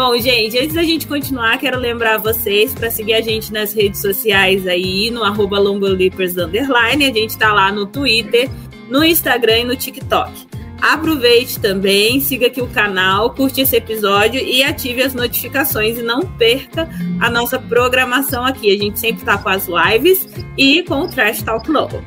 Bom, 0.00 0.16
gente, 0.16 0.58
antes 0.58 0.74
da 0.74 0.82
gente 0.82 1.06
continuar, 1.06 1.58
quero 1.58 1.78
lembrar 1.78 2.16
vocês 2.16 2.72
para 2.72 2.90
seguir 2.90 3.12
a 3.12 3.20
gente 3.20 3.52
nas 3.52 3.74
redes 3.74 4.00
sociais 4.00 4.66
aí, 4.66 5.10
no 5.10 5.22
arroba 5.22 5.60
underline. 5.60 7.04
A 7.04 7.12
gente 7.12 7.36
tá 7.36 7.52
lá 7.52 7.70
no 7.70 7.84
Twitter, 7.84 8.48
no 8.88 9.04
Instagram 9.04 9.58
e 9.58 9.64
no 9.64 9.76
TikTok. 9.76 10.32
Aproveite 10.80 11.60
também, 11.60 12.18
siga 12.18 12.46
aqui 12.46 12.62
o 12.62 12.68
canal, 12.68 13.34
curte 13.34 13.60
esse 13.60 13.76
episódio 13.76 14.40
e 14.40 14.62
ative 14.62 15.02
as 15.02 15.12
notificações 15.12 15.98
e 15.98 16.02
não 16.02 16.22
perca 16.22 16.88
a 17.20 17.28
nossa 17.28 17.58
programação 17.58 18.42
aqui. 18.42 18.74
A 18.74 18.78
gente 18.78 18.98
sempre 18.98 19.22
tá 19.22 19.36
com 19.36 19.50
as 19.50 19.68
lives 19.68 20.26
e 20.56 20.82
com 20.82 21.02
o 21.02 21.10
Trash 21.10 21.42
Talk 21.42 21.70
novo. 21.70 22.02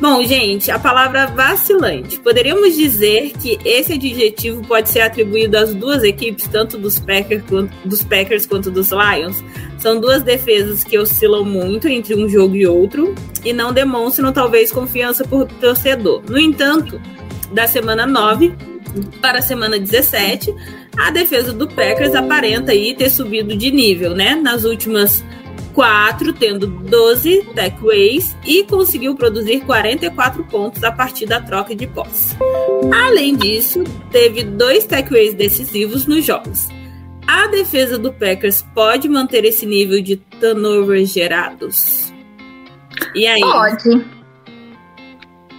Bom, 0.00 0.24
gente, 0.24 0.70
a 0.70 0.78
palavra 0.78 1.26
vacilante. 1.26 2.18
Poderíamos 2.20 2.74
dizer 2.74 3.32
que 3.32 3.58
esse 3.66 3.92
adjetivo 3.92 4.66
pode 4.66 4.88
ser 4.88 5.02
atribuído 5.02 5.58
às 5.58 5.74
duas 5.74 6.02
equipes, 6.02 6.48
tanto 6.48 6.78
dos 6.78 6.98
Packers 6.98 7.44
quanto 7.46 7.70
dos, 7.84 8.02
Packers 8.02 8.46
quanto 8.46 8.70
dos 8.70 8.88
Lions. 8.92 9.44
São 9.78 10.00
duas 10.00 10.22
defesas 10.22 10.82
que 10.82 10.98
oscilam 10.98 11.44
muito 11.44 11.86
entre 11.86 12.14
um 12.14 12.26
jogo 12.26 12.56
e 12.56 12.66
outro 12.66 13.14
e 13.44 13.52
não 13.52 13.74
demonstram 13.74 14.32
talvez 14.32 14.72
confiança 14.72 15.22
por 15.22 15.46
torcedor. 15.46 16.22
No 16.26 16.38
entanto, 16.38 16.98
da 17.52 17.66
semana 17.66 18.06
9 18.06 18.54
para 19.20 19.40
a 19.40 19.42
semana 19.42 19.78
17, 19.78 20.54
a 20.96 21.10
defesa 21.10 21.52
do 21.52 21.68
Packers 21.68 22.14
aparenta 22.14 22.72
aí 22.72 22.94
ter 22.94 23.10
subido 23.10 23.54
de 23.54 23.70
nível, 23.70 24.14
né? 24.14 24.34
Nas 24.34 24.64
últimas 24.64 25.22
quatro, 25.74 26.32
tendo 26.32 26.66
12 26.66 27.42
takeaways 27.54 28.36
e 28.44 28.64
conseguiu 28.64 29.14
produzir 29.14 29.60
44 29.60 30.44
pontos 30.44 30.82
a 30.84 30.92
partir 30.92 31.26
da 31.26 31.40
troca 31.40 31.74
de 31.74 31.86
posse. 31.86 32.36
Além 32.92 33.36
disso, 33.36 33.84
teve 34.10 34.44
dois 34.44 34.84
takeaways 34.84 35.34
decisivos 35.34 36.06
nos 36.06 36.24
jogos. 36.24 36.68
A 37.26 37.46
defesa 37.46 37.98
do 37.98 38.12
Packers 38.12 38.62
pode 38.74 39.08
manter 39.08 39.44
esse 39.44 39.64
nível 39.64 40.02
de 40.02 40.16
turnovers 40.16 41.12
gerados? 41.12 42.12
E 43.14 43.26
aí? 43.26 43.40
Pode. 43.40 44.04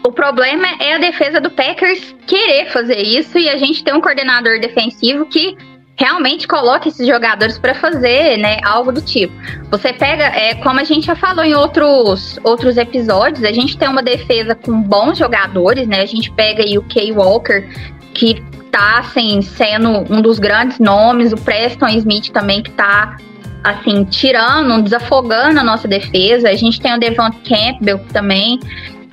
O 0.06 0.12
problema 0.12 0.68
é 0.80 0.96
a 0.96 0.98
defesa 0.98 1.40
do 1.40 1.52
Packers 1.52 2.16
querer 2.26 2.72
fazer 2.72 3.02
isso 3.02 3.38
e 3.38 3.48
a 3.48 3.58
gente 3.58 3.84
tem 3.84 3.94
um 3.94 4.02
coordenador 4.02 4.60
defensivo 4.60 5.26
que 5.28 5.56
realmente 6.02 6.48
coloca 6.48 6.90
esses 6.90 7.06
jogadores 7.06 7.60
para 7.60 7.76
fazer, 7.76 8.38
né, 8.38 8.58
algo 8.64 8.92
do 8.92 9.02
tipo. 9.02 9.32
Você 9.70 9.94
pega, 9.94 10.24
é, 10.24 10.56
como 10.56 10.80
a 10.80 10.84
gente 10.84 11.06
já 11.06 11.16
falou 11.16 11.46
em 11.46 11.54
outros, 11.54 12.40
outros 12.44 12.76
episódios, 12.76 13.44
a 13.44 13.52
gente 13.52 13.78
tem 13.78 13.88
uma 13.88 14.02
defesa 14.02 14.56
com 14.56 14.82
bons 14.82 15.20
jogadores, 15.20 15.88
né? 15.88 16.02
A 16.02 16.06
gente 16.08 16.32
pega 16.32 16.64
aí 16.64 16.76
o 16.76 16.82
Kay 16.82 17.12
Walker, 17.12 17.70
que 18.16 18.44
tá 18.72 18.98
assim 18.98 19.44
sendo 19.44 19.90
um 20.12 20.24
dos 20.24 20.40
grandes 20.40 20.80
nomes, 20.80 21.34
o 21.34 21.38
Preston 21.38 21.90
Smith 21.90 22.32
também 22.32 22.64
que 22.64 22.72
tá 22.72 23.18
assim 23.64 24.04
tirando, 24.06 24.82
desafogando 24.82 25.60
a 25.60 25.64
nossa 25.64 25.88
defesa. 25.88 26.50
A 26.50 26.56
gente 26.56 26.82
tem 26.82 26.96
o 26.96 27.00
Devon 27.00 27.30
Campbell 27.48 28.00
também. 28.12 28.60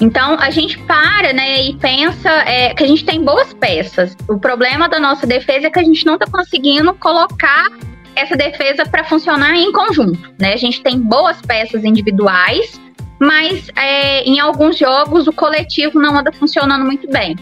Então 0.01 0.37
a 0.39 0.51
gente 0.51 0.79
para, 0.79 1.33
né, 1.33 1.63
e 1.63 1.77
pensa 1.77 2.31
é, 2.47 2.73
que 2.73 2.85
a 2.85 2.87
gente 2.87 3.05
tem 3.05 3.23
boas 3.23 3.53
peças. 3.53 4.17
O 4.29 4.39
problema 4.39 4.89
da 4.89 5.01
nossa 5.01 5.27
defesa 5.27 5.67
é 5.67 5.71
que 5.71 5.79
a 5.79 5.85
gente 5.85 6.07
não 6.07 6.15
está 6.15 6.27
conseguindo 6.31 6.95
colocar 6.95 7.69
essa 8.15 8.37
defesa 8.37 8.85
para 8.85 9.05
funcionar 9.05 9.55
em 9.57 9.73
conjunto, 9.73 10.33
né? 10.39 10.53
A 10.53 10.57
gente 10.57 10.83
tem 10.83 10.99
boas 10.99 11.41
peças 11.41 11.85
individuais, 11.85 12.81
mas 13.21 13.71
é, 13.77 14.23
em 14.23 14.41
alguns 14.41 14.77
jogos 14.77 15.27
o 15.27 15.33
coletivo 15.33 16.01
não 16.01 16.17
anda 16.17 16.33
funcionando 16.33 16.85
muito 16.85 17.09
bem, 17.09 17.37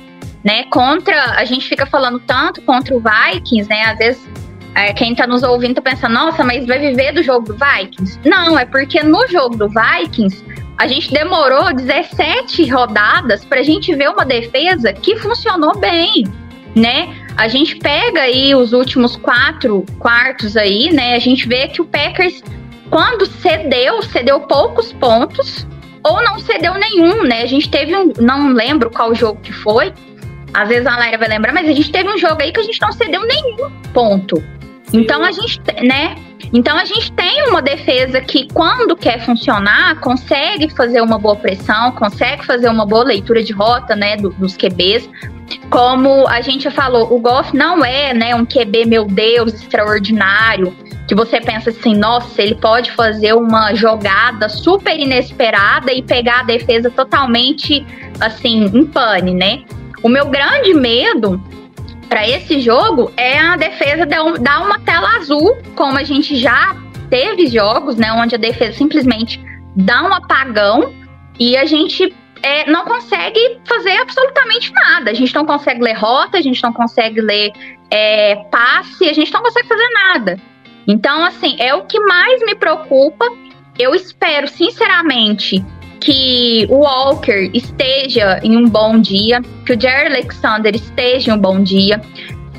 né? 0.45 0.65
Contra, 0.65 1.33
a 1.33 1.45
gente 1.45 1.67
fica 1.67 1.87
falando 1.87 2.21
tanto 2.21 2.61
contra 2.63 2.95
o 2.95 3.01
Vikings, 3.01 3.69
né? 3.69 3.85
Às 3.85 3.99
vezes 3.99 4.29
é, 4.77 4.93
quem 4.93 5.15
tá 5.15 5.27
nos 5.27 5.43
ouvindo 5.43 5.81
pensando, 5.81 6.13
nossa, 6.13 6.45
mas 6.45 6.67
vai 6.67 6.79
viver 6.79 7.13
do 7.13 7.23
jogo 7.23 7.47
do 7.47 7.57
Vikings? 7.57 8.21
Não, 8.23 8.59
é 8.59 8.67
porque 8.67 9.03
no 9.03 9.27
jogo 9.27 9.57
do 9.57 9.71
Vikings 9.71 10.45
a 10.77 10.87
gente 10.87 11.11
demorou 11.11 11.73
17 11.73 12.69
rodadas 12.69 13.43
pra 13.43 13.63
gente 13.63 13.95
ver 13.95 14.11
uma 14.11 14.27
defesa 14.27 14.93
que 14.93 15.17
funcionou 15.17 15.79
bem, 15.79 16.25
né? 16.75 17.17
A 17.39 17.49
gente 17.49 17.77
pega 17.77 18.21
aí 18.21 18.55
os 18.55 18.75
últimos 18.75 19.17
quatro 19.17 19.83
quartos 19.99 20.59
aí, 20.59 20.93
né? 20.93 21.15
A 21.15 21.19
gente 21.21 21.49
vê 21.49 21.69
que 21.69 21.81
o 21.81 21.87
Packers, 21.87 22.45
quando 22.91 23.25
cedeu, 23.25 24.03
cedeu 24.03 24.41
poucos 24.41 24.93
pontos 24.93 25.67
ou 26.05 26.23
não 26.23 26.39
cedeu 26.39 26.75
nenhum, 26.75 27.23
né? 27.23 27.41
A 27.41 27.47
gente 27.47 27.71
teve 27.71 27.97
um, 27.97 28.13
não 28.21 28.53
lembro 28.53 28.91
qual 28.91 29.15
jogo 29.15 29.41
que 29.41 29.55
foi, 29.55 29.91
às 30.53 30.69
vezes 30.69 30.87
a 30.87 30.99
Laira 30.99 31.17
vai 31.17 31.29
lembrar, 31.29 31.55
mas 31.55 31.67
a 31.67 31.73
gente 31.73 31.91
teve 31.91 32.11
um 32.11 32.19
jogo 32.19 32.43
aí 32.43 32.53
que 32.53 32.61
a 32.61 32.63
gente 32.63 32.81
não 32.83 32.93
cedeu 32.93 33.27
nenhum 33.27 33.71
ponto. 33.95 34.43
Então 34.93 35.23
a 35.23 35.33
gente, 35.33 35.61
né? 35.83 36.17
Então 36.53 36.77
a 36.77 36.85
gente 36.85 37.11
tem 37.13 37.49
uma 37.49 37.61
defesa 37.61 38.21
que, 38.21 38.47
quando 38.53 38.97
quer 38.97 39.25
funcionar, 39.25 39.99
consegue 40.01 40.69
fazer 40.71 41.01
uma 41.01 41.19
boa 41.19 41.35
pressão, 41.37 41.91
consegue 41.93 42.45
fazer 42.47 42.69
uma 42.69 42.87
boa 42.87 43.05
leitura 43.05 43.43
de 43.43 43.53
rota, 43.53 43.97
né, 43.97 44.17
do- 44.17 44.31
dos 44.31 44.57
QBs. 44.57 45.09
Como 45.71 46.27
a 46.29 46.41
gente 46.41 46.71
falou, 46.71 47.13
o 47.13 47.19
Goff 47.19 47.57
não 47.57 47.85
é, 47.85 48.15
né, 48.15 48.35
um 48.35 48.45
QB, 48.45 48.87
meu 48.87 49.05
Deus, 49.07 49.55
extraordinário, 49.55 50.77
que 51.09 51.15
você 51.15 51.41
pensa 51.41 51.71
assim, 51.71 51.95
nossa, 51.95 52.43
ele 52.43 52.55
pode 52.55 52.91
fazer 52.93 53.33
uma 53.35 53.75
jogada 53.75 54.49
super 54.49 54.99
inesperada 54.99 55.93
e 55.93 56.03
pegar 56.03 56.41
a 56.41 56.43
defesa 56.45 56.91
totalmente, 56.91 57.85
assim, 58.21 58.65
em 58.65 58.85
pane, 58.87 59.35
né? 59.35 59.63
O 60.03 60.09
meu 60.09 60.27
grande 60.27 60.75
medo 60.75 61.41
para 62.09 62.27
esse 62.27 62.61
jogo 62.61 63.13
é 63.17 63.39
a 63.39 63.57
defesa 63.57 64.07
dar 64.07 64.25
um- 64.25 64.37
uma 64.37 64.79
tela 64.81 65.17
azul, 65.17 65.57
como 65.75 65.99
a 65.99 66.05
gente 66.05 66.37
já 66.37 66.77
teve 67.11 67.47
jogos, 67.47 67.97
né, 67.97 68.13
onde 68.13 68.35
a 68.35 68.39
defesa 68.39 68.77
simplesmente 68.77 69.41
dá 69.75 70.03
um 70.03 70.13
apagão 70.13 70.93
e 71.39 71.57
a 71.57 71.65
gente 71.65 72.15
é, 72.43 72.71
não 72.71 72.85
consegue 72.85 73.59
fazer 73.67 73.97
absolutamente 73.99 74.73
nada. 74.73 75.11
A 75.11 75.15
gente 75.15 75.35
não 75.35 75.45
consegue 75.45 75.83
ler 75.83 75.95
rota, 75.95 76.39
a 76.39 76.43
gente 76.43 76.63
não 76.63 76.73
consegue 76.73 77.21
ler 77.21 77.53
é, 77.91 78.37
passe, 78.51 79.09
a 79.09 79.13
gente 79.13 79.33
não 79.33 79.43
consegue 79.43 79.67
fazer 79.67 79.89
nada. 79.95 80.39
Então, 80.87 81.25
assim, 81.25 81.57
é 81.59 81.75
o 81.75 81.83
que 81.85 81.99
mais 82.01 82.41
me 82.45 82.55
preocupa. 82.55 83.25
Eu 83.79 83.95
espero, 83.95 84.47
sinceramente, 84.49 85.65
que 86.01 86.67
o 86.69 86.79
Walker 86.79 87.51
esteja 87.53 88.41
em 88.43 88.57
um 88.57 88.69
bom 88.69 88.99
dia, 88.99 89.41
que 89.65 89.73
o 89.73 89.81
Jerry 89.81 90.07
Alexander 90.07 90.75
esteja 90.75 91.31
em 91.31 91.35
um 91.35 91.39
bom 91.39 91.63
dia, 91.63 92.01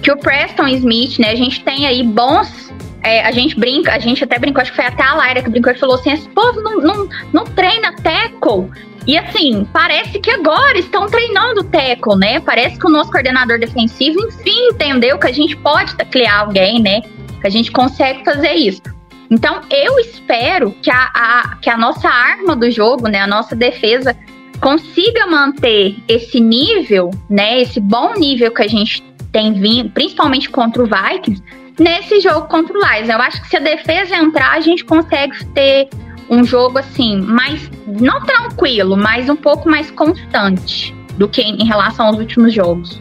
que 0.01 0.11
o 0.11 0.17
Preston 0.17 0.67
Smith, 0.67 1.19
né? 1.19 1.31
A 1.31 1.35
gente 1.35 1.63
tem 1.63 1.85
aí 1.85 2.03
bons. 2.03 2.71
é, 3.03 3.21
a 3.23 3.31
gente 3.31 3.57
brinca, 3.57 3.93
a 3.93 3.99
gente 3.99 4.23
até 4.23 4.37
brincou, 4.37 4.61
acho 4.61 4.71
que 4.71 4.77
foi 4.77 4.85
até 4.85 5.03
a 5.03 5.13
Laira 5.15 5.41
que 5.41 5.49
brincou 5.49 5.71
e 5.71 5.77
falou 5.77 5.95
assim: 5.95 6.11
esse 6.11 6.27
povo 6.29 6.61
não, 6.61 6.77
não, 6.77 7.09
não 7.33 7.43
treina 7.45 7.93
tackle. 7.95 8.69
E 9.05 9.17
assim, 9.17 9.65
parece 9.71 10.19
que 10.19 10.29
agora 10.29 10.77
estão 10.77 11.07
treinando 11.07 11.63
tackle, 11.63 12.17
né? 12.17 12.41
Parece 12.41 12.77
que 12.77 12.85
o 12.85 12.89
nosso 12.89 13.09
coordenador 13.09 13.57
defensivo, 13.57 14.19
enfim, 14.19 14.67
entendeu 14.71 15.17
que 15.17 15.27
a 15.27 15.31
gente 15.31 15.55
pode 15.55 15.95
taclear 15.95 16.41
alguém, 16.41 16.81
né? 16.81 17.01
Que 17.39 17.47
a 17.47 17.49
gente 17.49 17.71
consegue 17.71 18.25
fazer 18.25 18.53
isso. 18.55 18.81
Então 19.29 19.61
eu 19.69 19.99
espero 19.99 20.71
que 20.81 20.89
a, 20.89 21.11
a, 21.13 21.57
que 21.61 21.69
a 21.69 21.77
nossa 21.77 22.07
arma 22.07 22.55
do 22.55 22.69
jogo, 22.71 23.07
né, 23.07 23.21
a 23.21 23.27
nossa 23.27 23.55
defesa, 23.55 24.15
consiga 24.61 25.27
manter 25.27 25.97
esse 26.07 26.39
nível, 26.39 27.11
né, 27.29 27.61
esse 27.61 27.79
bom 27.79 28.13
nível 28.13 28.51
que 28.51 28.63
a 28.63 28.67
gente 28.67 29.03
tem 29.31 29.53
vindo, 29.53 29.89
principalmente 29.91 30.49
contra 30.49 30.81
o 30.81 30.87
Vikings, 30.87 31.43
nesse 31.79 32.19
jogo 32.19 32.47
contra 32.47 32.77
o 32.77 32.81
Lions. 32.81 33.09
Eu 33.09 33.21
acho 33.21 33.41
que 33.41 33.49
se 33.49 33.57
a 33.57 33.59
defesa 33.59 34.15
entrar, 34.15 34.53
a 34.53 34.61
gente 34.61 34.83
consegue 34.83 35.45
ter 35.47 35.89
um 36.29 36.43
jogo 36.43 36.79
assim, 36.79 37.21
mais 37.21 37.69
não 37.85 38.21
tranquilo, 38.21 38.97
mas 38.97 39.29
um 39.29 39.35
pouco 39.35 39.69
mais 39.69 39.89
constante 39.91 40.93
do 41.17 41.27
que 41.27 41.41
em 41.41 41.65
relação 41.65 42.07
aos 42.07 42.17
últimos 42.17 42.53
jogos. 42.53 42.99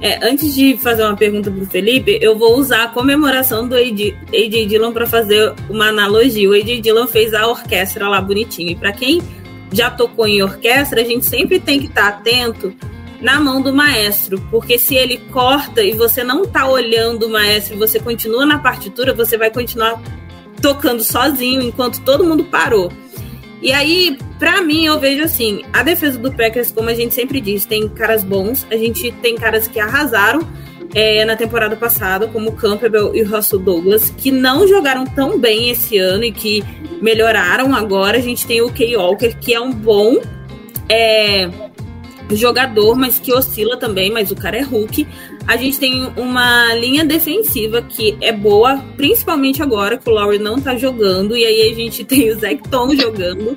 É, 0.00 0.24
antes 0.24 0.54
de 0.54 0.76
fazer 0.78 1.02
uma 1.02 1.16
pergunta 1.16 1.50
pro 1.50 1.66
Felipe, 1.66 2.18
eu 2.22 2.38
vou 2.38 2.56
usar 2.56 2.84
a 2.84 2.88
comemoração 2.88 3.66
do 3.66 3.74
AJ, 3.74 4.14
Dillon 4.68 4.92
para 4.92 5.06
fazer 5.06 5.52
uma 5.68 5.88
analogia. 5.88 6.48
O 6.48 6.52
AJ 6.52 6.80
Dillon 6.80 7.06
fez 7.06 7.34
a 7.34 7.46
orquestra 7.48 8.08
lá 8.08 8.20
bonitinho. 8.20 8.70
E 8.70 8.76
para 8.76 8.92
quem 8.92 9.20
já 9.72 9.90
tocou 9.90 10.26
em 10.26 10.42
orquestra, 10.42 11.00
a 11.00 11.04
gente 11.04 11.26
sempre 11.26 11.58
tem 11.58 11.80
que 11.80 11.86
estar 11.86 12.12
tá 12.12 12.18
atento 12.18 12.72
na 13.20 13.40
mão 13.40 13.60
do 13.60 13.74
maestro, 13.74 14.40
porque 14.50 14.78
se 14.78 14.94
ele 14.94 15.18
corta 15.32 15.82
e 15.82 15.92
você 15.92 16.22
não 16.22 16.46
tá 16.46 16.68
olhando 16.68 17.26
o 17.26 17.28
maestro 17.28 17.76
você 17.76 17.98
continua 17.98 18.46
na 18.46 18.60
partitura, 18.60 19.12
você 19.12 19.36
vai 19.36 19.50
continuar 19.50 20.00
tocando 20.62 21.02
sozinho 21.02 21.60
enquanto 21.60 22.00
todo 22.02 22.24
mundo 22.24 22.44
parou. 22.44 22.92
E 23.60 23.72
aí, 23.72 24.16
para 24.38 24.62
mim, 24.62 24.86
eu 24.86 24.98
vejo 25.00 25.24
assim, 25.24 25.62
a 25.72 25.82
defesa 25.82 26.18
do 26.18 26.32
Packers, 26.32 26.70
como 26.70 26.88
a 26.88 26.94
gente 26.94 27.14
sempre 27.14 27.40
diz, 27.40 27.66
tem 27.66 27.88
caras 27.88 28.22
bons, 28.22 28.66
a 28.70 28.76
gente 28.76 29.10
tem 29.12 29.34
caras 29.34 29.66
que 29.66 29.80
arrasaram 29.80 30.46
é, 30.94 31.24
na 31.24 31.36
temporada 31.36 31.76
passada, 31.76 32.28
como 32.28 32.50
o 32.50 32.52
Campbell 32.52 33.14
e 33.14 33.22
o 33.22 33.28
Russell 33.28 33.58
Douglas, 33.58 34.10
que 34.16 34.30
não 34.30 34.66
jogaram 34.66 35.04
tão 35.04 35.38
bem 35.38 35.70
esse 35.70 35.98
ano 35.98 36.24
e 36.24 36.32
que 36.32 36.64
melhoraram 37.02 37.74
agora. 37.74 38.18
A 38.18 38.22
gente 38.22 38.46
tem 38.46 38.62
o 38.62 38.70
Kay 38.70 38.96
Walker, 38.96 39.34
que 39.40 39.52
é 39.52 39.60
um 39.60 39.72
bom 39.72 40.20
é, 40.88 41.50
jogador, 42.30 42.96
mas 42.96 43.18
que 43.18 43.32
oscila 43.32 43.76
também, 43.76 44.10
mas 44.10 44.30
o 44.30 44.36
cara 44.36 44.56
é 44.56 44.62
Hulk. 44.62 45.06
A 45.48 45.56
gente 45.56 45.78
tem 45.78 46.12
uma 46.14 46.74
linha 46.74 47.06
defensiva 47.06 47.80
que 47.80 48.18
é 48.20 48.30
boa, 48.30 48.84
principalmente 48.98 49.62
agora 49.62 49.96
que 49.96 50.06
o 50.06 50.12
Lowry 50.12 50.38
não 50.38 50.60
tá 50.60 50.76
jogando, 50.76 51.34
e 51.34 51.42
aí 51.42 51.72
a 51.72 51.74
gente 51.74 52.04
tem 52.06 52.30
o 52.30 52.38
Zach 52.38 52.60
Tom 52.70 52.94
jogando. 52.94 53.56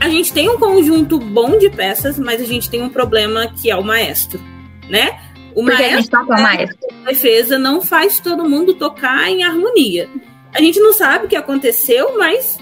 A 0.00 0.08
gente 0.08 0.32
tem 0.32 0.48
um 0.48 0.58
conjunto 0.58 1.18
bom 1.18 1.58
de 1.58 1.68
peças, 1.68 2.18
mas 2.18 2.40
a 2.40 2.46
gente 2.46 2.70
tem 2.70 2.80
um 2.80 2.88
problema 2.88 3.48
que 3.48 3.70
é 3.70 3.76
o 3.76 3.84
maestro, 3.84 4.40
né? 4.88 5.20
O 5.54 5.62
Porque 5.62 5.82
maestro, 5.82 6.20
a, 6.20 6.24
tá 6.24 6.42
maestro. 6.42 6.88
defesa 7.04 7.58
não 7.58 7.82
faz 7.82 8.18
todo 8.18 8.48
mundo 8.48 8.72
tocar 8.72 9.30
em 9.30 9.44
harmonia. 9.44 10.08
A 10.54 10.62
gente 10.62 10.80
não 10.80 10.94
sabe 10.94 11.26
o 11.26 11.28
que 11.28 11.36
aconteceu, 11.36 12.16
mas 12.16 12.56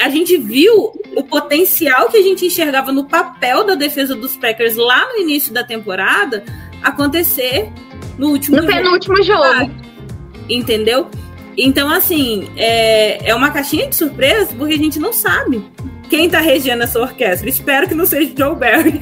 a 0.00 0.08
gente 0.08 0.36
viu 0.36 0.92
o 1.14 1.22
potencial 1.22 2.08
que 2.08 2.16
a 2.16 2.22
gente 2.22 2.44
enxergava 2.44 2.90
no 2.90 3.04
papel 3.04 3.62
da 3.62 3.76
defesa 3.76 4.16
dos 4.16 4.36
Packers 4.36 4.74
lá 4.74 5.06
no 5.12 5.20
início 5.20 5.52
da 5.52 5.62
temporada 5.62 6.42
acontecer 6.82 7.70
no 8.20 8.28
último 8.28 8.58
no 8.58 8.62
jogo. 8.62 8.74
penúltimo 8.74 9.22
jogo. 9.22 9.70
Entendeu? 10.48 11.08
Então, 11.56 11.90
assim, 11.90 12.48
é, 12.56 13.30
é 13.30 13.34
uma 13.34 13.50
caixinha 13.50 13.88
de 13.88 13.96
surpresa 13.96 14.54
porque 14.56 14.74
a 14.74 14.78
gente 14.78 14.98
não 14.98 15.12
sabe 15.12 15.64
quem 16.10 16.28
tá 16.28 16.38
regendo 16.38 16.82
essa 16.82 17.00
orquestra. 17.00 17.48
Espero 17.48 17.88
que 17.88 17.94
não 17.94 18.04
seja 18.04 18.32
Joe 18.36 18.54
Barry. 18.54 19.00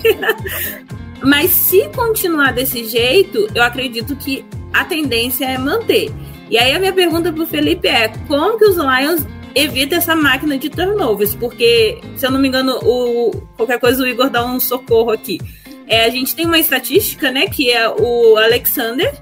Mas 1.21 1.51
se 1.51 1.89
continuar 1.89 2.53
desse 2.53 2.85
jeito, 2.85 3.49
eu 3.55 3.63
acredito 3.63 4.15
que 4.15 4.45
a 4.73 4.85
tendência 4.85 5.45
é 5.47 5.59
manter. 5.59 6.13
E 6.49 6.57
aí 6.57 6.73
a 6.73 6.79
minha 6.79 6.93
pergunta 6.93 7.33
pro 7.33 7.45
Felipe 7.45 7.89
é: 7.89 8.09
como 8.29 8.57
que 8.57 8.65
os 8.67 8.77
Lions 8.77 9.27
evita 9.53 9.97
essa 9.97 10.15
máquina 10.15 10.57
de 10.57 10.71
turnovers, 10.71 11.35
porque, 11.35 12.01
se 12.17 12.25
eu 12.25 12.31
não 12.31 12.39
me 12.39 12.47
engano, 12.47 12.79
o, 12.85 13.33
qualquer 13.57 13.81
coisa 13.81 14.03
o 14.03 14.07
Igor 14.07 14.31
dá 14.31 14.45
um 14.45 14.61
socorro 14.61 15.11
aqui. 15.11 15.41
É, 15.89 16.05
a 16.05 16.11
gente 16.11 16.35
tem 16.35 16.47
uma 16.47 16.59
estatística, 16.59 17.31
né, 17.31 17.47
que 17.47 17.71
é 17.71 17.89
o 17.89 18.37
Alexander 18.37 19.13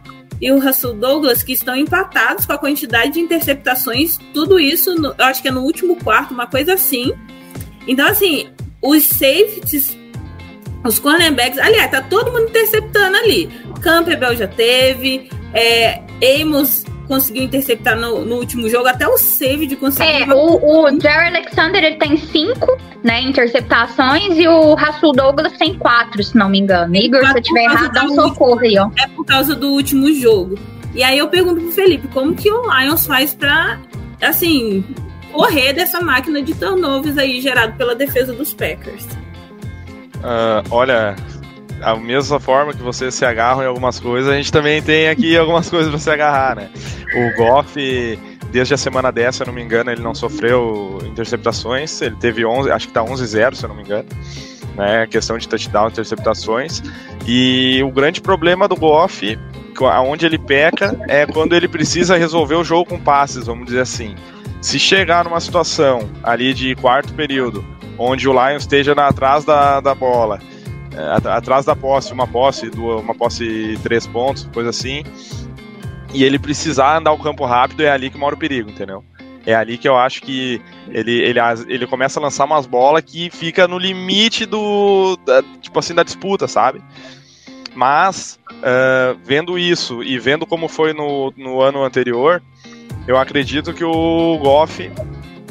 e 0.41 0.51
o 0.51 0.59
Russell 0.59 0.95
Douglas, 0.95 1.43
que 1.43 1.53
estão 1.53 1.77
empatados 1.77 2.45
com 2.45 2.53
a 2.53 2.59
quantidade 2.59 3.13
de 3.13 3.21
interceptações, 3.21 4.19
tudo 4.35 4.59
isso, 4.59 4.95
no, 4.95 5.15
eu 5.17 5.25
acho 5.25 5.41
que 5.41 5.49
é 5.49 5.51
no 5.51 5.63
último 5.63 5.97
quarto, 5.97 6.35
uma 6.35 6.47
coisa 6.47 6.75
assim. 6.75 7.13
Então, 7.87 8.07
assim, 8.07 8.49
os 8.83 9.05
safeties, 9.05 9.97
os 10.85 10.99
cornerbacks, 10.99 11.59
aliás, 11.59 11.91
tá 11.91 12.03
todo 12.03 12.33
mundo 12.33 12.49
interceptando 12.49 13.17
ali. 13.17 13.49
Campbell 13.81 14.37
já 14.37 14.49
teve, 14.49 15.31
é, 15.55 16.03
Amos 16.41 16.85
conseguiu 17.07 17.45
interceptar 17.45 17.99
no, 17.99 18.25
no, 18.25 18.37
último 18.37 18.69
jogo, 18.69 18.89
até 18.89 19.07
o 19.07 19.17
save 19.17 19.67
de 19.67 19.77
conseguir. 19.77 20.23
É, 20.23 20.35
o, 20.35 20.85
o 20.85 21.01
Jerry 21.01 21.29
Alexander 21.29 21.83
ele 21.83 21.97
tem 21.97 22.17
cinco 22.17 22.77
né, 23.03 23.21
interceptações 23.23 24.39
e 24.39 24.47
o 24.49 24.75
Rasul 24.75 25.13
Douglas 25.13 25.53
tem 25.53 25.75
quatro, 25.75 26.23
se 26.23 26.37
não 26.37 26.49
me 26.49 26.59
engano. 26.59 26.95
Igor, 26.97 27.25
se 27.27 27.39
eu 27.39 27.43
tiver 27.43 27.65
errado, 27.65 27.93
dá 27.93 28.05
um 28.05 28.15
socorro 28.15 28.61
aí, 28.61 28.79
ó. 28.79 28.91
É 28.99 29.07
por 29.09 29.25
causa 29.25 29.55
do 29.55 29.69
último 29.71 30.13
jogo. 30.13 30.59
E 30.95 31.03
aí 31.03 31.19
eu 31.19 31.29
pergunto 31.29 31.61
pro 31.61 31.73
Felipe, 31.73 32.09
como 32.09 32.35
que 32.35 32.51
o 32.51 32.63
Lions 32.63 33.07
faz 33.07 33.35
pra, 33.35 33.79
assim, 34.21 34.85
correr 35.33 35.73
dessa 35.75 36.01
máquina 36.01 36.43
de 36.43 36.55
turnovers 36.55 37.19
aí 37.19 37.41
gerado 37.41 37.75
pela 37.77 37.95
defesa 37.95 38.33
dos 38.33 38.55
Packers? 38.55 39.05
Uh, 40.17 40.65
olha, 40.71 41.15
a 41.83 41.97
mesma 41.97 42.41
forma 42.41 42.73
que 42.73 42.83
você 42.83 43.11
se 43.11 43.25
agarra 43.25 43.65
em 43.65 43.67
algumas 43.67 44.01
coisas, 44.01 44.31
a 44.31 44.37
gente 44.37 44.51
também 44.51 44.83
tem 44.83 45.09
aqui 45.09 45.37
algumas 45.37 45.69
coisas 45.69 45.91
para 45.91 45.99
se 45.99 46.11
agarrar, 46.11 46.57
né? 46.57 46.71
O 47.15 47.37
Goff, 47.37 48.19
desde 48.51 48.75
a 48.75 48.77
semana 48.77 49.11
10, 49.11 49.37
se 49.37 49.43
eu 49.43 49.47
não 49.47 49.55
me 49.55 49.63
engano, 49.63 49.91
ele 49.91 50.03
não 50.03 50.15
sofreu 50.15 50.99
interceptações, 51.05 52.01
ele 52.01 52.17
teve 52.17 52.45
11, 52.45 52.71
acho 52.71 52.87
que 52.89 52.93
tá 52.93 53.05
11-0, 53.05 53.55
se 53.55 53.65
eu 53.65 53.69
não 53.69 53.77
me 53.77 53.83
engano, 53.83 54.09
né? 54.77 55.07
Questão 55.07 55.37
de 55.39 55.49
touchdown, 55.49 55.89
interceptações. 55.89 56.83
E 57.27 57.81
o 57.83 57.91
grande 57.91 58.21
problema 58.21 58.67
do 58.67 58.77
Goff, 58.77 59.39
aonde 59.81 60.27
ele 60.27 60.39
peca, 60.39 60.99
é 61.09 61.27
quando 61.27 61.55
ele 61.55 61.69
precisa 61.69 62.17
resolver 62.17 62.55
o 62.55 62.65
jogo 62.65 62.91
com 62.91 62.99
passes, 62.99 63.47
vamos 63.47 63.67
dizer 63.67 63.81
assim. 63.81 64.15
Se 64.61 64.79
chegar 64.79 65.25
numa 65.25 65.41
situação 65.41 66.09
ali 66.23 66.55
de 66.55 66.75
quarto 66.77 67.13
período, 67.15 67.65
onde 67.99 68.29
o 68.29 68.33
Lions 68.33 68.63
esteja 68.63 68.93
atrás 68.93 69.45
da, 69.45 69.81
da 69.81 69.95
bola 69.95 70.41
atrás 71.25 71.65
da 71.65 71.77
posse, 71.77 72.13
uma 72.13 72.27
posse, 72.27 72.69
uma 72.69 73.15
posse 73.15 73.79
três 73.83 74.07
pontos, 74.07 74.49
coisa 74.53 74.71
assim, 74.71 75.03
e 76.13 76.25
ele 76.25 76.39
precisar 76.39 76.99
andar 76.99 77.13
o 77.13 77.19
campo 77.19 77.45
rápido, 77.45 77.83
é 77.83 77.91
ali 77.91 78.11
que 78.11 78.19
mora 78.19 78.35
o 78.35 78.39
perigo, 78.39 78.71
entendeu? 78.71 79.05
É 79.45 79.55
ali 79.55 79.79
que 79.79 79.89
eu 79.89 79.97
acho 79.97 80.23
que 80.23 80.61
ele, 80.89 81.21
ele, 81.21 81.39
ele 81.69 81.87
começa 81.87 82.19
a 82.19 82.23
lançar 82.23 82.45
umas 82.47 82.67
bolas 82.67 83.03
que 83.05 83.31
fica 83.31 83.69
no 83.69 83.79
limite 83.79 84.45
do, 84.45 85.17
da, 85.25 85.43
tipo 85.61 85.79
assim, 85.79 85.95
da 85.95 86.03
disputa, 86.03 86.49
sabe? 86.49 86.83
Mas, 87.75 88.41
uh, 88.51 89.17
vendo 89.23 89.59
isso 89.59 90.03
e 90.03 90.19
vendo 90.19 90.47
como 90.47 90.67
foi 90.67 90.93
no, 90.93 91.33
no 91.37 91.61
ano 91.61 91.85
anterior, 91.85 92.43
eu 93.07 93.17
acredito 93.17 93.73
que 93.73 93.85
o 93.85 94.39
Goff, 94.39 94.91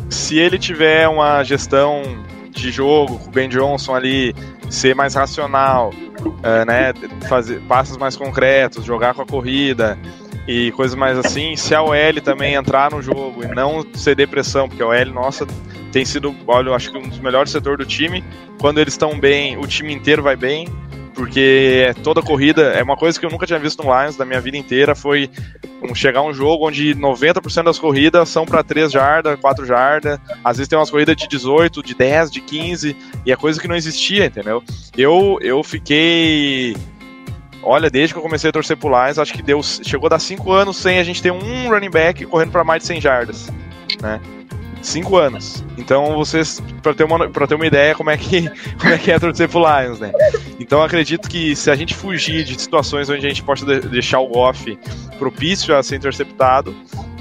se 0.10 0.38
ele 0.38 0.58
tiver 0.58 1.08
uma 1.08 1.44
gestão 1.44 2.02
de 2.50 2.72
jogo, 2.72 3.22
o 3.26 3.30
Ben 3.30 3.48
Johnson 3.48 3.94
ali, 3.94 4.36
ser 4.70 4.96
mais 4.96 5.14
racional, 5.14 5.92
uh, 5.92 6.66
né, 6.66 6.94
fazer 7.28 7.60
passos 7.62 7.98
mais 7.98 8.16
concretos, 8.16 8.84
jogar 8.84 9.14
com 9.14 9.22
a 9.22 9.26
corrida 9.26 9.98
e 10.48 10.72
coisas 10.72 10.96
mais 10.96 11.18
assim. 11.18 11.56
Se 11.56 11.74
a 11.74 11.82
OL 11.82 12.22
também 12.24 12.56
entrar 12.56 12.92
no 12.92 13.02
jogo 13.02 13.44
e 13.44 13.48
não 13.48 13.86
ceder 13.94 14.28
pressão, 14.28 14.68
porque 14.68 14.84
a 14.84 14.88
OL, 14.88 15.06
nossa, 15.06 15.48
tem 15.92 16.04
sido, 16.04 16.36
olha, 16.48 16.70
eu 16.70 16.74
acho 16.74 16.92
que 16.92 16.98
um 16.98 17.08
dos 17.08 17.20
melhores 17.20 17.52
setores 17.52 17.78
do 17.78 17.86
time. 17.86 18.24
Quando 18.60 18.80
eles 18.80 18.94
estão 18.94 19.20
bem, 19.20 19.58
o 19.58 19.68
time 19.68 19.94
inteiro 19.94 20.24
vai 20.24 20.36
bem 20.36 20.68
porque 21.16 21.94
toda 22.04 22.22
corrida 22.22 22.74
é 22.74 22.84
uma 22.84 22.98
coisa 22.98 23.20
que 23.20 23.26
eu 23.26 23.30
nunca 23.30 23.48
tinha 23.48 23.58
visto 23.58 23.82
no 23.82 23.90
Lions 23.90 24.18
da 24.18 24.26
minha 24.26 24.42
vida 24.42 24.58
inteira 24.58 24.94
foi 24.94 25.30
chegar 25.94 26.22
um 26.22 26.34
jogo 26.34 26.68
onde 26.68 26.94
90% 26.94 27.64
das 27.64 27.80
corridas 27.80 28.28
são 28.28 28.46
para 28.46 28.64
3 28.64 28.92
jardas, 28.92 29.40
4 29.40 29.66
jardas, 29.66 30.20
às 30.44 30.58
vezes 30.58 30.68
tem 30.68 30.78
umas 30.78 30.90
corridas 30.90 31.16
de 31.16 31.28
18, 31.28 31.82
de 31.82 31.96
10, 31.96 32.32
de 32.32 32.42
15, 32.42 32.96
e 33.26 33.32
é 33.32 33.36
coisa 33.36 33.62
que 33.62 33.68
não 33.68 33.76
existia, 33.76 34.26
entendeu? 34.26 34.64
Eu 34.98 35.38
eu 35.42 35.64
fiquei 35.64 36.76
Olha, 37.64 37.90
desde 37.90 38.14
que 38.14 38.20
eu 38.20 38.24
comecei 38.24 38.50
a 38.52 38.54
torcer 38.54 38.78
pro 38.78 38.90
Lions, 38.90 39.18
acho 39.18 39.34
que 39.34 39.42
deu 39.42 39.62
chegou 39.64 40.06
a 40.08 40.10
dar 40.10 40.20
5 40.20 40.52
anos 40.52 40.78
sem 40.78 41.00
a 41.00 41.04
gente 41.04 41.22
ter 41.22 41.32
um 41.32 41.70
running 41.70 41.90
back 41.90 42.26
correndo 42.26 42.52
para 42.52 42.64
mais 42.64 42.84
de 42.84 42.88
100 42.88 43.02
jardas, 43.02 43.52
né? 44.02 44.20
Cinco 44.86 45.18
anos. 45.18 45.66
Então 45.80 46.14
vocês, 46.14 46.62
para 46.84 46.94
ter, 46.94 47.04
uma, 47.04 47.28
pra 47.28 47.48
ter 47.48 47.56
uma 47.56 47.66
ideia 47.66 47.96
como 47.96 48.12
é, 48.12 48.18
que, 48.18 48.48
como 48.80 48.94
é 48.94 48.98
que 49.00 49.12
é 49.12 49.18
torcer 49.18 49.50
pro 49.50 49.60
Lions, 49.60 50.00
né? 50.00 50.12
Então 50.60 50.84
acredito 50.84 51.28
que 51.28 51.56
se 51.56 51.72
a 51.72 51.76
gente 51.76 51.96
fugir 51.96 52.44
de 52.44 52.62
situações 52.62 53.10
onde 53.10 53.26
a 53.26 53.30
gente 53.30 53.42
possa 53.42 53.66
de, 53.66 53.80
deixar 53.90 54.20
o 54.20 54.38
off 54.38 54.78
propício 55.18 55.76
a 55.76 55.82
ser 55.82 55.96
interceptado, 55.96 56.76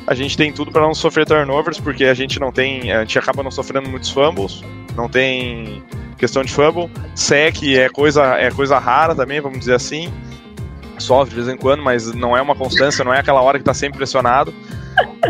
a 0.06 0.14
gente 0.14 0.36
tem 0.36 0.52
tudo 0.52 0.70
para 0.70 0.82
não 0.82 0.92
sofrer 0.92 1.24
turnovers, 1.24 1.80
porque 1.80 2.04
a 2.04 2.12
gente 2.12 2.38
não 2.38 2.52
tem. 2.52 2.92
A 2.92 3.00
gente 3.00 3.18
acaba 3.18 3.42
não 3.42 3.50
sofrendo 3.50 3.88
muitos 3.88 4.10
fumbles, 4.10 4.62
não 4.94 5.08
tem 5.08 5.82
questão 6.18 6.44
de 6.44 6.52
fumble. 6.52 6.90
Sec 7.14 7.62
é 7.62 7.88
coisa, 7.88 8.34
é 8.34 8.50
coisa 8.50 8.78
rara 8.78 9.14
também, 9.14 9.40
vamos 9.40 9.58
dizer 9.58 9.74
assim. 9.74 10.12
Sofre 10.98 11.30
de 11.30 11.42
vez 11.42 11.48
em 11.48 11.56
quando, 11.56 11.82
mas 11.82 12.12
não 12.12 12.36
é 12.36 12.42
uma 12.42 12.54
constância, 12.54 13.04
não 13.04 13.12
é 13.12 13.20
aquela 13.20 13.42
hora 13.42 13.58
que 13.58 13.64
tá 13.64 13.74
sempre 13.74 13.98
pressionado. 13.98 14.54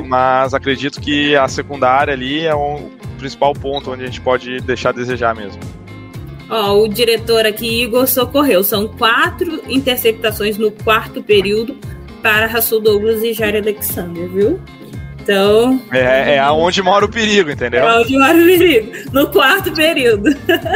mas 0.07 0.53
acredito 0.55 1.01
que 1.01 1.35
a 1.37 1.49
secundária 1.49 2.13
ali 2.13 2.45
é 2.45 2.55
o 2.55 2.91
principal 3.19 3.53
ponto 3.55 3.91
onde 3.91 4.03
a 4.03 4.07
gente 4.07 4.21
pode 4.21 4.61
deixar 4.61 4.91
a 4.91 4.93
desejar 4.93 5.35
mesmo. 5.35 5.61
Ó, 6.51 6.83
o 6.83 6.89
diretor 6.89 7.47
aqui, 7.47 7.85
Igor, 7.85 8.07
socorreu. 8.07 8.63
São 8.63 8.87
quatro 8.87 9.63
interceptações 9.67 10.59
no 10.59 10.71
quarto 10.71 11.23
período 11.23 11.77
para 12.23 12.47
Russell 12.47 12.81
Douglas 12.81 13.23
e 13.23 13.33
Jair 13.33 13.57
Alexander, 13.57 14.29
viu? 14.29 14.61
Então. 15.21 15.81
É, 15.91 16.35
é 16.35 16.39
aonde 16.39 16.83
mora 16.83 17.07
o 17.07 17.09
perigo, 17.09 17.51
entendeu? 17.51 17.81
É 17.81 17.99
onde 17.99 18.17
mora 18.19 18.37
o 18.37 18.45
perigo. 18.45 18.93
No 19.11 19.27
quarto 19.29 19.73
período. 19.73 20.25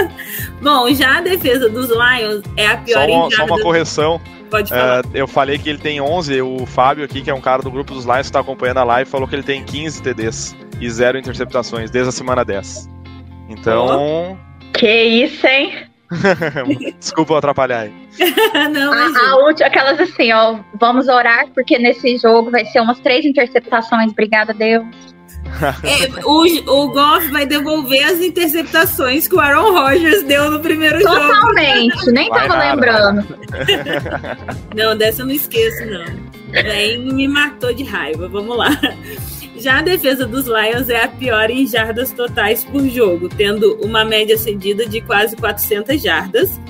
Bom, 0.63 0.93
já 0.95 1.19
a 1.19 1.21
defesa 1.21 1.69
dos 1.69 1.91
Lions 1.91 2.43
é 2.57 2.67
a 2.67 2.79
pior 2.79 3.07
Só 3.07 3.15
uma, 3.15 3.31
só 3.31 3.45
uma 3.45 3.61
correção. 3.61 4.21
Pode 4.51 4.71
falar. 4.71 5.05
É, 5.05 5.21
eu 5.21 5.29
falei 5.29 5.59
que 5.59 5.69
ele 5.69 5.79
tem 5.79 6.01
11, 6.01 6.41
o 6.43 6.67
Fábio 6.67 7.05
aqui, 7.05 7.23
que 7.23 7.31
é 7.31 7.35
um 7.35 7.41
cara 7.41 7.63
do 7.63 7.71
grupo 7.71 7.93
dos 7.93 8.05
Lions 8.05 8.27
que 8.27 8.33
tá 8.33 8.41
acompanhando 8.41 8.79
a 8.79 8.85
live, 8.85 9.11
falou 9.11 9.29
que 9.29 9.35
ele 9.35 9.43
tem 9.43 9.65
15 9.65 10.03
TDs 10.03 10.57
e 10.81 10.91
zero 10.91 11.19
interceptações 11.19 11.91
desde 11.91 12.09
a 12.09 12.13
semana 12.13 12.45
10. 12.45 12.89
Então, 13.49 14.39
Que 14.73 15.03
isso, 15.03 15.47
hein? 15.47 15.73
desculpa 16.99 17.35
eu 17.35 17.37
atrapalhar 17.39 17.81
aí. 17.81 17.93
Não, 18.73 18.93
A, 18.93 19.31
a 19.31 19.37
última, 19.45 19.67
aquelas 19.67 20.01
assim, 20.01 20.33
ó, 20.33 20.59
vamos 20.81 21.07
orar, 21.09 21.49
porque 21.55 21.79
nesse 21.79 22.17
jogo 22.17 22.51
vai 22.51 22.65
ser 22.65 22.81
umas 22.81 22.99
três 23.01 23.25
interceptações, 23.25 24.11
obrigada, 24.11 24.55
Deus. 24.55 24.87
É, 25.83 26.25
o, 26.25 26.45
o 26.45 26.89
Goff 26.89 27.29
vai 27.31 27.47
devolver 27.47 28.05
as 28.05 28.21
interceptações 28.21 29.27
que 29.27 29.35
o 29.35 29.41
Aaron 29.41 29.73
Rodgers 29.73 30.23
deu 30.25 30.51
no 30.51 30.61
primeiro 30.61 31.01
jogo. 31.01 31.15
Totalmente, 31.15 32.11
nem 32.13 32.29
Vai 32.29 32.49
tava 32.49 32.57
nada, 32.57 32.75
lembrando. 32.75 33.39
Não, 34.77 34.97
dessa 34.97 35.23
eu 35.23 35.27
não 35.27 35.35
esqueço, 35.35 35.85
não. 35.87 36.05
Vem 36.51 36.99
me 36.99 37.27
matou 37.27 37.73
de 37.75 37.85
raiva. 37.85 38.29
Vamos 38.29 38.57
lá. 38.57 38.69
Já 39.57 39.79
a 39.79 39.83
defesa 39.83 40.25
dos 40.25 40.47
Lions 40.47 40.89
é 40.89 41.03
a 41.03 41.09
pior 41.09 41.51
em 41.51 41.67
jardas 41.67 42.13
totais 42.13 42.65
por 42.65 42.87
jogo, 42.89 43.29
tendo 43.29 43.75
uma 43.83 44.05
média 44.05 44.39
cedida 44.39 44.87
de 44.87 45.01
quase 45.01 45.35
400 45.37 46.01
jardas 46.01 46.61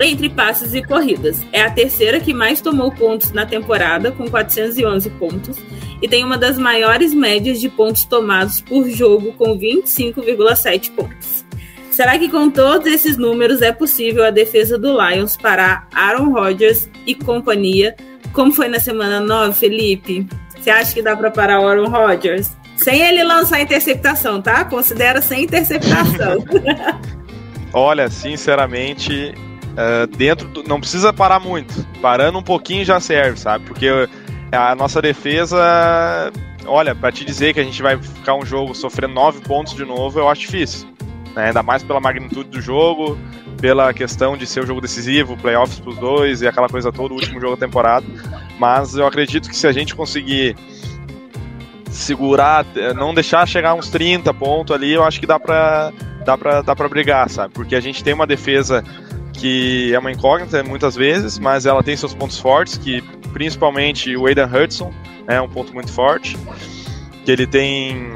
entre 0.00 0.28
passes 0.28 0.74
e 0.74 0.82
corridas. 0.82 1.40
É 1.52 1.62
a 1.62 1.70
terceira 1.70 2.20
que 2.20 2.34
mais 2.34 2.60
tomou 2.60 2.90
pontos 2.92 3.32
na 3.32 3.46
temporada, 3.46 4.12
com 4.12 4.28
411 4.28 5.08
pontos, 5.10 5.56
e 6.02 6.08
tem 6.08 6.24
uma 6.24 6.36
das 6.36 6.58
maiores 6.58 7.14
médias 7.14 7.60
de 7.60 7.68
pontos 7.68 8.04
tomados 8.04 8.60
por 8.60 8.88
jogo, 8.88 9.32
com 9.32 9.58
25,7 9.58 10.90
pontos. 10.92 11.44
Será 11.90 12.18
que 12.18 12.28
com 12.28 12.50
todos 12.50 12.86
esses 12.86 13.16
números 13.16 13.62
é 13.62 13.72
possível 13.72 14.24
a 14.24 14.30
defesa 14.30 14.78
do 14.78 14.92
Lions 15.00 15.34
parar 15.34 15.88
Aaron 15.94 16.30
Rodgers 16.30 16.90
e 17.06 17.14
companhia, 17.14 17.96
como 18.34 18.52
foi 18.52 18.68
na 18.68 18.78
semana 18.78 19.18
9, 19.18 19.58
Felipe? 19.58 20.26
Você 20.60 20.68
acha 20.68 20.92
que 20.92 21.00
dá 21.00 21.16
para 21.16 21.30
parar 21.30 21.60
o 21.60 21.66
Aaron 21.66 21.88
Rodgers? 21.88 22.50
Sem 22.76 23.00
ele 23.00 23.24
lançar 23.24 23.62
interceptação, 23.62 24.42
tá? 24.42 24.62
Considera 24.66 25.22
sem 25.22 25.44
interceptação. 25.44 26.44
Olha, 27.72 28.10
sinceramente, 28.10 29.34
é, 29.76 30.06
dentro 30.06 30.48
do, 30.48 30.62
não 30.62 30.80
precisa 30.80 31.12
parar 31.12 31.38
muito. 31.40 31.86
Parando 32.00 32.38
um 32.38 32.42
pouquinho 32.42 32.84
já 32.84 32.98
serve, 33.00 33.38
sabe? 33.38 33.64
Porque 33.66 33.88
a 34.52 34.74
nossa 34.74 35.02
defesa, 35.02 36.32
olha, 36.66 36.94
pra 36.94 37.12
te 37.12 37.24
dizer 37.24 37.52
que 37.52 37.60
a 37.60 37.64
gente 37.64 37.82
vai 37.82 37.98
ficar 37.98 38.34
um 38.34 38.44
jogo 38.44 38.74
sofrendo 38.74 39.14
nove 39.14 39.40
pontos 39.40 39.74
de 39.74 39.84
novo, 39.84 40.18
eu 40.18 40.28
acho 40.28 40.42
difícil. 40.42 40.88
né? 41.34 41.48
Ainda 41.48 41.62
mais 41.62 41.82
pela 41.82 42.00
magnitude 42.00 42.48
do 42.48 42.60
jogo, 42.60 43.18
pela 43.60 43.92
questão 43.92 44.36
de 44.36 44.46
ser 44.46 44.60
o 44.60 44.66
jogo 44.66 44.80
decisivo, 44.80 45.36
playoffs 45.36 45.78
pros 45.80 45.98
dois 45.98 46.42
e 46.42 46.48
aquela 46.48 46.68
coisa 46.68 46.90
toda, 46.92 47.12
o 47.12 47.16
último 47.16 47.40
jogo 47.40 47.56
da 47.56 47.66
temporada. 47.66 48.06
Mas 48.58 48.94
eu 48.94 49.06
acredito 49.06 49.48
que 49.48 49.56
se 49.56 49.66
a 49.66 49.72
gente 49.72 49.94
conseguir 49.94 50.56
segurar, 51.90 52.66
eh, 52.76 52.92
não 52.92 53.14
deixar 53.14 53.46
chegar 53.46 53.74
uns 53.74 53.88
30 53.88 54.32
pontos 54.34 54.74
ali, 54.74 54.92
eu 54.92 55.04
acho 55.04 55.18
que 55.20 55.26
dá 55.26 55.38
pra, 55.38 55.92
dá 56.24 56.36
pra, 56.36 56.62
dá 56.62 56.76
pra 56.76 56.88
brigar, 56.88 57.28
sabe? 57.30 57.54
Porque 57.54 57.74
a 57.74 57.80
gente 57.80 58.02
tem 58.04 58.12
uma 58.12 58.26
defesa 58.26 58.84
que 59.38 59.94
é 59.94 59.98
uma 59.98 60.10
incógnita 60.10 60.62
muitas 60.62 60.94
vezes, 60.96 61.38
mas 61.38 61.66
ela 61.66 61.82
tem 61.82 61.96
seus 61.96 62.14
pontos 62.14 62.38
fortes, 62.38 62.78
que 62.78 63.02
principalmente 63.32 64.16
o 64.16 64.26
Aidan 64.26 64.46
Hudson 64.46 64.92
é 65.26 65.40
um 65.40 65.48
ponto 65.48 65.72
muito 65.74 65.92
forte, 65.92 66.36
que 67.24 67.30
ele 67.30 67.46
tem 67.46 68.14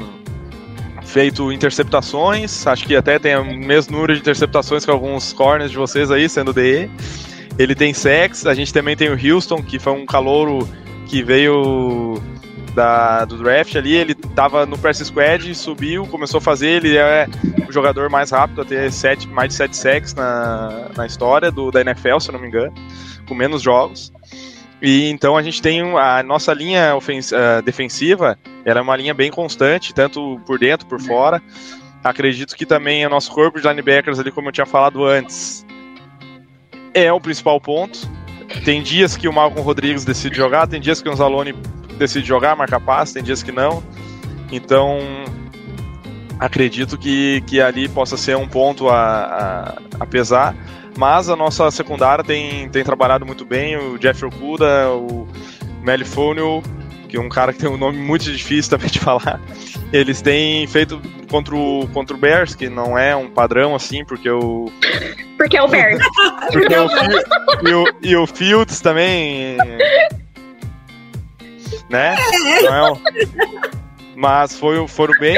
feito 1.03 1.51
interceptações, 1.51 2.65
acho 2.65 2.85
que 2.85 2.95
até 2.95 3.19
tem 3.19 3.35
o 3.35 3.43
mesmo 3.43 3.93
número 3.93 4.13
de 4.13 4.21
interceptações 4.21 4.85
que 4.85 4.91
alguns 4.91 5.33
corners 5.33 5.71
de 5.71 5.77
vocês 5.77 6.09
aí, 6.09 6.29
sendo 6.29 6.53
DE. 6.53 6.89
Ele 7.59 7.75
tem 7.75 7.93
sacks, 7.93 8.45
a 8.45 8.53
gente 8.53 8.73
também 8.73 8.95
tem 8.95 9.09
o 9.09 9.35
Houston, 9.35 9.61
que 9.61 9.77
foi 9.77 9.93
um 9.93 10.05
calouro 10.05 10.67
que 11.05 11.21
veio 11.21 12.21
da, 12.71 13.25
do 13.25 13.37
draft 13.37 13.75
ali, 13.75 13.95
ele 13.95 14.15
tava 14.15 14.65
no 14.65 14.77
press 14.77 14.99
squad, 14.99 15.53
subiu, 15.55 16.05
começou 16.07 16.39
a 16.39 16.41
fazer, 16.41 16.83
ele 16.83 16.97
é 16.97 17.27
o 17.67 17.71
jogador 17.71 18.09
mais 18.09 18.31
rápido 18.31 18.61
a 18.61 18.65
ter 18.65 18.91
sete, 18.91 19.27
mais 19.27 19.49
de 19.49 19.55
7 19.55 19.75
sacks 19.75 20.13
na, 20.13 20.87
na 20.95 21.05
história 21.05 21.51
do, 21.51 21.71
da 21.71 21.81
NFL, 21.81 22.19
se 22.19 22.31
não 22.31 22.39
me 22.39 22.47
engano, 22.47 22.73
com 23.27 23.33
menos 23.33 23.61
jogos. 23.61 24.11
E 24.81 25.09
então 25.09 25.37
a 25.37 25.43
gente 25.43 25.61
tem 25.61 25.81
a 25.97 26.23
nossa 26.23 26.53
linha 26.53 26.95
ofens- 26.95 27.31
ah, 27.31 27.61
defensiva, 27.61 28.37
ela 28.65 28.79
é 28.79 28.83
uma 28.83 28.95
linha 28.95 29.13
bem 29.13 29.29
constante, 29.29 29.93
tanto 29.93 30.39
por 30.45 30.57
dentro, 30.57 30.87
por 30.87 30.99
fora. 30.99 31.41
Acredito 32.03 32.55
que 32.55 32.65
também 32.65 33.05
o 33.05 33.09
nosso 33.09 33.31
corpo 33.31 33.61
de 33.61 33.67
linebackers 33.67 34.19
ali, 34.19 34.31
como 34.31 34.47
eu 34.47 34.51
tinha 34.51 34.65
falado 34.65 35.05
antes, 35.05 35.65
é 36.95 37.13
o 37.13 37.21
principal 37.21 37.61
ponto. 37.61 38.09
Tem 38.65 38.81
dias 38.81 39.15
que 39.15 39.27
o 39.27 39.33
Malcolm 39.33 39.61
Rodrigues 39.63 40.03
decide 40.03 40.35
jogar, 40.35 40.67
tem 40.67 40.81
dias 40.81 41.01
que 41.01 41.07
o 41.07 41.15
Zalone 41.15 41.53
decide 42.01 42.27
jogar, 42.27 42.55
marca 42.55 42.79
passe, 42.79 43.13
tem 43.13 43.23
dias 43.23 43.43
que 43.43 43.51
não. 43.51 43.83
Então, 44.51 44.99
acredito 46.39 46.97
que, 46.97 47.41
que 47.47 47.61
ali 47.61 47.87
possa 47.87 48.17
ser 48.17 48.35
um 48.35 48.47
ponto 48.47 48.89
a, 48.89 49.77
a, 49.99 50.03
a 50.03 50.05
pesar. 50.05 50.55
Mas 50.97 51.29
a 51.29 51.35
nossa 51.35 51.71
secundária 51.71 52.23
tem, 52.23 52.67
tem 52.69 52.83
trabalhado 52.83 53.25
muito 53.25 53.45
bem. 53.45 53.77
O 53.77 53.97
Jeff 53.97 54.25
Okuda, 54.25 54.89
o 54.89 55.27
Melifonio, 55.81 56.61
que 57.07 57.15
é 57.15 57.19
um 57.19 57.29
cara 57.29 57.53
que 57.53 57.59
tem 57.59 57.69
um 57.69 57.77
nome 57.77 57.97
muito 57.97 58.25
difícil 58.25 58.71
também 58.71 58.89
de 58.89 58.99
falar. 58.99 59.39
Eles 59.93 60.21
têm 60.21 60.67
feito 60.67 61.01
contra 61.29 61.55
o, 61.55 61.87
contra 61.93 62.15
o 62.15 62.19
Bears, 62.19 62.55
que 62.55 62.67
não 62.67 62.97
é 62.97 63.15
um 63.15 63.29
padrão 63.29 63.73
assim, 63.73 64.03
porque 64.03 64.29
o, 64.29 64.69
Porque 65.37 65.57
é 65.57 65.63
o 65.63 65.67
Bears. 65.67 66.03
porque 66.51 66.75
o 66.75 67.69
e, 67.69 67.73
o, 67.73 67.85
e 68.01 68.15
o 68.15 68.27
Fields 68.27 68.81
também. 68.81 69.57
Né? 71.91 72.15
Não 72.63 72.73
é 72.75 72.91
um- 72.93 72.97
Mas 74.15 74.57
foi, 74.57 74.87
foram 74.87 75.13
bem. 75.19 75.35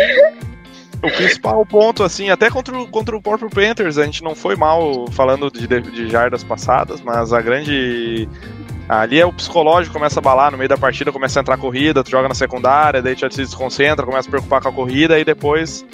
O 1.01 1.11
principal 1.11 1.65
ponto, 1.65 2.03
assim, 2.03 2.29
até 2.29 2.49
contra 2.49 2.77
o, 2.77 2.87
contra 2.87 3.15
o 3.17 3.21
próprio 3.21 3.49
Panthers, 3.49 3.97
a 3.97 4.05
gente 4.05 4.23
não 4.23 4.33
foi 4.35 4.55
mal 4.55 5.05
falando 5.11 5.51
de, 5.51 5.67
de 5.67 6.09
jardas 6.09 6.43
passadas, 6.43 7.01
mas 7.01 7.33
a 7.33 7.41
grande. 7.41 8.29
Ali 8.87 9.19
é 9.19 9.25
o 9.25 9.31
psicológico, 9.33 9.93
começa 9.93 10.19
a 10.19 10.21
balar 10.21 10.51
no 10.51 10.57
meio 10.57 10.69
da 10.69 10.77
partida, 10.77 11.11
começa 11.11 11.39
a 11.39 11.41
entrar 11.41 11.57
corrida, 11.57 12.03
tu 12.03 12.11
joga 12.11 12.27
na 12.27 12.35
secundária, 12.35 13.01
daí 13.01 13.15
tu 13.15 13.29
se 13.33 13.41
desconcentra, 13.41 14.05
começa 14.05 14.27
a 14.27 14.31
preocupar 14.31 14.61
com 14.61 14.69
a 14.69 14.73
corrida, 14.73 15.17
e 15.19 15.23
depois 15.25 15.85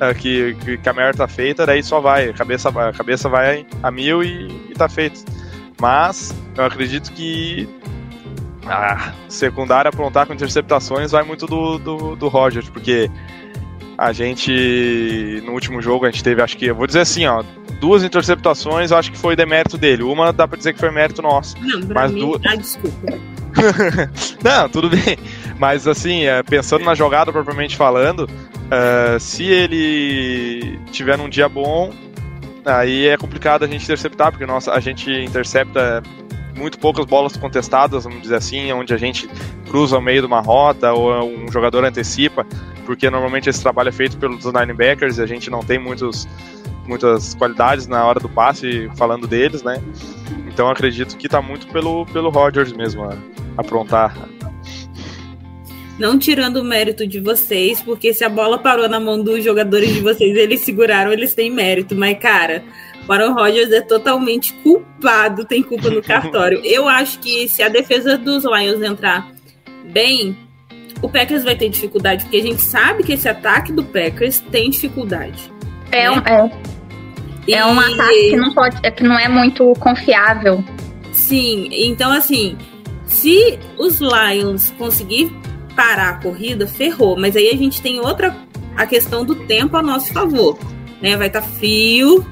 é, 0.00 0.14
que, 0.14 0.54
que, 0.82 0.88
a 0.88 0.92
merda 0.92 1.18
tá 1.18 1.28
feita, 1.28 1.66
daí 1.66 1.82
só 1.82 2.00
vai, 2.00 2.30
a 2.30 2.32
cabeça, 2.32 2.70
vai- 2.70 2.88
a 2.88 2.92
cabeça 2.92 3.28
vai 3.28 3.66
a 3.82 3.90
mil 3.90 4.22
e, 4.22 4.48
e 4.70 4.74
tá 4.74 4.88
feito. 4.88 5.22
Mas 5.80 6.34
eu 6.56 6.64
acredito 6.64 7.12
que 7.12 7.68
a 8.68 9.12
secundária 9.28 9.88
aprontar 9.88 10.26
com 10.26 10.32
interceptações 10.34 11.10
vai 11.12 11.22
muito 11.22 11.46
do, 11.46 11.78
do, 11.78 12.16
do 12.16 12.28
Rogers, 12.28 12.68
porque 12.68 13.10
a 13.96 14.12
gente 14.12 15.42
no 15.44 15.52
último 15.52 15.82
jogo 15.82 16.06
a 16.06 16.10
gente 16.10 16.22
teve, 16.22 16.40
acho 16.42 16.56
que, 16.56 16.66
eu 16.66 16.74
vou 16.74 16.86
dizer 16.86 17.00
assim, 17.00 17.26
ó, 17.26 17.42
duas 17.80 18.02
interceptações, 18.04 18.92
acho 18.92 19.10
que 19.10 19.18
foi 19.18 19.34
demérito 19.34 19.76
dele. 19.76 20.02
Uma 20.02 20.32
dá 20.32 20.46
pra 20.46 20.56
dizer 20.56 20.72
que 20.74 20.78
foi 20.80 20.90
mérito 20.90 21.20
nosso. 21.22 21.56
Não, 21.60 21.80
pra 21.86 22.02
Mas 22.02 22.12
mim. 22.12 22.20
duas- 22.20 22.40
Ah, 22.46 22.54
desculpa. 22.56 23.18
Não, 24.44 24.68
tudo 24.68 24.88
bem. 24.90 25.16
Mas 25.58 25.88
assim, 25.88 26.24
é, 26.24 26.42
pensando 26.42 26.84
na 26.84 26.94
jogada 26.94 27.32
propriamente 27.32 27.76
falando, 27.76 28.28
é, 28.70 29.18
se 29.18 29.44
ele 29.44 30.78
tiver 30.92 31.16
num 31.18 31.28
dia 31.28 31.48
bom, 31.48 31.92
aí 32.64 33.08
é 33.08 33.16
complicado 33.16 33.64
a 33.64 33.66
gente 33.66 33.82
interceptar, 33.82 34.30
porque 34.30 34.46
nossa, 34.46 34.72
a 34.72 34.78
gente 34.80 35.10
intercepta 35.10 36.02
muito 36.58 36.78
poucas 36.78 37.06
bolas 37.06 37.36
contestadas, 37.36 38.04
vamos 38.04 38.20
dizer 38.20 38.34
assim, 38.34 38.72
onde 38.72 38.92
a 38.92 38.96
gente 38.96 39.28
cruza 39.68 39.94
ao 39.94 40.02
meio 40.02 40.20
de 40.20 40.26
uma 40.26 40.40
rota 40.40 40.92
ou 40.92 41.24
um 41.24 41.50
jogador 41.50 41.84
antecipa, 41.84 42.44
porque 42.84 43.08
normalmente 43.08 43.48
esse 43.48 43.62
trabalho 43.62 43.90
é 43.90 43.92
feito 43.92 44.18
pelos 44.18 44.44
linebackers 44.44 45.18
e 45.18 45.22
a 45.22 45.26
gente 45.26 45.48
não 45.48 45.60
tem 45.60 45.78
muitos, 45.78 46.26
muitas 46.86 47.34
qualidades 47.34 47.86
na 47.86 48.04
hora 48.04 48.18
do 48.18 48.28
passe 48.28 48.90
falando 48.96 49.26
deles, 49.26 49.62
né? 49.62 49.80
Então 50.48 50.68
acredito 50.68 51.16
que 51.16 51.28
tá 51.28 51.40
muito 51.40 51.68
pelo, 51.68 52.04
pelo 52.06 52.30
Rodgers 52.30 52.72
mesmo 52.72 53.04
a 53.04 53.16
aprontar. 53.56 54.14
Não 55.98 56.16
tirando 56.16 56.58
o 56.58 56.64
mérito 56.64 57.06
de 57.06 57.18
vocês, 57.18 57.82
porque 57.82 58.14
se 58.14 58.24
a 58.24 58.28
bola 58.28 58.56
parou 58.56 58.88
na 58.88 59.00
mão 59.00 59.20
dos 59.20 59.42
jogadores 59.42 59.92
de 59.92 60.00
vocês, 60.00 60.36
eles 60.36 60.60
seguraram, 60.60 61.12
eles 61.12 61.34
têm 61.34 61.50
mérito. 61.50 61.96
Mas, 61.96 62.16
cara, 62.18 62.62
o 63.08 63.12
Aaron 63.12 63.32
Rodgers 63.34 63.72
é 63.72 63.80
totalmente 63.80 64.52
culpado, 64.62 65.44
tem 65.44 65.62
culpa 65.62 65.88
no 65.90 66.02
cartório. 66.02 66.60
Eu 66.64 66.86
acho 66.86 67.18
que 67.18 67.48
se 67.48 67.62
a 67.62 67.68
defesa 67.68 68.18
dos 68.18 68.44
Lions 68.44 68.82
entrar 68.82 69.28
bem, 69.90 70.36
o 71.00 71.08
Packers 71.08 71.42
vai 71.44 71.56
ter 71.56 71.68
dificuldade, 71.70 72.24
porque 72.24 72.36
a 72.36 72.42
gente 72.42 72.60
sabe 72.60 73.02
que 73.02 73.12
esse 73.12 73.28
ataque 73.28 73.72
do 73.72 73.82
Packers 73.84 74.40
tem 74.50 74.68
dificuldade. 74.70 75.50
É, 75.90 76.10
né? 76.10 76.10
um, 76.10 76.18
é, 76.26 77.52
é 77.52 77.64
um 77.64 77.80
E- 77.80 77.94
ataque 77.94 78.30
que 78.30 78.36
não, 78.36 78.52
pode, 78.54 78.76
é, 78.82 78.90
que 78.90 79.02
não 79.02 79.18
é 79.18 79.28
muito 79.28 79.72
confiável. 79.80 80.62
Sim, 81.12 81.68
então 81.72 82.12
assim, 82.12 82.56
se 83.06 83.58
os 83.78 84.00
Lions 84.00 84.70
conseguir 84.78 85.32
parar 85.74 86.08
a 86.10 86.14
corrida, 86.14 86.66
ferrou. 86.66 87.16
Mas 87.18 87.36
aí 87.36 87.48
a 87.50 87.56
gente 87.56 87.80
tem 87.80 88.00
outra 88.00 88.36
a 88.76 88.84
questão 88.84 89.24
do 89.24 89.34
tempo 89.46 89.76
a 89.76 89.82
nosso 89.82 90.12
favor, 90.12 90.58
né? 91.00 91.16
Vai 91.16 91.28
estar 91.28 91.40
frio, 91.42 92.26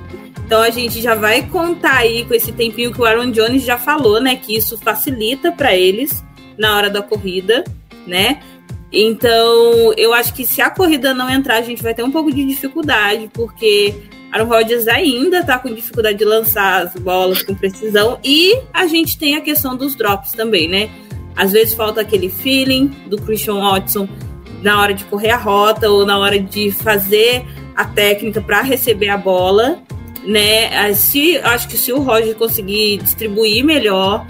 então 0.47 0.63
a 0.63 0.71
gente 0.71 1.03
já 1.03 1.17
vai 1.17 1.43
contar 1.43 1.97
aí 1.97 2.25
com 2.25 2.33
esse 2.33 2.53
tempinho 2.53 2.93
que 2.93 3.01
o 3.01 3.05
Aaron 3.05 3.33
Jones 3.33 3.65
já 3.65 3.77
falou, 3.77 4.21
né? 4.21 4.37
Que 4.37 4.57
isso 4.57 4.79
facilita 4.79 5.51
para 5.51 5.75
eles 5.75 6.25
na 6.57 6.77
hora 6.77 6.89
da 6.89 7.03
corrida, 7.03 7.65
né? 8.07 8.41
Então 8.93 9.93
eu 9.97 10.15
acho 10.15 10.33
que 10.33 10.47
se 10.47 10.63
a 10.63 10.71
corrida 10.71 11.13
não 11.13 11.29
entrar, 11.29 11.57
a 11.57 11.63
gente 11.63 11.83
vai 11.83 11.93
ter 11.93 12.05
um 12.05 12.13
pouco 12.13 12.33
de 12.33 12.45
dificuldade, 12.45 13.29
porque 13.33 13.93
Aaron 14.31 14.47
Rodgers 14.47 14.87
ainda 14.87 15.43
tá 15.43 15.59
com 15.59 15.75
dificuldade 15.75 16.17
de 16.17 16.25
lançar 16.25 16.87
as 16.87 16.95
bolas 16.95 17.43
com 17.43 17.53
precisão 17.53 18.21
e 18.23 18.57
a 18.73 18.87
gente 18.87 19.19
tem 19.19 19.35
a 19.35 19.41
questão 19.41 19.77
dos 19.77 19.97
drops 19.97 20.31
também, 20.31 20.69
né? 20.69 20.89
Às 21.35 21.51
vezes 21.51 21.75
falta 21.75 22.03
aquele 22.03 22.31
feeling 22.31 22.87
do 23.09 23.21
Christian 23.21 23.57
Watson 23.57 24.09
na 24.63 24.81
hora 24.81 24.95
de 24.95 25.05
correr 25.07 25.31
a 25.31 25.37
rota 25.37 25.91
ou 25.91 26.07
na 26.07 26.17
hora 26.17 26.39
de 26.39 26.71
fazer 26.71 27.45
a 27.75 27.85
técnica 27.85 28.41
para 28.41 28.63
receber 28.63 29.09
a 29.09 29.19
bola, 29.19 29.81
né? 30.27 30.93
Se 30.95 31.39
acho 31.39 31.69
que 31.69 31.79
se 31.79 31.93
o 31.93 32.01
Roger 32.01 32.35
conseguir 32.35 32.99
distribuir 32.99 33.65
melhor, 33.65 34.27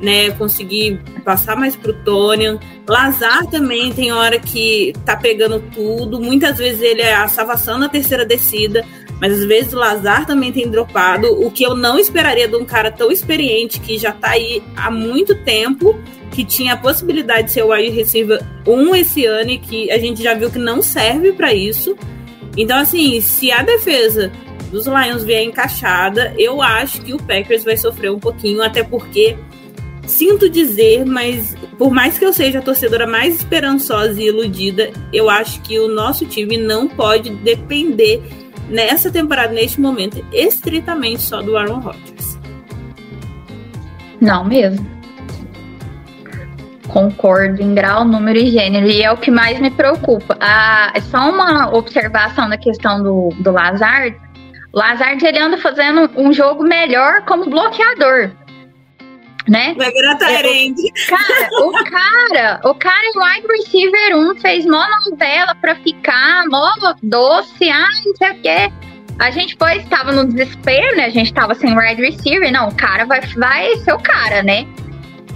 né, 0.00 0.30
conseguir 0.30 1.00
passar 1.24 1.56
mais 1.56 1.74
pro 1.74 1.92
Tonian, 1.92 2.58
Lazar 2.86 3.46
também 3.46 3.92
tem 3.92 4.12
hora 4.12 4.38
que 4.38 4.92
tá 5.04 5.16
pegando 5.16 5.60
tudo, 5.74 6.20
muitas 6.20 6.58
vezes 6.58 6.80
ele 6.80 7.02
é 7.02 7.14
a 7.14 7.26
salvação 7.26 7.78
na 7.78 7.88
terceira 7.88 8.24
descida, 8.24 8.84
mas 9.20 9.32
às 9.32 9.44
vezes 9.44 9.72
o 9.72 9.76
Lazar 9.76 10.24
também 10.24 10.52
tem 10.52 10.68
dropado, 10.68 11.26
o 11.44 11.50
que 11.50 11.64
eu 11.64 11.74
não 11.74 11.98
esperaria 11.98 12.46
de 12.46 12.54
um 12.54 12.64
cara 12.64 12.92
tão 12.92 13.10
experiente 13.10 13.80
que 13.80 13.98
já 13.98 14.12
tá 14.12 14.30
aí 14.30 14.62
há 14.76 14.90
muito 14.90 15.34
tempo, 15.34 15.98
que 16.30 16.44
tinha 16.44 16.74
a 16.74 16.76
possibilidade 16.76 17.48
de 17.48 17.52
ser 17.54 17.64
o 17.64 17.72
wide 17.72 17.90
receiver 17.90 18.40
1 18.64 18.94
esse 18.94 19.26
ano 19.26 19.50
e 19.50 19.58
que 19.58 19.90
a 19.90 19.98
gente 19.98 20.22
já 20.22 20.34
viu 20.34 20.48
que 20.48 20.58
não 20.58 20.80
serve 20.80 21.32
para 21.32 21.52
isso. 21.52 21.96
Então, 22.56 22.78
assim, 22.78 23.20
se 23.20 23.50
a 23.50 23.62
defesa 23.62 24.30
dos 24.68 24.86
Lions 24.86 25.24
vier 25.24 25.42
encaixada, 25.42 26.34
eu 26.38 26.62
acho 26.62 27.00
que 27.02 27.14
o 27.14 27.22
Packers 27.22 27.64
vai 27.64 27.76
sofrer 27.76 28.10
um 28.10 28.18
pouquinho, 28.18 28.62
até 28.62 28.82
porque 28.82 29.36
sinto 30.06 30.48
dizer, 30.48 31.04
mas 31.04 31.54
por 31.76 31.92
mais 31.92 32.18
que 32.18 32.24
eu 32.24 32.32
seja 32.32 32.58
a 32.58 32.62
torcedora 32.62 33.06
mais 33.06 33.36
esperançosa 33.36 34.20
e 34.20 34.26
iludida, 34.26 34.90
eu 35.12 35.28
acho 35.28 35.60
que 35.62 35.78
o 35.78 35.88
nosso 35.88 36.26
time 36.26 36.56
não 36.56 36.88
pode 36.88 37.30
depender 37.30 38.22
nessa 38.68 39.10
temporada, 39.10 39.52
neste 39.52 39.80
momento, 39.80 40.24
estritamente 40.32 41.22
só 41.22 41.42
do 41.42 41.56
Aaron 41.56 41.80
Rodgers. 41.80 42.38
Não 44.20 44.44
mesmo. 44.44 44.98
Concordo 46.88 47.62
em 47.62 47.74
grau, 47.74 48.04
número 48.04 48.38
e 48.38 48.50
gênero. 48.50 48.86
E 48.86 49.02
é 49.02 49.12
o 49.12 49.16
que 49.16 49.30
mais 49.30 49.60
me 49.60 49.70
preocupa. 49.70 50.36
Ah, 50.40 50.92
só 51.02 51.30
uma 51.30 51.74
observação 51.74 52.48
da 52.48 52.56
questão 52.56 53.02
do, 53.02 53.28
do 53.40 53.52
Lazard. 53.52 54.16
O 54.72 54.78
Lazard 54.78 55.24
ele 55.24 55.38
anda 55.38 55.58
fazendo 55.58 56.10
um 56.16 56.32
jogo 56.32 56.62
melhor 56.62 57.22
como 57.24 57.48
bloqueador. 57.48 58.30
Né? 59.48 59.74
Vai 59.78 59.90
virar 59.90 60.16
Tyrande. 60.16 60.92
Cara, 61.08 61.48
o 61.62 61.72
cara, 61.72 62.60
o 62.64 62.74
cara 62.74 63.02
é 63.02 63.18
wide 63.18 63.46
receiver 63.48 64.16
1, 64.16 64.40
fez 64.40 64.66
mó 64.66 64.84
novela 65.10 65.54
pra 65.54 65.74
ficar, 65.76 66.44
mó 66.48 66.70
doce, 67.02 67.70
ah, 67.70 67.88
não 68.04 68.14
sei 68.16 68.30
o 68.30 68.42
quê. 68.42 68.72
A 69.18 69.30
gente 69.30 69.56
foi, 69.58 69.78
estava 69.78 70.12
no 70.12 70.26
desespero, 70.26 70.96
né? 70.96 71.06
A 71.06 71.10
gente 71.10 71.32
tava 71.32 71.54
sem 71.54 71.76
wide 71.76 72.02
receiver. 72.02 72.52
Não, 72.52 72.68
o 72.68 72.74
cara 72.74 73.04
vai, 73.06 73.20
vai 73.20 73.74
ser 73.78 73.92
o 73.92 73.98
cara, 73.98 74.42
né? 74.42 74.66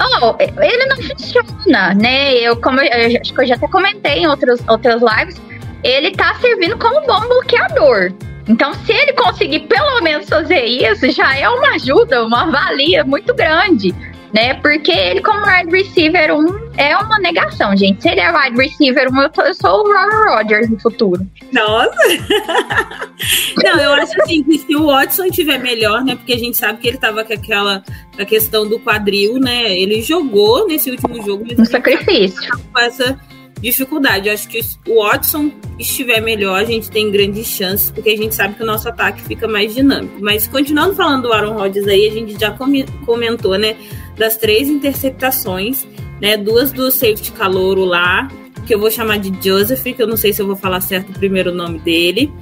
Oh, 0.01 0.37
ele 0.39 0.87
não 0.87 0.97
funciona, 0.97 1.95
né? 1.95 2.35
Eu, 2.35 2.61
como 2.61 2.81
eu, 2.81 2.87
eu 2.87 3.21
acho 3.21 3.35
que 3.35 3.41
eu 3.41 3.47
já 3.47 3.55
até 3.55 3.67
comentei 3.67 4.19
em 4.21 4.27
outros, 4.27 4.61
outras 4.69 5.01
lives, 5.03 5.41
ele 5.83 6.13
tá 6.13 6.35
servindo 6.35 6.79
como 6.79 7.05
bom 7.07 7.21
bloqueador. 7.21 8.13
Então, 8.49 8.73
se 8.75 8.93
ele 8.93 9.13
conseguir 9.13 9.61
pelo 9.61 10.01
menos 10.03 10.29
fazer 10.29 10.65
isso, 10.65 11.11
já 11.11 11.37
é 11.39 11.49
uma 11.49 11.75
ajuda, 11.75 12.25
uma 12.25 12.51
valia 12.51 13.05
muito 13.05 13.33
grande, 13.35 13.95
né? 14.35 14.55
Porque 14.55 14.91
ele, 14.91 15.21
como 15.23 15.41
wide 15.47 15.71
receiver 15.77 16.35
1, 16.35 16.73
é 16.77 16.97
uma 16.97 17.19
negação, 17.19 17.77
gente. 17.77 18.03
Se 18.03 18.09
ele 18.09 18.21
é 18.21 18.33
wide 18.37 18.57
receiver 18.61 19.09
1, 19.13 19.23
eu, 19.23 19.31
tô- 19.31 19.43
eu 19.43 19.55
sou 19.55 19.71
o 19.71 19.93
Robert 19.93 20.37
Rodgers 20.37 20.69
no 20.71 20.81
futuro. 20.81 21.25
Nossa! 21.53 21.95
Não, 23.63 23.79
eu 23.81 23.93
acho 23.95 24.21
assim 24.23 24.43
que 24.43 24.59
se 24.59 24.75
o 24.77 24.87
Watson 24.87 25.29
tiver 25.31 25.59
melhor, 25.59 26.03
né? 26.05 26.17
Porque 26.17 26.33
a 26.33 26.39
gente 26.39 26.57
sabe 26.57 26.79
que 26.81 26.89
ele 26.89 26.99
tava 26.99 27.25
com 27.25 27.33
aquela 27.33 27.83
a 28.19 28.25
questão 28.25 28.67
do 28.67 28.79
quadril, 28.81 29.35
né? 29.39 29.73
Ele 29.79 30.03
jogou 30.03 30.67
nesse 30.67 30.91
último 30.91 31.23
jogo, 31.25 31.45
mas 31.49 31.59
Um 31.59 31.65
sacrifício. 31.65 32.51
com 32.73 32.81
essa 32.81 33.19
dificuldade. 33.63 34.29
Eu 34.29 34.35
acho 34.35 34.49
que 34.49 34.61
o 34.89 35.03
Watson 35.03 35.51
estiver 35.79 36.21
melhor, 36.21 36.61
a 36.61 36.65
gente 36.65 36.91
tem 36.91 37.11
grandes 37.11 37.47
chances, 37.47 37.91
porque 37.91 38.11
a 38.11 38.17
gente 38.17 38.35
sabe 38.35 38.55
que 38.55 38.63
o 38.63 38.67
nosso 38.67 38.89
ataque 38.89 39.23
fica 39.23 39.47
mais 39.49 39.75
dinâmico. 39.75 40.17
Mas 40.21 40.47
continuando 40.49 40.95
falando 40.95 41.23
do 41.23 41.33
Aaron 41.33 41.55
Rodgers 41.55 41.87
aí, 41.87 42.09
a 42.09 42.11
gente 42.11 42.39
já 42.39 42.51
come- 42.51 42.85
comentou, 43.07 43.57
né? 43.57 43.77
Das 44.19 44.37
três 44.37 44.69
interceptações, 44.69 45.87
né? 46.21 46.37
Duas 46.37 46.73
do 46.73 46.91
safety 46.91 47.33
calouro 47.33 47.85
lá, 47.85 48.29
que 48.67 48.75
eu 48.75 48.79
vou 48.79 48.91
chamar 48.91 49.19
de 49.19 49.33
Joseph, 49.47 49.83
que 49.83 50.03
eu 50.03 50.07
não 50.07 50.17
sei 50.17 50.33
se 50.33 50.43
eu 50.43 50.47
vou 50.47 50.57
falar 50.57 50.81
certo 50.81 51.11
o 51.11 51.13
primeiro 51.13 51.53
nome 51.55 51.79
dele. 51.79 52.33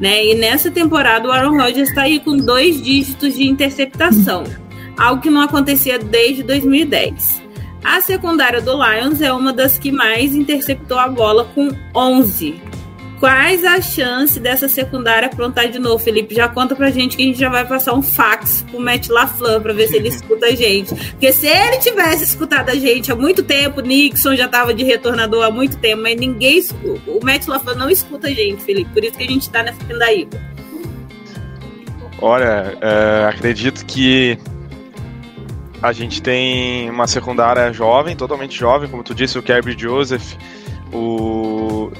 Né? 0.00 0.26
E 0.26 0.34
nessa 0.34 0.70
temporada 0.70 1.28
o 1.28 1.30
Aaron 1.30 1.56
Rodgers 1.56 1.88
está 1.90 2.02
aí 2.02 2.18
com 2.18 2.36
dois 2.36 2.82
dígitos 2.82 3.34
de 3.34 3.44
interceptação, 3.46 4.42
algo 4.96 5.22
que 5.22 5.30
não 5.30 5.40
acontecia 5.40 5.98
desde 5.98 6.42
2010. 6.42 7.41
A 7.84 8.00
secundária 8.00 8.60
do 8.60 8.72
Lions 8.82 9.20
é 9.20 9.32
uma 9.32 9.52
das 9.52 9.78
que 9.78 9.90
mais 9.90 10.34
interceptou 10.34 10.98
a 10.98 11.08
bola 11.08 11.44
com 11.54 11.70
11. 11.94 12.60
Quais 13.18 13.64
as 13.64 13.84
chances 13.84 14.38
dessa 14.38 14.68
secundária 14.68 15.26
aprontar 15.28 15.68
de 15.68 15.78
novo, 15.78 15.98
Felipe? 16.02 16.34
Já 16.34 16.48
conta 16.48 16.74
pra 16.74 16.90
gente 16.90 17.16
que 17.16 17.22
a 17.22 17.26
gente 17.26 17.38
já 17.38 17.48
vai 17.48 17.64
passar 17.64 17.92
um 17.94 18.02
fax 18.02 18.64
pro 18.68 18.80
Matt 18.80 19.08
LaFleur 19.08 19.60
pra 19.60 19.72
ver 19.72 19.86
se 19.86 19.96
ele 19.96 20.08
escuta 20.10 20.46
a 20.46 20.50
gente. 20.56 20.92
Porque 21.12 21.32
se 21.32 21.46
ele 21.46 21.78
tivesse 21.78 22.24
escutado 22.24 22.70
a 22.70 22.74
gente 22.74 23.12
há 23.12 23.16
muito 23.16 23.44
tempo, 23.44 23.80
Nixon 23.80 24.34
já 24.34 24.48
tava 24.48 24.74
de 24.74 24.82
retornador 24.82 25.44
há 25.44 25.50
muito 25.52 25.76
tempo, 25.78 26.02
mas 26.02 26.16
ninguém. 26.16 26.58
escu- 26.58 27.00
O 27.06 27.20
Matt 27.24 27.46
LaFleur 27.46 27.76
não 27.78 27.88
escuta 27.90 28.26
a 28.26 28.30
gente, 28.32 28.62
Felipe. 28.64 28.90
Por 28.92 29.04
isso 29.04 29.16
que 29.16 29.22
a 29.24 29.28
gente 29.28 29.48
tá 29.50 29.62
nessa 29.62 29.84
pindaíba. 29.84 30.40
Olha, 32.20 32.76
é, 32.80 33.26
acredito 33.28 33.84
que 33.86 34.36
a 35.82 35.92
gente 35.92 36.22
tem 36.22 36.88
uma 36.90 37.06
secundária 37.06 37.72
jovem, 37.72 38.14
totalmente 38.16 38.56
jovem, 38.58 38.88
como 38.88 39.02
tu 39.02 39.14
disse, 39.14 39.38
o 39.38 39.42
Kirby 39.42 39.76
Joseph, 39.78 40.34
o. 40.92 41.90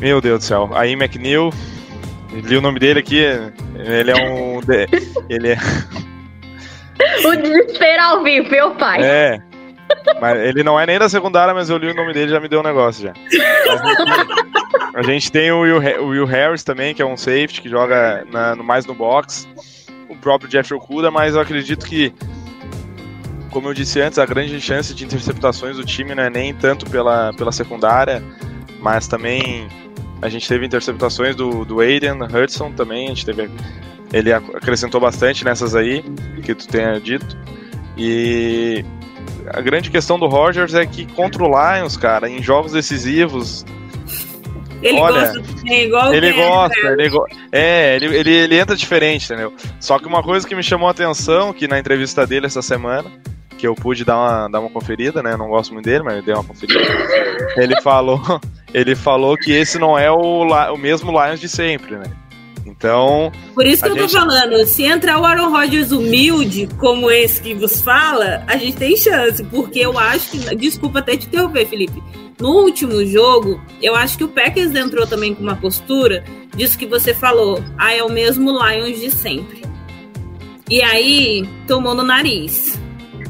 Meu 0.00 0.20
Deus 0.20 0.40
do 0.40 0.44
céu, 0.44 0.70
aí 0.74 0.92
McNeil, 0.94 1.50
li 2.32 2.56
o 2.56 2.60
nome 2.60 2.80
dele 2.80 2.98
aqui, 2.98 3.18
ele 3.76 4.10
é 4.10 4.16
um. 4.16 4.60
Ele 5.28 5.52
é. 5.52 5.56
O 7.24 7.34
desespero 7.36 8.02
ao 8.02 8.22
vivo, 8.22 8.48
meu 8.50 8.70
pai. 8.72 9.00
É. 9.02 9.38
Mas 10.20 10.38
ele 10.40 10.62
não 10.62 10.78
é 10.78 10.86
nem 10.86 10.98
da 10.98 11.08
secundária, 11.08 11.52
mas 11.52 11.68
eu 11.68 11.76
li 11.76 11.90
o 11.90 11.94
nome 11.94 12.12
dele 12.12 12.26
e 12.30 12.34
já 12.34 12.38
me 12.40 12.48
deu 12.48 12.60
um 12.60 12.62
negócio 12.62 13.02
já. 13.02 13.12
A 14.94 15.02
gente, 15.02 15.32
tem 15.32 15.50
o 15.50 15.60
Will, 15.60 15.78
o 16.00 16.06
Will 16.08 16.26
Harris 16.26 16.62
também, 16.62 16.94
que 16.94 17.02
é 17.02 17.06
um 17.06 17.16
safety 17.16 17.60
que 17.60 17.68
joga 17.68 18.24
na- 18.30 18.54
no, 18.54 18.62
mais 18.62 18.86
no 18.86 18.94
box. 18.94 19.48
Próprio 20.22 20.48
Jeff 20.48 20.72
Okuda, 20.72 21.10
mas 21.10 21.34
eu 21.34 21.40
acredito 21.40 21.84
que, 21.84 22.14
como 23.50 23.68
eu 23.68 23.74
disse 23.74 24.00
antes, 24.00 24.18
a 24.18 24.24
grande 24.24 24.58
chance 24.60 24.94
de 24.94 25.04
interceptações 25.04 25.76
do 25.76 25.84
time 25.84 26.14
não 26.14 26.22
é 26.22 26.30
nem 26.30 26.54
tanto 26.54 26.88
pela, 26.88 27.32
pela 27.34 27.50
secundária, 27.50 28.22
mas 28.80 29.08
também 29.08 29.66
a 30.22 30.28
gente 30.28 30.48
teve 30.48 30.64
interceptações 30.64 31.34
do, 31.34 31.64
do 31.64 31.80
Aiden 31.80 32.22
Hudson 32.22 32.70
também, 32.70 33.06
a 33.06 33.08
gente 33.08 33.26
teve. 33.26 33.50
Ele 34.12 34.32
ac- 34.32 34.56
acrescentou 34.56 35.00
bastante 35.00 35.44
nessas 35.44 35.74
aí, 35.74 36.04
que 36.44 36.54
tu 36.54 36.68
tenha 36.68 37.00
dito. 37.00 37.36
E 37.96 38.84
a 39.48 39.60
grande 39.60 39.90
questão 39.90 40.18
do 40.18 40.26
Rogers 40.28 40.74
é 40.74 40.86
que 40.86 41.04
contra 41.06 41.42
o 41.42 41.48
Lions, 41.48 41.96
cara, 41.96 42.28
em 42.28 42.40
jogos 42.42 42.72
decisivos, 42.72 43.66
Ele 44.82 44.98
Olha, 44.98 45.20
gosta 45.32 45.42
também, 45.42 45.84
igual 45.86 46.10
o 46.10 46.14
ele 46.14 46.32
Guerra. 46.32 46.48
gosta, 46.48 46.80
ele 46.98 47.08
go- 47.08 47.26
é, 47.52 47.96
ele, 47.96 48.16
ele, 48.16 48.30
ele 48.32 48.58
entra 48.58 48.74
diferente, 48.76 49.24
entendeu? 49.26 49.52
Só 49.80 49.98
que 49.98 50.06
uma 50.06 50.22
coisa 50.22 50.46
que 50.46 50.54
me 50.54 50.62
chamou 50.62 50.88
a 50.88 50.90
atenção, 50.90 51.52
que 51.52 51.68
na 51.68 51.78
entrevista 51.78 52.26
dele 52.26 52.46
essa 52.46 52.62
semana, 52.62 53.10
que 53.58 53.66
eu 53.66 53.74
pude 53.76 54.04
dar 54.04 54.16
uma, 54.18 54.48
dar 54.48 54.60
uma 54.60 54.70
conferida, 54.70 55.22
né? 55.22 55.36
Não 55.36 55.48
gosto 55.48 55.72
muito 55.72 55.84
dele, 55.86 56.02
mas 56.02 56.16
eu 56.16 56.22
dei 56.22 56.34
uma 56.34 56.42
conferida. 56.42 56.80
ele 57.56 57.80
falou, 57.80 58.20
ele 58.74 58.96
falou 58.96 59.36
que 59.36 59.52
esse 59.52 59.78
não 59.78 59.96
é 59.96 60.10
o, 60.10 60.42
o 60.72 60.76
mesmo 60.76 61.12
Lions 61.12 61.38
de 61.40 61.48
sempre, 61.48 61.96
né? 61.96 62.04
Então, 62.66 63.30
Por 63.54 63.66
isso 63.66 63.82
que 63.82 63.88
eu 63.90 63.94
tô 63.96 64.02
gente- 64.02 64.12
falando, 64.12 64.64
se 64.66 64.84
entrar 64.84 65.18
o 65.20 65.24
Aaron 65.24 65.50
Rodgers 65.50 65.92
humilde, 65.92 66.68
como 66.78 67.10
esse 67.10 67.40
que 67.40 67.54
vos 67.54 67.80
fala, 67.80 68.42
a 68.46 68.56
gente 68.56 68.76
tem 68.76 68.96
chance, 68.96 69.42
porque 69.44 69.80
eu 69.80 69.96
acho 69.98 70.30
que. 70.30 70.56
Desculpa 70.56 71.00
até 71.00 71.16
te 71.16 71.26
interromper, 71.26 71.66
Felipe. 71.66 72.02
No 72.40 72.50
último 72.50 73.04
jogo, 73.06 73.60
eu 73.80 73.94
acho 73.94 74.18
que 74.18 74.24
o 74.24 74.28
Packers 74.28 74.74
entrou 74.74 75.06
também 75.06 75.34
com 75.34 75.42
uma 75.42 75.56
postura 75.56 76.24
disso 76.56 76.78
que 76.78 76.86
você 76.86 77.14
falou. 77.14 77.62
Ah, 77.78 77.94
é 77.94 78.02
o 78.02 78.10
mesmo 78.10 78.50
Lions 78.50 79.00
de 79.00 79.10
sempre. 79.10 79.62
E 80.68 80.82
aí, 80.82 81.48
tomou 81.66 81.94
no 81.94 82.02
nariz. 82.02 82.80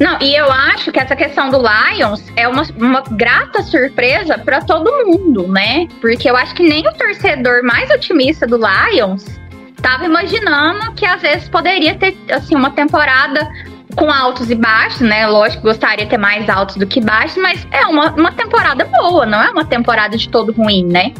Não, 0.00 0.18
e 0.20 0.34
eu 0.34 0.50
acho 0.50 0.90
que 0.90 0.98
essa 0.98 1.14
questão 1.14 1.50
do 1.50 1.59
Lions 1.59 2.22
é 2.36 2.48
uma, 2.48 2.62
uma 2.76 3.03
grata 3.03 3.62
surpresa 3.62 4.38
pra 4.38 4.61
todo 4.61 5.07
mundo, 5.07 5.46
né? 5.48 5.86
Porque 6.00 6.28
eu 6.28 6.36
acho 6.36 6.55
que 6.55 6.62
nem 6.62 6.86
o 6.86 6.92
torcedor 6.94 7.62
mais 7.62 7.90
otimista 7.90 8.46
do 8.46 8.57
Lions 8.57 9.24
tava 9.82 10.05
imaginando 10.05 10.92
que 10.94 11.05
às 11.05 11.20
vezes 11.20 11.48
poderia 11.48 11.96
ter 11.96 12.16
assim 12.30 12.55
uma 12.55 12.70
temporada 12.70 13.50
com 13.95 14.11
altos 14.11 14.51
e 14.51 14.55
baixos, 14.55 15.01
né? 15.01 15.26
Lógico, 15.26 15.62
gostaria 15.62 16.05
de 16.05 16.11
ter 16.11 16.18
mais 16.18 16.49
altos 16.49 16.76
do 16.76 16.86
que 16.86 17.01
baixos, 17.01 17.36
mas 17.43 17.66
é 17.70 17.86
uma, 17.86 18.11
uma 18.12 18.32
temporada 18.32 18.84
boa, 18.84 19.26
não 19.26 19.43
é 19.43 19.51
uma 19.51 19.64
temporada 19.64 20.16
de 20.16 20.28
todo 20.28 20.53
ruim, 20.53 20.84
né? 20.84 21.12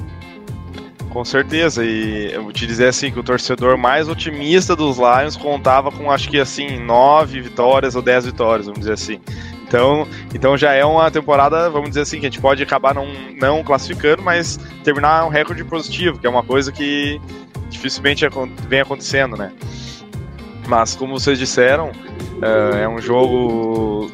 com 1.13 1.25
certeza. 1.25 1.85
E 1.85 2.33
eu 2.33 2.43
vou 2.43 2.53
te 2.53 2.67
dizer 2.67 2.89
assim 2.89 3.13
que 3.13 3.21
o 3.21 3.23
torcedor 3.23 3.77
mais 3.77 4.09
otimista 4.09 4.75
dos 4.75 4.97
Lions 4.97 5.37
contava 5.37 5.93
com 5.93 6.11
acho 6.11 6.29
que 6.29 6.41
assim 6.41 6.79
nove 6.79 7.41
vitórias 7.41 7.95
ou 7.95 8.03
dez 8.03 8.25
vitórias, 8.25 8.67
vamos 8.67 8.81
dizer 8.81 8.95
assim. 8.95 9.21
Então, 9.63 10.07
então 10.35 10.57
já 10.57 10.73
é 10.73 10.85
uma 10.85 11.11
temporada, 11.11 11.71
vamos 11.71 11.91
dizer 11.91 12.03
assim, 12.03 12.21
que 12.21 12.27
a 12.27 12.31
gente 12.31 12.41
pode 12.41 12.63
acabar 12.63 12.95
não, 12.95 13.07
não 13.41 13.63
classificando, 13.63 14.23
mas 14.23 14.59
terminar 14.85 15.25
um 15.25 15.29
recorde 15.29 15.65
positivo, 15.65 16.19
que 16.19 16.27
é 16.27 16.31
uma 16.31 16.43
coisa 16.43 16.71
que 16.71 17.21
dificilmente 17.71 18.27
vem 18.69 18.81
acontecendo, 18.81 19.35
né? 19.37 19.51
Mas 20.67 20.95
como 20.95 21.19
vocês 21.19 21.39
disseram, 21.39 21.91
eh, 22.43 22.83
é 22.83 22.89
um 22.89 23.01
jogo 23.01 24.11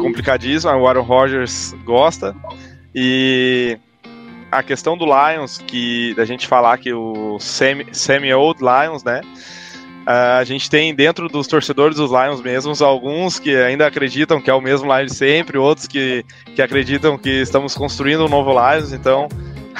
complicadíssimo, 0.00 0.72
o 0.72 0.88
Aaron 0.88 1.02
Rodgers 1.02 1.74
gosta 1.84 2.34
e 2.94 3.78
a 4.50 4.62
questão 4.62 4.96
do 4.96 5.04
Lions, 5.04 5.58
que 5.58 6.14
da 6.14 6.24
gente 6.24 6.46
falar 6.46 6.78
que 6.78 6.92
o 6.92 7.38
semi, 7.38 7.86
semi-old 7.92 8.60
Lions, 8.60 9.04
né? 9.04 9.20
ah, 10.06 10.38
a 10.38 10.44
gente 10.44 10.68
tem 10.68 10.94
dentro 10.94 11.28
dos 11.28 11.46
torcedores 11.46 11.96
dos 11.96 12.10
Lions 12.10 12.40
mesmos 12.40 12.82
alguns 12.82 13.38
que 13.38 13.54
ainda 13.54 13.86
acreditam 13.86 14.40
que 14.40 14.50
é 14.50 14.54
o 14.54 14.60
mesmo 14.60 14.92
Lions 14.92 15.12
sempre, 15.12 15.56
outros 15.56 15.86
que, 15.86 16.24
que 16.54 16.60
acreditam 16.60 17.16
que 17.16 17.30
estamos 17.30 17.74
construindo 17.74 18.24
um 18.24 18.28
novo 18.28 18.50
Lions, 18.50 18.92
então 18.92 19.28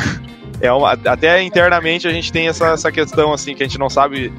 é 0.61 0.71
uma, 0.73 0.93
até 0.93 1.43
internamente 1.43 2.07
a 2.07 2.13
gente 2.13 2.31
tem 2.31 2.49
essa, 2.49 2.69
essa 2.69 2.93
questão 2.93 3.33
assim 3.33 3.55
que 3.55 3.63
a 3.63 3.67
gente 3.67 3.79
não 3.79 3.91
sabe 3.91 4.33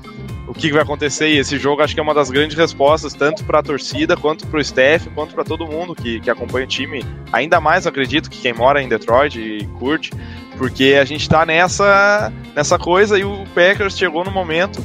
o 0.48 0.54
que 0.54 0.72
vai 0.72 0.82
acontecer 0.82 1.30
e 1.30 1.38
esse 1.38 1.58
jogo 1.58 1.82
acho 1.82 1.94
que 1.94 2.00
é 2.00 2.04
uma 2.04 2.14
das 2.14 2.30
grandes 2.30 2.58
respostas 2.58 3.14
tanto 3.14 3.44
para 3.44 3.60
a 3.60 3.64
torcida 3.64 4.18
quanto 4.18 4.46
para 4.48 4.58
o 4.58 4.62
staff 4.62 5.10
quanto 5.12 5.34
para 5.34 5.44
todo 5.44 5.66
mundo 5.66 5.96
que, 5.96 6.20
que 6.20 6.30
acompanha 6.30 6.66
o 6.66 6.68
time 6.68 7.06
ainda 7.32 7.62
mais 7.62 7.88
acredito 7.88 8.30
que 8.30 8.42
quem 8.42 8.54
mora 8.54 8.82
em 8.82 8.90
Detroit 8.90 9.40
e 9.40 9.66
curte 9.80 10.12
porque 10.58 10.98
a 11.00 11.06
gente 11.06 11.30
tá 11.30 11.46
nessa 11.46 12.32
nessa 12.56 12.78
coisa 12.78 13.18
e 13.18 13.24
o 13.24 13.46
Packers 13.56 13.98
chegou 13.98 14.24
no 14.24 14.32
momento 14.32 14.84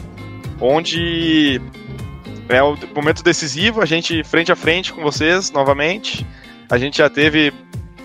onde 0.61 1.61
é 2.49 2.63
o 2.63 2.77
momento 2.95 3.23
decisivo, 3.23 3.81
a 3.81 3.87
gente 3.87 4.23
frente 4.23 4.53
a 4.53 4.57
frente 4.57 4.93
com 4.93 5.03
vocês 5.03 5.51
novamente. 5.51 6.27
A 6.71 6.79
gente 6.79 6.99
já 6.99 7.09
teve. 7.09 7.53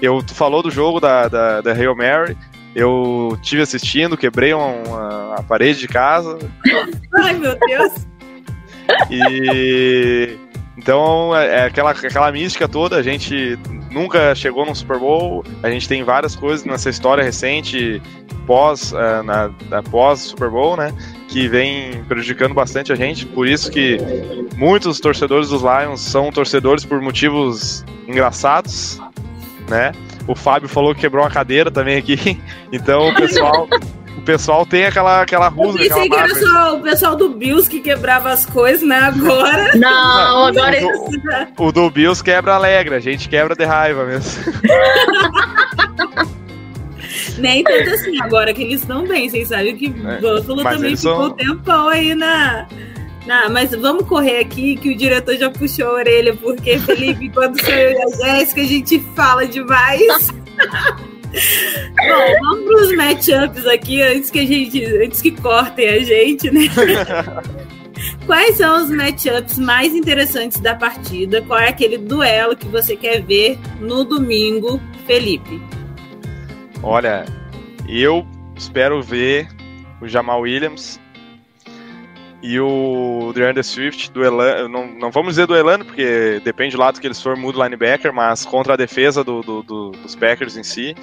Eu, 0.02 0.22
tu 0.24 0.34
falou 0.34 0.64
do 0.64 0.72
jogo 0.72 1.00
da, 1.00 1.28
da, 1.28 1.62
da 1.62 1.72
Hail 1.74 1.96
Mary. 1.96 2.36
Eu 2.74 3.38
tive 3.42 3.62
assistindo, 3.62 4.18
quebrei 4.18 4.54
uma, 4.54 5.36
a 5.36 5.44
parede 5.44 5.80
de 5.80 5.88
casa. 5.88 6.40
Ai, 7.22 7.38
meu 7.38 7.58
Deus. 7.68 8.08
E. 9.10 10.38
Então, 10.78 11.36
é 11.36 11.60
é 11.60 11.64
aquela, 11.66 11.92
aquela 11.92 12.32
mística 12.32 12.68
toda. 12.68 12.98
A 12.98 13.04
gente 13.04 13.58
nunca 13.92 14.34
chegou 14.34 14.66
num 14.66 14.74
Super 14.74 14.98
Bowl. 14.98 15.44
A 15.62 15.70
gente 15.70 15.88
tem 15.88 16.04
várias 16.04 16.36
coisas 16.36 16.66
nessa 16.66 16.90
história 16.90 17.24
recente, 17.24 18.02
pós, 18.48 18.92
na, 19.24 19.52
na 19.70 19.84
pós 19.84 20.20
Super 20.20 20.50
Bowl, 20.50 20.76
né? 20.76 20.94
Que 21.28 21.48
vem 21.48 22.04
prejudicando 22.06 22.54
bastante 22.54 22.92
a 22.92 22.96
gente. 22.96 23.26
Por 23.26 23.48
isso 23.48 23.70
que 23.70 23.98
muitos 24.58 25.00
torcedores 25.00 25.50
dos 25.50 25.62
Lions 25.62 26.02
são 26.02 26.32
torcedores 26.32 26.84
por 26.84 27.02
motivos 27.02 27.86
engraçados, 28.08 29.00
né? 29.70 29.92
O 30.28 30.36
Fábio 30.36 30.70
falou 30.70 30.94
que 30.94 31.02
quebrou 31.02 31.24
uma 31.24 31.32
cadeira 31.32 31.70
também 31.70 31.98
aqui. 31.98 32.40
Então 32.74 33.10
o 33.10 33.16
pessoal, 33.16 33.68
o 34.22 34.24
pessoal 34.24 34.66
tem 34.68 34.86
aquela, 34.86 35.22
aquela 35.24 35.48
Eu 35.48 35.52
rusga, 35.52 35.84
aquela 35.84 35.96
pensei 36.02 36.10
que 36.10 36.16
era 36.16 36.36
só 36.36 36.76
o 36.76 36.82
pessoal 36.82 37.16
do 37.16 37.30
Bills 37.30 37.68
que 37.68 37.80
quebrava 37.80 38.30
as 38.30 38.46
coisas, 38.46 38.88
né? 38.88 38.98
Agora. 38.98 39.72
Não, 39.76 40.46
agora 40.46 40.78
O 41.58 41.72
do 41.72 41.90
Bills 41.90 42.24
quebra 42.24 42.54
alegre, 42.54 42.94
a 42.96 43.00
gente 43.00 43.28
quebra 43.28 43.56
de 43.56 43.66
raiva 43.66 44.06
mesmo. 44.06 44.44
Nem 47.40 47.64
tanto 47.64 47.90
assim, 47.90 48.22
agora 48.22 48.54
que 48.54 48.62
eles 48.62 48.82
estão 48.82 49.06
bem, 49.08 49.28
vocês 49.28 49.48
sabem 49.48 49.76
que 49.76 49.88
É, 49.88 50.20
Buffalo 50.20 50.64
mas 50.64 50.76
também 50.76 50.96
ficou 50.96 51.16
são- 51.16 51.26
um 51.28 51.30
tempão 51.32 51.88
aí 51.90 52.14
na, 52.14 52.68
na. 53.26 53.50
Mas 53.50 53.72
vamos 53.72 54.06
correr 54.08 54.40
aqui, 54.40 54.76
que 54.76 54.90
o 54.92 54.96
diretor 54.96 55.36
já 55.36 55.50
puxou 55.50 55.88
a 55.88 55.94
orelha, 55.94 56.36
porque, 56.36 56.78
Felipe, 56.78 57.30
quando 57.30 57.60
sou 57.60 57.74
eu 57.74 57.92
e 57.94 58.02
a 58.04 58.38
Jéssica, 58.38 58.62
a 58.62 58.66
gente 58.66 59.00
fala 59.16 59.48
demais. 59.48 60.30
Bom, 61.32 62.40
vamos 62.42 62.66
para 62.66 62.82
os 62.82 62.96
matchups 62.96 63.66
aqui, 63.68 64.02
antes 64.02 64.30
que 64.30 64.40
a 64.40 64.46
gente. 64.46 64.86
Antes 64.86 65.22
que 65.22 65.32
cortem 65.32 65.88
a 65.88 66.00
gente, 66.00 66.52
né? 66.52 66.62
Quais 68.26 68.58
são 68.58 68.84
os 68.84 68.90
matchups 68.90 69.58
mais 69.58 69.94
interessantes 69.94 70.60
da 70.60 70.76
partida? 70.76 71.42
Qual 71.44 71.60
é 71.60 71.70
aquele 71.70 71.98
duelo 71.98 72.56
que 72.56 72.68
você 72.68 72.96
quer 72.96 73.22
ver 73.22 73.58
no 73.80 74.04
domingo, 74.04 74.82
Felipe? 75.06 75.62
Olha, 76.84 77.26
eu 77.88 78.26
espero 78.56 79.02
ver 79.02 79.48
o 80.02 80.08
Jamal 80.08 80.42
Williams 80.42 81.00
e 82.42 82.60
o 82.60 83.32
DeAndre 83.36 83.64
Swift 83.64 84.12
duelando. 84.12 84.68
Não, 84.70 84.88
não 84.88 85.12
vamos 85.12 85.30
dizer 85.32 85.46
duelando, 85.48 85.86
porque 85.86 86.42
depende 86.44 86.76
do 86.76 86.80
lado 86.82 87.00
que 87.00 87.08
eles 87.08 87.22
for, 87.22 87.36
muda 87.38 87.60
o 87.60 87.64
linebacker, 87.64 88.12
mas 88.14 88.46
contra 88.46 88.74
a 88.74 88.78
defesa 88.78 89.24
do, 89.24 89.42
do- 89.42 89.64
do- 89.64 89.92
dos 89.92 90.16
Packers 90.16 90.58
em 90.58 90.64
si. 90.64 90.96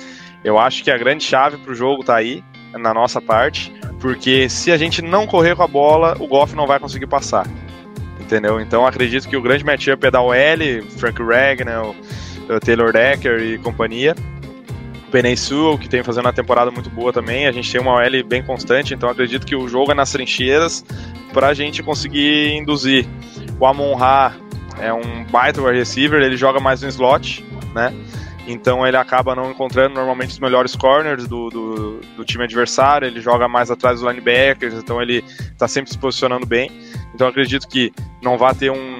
Eu 0.44 0.58
acho 0.58 0.82
que 0.84 0.90
a 0.90 0.98
grande 0.98 1.22
chave 1.24 1.56
pro 1.58 1.74
jogo 1.74 2.02
tá 2.04 2.16
aí, 2.16 2.42
na 2.72 2.92
nossa 2.92 3.20
parte, 3.20 3.72
porque 4.00 4.48
se 4.48 4.70
a 4.70 4.76
gente 4.76 5.00
não 5.02 5.26
correr 5.26 5.56
com 5.56 5.62
a 5.62 5.66
bola, 5.68 6.16
o 6.20 6.26
Goff 6.26 6.54
não 6.54 6.66
vai 6.66 6.78
conseguir 6.78 7.06
passar. 7.06 7.46
Entendeu? 8.20 8.60
Então 8.60 8.86
acredito 8.86 9.28
que 9.28 9.36
o 9.36 9.42
grande 9.42 9.64
matchup 9.64 10.06
é 10.06 10.10
da 10.10 10.20
OL, 10.20 10.34
Frank 10.98 11.22
Ragnar, 11.22 11.82
o 11.86 12.60
Taylor 12.60 12.92
Decker 12.92 13.40
e 13.40 13.58
companhia. 13.58 14.14
Sewell, 15.36 15.78
que 15.78 15.88
tem 15.88 16.02
fazendo 16.02 16.26
uma 16.26 16.32
temporada 16.32 16.70
muito 16.70 16.90
boa 16.90 17.12
também. 17.12 17.46
A 17.46 17.52
gente 17.52 17.70
tem 17.70 17.80
uma 17.80 17.92
OL 17.94 18.24
bem 18.26 18.42
constante, 18.42 18.94
então 18.94 19.08
acredito 19.08 19.46
que 19.46 19.56
o 19.56 19.68
jogo 19.68 19.92
é 19.92 19.94
nas 19.94 20.12
trincheiras 20.12 20.84
para 21.32 21.48
a 21.48 21.54
gente 21.54 21.82
conseguir 21.82 22.54
induzir. 22.54 23.06
O 23.58 23.66
Amon 23.66 23.94
Ra 23.94 24.34
é 24.80 24.92
um 24.92 25.24
baita 25.30 25.60
wide 25.60 25.78
receiver, 25.78 26.20
ele 26.20 26.36
joga 26.36 26.60
mais 26.60 26.82
no 26.82 26.88
slot, 26.88 27.44
né? 27.74 27.92
Então 28.46 28.86
ele 28.86 28.96
acaba 28.96 29.34
não 29.34 29.50
encontrando 29.50 29.94
normalmente 29.94 30.30
os 30.30 30.38
melhores 30.38 30.74
corners 30.74 31.28
do, 31.28 31.50
do, 31.50 32.00
do 32.16 32.24
time 32.24 32.44
adversário, 32.44 33.06
ele 33.06 33.20
joga 33.20 33.46
mais 33.46 33.70
atrás 33.70 34.00
dos 34.00 34.08
linebackers, 34.08 34.72
então 34.72 35.02
ele 35.02 35.22
está 35.52 35.68
sempre 35.68 35.90
se 35.90 35.98
posicionando 35.98 36.46
bem. 36.46 36.70
Então 37.14 37.28
acredito 37.28 37.68
que 37.68 37.92
não 38.22 38.38
vai 38.38 38.54
ter 38.54 38.70
um, 38.70 38.98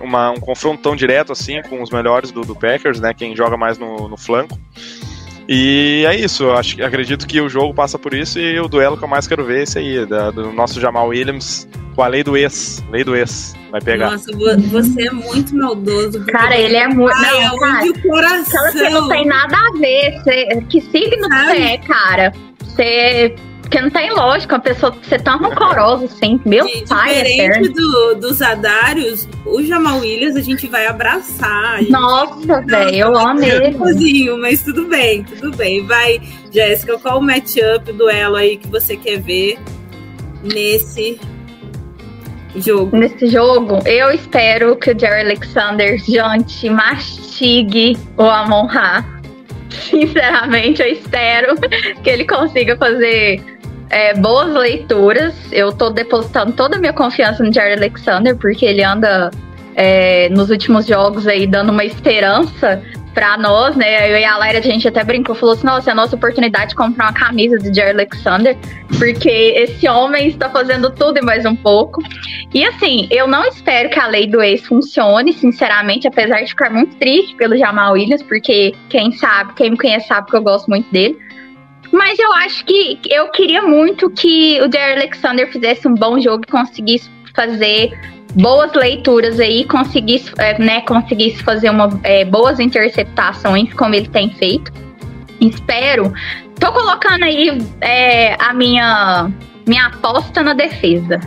uma- 0.00 0.30
um 0.30 0.40
confronto 0.40 0.82
tão 0.82 0.94
direto 0.96 1.32
assim 1.32 1.60
com 1.62 1.82
os 1.82 1.90
melhores 1.90 2.30
do, 2.30 2.42
do 2.42 2.54
Packers, 2.54 3.00
né? 3.00 3.12
Quem 3.14 3.34
joga 3.36 3.56
mais 3.56 3.78
no, 3.78 4.08
no 4.08 4.16
flanco. 4.16 4.58
E 5.50 6.04
é 6.06 6.14
isso, 6.14 6.50
acho, 6.50 6.82
acredito 6.84 7.26
que 7.26 7.40
o 7.40 7.48
jogo 7.48 7.72
passa 7.72 7.98
por 7.98 8.12
isso 8.12 8.38
e 8.38 8.60
o 8.60 8.68
duelo 8.68 8.98
que 8.98 9.04
eu 9.04 9.08
mais 9.08 9.26
quero 9.26 9.44
ver 9.46 9.60
é 9.60 9.62
esse 9.62 9.78
aí, 9.78 10.04
da- 10.04 10.30
do 10.30 10.52
nosso 10.52 10.78
Jamal 10.78 11.08
Williams 11.08 11.66
com 11.94 12.02
a 12.02 12.06
lei 12.06 12.22
do 12.22 12.36
ex. 12.36 12.84
Lei 12.90 13.02
do 13.02 13.16
ex. 13.16 13.54
Vai 13.70 13.80
pegar. 13.80 14.10
Nossa, 14.10 14.30
vo- 14.32 14.60
você 14.70 15.08
é 15.08 15.10
muito 15.10 15.56
maldoso. 15.56 16.24
Cara, 16.26 16.54
ele 16.56 16.76
é 16.76 16.86
muito. 16.88 17.14
Ai, 17.16 17.44
Não, 17.44 17.58
cara. 17.58 17.80
onde 17.80 17.90
o 17.90 18.02
coração. 18.02 18.66
Aquela 18.68 18.72
você 18.72 18.90
não 18.90 19.08
tem 19.08 19.26
nada 19.26 19.56
a 19.56 19.70
ver. 19.78 20.20
Você, 20.22 20.46
que 20.68 20.80
signo 20.82 21.28
Sabe? 21.28 21.46
você 21.56 21.62
é, 21.62 21.78
cara? 21.78 22.32
Você. 22.62 23.34
Porque 23.68 23.82
não 23.82 23.90
tem 23.90 24.10
lógica 24.10 24.54
uma 24.54 24.62
pessoa 24.62 24.96
ser 25.02 25.20
tão 25.20 25.36
rancorosa 25.38 26.06
assim. 26.06 26.40
Meu 26.46 26.64
Di- 26.66 26.84
pai 26.88 27.12
Diferente 27.14 27.40
eterno. 27.40 27.72
do, 27.74 28.14
dos 28.14 28.40
Adários, 28.40 29.28
o 29.44 29.62
Jamal 29.62 29.98
Williams 29.98 30.36
a 30.36 30.40
gente 30.40 30.66
vai 30.66 30.86
abraçar. 30.86 31.80
gente 31.80 31.90
Nossa, 31.90 32.62
velho, 32.62 32.96
eu 32.96 33.18
amo 33.18 33.42
ele. 33.44 33.76
Sozinho, 33.76 34.38
mas 34.40 34.62
tudo 34.62 34.86
bem, 34.86 35.22
tudo 35.22 35.54
bem. 35.54 35.84
Vai, 35.84 36.18
Jéssica, 36.50 36.98
qual 36.98 37.18
o 37.18 37.22
matchup, 37.22 37.92
duelo 37.92 38.36
aí 38.36 38.56
que 38.56 38.66
você 38.68 38.96
quer 38.96 39.20
ver 39.20 39.58
nesse 40.42 41.20
jogo? 42.56 42.96
Nesse 42.96 43.26
jogo, 43.26 43.80
eu 43.86 44.10
espero 44.12 44.76
que 44.76 44.92
o 44.92 44.98
Jerry 44.98 45.20
Alexander 45.26 45.98
jante 45.98 46.70
mastigue 46.70 47.98
o 48.16 48.22
Amon 48.22 48.64
Ra. 48.64 49.04
Sinceramente, 49.68 50.80
eu 50.80 50.88
espero 50.88 51.54
que 52.02 52.08
ele 52.08 52.24
consiga 52.26 52.74
fazer 52.78 53.57
é, 53.90 54.14
boas 54.14 54.52
leituras. 54.52 55.34
Eu 55.52 55.72
tô 55.72 55.90
depositando 55.90 56.52
toda 56.52 56.76
a 56.76 56.78
minha 56.78 56.92
confiança 56.92 57.42
no 57.42 57.52
Jared 57.52 57.78
Alexander, 57.78 58.36
porque 58.36 58.64
ele 58.64 58.82
anda 58.82 59.30
é, 59.74 60.28
nos 60.30 60.50
últimos 60.50 60.86
jogos 60.86 61.26
aí 61.26 61.46
dando 61.46 61.70
uma 61.70 61.84
esperança 61.84 62.82
pra 63.14 63.36
nós, 63.36 63.74
né? 63.74 64.12
Eu 64.12 64.16
e 64.16 64.24
a 64.24 64.36
Laira, 64.36 64.60
a 64.60 64.62
gente 64.62 64.86
até 64.86 65.02
brincou, 65.02 65.34
falou 65.34 65.54
assim: 65.54 65.66
nossa, 65.66 65.90
é 65.90 65.92
a 65.92 65.94
nossa 65.94 66.14
oportunidade 66.14 66.70
de 66.70 66.76
comprar 66.76 67.06
uma 67.06 67.12
camisa 67.12 67.58
de 67.58 67.74
Jerry 67.74 67.90
Alexander, 67.90 68.56
porque 68.98 69.28
esse 69.28 69.88
homem 69.88 70.28
está 70.28 70.48
fazendo 70.48 70.90
tudo 70.90 71.18
e 71.18 71.22
mais 71.22 71.44
um 71.44 71.56
pouco. 71.56 72.00
E 72.54 72.64
assim, 72.64 73.08
eu 73.10 73.26
não 73.26 73.44
espero 73.44 73.90
que 73.90 73.98
a 73.98 74.06
lei 74.06 74.26
do 74.26 74.40
ex 74.40 74.64
funcione, 74.66 75.32
sinceramente, 75.32 76.06
apesar 76.06 76.42
de 76.42 76.50
ficar 76.50 76.70
muito 76.70 76.96
triste 76.96 77.34
pelo 77.34 77.56
Jamal 77.56 77.94
Williams, 77.94 78.22
porque 78.22 78.72
quem 78.88 79.10
sabe, 79.12 79.52
quem 79.54 79.70
me 79.70 79.76
conhece 79.76 80.06
sabe 80.06 80.30
que 80.30 80.36
eu 80.36 80.42
gosto 80.42 80.68
muito 80.68 80.90
dele. 80.92 81.18
Mas 81.90 82.18
eu 82.18 82.32
acho 82.34 82.64
que 82.64 83.00
eu 83.08 83.30
queria 83.30 83.62
muito 83.62 84.10
que 84.10 84.60
o 84.60 84.70
Jerry 84.70 85.00
Alexander 85.00 85.50
fizesse 85.50 85.88
um 85.88 85.94
bom 85.94 86.20
jogo 86.20 86.44
e 86.46 86.50
conseguisse 86.50 87.10
fazer 87.34 87.98
boas 88.34 88.72
leituras 88.74 89.40
aí, 89.40 89.64
conseguisse, 89.64 90.32
é, 90.38 90.58
né, 90.58 90.80
conseguisse 90.82 91.42
fazer 91.42 91.70
uma, 91.70 91.98
é, 92.02 92.24
boas 92.24 92.60
interceptações, 92.60 93.72
como 93.74 93.94
ele 93.94 94.08
tem 94.08 94.30
feito. 94.30 94.72
Espero. 95.40 96.12
Tô 96.58 96.72
colocando 96.72 97.24
aí 97.24 97.56
é, 97.80 98.34
a 98.38 98.52
minha, 98.52 99.30
minha 99.66 99.86
aposta 99.86 100.42
na 100.42 100.52
defesa. 100.52 101.20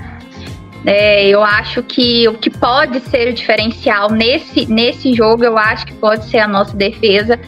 É, 0.85 1.27
eu 1.27 1.43
acho 1.43 1.83
que 1.83 2.27
o 2.27 2.33
que 2.33 2.49
pode 2.49 2.99
ser 3.01 3.29
o 3.29 3.33
diferencial 3.33 4.09
nesse, 4.09 4.65
nesse 4.65 5.13
jogo, 5.13 5.43
eu 5.43 5.57
acho 5.57 5.85
que 5.85 5.93
pode 5.93 6.25
ser 6.25 6.39
a 6.39 6.47
nossa 6.47 6.75
defesa, 6.75 7.39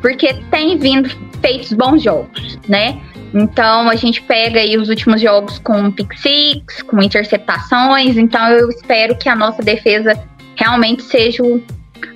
porque 0.00 0.34
tem 0.50 0.76
vindo 0.78 1.10
feitos 1.40 1.72
bons 1.72 2.02
jogos, 2.02 2.58
né? 2.68 3.00
Então 3.34 3.88
a 3.88 3.94
gente 3.94 4.22
pega 4.22 4.60
aí 4.60 4.76
os 4.76 4.88
últimos 4.88 5.20
jogos 5.20 5.58
com 5.58 5.90
pick 5.90 6.14
six, 6.16 6.82
com 6.82 7.02
interceptações. 7.02 8.16
Então 8.16 8.48
eu 8.48 8.70
espero 8.70 9.16
que 9.16 9.28
a 9.28 9.36
nossa 9.36 9.62
defesa 9.62 10.18
realmente 10.56 11.02
seja 11.02 11.42
o, 11.42 11.62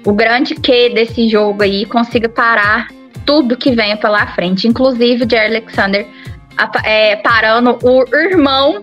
o 0.07 0.13
grande 0.13 0.55
que 0.55 0.89
desse 0.91 1.29
jogo 1.29 1.63
aí, 1.63 1.85
consiga 1.87 2.29
parar 2.29 2.89
tudo 3.25 3.57
que 3.57 3.71
venha 3.71 3.97
pela 3.97 4.27
frente, 4.29 4.67
inclusive 4.67 5.25
o 5.25 5.31
Jerry 5.31 5.57
Alexander 5.57 6.07
é, 6.85 7.17
parando 7.17 7.79
o 7.83 8.05
irmão, 8.17 8.83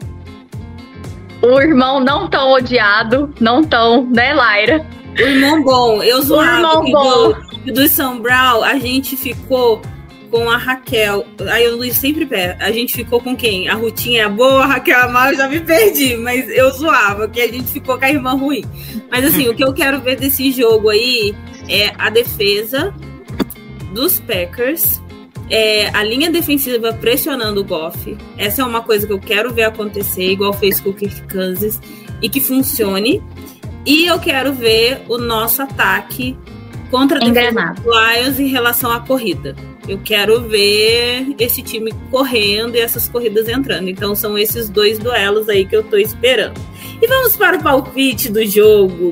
o 1.42 1.60
irmão 1.60 2.00
não 2.00 2.28
tão 2.28 2.52
odiado, 2.52 3.34
não 3.40 3.64
tão, 3.64 4.06
né, 4.06 4.34
Laira? 4.34 4.86
O 5.18 5.22
irmão 5.22 5.64
bom, 5.64 6.04
eu 6.04 6.22
zoava 6.22 6.52
o 6.52 6.56
irmão 6.56 6.92
bom. 6.92 7.34
do, 7.66 7.74
do 7.74 7.88
São 7.88 8.20
Brown, 8.20 8.64
a 8.64 8.76
gente 8.76 9.18
ficou 9.18 9.82
com 10.30 10.50
a 10.50 10.58
Raquel. 10.58 11.26
Aí 11.52 11.68
o 11.68 11.78
Luiz 11.78 11.98
sempre 11.98 12.26
perde. 12.26 12.62
A 12.64 12.72
gente 12.72 12.94
ficou 12.94 13.22
com 13.22 13.36
quem? 13.36 13.68
A 13.68 13.76
Rutinha 13.76 14.24
é 14.24 14.30
boa, 14.30 14.64
a 14.64 14.68
Raquel 14.68 15.00
é 15.00 15.08
mal, 15.08 15.30
eu 15.30 15.38
já 15.38 15.48
me 15.48 15.60
perdi. 15.60 16.16
Mas 16.18 16.48
eu 16.50 16.72
zoava, 16.72 17.28
que 17.28 17.42
a 17.42 17.48
gente 17.48 17.72
ficou 17.72 17.98
com 17.98 18.06
a 18.06 18.10
irmã 18.10 18.34
ruim. 18.34 18.64
Mas 19.12 19.26
assim, 19.26 19.48
o 19.48 19.56
que 19.56 19.64
eu 19.64 19.74
quero 19.74 20.00
ver 20.02 20.18
desse 20.18 20.52
jogo 20.52 20.90
aí 20.90 21.36
é 21.68 21.94
a 21.98 22.10
defesa 22.10 22.94
dos 23.94 24.20
Packers. 24.20 25.02
É, 25.50 25.90
a 25.96 26.04
linha 26.04 26.30
defensiva 26.30 26.94
pressionando 26.94 27.62
o 27.62 27.64
Goff. 27.64 28.16
Essa 28.38 28.62
é 28.62 28.66
uma 28.66 28.82
coisa 28.82 29.08
que 29.08 29.14
eu 29.14 29.20
quero 29.20 29.52
ver 29.52 29.64
acontecer, 29.64 30.32
igual 30.32 30.54
fez 30.54 30.80
com 30.80 30.92
o 30.92 30.94
Kirk 30.94 31.24
Kansas, 31.24 31.82
e 32.22 32.30
que 32.30 32.40
funcione. 32.40 33.22
E 33.86 34.06
eu 34.06 34.20
quero 34.20 34.54
ver 34.54 35.02
o 35.08 35.18
nosso 35.18 35.64
ataque 35.64 36.38
contra 36.90 37.24
Engrenado. 37.24 37.82
Lions 37.84 38.40
em 38.40 38.48
relação 38.48 38.92
à 38.92 39.00
corrida. 39.00 39.56
Eu 39.88 40.00
quero 40.00 40.42
ver 40.42 41.36
esse 41.40 41.62
time 41.64 41.92
correndo 42.12 42.76
e 42.76 42.80
essas 42.80 43.08
corridas 43.08 43.48
entrando. 43.48 43.90
Então 43.90 44.14
são 44.16 44.38
esses 44.38 44.70
dois 44.70 45.00
duelos 45.00 45.50
aí 45.50 45.66
que 45.66 45.76
eu 45.76 45.84
tô 45.84 45.98
esperando. 45.98 46.60
E 47.02 47.08
vamos 47.08 47.36
para 47.36 47.58
o 47.58 47.64
palpite 47.64 48.30
do 48.30 48.46
jogo. 48.46 49.10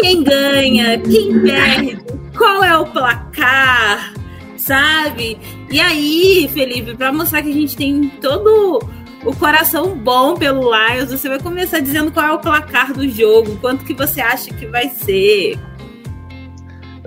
Quem 0.00 0.22
ganha? 0.22 0.98
Quem 0.98 1.40
perde? 1.40 1.98
Qual 2.36 2.64
é 2.64 2.76
o 2.78 2.86
placar? 2.86 4.14
Sabe? 4.56 5.38
E 5.70 5.78
aí, 5.78 6.48
Felipe, 6.52 6.96
para 6.96 7.12
mostrar 7.12 7.42
que 7.42 7.50
a 7.50 7.54
gente 7.54 7.76
tem 7.76 8.08
todo 8.20 8.80
o 9.24 9.34
coração 9.36 9.96
bom 9.96 10.34
pelo 10.34 10.70
Lions, 10.70 11.10
você 11.10 11.28
vai 11.28 11.40
começar 11.40 11.80
dizendo 11.80 12.12
qual 12.12 12.26
é 12.26 12.32
o 12.32 12.38
placar 12.38 12.92
do 12.92 13.08
jogo, 13.08 13.56
quanto 13.60 13.84
que 13.84 13.94
você 13.94 14.20
acha 14.20 14.52
que 14.54 14.66
vai 14.66 14.88
ser. 14.88 15.58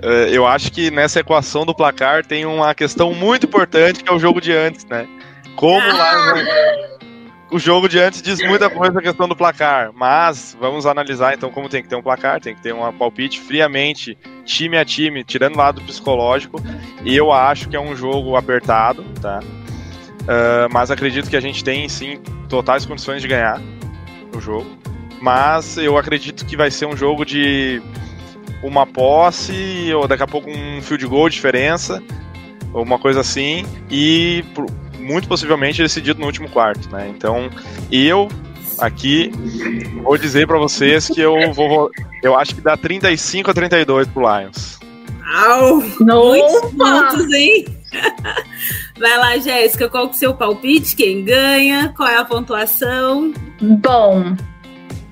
É, 0.02 0.30
eu 0.30 0.46
acho 0.46 0.70
que 0.70 0.90
nessa 0.90 1.20
equação 1.20 1.66
do 1.66 1.74
placar 1.74 2.24
tem 2.24 2.46
uma 2.46 2.74
questão 2.74 3.12
muito 3.12 3.46
importante 3.46 4.02
que 4.02 4.10
é 4.10 4.12
o 4.12 4.18
jogo 4.18 4.40
de 4.40 4.52
antes, 4.52 4.84
né? 4.84 5.08
Como 5.56 5.86
lá 5.86 6.34
o 7.50 7.58
jogo 7.58 7.88
de 7.88 7.98
antes 7.98 8.20
diz 8.20 8.38
muita 8.46 8.68
coisa 8.68 8.92
na 8.92 9.02
questão 9.02 9.26
do 9.26 9.34
placar, 9.34 9.90
mas 9.94 10.56
vamos 10.60 10.86
analisar 10.86 11.34
então 11.34 11.50
como 11.50 11.68
tem 11.68 11.82
que 11.82 11.88
ter 11.88 11.96
um 11.96 12.02
placar, 12.02 12.40
tem 12.40 12.54
que 12.54 12.60
ter 12.60 12.74
um 12.74 12.92
palpite 12.92 13.40
friamente, 13.40 14.16
time 14.44 14.76
a 14.76 14.84
time, 14.84 15.24
tirando 15.24 15.54
o 15.54 15.58
lado 15.58 15.80
psicológico, 15.80 16.62
e 17.04 17.16
eu 17.16 17.32
acho 17.32 17.68
que 17.68 17.76
é 17.76 17.80
um 17.80 17.96
jogo 17.96 18.36
apertado, 18.36 19.02
tá? 19.20 19.40
Uh, 19.40 20.68
mas 20.70 20.90
acredito 20.90 21.30
que 21.30 21.36
a 21.36 21.40
gente 21.40 21.64
tem 21.64 21.88
sim 21.88 22.20
totais 22.50 22.84
condições 22.84 23.22
de 23.22 23.28
ganhar 23.28 23.60
o 24.36 24.40
jogo, 24.40 24.70
mas 25.22 25.78
eu 25.78 25.96
acredito 25.96 26.44
que 26.44 26.56
vai 26.56 26.70
ser 26.70 26.84
um 26.84 26.96
jogo 26.96 27.24
de 27.24 27.80
uma 28.62 28.86
posse, 28.86 29.92
ou 29.94 30.06
daqui 30.08 30.22
a 30.22 30.26
pouco 30.26 30.50
um 30.50 30.82
field 30.82 31.06
goal 31.06 31.28
de 31.28 31.36
diferença, 31.36 32.02
ou 32.72 32.82
uma 32.82 32.98
coisa 32.98 33.20
assim, 33.20 33.64
e 33.90 34.44
muito 34.98 35.28
possivelmente 35.28 35.82
decidido 35.82 36.20
no 36.20 36.26
último 36.26 36.48
quarto, 36.48 36.90
né? 36.90 37.08
Então, 37.08 37.48
eu 37.90 38.28
aqui 38.78 39.32
vou 40.02 40.16
dizer 40.16 40.46
para 40.46 40.58
vocês 40.58 41.08
que 41.08 41.20
eu 41.20 41.52
vou 41.52 41.90
eu 42.22 42.36
acho 42.36 42.54
que 42.54 42.60
dá 42.60 42.76
35 42.76 43.50
a 43.50 43.54
32 43.54 44.08
pro 44.08 44.22
Lions. 44.22 44.78
Au! 45.34 45.82
Muitos 46.00 46.72
pontos, 46.72 47.32
hein? 47.32 47.64
Vai 48.98 49.18
lá, 49.18 49.38
Jéssica, 49.38 49.88
qual 49.88 50.08
que 50.08 50.14
é 50.14 50.16
o 50.16 50.18
seu 50.18 50.34
palpite? 50.34 50.96
Quem 50.96 51.24
ganha? 51.24 51.92
Qual 51.96 52.08
é 52.08 52.16
a 52.16 52.24
pontuação? 52.24 53.32
Bom, 53.60 54.36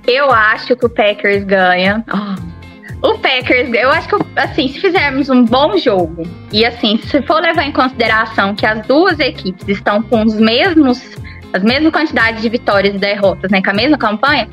eu 0.07 0.31
acho 0.31 0.75
que 0.77 0.87
o 0.87 0.89
Packers 0.89 1.45
ganha. 1.45 2.05
Oh. 2.13 2.56
O 3.03 3.19
Packers, 3.19 3.73
eu 3.73 3.91
acho 3.91 4.09
que, 4.09 4.17
assim, 4.37 4.69
se 4.69 4.81
fizermos 4.81 5.29
um 5.29 5.45
bom 5.45 5.77
jogo, 5.77 6.27
e 6.51 6.65
assim, 6.65 6.99
se 6.99 7.21
for 7.23 7.41
levar 7.43 7.65
em 7.65 7.73
consideração 7.73 8.55
que 8.55 8.65
as 8.65 8.87
duas 8.87 9.19
equipes 9.21 9.69
estão 9.69 10.03
com 10.03 10.25
os 10.25 10.35
mesmos, 10.35 11.03
as 11.53 11.63
mesmas 11.63 11.93
quantidades 11.93 12.41
de 12.41 12.49
vitórias 12.49 12.95
e 12.95 12.99
derrotas, 12.99 13.51
né, 13.51 13.63
com 13.63 13.71
a 13.71 13.75
mesma 13.75 13.99
campanha, 13.99 14.49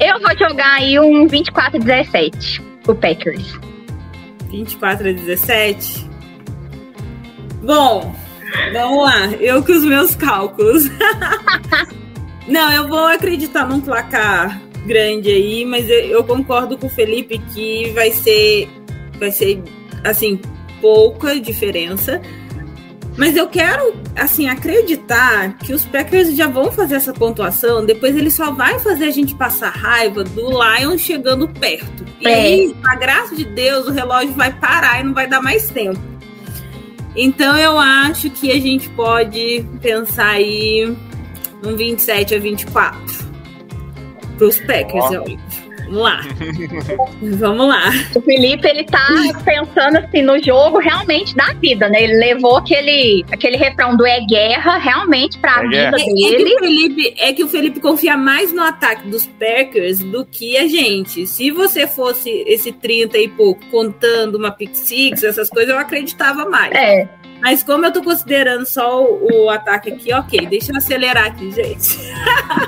eu 0.00 0.18
vou 0.20 0.36
jogar 0.36 0.74
aí 0.74 0.98
um 0.98 1.28
24 1.28 1.76
a 1.76 1.84
17 1.84 2.62
pro 2.82 2.94
Packers. 2.94 3.58
24 4.50 5.10
a 5.10 5.12
17? 5.12 6.10
Bom, 7.62 8.14
vamos 8.72 9.04
lá. 9.04 9.26
Eu 9.38 9.62
com 9.62 9.72
os 9.72 9.84
meus 9.84 10.16
cálculos. 10.16 10.84
Não, 12.48 12.72
eu 12.72 12.88
vou 12.88 13.06
acreditar 13.06 13.66
num 13.68 13.80
placar 13.80 14.60
grande 14.86 15.30
aí, 15.30 15.64
mas 15.64 15.88
eu, 15.88 15.98
eu 16.00 16.24
concordo 16.24 16.76
com 16.76 16.86
o 16.86 16.90
Felipe 16.90 17.38
que 17.54 17.90
vai 17.90 18.10
ser, 18.10 18.68
vai 19.18 19.30
ser 19.30 19.62
assim 20.04 20.40
pouca 20.80 21.38
diferença. 21.40 22.20
Mas 23.14 23.36
eu 23.36 23.46
quero, 23.46 23.94
assim, 24.16 24.48
acreditar 24.48 25.58
que 25.58 25.74
os 25.74 25.84
Packers 25.84 26.34
já 26.34 26.46
vão 26.48 26.72
fazer 26.72 26.94
essa 26.94 27.12
pontuação, 27.12 27.84
depois 27.84 28.16
ele 28.16 28.30
só 28.30 28.50
vai 28.50 28.78
fazer 28.78 29.04
a 29.04 29.10
gente 29.10 29.34
passar 29.34 29.68
raiva 29.68 30.24
do 30.24 30.48
Lions 30.50 31.02
chegando 31.02 31.46
perto. 31.46 32.06
E 32.20 32.26
É. 32.26 32.34
aí, 32.34 32.76
a 32.82 32.94
graça 32.94 33.36
de 33.36 33.44
Deus, 33.44 33.86
o 33.86 33.90
relógio 33.90 34.32
vai 34.32 34.50
parar 34.50 35.00
e 35.00 35.04
não 35.04 35.12
vai 35.12 35.26
dar 35.28 35.42
mais 35.42 35.68
tempo. 35.68 36.00
Então 37.14 37.54
eu 37.58 37.78
acho 37.78 38.30
que 38.30 38.50
a 38.50 38.58
gente 38.58 38.88
pode 38.90 39.62
pensar 39.82 40.30
aí 40.30 40.96
um 41.62 41.76
27 41.76 42.34
a 42.34 42.38
24 42.38 43.21
pros 44.42 44.58
Packers, 44.62 45.12
é 45.12 45.20
óbvio. 45.20 45.38
Vamos 45.84 46.02
lá. 46.02 46.20
Vamos 47.38 47.68
lá. 47.68 47.90
O 48.16 48.20
Felipe, 48.22 48.66
ele 48.66 48.84
tá 48.84 49.06
pensando 49.44 49.98
assim 49.98 50.22
no 50.22 50.42
jogo 50.42 50.78
realmente 50.78 51.36
da 51.36 51.52
vida, 51.52 51.88
né? 51.88 52.02
Ele 52.02 52.14
levou 52.14 52.56
aquele, 52.56 53.24
aquele 53.30 53.56
refrão 53.56 53.96
do 53.96 54.04
é 54.04 54.20
guerra 54.20 54.78
realmente 54.78 55.38
pra 55.38 55.60
É 55.60 55.68
vida 55.68 55.90
guerra. 55.90 55.96
É, 55.96 56.00
é 56.00 56.04
que 56.04 56.14
dele. 56.14 56.54
o 56.54 56.58
Felipe, 56.58 57.14
é 57.18 57.32
que 57.32 57.44
o 57.44 57.48
Felipe 57.48 57.80
confia 57.80 58.16
mais 58.16 58.52
no 58.52 58.62
ataque 58.62 59.06
dos 59.08 59.26
Packers 59.26 60.00
do 60.00 60.24
que 60.24 60.56
a 60.56 60.66
gente. 60.66 61.26
Se 61.26 61.50
você 61.50 61.86
fosse 61.86 62.30
esse 62.46 62.72
30 62.72 63.18
e 63.18 63.28
pouco 63.28 63.64
contando 63.66 64.36
uma 64.36 64.50
pick 64.50 64.74
six, 64.74 65.22
essas 65.22 65.50
coisas, 65.50 65.70
eu 65.70 65.78
acreditava 65.78 66.48
mais. 66.48 66.72
É, 66.74 67.08
Mas 67.42 67.62
como 67.62 67.84
eu 67.84 67.92
tô 67.92 68.02
considerando 68.02 68.64
só 68.64 69.04
o, 69.04 69.44
o 69.44 69.50
ataque 69.50 69.90
aqui, 69.90 70.14
ok, 70.14 70.46
deixa 70.46 70.72
eu 70.72 70.76
acelerar 70.76 71.26
aqui, 71.26 71.50
gente. 71.50 71.98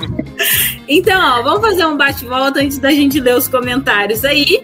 então, 0.87 1.39
ó, 1.39 1.41
vamos 1.41 1.61
fazer 1.61 1.85
um 1.85 1.97
bate-volta 1.97 2.59
antes 2.59 2.77
da 2.77 2.91
gente 2.91 3.19
ler 3.19 3.35
os 3.35 3.47
comentários 3.47 4.23
aí. 4.23 4.61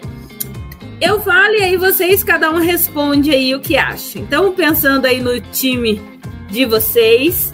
Eu 1.00 1.20
falo 1.20 1.54
e 1.54 1.62
aí 1.62 1.76
vocês, 1.76 2.22
cada 2.22 2.50
um 2.50 2.58
responde 2.58 3.32
aí 3.32 3.54
o 3.54 3.60
que 3.60 3.76
acha. 3.76 4.20
Então, 4.20 4.52
pensando 4.52 5.06
aí 5.06 5.20
no 5.20 5.40
time 5.40 6.00
de 6.48 6.64
vocês, 6.64 7.50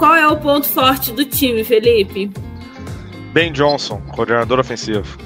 Qual 0.00 0.16
é 0.16 0.26
o 0.26 0.34
ponto 0.34 0.66
forte 0.66 1.12
do 1.12 1.26
time, 1.26 1.62
Felipe? 1.62 2.30
Ben 3.34 3.52
Johnson, 3.52 4.00
coordenador 4.08 4.58
ofensivo. 4.58 5.18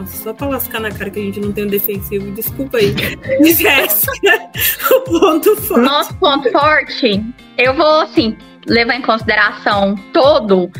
Nossa, 0.00 0.24
só 0.24 0.32
pra 0.32 0.48
lascar 0.48 0.80
na 0.80 0.90
cara 0.90 1.10
que 1.10 1.20
a 1.20 1.22
gente 1.22 1.40
não 1.40 1.52
tem 1.52 1.64
um 1.64 1.68
defensivo. 1.68 2.30
Desculpa 2.32 2.78
aí. 2.78 2.94
Jéssica, 3.44 4.50
o 4.92 5.00
ponto 5.02 5.56
forte. 5.56 5.84
Nosso 5.84 6.14
ponto 6.14 6.50
forte, 6.50 7.22
eu 7.58 7.74
vou, 7.74 8.00
assim, 8.00 8.36
levar 8.66 8.94
em 8.94 9.02
consideração 9.02 9.94
todo. 10.12 10.70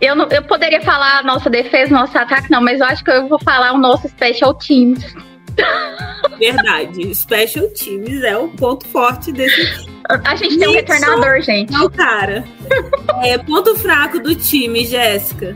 Eu, 0.00 0.14
não, 0.16 0.28
eu 0.28 0.42
poderia 0.42 0.80
falar 0.82 1.24
nossa 1.24 1.48
defesa, 1.48 1.94
nosso 1.94 2.16
ataque, 2.18 2.50
não, 2.50 2.60
mas 2.60 2.80
eu 2.80 2.86
acho 2.86 3.04
que 3.04 3.10
eu 3.10 3.28
vou 3.28 3.38
falar 3.38 3.72
o 3.72 3.78
nosso 3.78 4.08
special 4.08 4.54
teams. 4.54 5.14
Verdade. 6.38 7.14
Special 7.14 7.68
Teams 7.68 8.22
é 8.22 8.36
o 8.36 8.48
ponto 8.48 8.86
forte 8.88 9.30
desse 9.30 9.86
A 10.24 10.34
gente 10.34 10.58
tem 10.58 10.68
um 10.68 10.72
retornador, 10.72 11.40
gente. 11.42 11.70
Não, 11.72 11.90
cara. 11.90 12.42
É, 13.22 13.36
ponto 13.38 13.76
fraco 13.76 14.18
do 14.18 14.34
time, 14.34 14.84
Jéssica. 14.84 15.54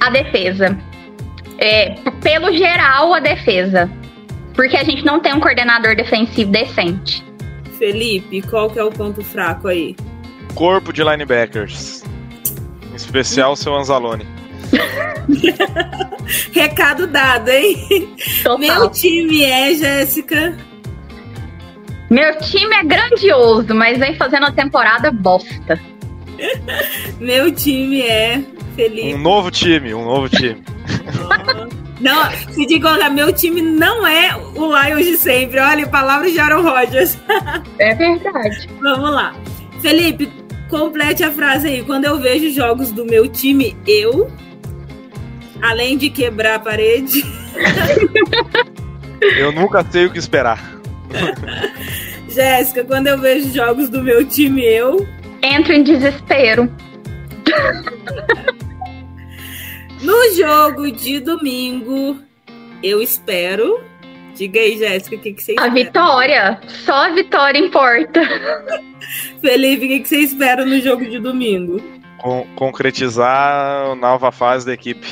A 0.00 0.10
defesa. 0.10 0.76
É, 1.62 1.94
pelo 2.20 2.52
geral, 2.52 3.14
a 3.14 3.20
defesa. 3.20 3.88
Porque 4.52 4.76
a 4.76 4.82
gente 4.82 5.04
não 5.04 5.20
tem 5.20 5.32
um 5.32 5.38
coordenador 5.38 5.94
defensivo 5.94 6.50
decente. 6.50 7.24
Felipe, 7.78 8.42
qual 8.42 8.68
que 8.68 8.80
é 8.80 8.84
o 8.84 8.90
ponto 8.90 9.22
fraco 9.22 9.68
aí? 9.68 9.94
Corpo 10.56 10.92
de 10.92 11.04
linebackers. 11.04 12.02
Em 12.90 12.96
especial 12.96 13.52
o 13.52 13.56
seu 13.56 13.74
Anzalone. 13.76 14.26
Recado 16.52 17.06
dado, 17.06 17.48
hein? 17.48 18.12
Total. 18.42 18.58
Meu 18.58 18.90
time 18.90 19.44
é, 19.44 19.72
Jéssica. 19.74 20.56
Meu 22.10 22.38
time 22.40 22.74
é 22.74 22.82
grandioso, 22.82 23.72
mas 23.72 23.98
vem 23.98 24.16
fazendo 24.16 24.42
uma 24.42 24.52
temporada 24.52 25.12
bosta. 25.12 25.80
Meu 27.20 27.52
time 27.52 28.02
é 28.02 28.42
Felipe. 28.74 29.14
Um 29.14 29.18
novo 29.18 29.50
time, 29.50 29.94
um 29.94 30.04
novo 30.04 30.28
time. 30.28 30.62
Não, 32.00 32.30
se 32.32 32.66
te 32.66 32.80
colocar, 32.80 33.10
meu 33.10 33.32
time 33.32 33.62
não 33.62 34.04
é 34.04 34.36
o 34.36 34.76
Lions 34.76 35.06
de 35.06 35.16
sempre. 35.16 35.60
Olha, 35.60 35.86
palavras 35.86 36.32
de 36.32 36.40
Aaron 36.40 36.62
Rodgers. 36.62 37.16
É 37.78 37.94
verdade. 37.94 38.68
Vamos 38.82 39.12
lá. 39.12 39.32
Felipe, 39.80 40.28
complete 40.68 41.22
a 41.22 41.30
frase 41.30 41.68
aí. 41.68 41.84
Quando 41.84 42.06
eu 42.06 42.18
vejo 42.18 42.50
jogos 42.50 42.90
do 42.90 43.04
meu 43.04 43.28
time, 43.28 43.76
eu, 43.86 44.28
além 45.60 45.96
de 45.96 46.10
quebrar 46.10 46.56
a 46.56 46.58
parede, 46.58 47.22
Eu 49.38 49.52
nunca 49.52 49.84
sei 49.88 50.06
o 50.06 50.10
que 50.10 50.18
esperar. 50.18 50.58
Jéssica, 52.28 52.84
quando 52.84 53.06
eu 53.06 53.18
vejo 53.18 53.52
jogos 53.52 53.88
do 53.88 54.02
meu 54.02 54.24
time, 54.24 54.64
eu, 54.64 55.06
Entro 55.42 55.72
em 55.72 55.82
desespero. 55.82 56.70
No 60.02 60.34
jogo 60.34 60.90
de 60.90 61.20
domingo, 61.20 62.18
eu 62.82 63.00
espero. 63.02 63.80
Diga 64.34 64.60
aí, 64.60 64.78
Jéssica, 64.78 65.16
o 65.16 65.18
que, 65.20 65.32
que 65.34 65.42
você 65.42 65.52
A 65.52 65.66
espera? 65.68 65.70
vitória. 65.74 66.60
Só 66.84 67.06
a 67.06 67.08
vitória 67.10 67.58
importa. 67.58 68.20
Felipe, 69.40 69.84
o 69.84 69.88
que, 69.88 70.00
que 70.00 70.08
você 70.08 70.18
espera 70.20 70.64
no 70.64 70.80
jogo 70.80 71.04
de 71.08 71.18
domingo? 71.18 71.80
Con- 72.18 72.46
concretizar 72.56 73.90
a 73.90 73.94
nova 73.94 74.32
fase 74.32 74.64
da 74.66 74.72
equipe. 74.72 75.06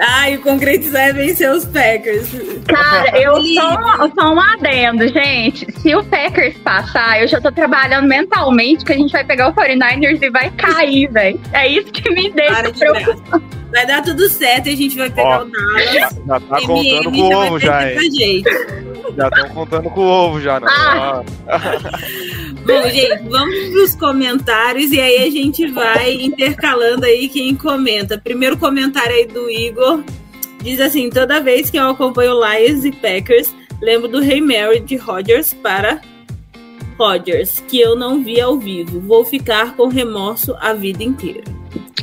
Ah, 0.00 0.30
e 0.30 0.38
concretizar 0.38 1.08
é 1.08 1.12
vencer 1.12 1.50
os 1.50 1.64
Packers. 1.66 2.30
Cara, 2.66 3.10
eu 3.20 3.36
só, 3.54 4.10
só 4.14 4.32
um 4.32 4.40
adendo, 4.40 5.06
gente. 5.08 5.70
Se 5.78 5.94
o 5.94 6.02
Packers 6.04 6.56
passar, 6.58 7.20
eu 7.20 7.28
já 7.28 7.40
tô 7.40 7.52
trabalhando 7.52 8.08
mentalmente 8.08 8.84
que 8.84 8.92
a 8.92 8.96
gente 8.96 9.12
vai 9.12 9.24
pegar 9.24 9.48
o 9.48 9.52
49ers 9.52 10.22
e 10.22 10.30
vai 10.30 10.50
cair, 10.52 11.10
velho. 11.10 11.40
É 11.52 11.68
isso 11.68 11.92
que 11.92 12.10
me 12.14 12.30
deixa 12.30 12.62
de 12.62 12.80
graça. 12.80 13.42
Vai 13.70 13.86
dar 13.86 14.02
tudo 14.02 14.28
certo 14.28 14.68
e 14.68 14.72
a 14.72 14.76
gente 14.76 14.96
vai 14.96 15.10
pegar 15.10 15.40
Ó, 15.40 15.42
o 15.42 15.50
Dallas. 15.50 15.92
Já, 15.92 16.10
já 16.26 16.40
tá 16.40 16.60
contando 16.60 16.80
MM 16.82 17.10
com 17.12 17.34
o 17.34 17.46
ovo 17.46 17.58
já, 17.58 17.90
hein? 17.90 18.42
Já 19.16 19.28
estão 19.28 19.48
contando 19.50 19.90
com 19.90 20.00
o 20.00 20.04
ovo 20.04 20.40
já, 20.40 20.60
não. 20.60 20.68
Ah. 20.68 21.22
Bom, 22.66 22.88
gente, 22.88 23.22
vamos 23.28 23.68
pros 23.70 23.96
comentários 23.96 24.92
e 24.92 25.00
aí 25.00 25.24
a 25.24 25.30
gente 25.30 25.66
vai 25.68 26.14
intercalando 26.14 27.04
aí 27.04 27.28
quem 27.28 27.54
comenta. 27.54 28.18
Primeiro 28.18 28.56
comentário 28.56 29.14
aí 29.14 29.26
do 29.26 29.50
Igor. 29.50 30.02
Diz 30.62 30.80
assim, 30.80 31.08
toda 31.08 31.40
vez 31.40 31.70
que 31.70 31.78
eu 31.78 31.88
acompanho 31.88 32.34
Lions 32.34 32.84
e 32.84 32.92
Packers, 32.92 33.54
lembro 33.80 34.08
do 34.08 34.20
Rei 34.20 34.40
Mary 34.40 34.80
de 34.80 34.96
Rodgers 34.96 35.54
para 35.54 36.00
Rodgers, 36.98 37.64
que 37.66 37.80
eu 37.80 37.96
não 37.96 38.22
vi 38.22 38.40
ao 38.40 38.58
vivo. 38.58 39.00
Vou 39.00 39.24
ficar 39.24 39.74
com 39.74 39.88
remorso 39.88 40.54
a 40.60 40.74
vida 40.74 41.02
inteira. 41.02 41.44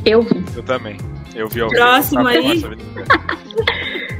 Eu 0.04 0.22
vi. 0.22 0.44
Eu 0.56 0.62
também. 0.64 0.96
Eu 1.34 1.48
vi 1.48 1.60
ao 1.60 1.68
Próximo 1.70 2.24
vivo, 2.28 2.68
aí. 2.68 4.08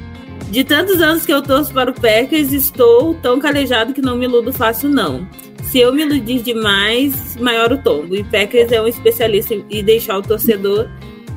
De 0.51 0.65
tantos 0.65 1.01
anos 1.03 1.27
que 1.27 1.33
eu 1.33 1.43
torço 1.43 1.73
para 1.75 1.91
o 1.91 1.95
Packers, 1.95 2.53
estou 2.53 3.15
tão 3.15 3.39
calejado 3.39 3.93
que 3.93 4.01
não 4.01 4.16
me 4.16 4.25
iludo 4.25 4.53
fácil, 4.53 4.89
não. 4.89 5.29
Se 5.65 5.79
eu 5.79 5.93
me 5.93 6.03
iludir 6.03 6.41
demais, 6.41 7.37
maior 7.37 7.70
o 7.70 7.79
tombo. 7.79 8.16
E 8.16 8.25
Packers 8.25 8.73
é 8.73 8.81
um 8.81 8.89
especialista 8.89 9.55
em 9.55 9.85
deixar 9.85 10.16
o 10.16 10.23
torcedor 10.23 10.89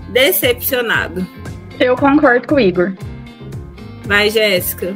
decepcionado. 0.09 1.27
Eu 1.77 1.95
concordo 1.97 2.47
com 2.47 2.55
o 2.55 2.59
Igor. 2.59 2.93
Vai, 4.05 4.29
Jéssica. 4.29 4.95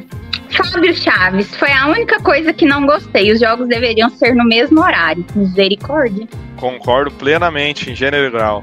Fábio 0.50 0.96
Chaves, 0.96 1.54
foi 1.58 1.72
a 1.72 1.88
única 1.88 2.18
coisa 2.22 2.54
que 2.54 2.66
não 2.66 2.86
gostei. 2.86 3.32
Os 3.34 3.42
jogos 3.42 3.68
deveriam 3.68 4.10
ser 4.10 4.34
no 4.34 4.46
mesmo 4.46 4.80
horário. 4.80 5.26
Misericórdia. 5.36 6.26
Concordo 6.56 7.12
plenamente, 7.12 7.92
em 7.92 7.96
gênero 7.96 8.28
e 8.28 8.32
grau. 8.32 8.62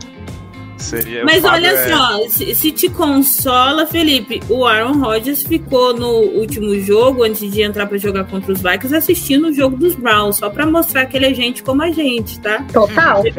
Seria, 0.83 1.25
Mas 1.25 1.45
olha 1.45 1.69
é- 1.69 1.89
só, 1.89 2.29
se, 2.29 2.55
se 2.55 2.73
te 2.73 2.89
consola, 2.89 3.87
Felipe, 3.87 4.43
o 4.49 4.67
Aaron 4.67 4.99
Rodgers 4.99 5.43
ficou 5.43 5.95
no 5.95 6.09
último 6.09 6.79
jogo, 6.81 7.23
antes 7.23 7.51
de 7.51 7.63
entrar 7.63 7.87
para 7.87 7.97
jogar 7.99 8.25
contra 8.25 8.53
os 8.53 8.61
Vikings, 8.61 8.95
assistindo 8.95 9.49
o 9.49 9.53
jogo 9.53 9.77
dos 9.77 9.95
Browns, 9.95 10.37
só 10.39 10.51
para 10.51 10.67
mostrar 10.67 11.07
que 11.07 11.17
ele 11.17 11.27
é 11.27 11.35
gente 11.35 11.63
como 11.63 11.83
a 11.83 11.91
gente, 11.91 12.41
tá? 12.41 12.65
Total. 12.73 13.23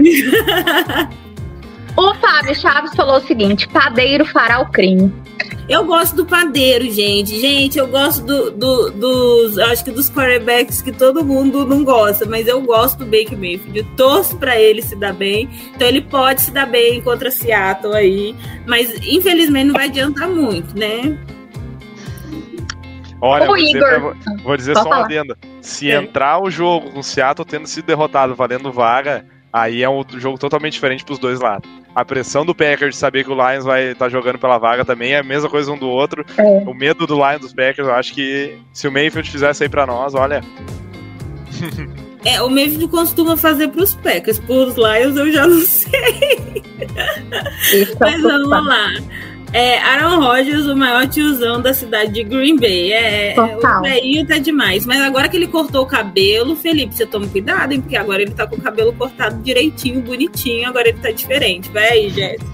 o 1.98 2.15
Fábio 2.15 2.56
Chaves 2.56 2.95
falou 2.95 3.18
o 3.18 3.22
seguinte: 3.22 3.68
padeiro 3.68 4.26
fará 4.26 4.61
o 4.61 4.72
crime. 4.72 5.14
Eu 5.69 5.85
gosto 5.85 6.15
do 6.15 6.26
padeiro, 6.26 6.84
gente. 6.91 7.40
Gente, 7.40 7.77
eu 7.80 7.88
gosto 7.88 8.26
do, 8.26 8.52
do- 8.52 8.91
dos. 8.91 9.57
Acho 9.57 9.85
que 9.85 9.91
dos 9.91 10.10
quarterbacks 10.10 10.81
que 10.81 10.91
todo 10.91 11.23
mundo 11.23 11.65
não 11.65 11.84
gosta, 11.85 12.26
mas 12.26 12.48
eu 12.48 12.61
gosto 12.61 12.98
do 12.99 13.06
Baker 13.06 13.38
Mayfield. 13.38 13.80
Eu 13.80 13.85
torço 13.95 14.35
pra 14.38 14.60
ele 14.60 14.81
se 14.81 14.95
dar 14.95 15.14
bem. 15.14 15.49
Então 15.73 15.88
ele 15.88 16.02
pode 16.02 16.41
se 16.41 16.52
dar 16.52 16.65
bem 16.65 17.02
contra 17.02 17.31
Seattle 17.31 17.94
aí. 17.95 18.35
Mas 18.68 18.91
infelizmente 19.07 19.65
não 19.68 19.73
vai 19.73 19.85
adiantar 19.88 20.27
muito, 20.30 20.77
né? 20.77 21.18
Olha, 23.22 23.45
vou 23.45 23.56
dizer, 23.56 23.80
pra- 23.80 24.14
vou 24.44 24.57
dizer 24.57 24.76
só 24.76 24.84
uma 24.84 25.06
adenda. 25.06 25.38
Se 25.61 25.90
É. 25.90 25.95
entrar 25.95 26.44
o 26.44 26.49
jogo 26.52 26.91
com 26.91 26.99
o 26.99 27.03
Seattle 27.03 27.45
tendo 27.48 27.68
sido 27.68 27.85
derrotado 27.85 28.35
valendo 28.35 28.69
vaga, 28.69 29.26
aí 29.53 29.84
é 29.84 29.89
um 29.89 30.03
jogo 30.17 30.38
totalmente 30.38 30.73
diferente 30.73 31.05
pros 31.05 31.19
dois 31.19 31.39
lados. 31.39 31.69
A 31.95 32.03
pressão 32.03 32.43
do 32.43 32.55
Packers 32.55 32.95
de 32.95 32.99
saber 32.99 33.23
que 33.23 33.31
o 33.31 33.35
Lions 33.35 33.63
vai 33.63 33.91
estar 33.91 34.09
jogando 34.09 34.39
pela 34.39 34.57
vaga 34.57 34.84
também 34.84 35.13
é 35.13 35.19
a 35.19 35.23
mesma 35.23 35.47
coisa 35.47 35.71
um 35.71 35.77
do 35.77 35.88
outro. 35.88 36.25
É. 36.35 36.43
O 36.67 36.73
medo 36.73 37.05
do 37.05 37.15
Lions 37.15 37.41
dos 37.41 37.53
Packers, 37.53 37.88
eu 37.88 37.93
acho 37.93 38.13
que 38.13 38.57
se 38.73 38.88
o 38.88 38.91
Mayfield 38.91 39.30
fizesse 39.30 39.61
aí 39.61 39.69
pra 39.69 39.85
nós, 39.85 40.15
olha, 40.15 40.41
É, 42.25 42.41
o 42.41 42.49
Mayfield 42.49 42.88
costuma 42.88 43.35
fazer 43.35 43.67
pros 43.67 43.93
Packers. 43.95 44.39
Pros 44.39 44.75
Lions 44.75 45.17
eu 45.17 45.31
já 45.31 45.45
não 45.45 45.59
sei. 45.59 46.63
Mas 47.99 48.21
vamos 48.21 48.49
lá. 48.49 48.88
É, 49.53 49.77
Aaron 49.77 50.19
Rodgers, 50.19 50.65
o 50.65 50.75
maior 50.75 51.07
tiozão 51.07 51.61
da 51.61 51.73
cidade 51.75 52.11
de 52.11 52.23
Green 52.23 52.57
Bay. 52.57 52.91
É, 52.91 53.34
Total. 53.35 53.80
o 53.80 53.84
velhinho 53.84 54.25
tá 54.25 54.39
demais. 54.39 54.84
Mas 54.84 54.99
agora 54.99 55.30
que 55.30 55.38
ele 55.38 55.47
cortou 55.47 55.84
o 55.84 55.85
cabelo, 55.85 56.55
Felipe, 56.55 56.95
você 56.95 57.05
toma 57.05 57.27
cuidado, 57.27 57.71
hein? 57.71 57.80
Porque 57.80 57.95
agora 57.95 58.23
ele 58.23 58.31
tá 58.31 58.47
com 58.47 58.55
o 58.55 58.61
cabelo 58.61 58.91
cortado 58.93 59.41
direitinho, 59.43 60.01
bonitinho. 60.01 60.67
Agora 60.67 60.89
ele 60.89 60.97
tá 60.97 61.11
diferente. 61.11 61.69
Vai 61.69 61.88
aí, 61.88 62.09
Jéssica. 62.09 62.53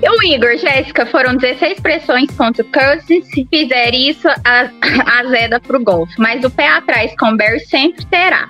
E 0.00 0.08
o 0.08 0.22
Igor, 0.22 0.56
Jéssica, 0.58 1.06
foram 1.06 1.36
16 1.36 1.80
pressões 1.80 2.30
contra 2.36 2.62
o 2.62 2.70
Cousins. 2.70 3.26
Se 3.30 3.44
fizer 3.50 3.94
isso, 3.94 4.28
a, 4.28 4.70
azeda 5.18 5.58
pro 5.58 5.82
golfe. 5.82 6.14
Mas 6.18 6.44
o 6.44 6.50
pé 6.50 6.68
atrás 6.68 7.12
com 7.18 7.30
o 7.30 7.36
Bear 7.36 7.58
sempre 7.58 8.04
terá. 8.06 8.46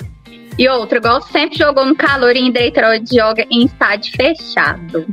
E 0.58 0.68
outro, 0.68 0.98
o 0.98 1.00
golfe 1.00 1.32
sempre 1.32 1.56
jogou 1.56 1.86
no 1.86 1.96
calor 1.96 2.36
e 2.36 2.40
em 2.40 2.52
Detroit 2.52 3.08
joga 3.12 3.46
em 3.50 3.64
estádio 3.64 4.12
fechado. 4.14 5.06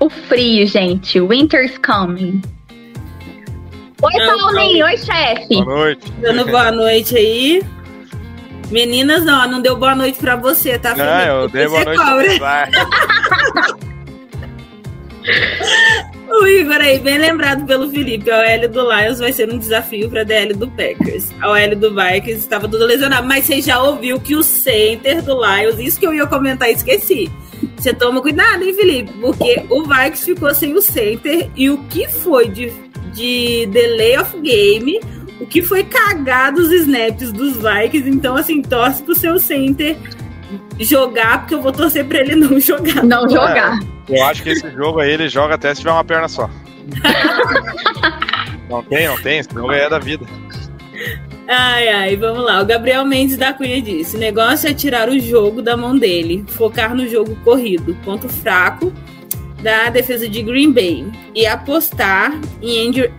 O 0.00 0.08
frio, 0.08 0.66
gente. 0.66 1.20
Winter's 1.20 1.78
coming. 1.78 2.40
Oi, 4.02 4.12
Não, 4.14 4.38
Paulinho. 4.38 4.86
Oi, 4.86 4.96
chefe. 4.96 5.46
boa 5.48 5.64
noite. 5.64 6.12
Dando 6.20 6.46
boa 6.46 6.72
noite 6.72 7.16
aí. 7.16 7.62
Meninas, 8.70 9.26
ó, 9.26 9.46
não 9.46 9.60
deu 9.60 9.76
boa 9.76 9.94
noite 9.94 10.18
pra 10.18 10.36
você, 10.36 10.78
tá, 10.78 10.94
Não, 10.94 11.04
eu 11.42 11.48
Depois 11.48 11.84
dei 11.84 11.96
boa 11.96 12.22
você 12.22 12.38
noite. 12.38 12.40
O 16.30 16.46
Igor 16.46 16.76
aí, 16.76 16.98
bem 17.00 17.18
lembrado 17.18 17.66
pelo 17.66 17.90
Felipe, 17.90 18.30
a 18.30 18.38
OL 18.38 18.68
do 18.68 18.90
Lions 18.90 19.18
vai 19.18 19.32
ser 19.32 19.52
um 19.52 19.58
desafio 19.58 20.08
para 20.08 20.20
a 20.20 20.24
DL 20.24 20.54
do 20.54 20.68
Packers. 20.70 21.34
A 21.40 21.50
OL 21.50 21.76
do 21.76 21.90
Vikings 21.92 22.38
estava 22.38 22.68
tudo 22.68 22.86
lesionado, 22.86 23.26
mas 23.26 23.44
você 23.44 23.60
já 23.60 23.82
ouviu 23.82 24.18
que 24.20 24.36
o 24.36 24.42
center 24.42 25.20
do 25.22 25.34
Lions, 25.34 25.78
isso 25.80 25.98
que 25.98 26.06
eu 26.06 26.14
ia 26.14 26.26
comentar, 26.26 26.70
esqueci. 26.70 27.30
Você 27.80 27.94
toma 27.94 28.20
cuidado, 28.20 28.62
hein, 28.62 28.74
Felipe? 28.74 29.10
Porque 29.14 29.64
o 29.70 29.82
Vikings 29.84 30.24
ficou 30.26 30.54
sem 30.54 30.74
o 30.74 30.82
center 30.82 31.48
e 31.56 31.70
o 31.70 31.78
que 31.84 32.06
foi 32.06 32.46
de, 32.46 32.70
de 33.14 33.66
delay 33.66 34.18
of 34.18 34.38
game, 34.38 35.00
o 35.40 35.46
que 35.46 35.62
foi 35.62 35.82
cagado 35.84 36.60
os 36.60 36.70
snaps 36.70 37.32
dos 37.32 37.54
Vikings. 37.56 38.06
Então, 38.06 38.36
assim, 38.36 38.60
torce 38.60 39.02
pro 39.02 39.14
seu 39.14 39.38
center 39.38 39.96
jogar, 40.78 41.40
porque 41.40 41.54
eu 41.54 41.62
vou 41.62 41.72
torcer 41.72 42.04
pra 42.04 42.18
ele 42.18 42.36
não 42.36 42.60
jogar. 42.60 43.02
Não 43.02 43.26
jogar. 43.26 43.78
Eu 44.06 44.24
acho 44.24 44.42
que 44.42 44.50
esse 44.50 44.70
jogo 44.72 45.00
aí 45.00 45.12
ele 45.12 45.30
joga 45.30 45.54
até 45.54 45.74
se 45.74 45.80
tiver 45.80 45.92
uma 45.92 46.04
perna 46.04 46.28
só. 46.28 46.50
não 48.68 48.82
tem, 48.82 49.08
não 49.08 49.16
tem. 49.22 49.38
Esse 49.38 49.54
jogo 49.54 49.70
aí 49.70 49.80
é 49.80 49.88
da 49.88 49.98
vida. 49.98 50.26
Ai, 51.52 51.88
ai, 51.88 52.16
vamos 52.16 52.44
lá. 52.44 52.62
O 52.62 52.64
Gabriel 52.64 53.04
Mendes 53.04 53.36
da 53.36 53.52
Cunha 53.52 53.82
disse: 53.82 54.16
o 54.16 54.20
negócio 54.20 54.68
é 54.68 54.72
tirar 54.74 55.08
o 55.08 55.18
jogo 55.18 55.60
da 55.60 55.76
mão 55.76 55.98
dele, 55.98 56.44
focar 56.48 56.94
no 56.94 57.08
jogo 57.08 57.34
corrido, 57.42 57.96
ponto 58.04 58.28
fraco 58.28 58.92
da 59.62 59.90
defesa 59.90 60.28
de 60.28 60.42
Green 60.42 60.70
Bay, 60.72 61.06
e 61.34 61.44
apostar 61.46 62.38
em 62.62 62.86
end 62.86 63.12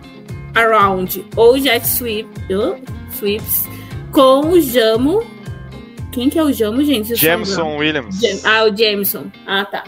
around 0.54 1.24
ou 1.36 1.58
jet 1.58 1.86
sweep, 1.86 2.26
oh, 2.50 2.76
sweeps 3.14 3.68
com 4.10 4.48
o 4.48 4.60
Jamo. 4.60 5.22
Quem 6.10 6.28
que 6.30 6.38
é 6.38 6.42
o 6.42 6.52
Jamo, 6.52 6.82
gente? 6.84 7.14
Jameson 7.14 7.76
Williams. 7.76 8.18
Jam- 8.18 8.40
Ah, 8.44 8.64
o 8.64 8.74
Jameson. 8.76 9.24
Ah, 9.46 9.64
tá. 9.64 9.84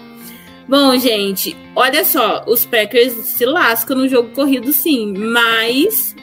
Bom, 0.68 0.96
gente, 0.98 1.54
olha 1.76 2.04
só, 2.06 2.42
os 2.46 2.64
Packers 2.64 3.12
se 3.26 3.44
lascam 3.44 3.96
no 3.98 4.08
jogo 4.08 4.30
corrido, 4.30 4.72
sim, 4.72 5.12
mas 5.16 6.13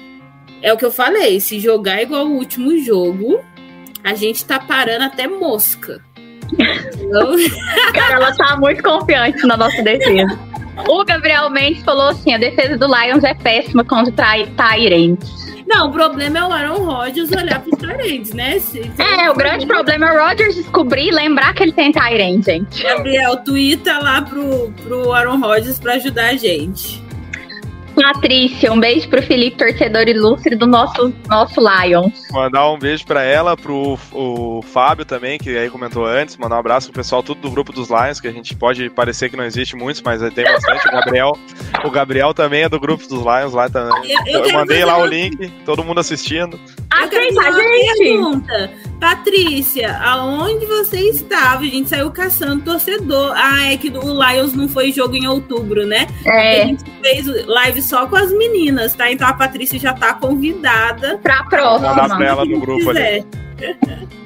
é 0.61 0.71
o 0.73 0.77
que 0.77 0.85
eu 0.85 0.91
falei, 0.91 1.39
se 1.39 1.59
jogar 1.59 2.01
igual 2.01 2.25
o 2.25 2.35
último 2.35 2.77
jogo, 2.77 3.39
a 4.03 4.13
gente 4.13 4.45
tá 4.45 4.59
parando 4.59 5.05
até 5.05 5.27
mosca. 5.27 6.01
Então, 6.53 7.35
Cara, 7.93 8.15
ela 8.15 8.35
tá 8.35 8.57
muito 8.57 8.83
confiante 8.83 9.45
na 9.45 9.57
nossa 9.57 9.81
defesa. 9.81 10.39
O 10.88 11.03
Gabriel 11.05 11.49
Mendes 11.49 11.83
falou 11.83 12.09
assim: 12.09 12.33
a 12.33 12.38
defesa 12.38 12.77
do 12.77 12.88
Lions 12.88 13.23
é 13.23 13.33
péssima 13.33 13.83
contra 13.83 14.13
Tyrants. 14.45 15.29
não, 15.67 15.89
o 15.89 15.91
problema 15.91 16.39
é 16.39 16.43
o 16.43 16.51
Aaron 16.51 16.83
Rodgers 16.85 17.31
olhar 17.31 17.61
pros 17.61 17.79
parentes, 17.79 18.33
né? 18.33 18.57
É, 18.97 19.29
o 19.29 19.35
grande 19.35 19.65
problema 19.65 20.09
é 20.09 20.11
o 20.13 20.27
Rodgers 20.27 20.55
descobrir 20.55 21.07
e 21.07 21.11
lembrar 21.11 21.53
que 21.53 21.63
ele 21.63 21.71
tem 21.71 21.91
Tyrant, 21.91 22.43
gente. 22.43 22.83
Gabriel, 22.83 23.38
twitta 23.38 23.97
lá 23.99 24.21
pro, 24.21 24.73
pro 24.83 25.13
Aaron 25.13 25.39
Rodgers 25.39 25.79
pra 25.79 25.93
ajudar 25.93 26.29
a 26.29 26.35
gente. 26.35 27.01
Patrícia, 27.95 28.72
um 28.72 28.80
beijo 28.80 29.07
pro 29.09 29.22
Felipe, 29.22 29.57
torcedor 29.57 30.07
ilustre 30.07 30.55
do 30.55 30.65
nosso, 30.68 31.13
nosso 31.27 31.59
Lions. 31.59 32.13
Mandar 32.31 32.69
um 32.72 32.80
beijo 32.80 33.05
pra 33.05 33.23
ela, 33.23 33.55
pro 33.57 33.97
o 34.11 34.61
Fábio 34.61 35.05
também, 35.05 35.38
que 35.38 35.55
aí 35.57 35.69
comentou 35.69 36.05
antes. 36.05 36.38
Mandar 36.38 36.55
um 36.55 36.59
abraço 36.59 36.88
pro 36.91 37.01
pessoal 37.01 37.22
tudo 37.22 37.41
do 37.41 37.51
grupo 37.51 37.72
dos 37.73 37.89
Lions, 37.89 38.19
que 38.19 38.27
a 38.27 38.31
gente 38.31 38.55
pode 38.55 38.89
parecer 38.89 39.30
que 39.30 39.38
não 39.38 39.43
existe 39.43 39.76
muitos, 39.76 40.01
mas 40.01 40.22
tem 40.34 40.43
bastante. 40.45 40.88
O 40.88 40.91
Gabriel, 40.91 41.31
o 41.85 41.89
Gabriel 41.91 42.34
também 42.34 42.63
é 42.63 42.69
do 42.69 42.80
grupo 42.80 43.07
dos 43.07 43.22
Lions 43.22 43.53
lá 43.53 43.69
também. 43.69 44.11
Eu- 44.11 44.39
eu 44.41 44.45
Eu, 44.45 44.53
mandei 44.53 44.84
lá 44.85 44.97
o 44.97 45.05
link, 45.05 45.49
todo 45.65 45.84
mundo 45.84 45.99
assistindo. 45.99 46.59
Eu 47.01 47.09
quero 47.09 47.34
fazer 47.34 47.47
a 47.61 47.65
uma 47.65 47.77
gente! 47.77 47.97
pergunta. 47.99 48.72
Patrícia, 48.99 49.97
aonde 49.97 50.65
você 50.68 50.99
estava? 51.09 51.63
A 51.63 51.68
gente 51.68 51.89
saiu 51.89 52.11
caçando 52.11 52.63
torcedor. 52.63 53.34
Ah, 53.35 53.72
é 53.72 53.76
que 53.77 53.89
o 53.89 54.13
Lions 54.23 54.53
não 54.53 54.69
foi 54.69 54.91
jogo 54.91 55.15
em 55.15 55.27
outubro, 55.27 55.85
né? 55.88 56.07
A 56.26 56.35
É, 56.35 56.65
gente 56.68 56.84
fez 57.01 57.26
live 57.47 57.80
só 57.81 58.07
com 58.07 58.15
as 58.15 58.31
meninas, 58.31 58.93
tá? 58.95 59.11
Então 59.11 59.27
a 59.27 59.33
Patrícia 59.33 59.79
já 59.79 59.93
tá 59.93 60.13
convidada. 60.13 61.19
pra 61.21 61.43
Mandar 61.43 61.49
pra 61.49 61.93
próxima. 61.95 62.25
ela 62.25 62.45
no 62.45 62.59
grupo 62.59 62.89
ali. 62.89 63.25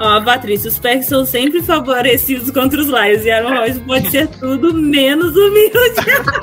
Ó, 0.00 0.20
Patrícia, 0.22 0.68
os 0.68 0.78
Packers 0.78 1.06
são 1.06 1.24
sempre 1.24 1.62
favorecidos 1.62 2.50
contra 2.50 2.80
os 2.80 2.86
Lions 2.88 3.24
e 3.24 3.30
Aaron 3.30 3.50
Rodgers 3.50 3.78
pode 3.80 4.10
ser 4.10 4.26
tudo 4.26 4.74
menos 4.74 5.36
humilde. 5.36 5.70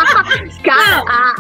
Cara, 0.63 1.03
a- 1.07 1.34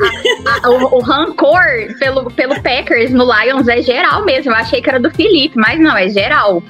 a- 0.45 0.67
a- 0.67 0.69
o, 0.69 0.97
o 0.97 0.99
rancor 1.01 1.61
pelo, 1.99 2.29
pelo 2.31 2.55
Packers 2.61 3.11
no 3.11 3.23
Lions 3.23 3.67
é 3.69 3.81
geral 3.81 4.25
mesmo. 4.25 4.51
Eu 4.51 4.55
achei 4.55 4.81
que 4.81 4.89
era 4.89 4.99
do 4.99 5.09
Felipe, 5.11 5.55
mas 5.55 5.79
não, 5.79 5.95
é 5.95 6.09
geral. 6.09 6.61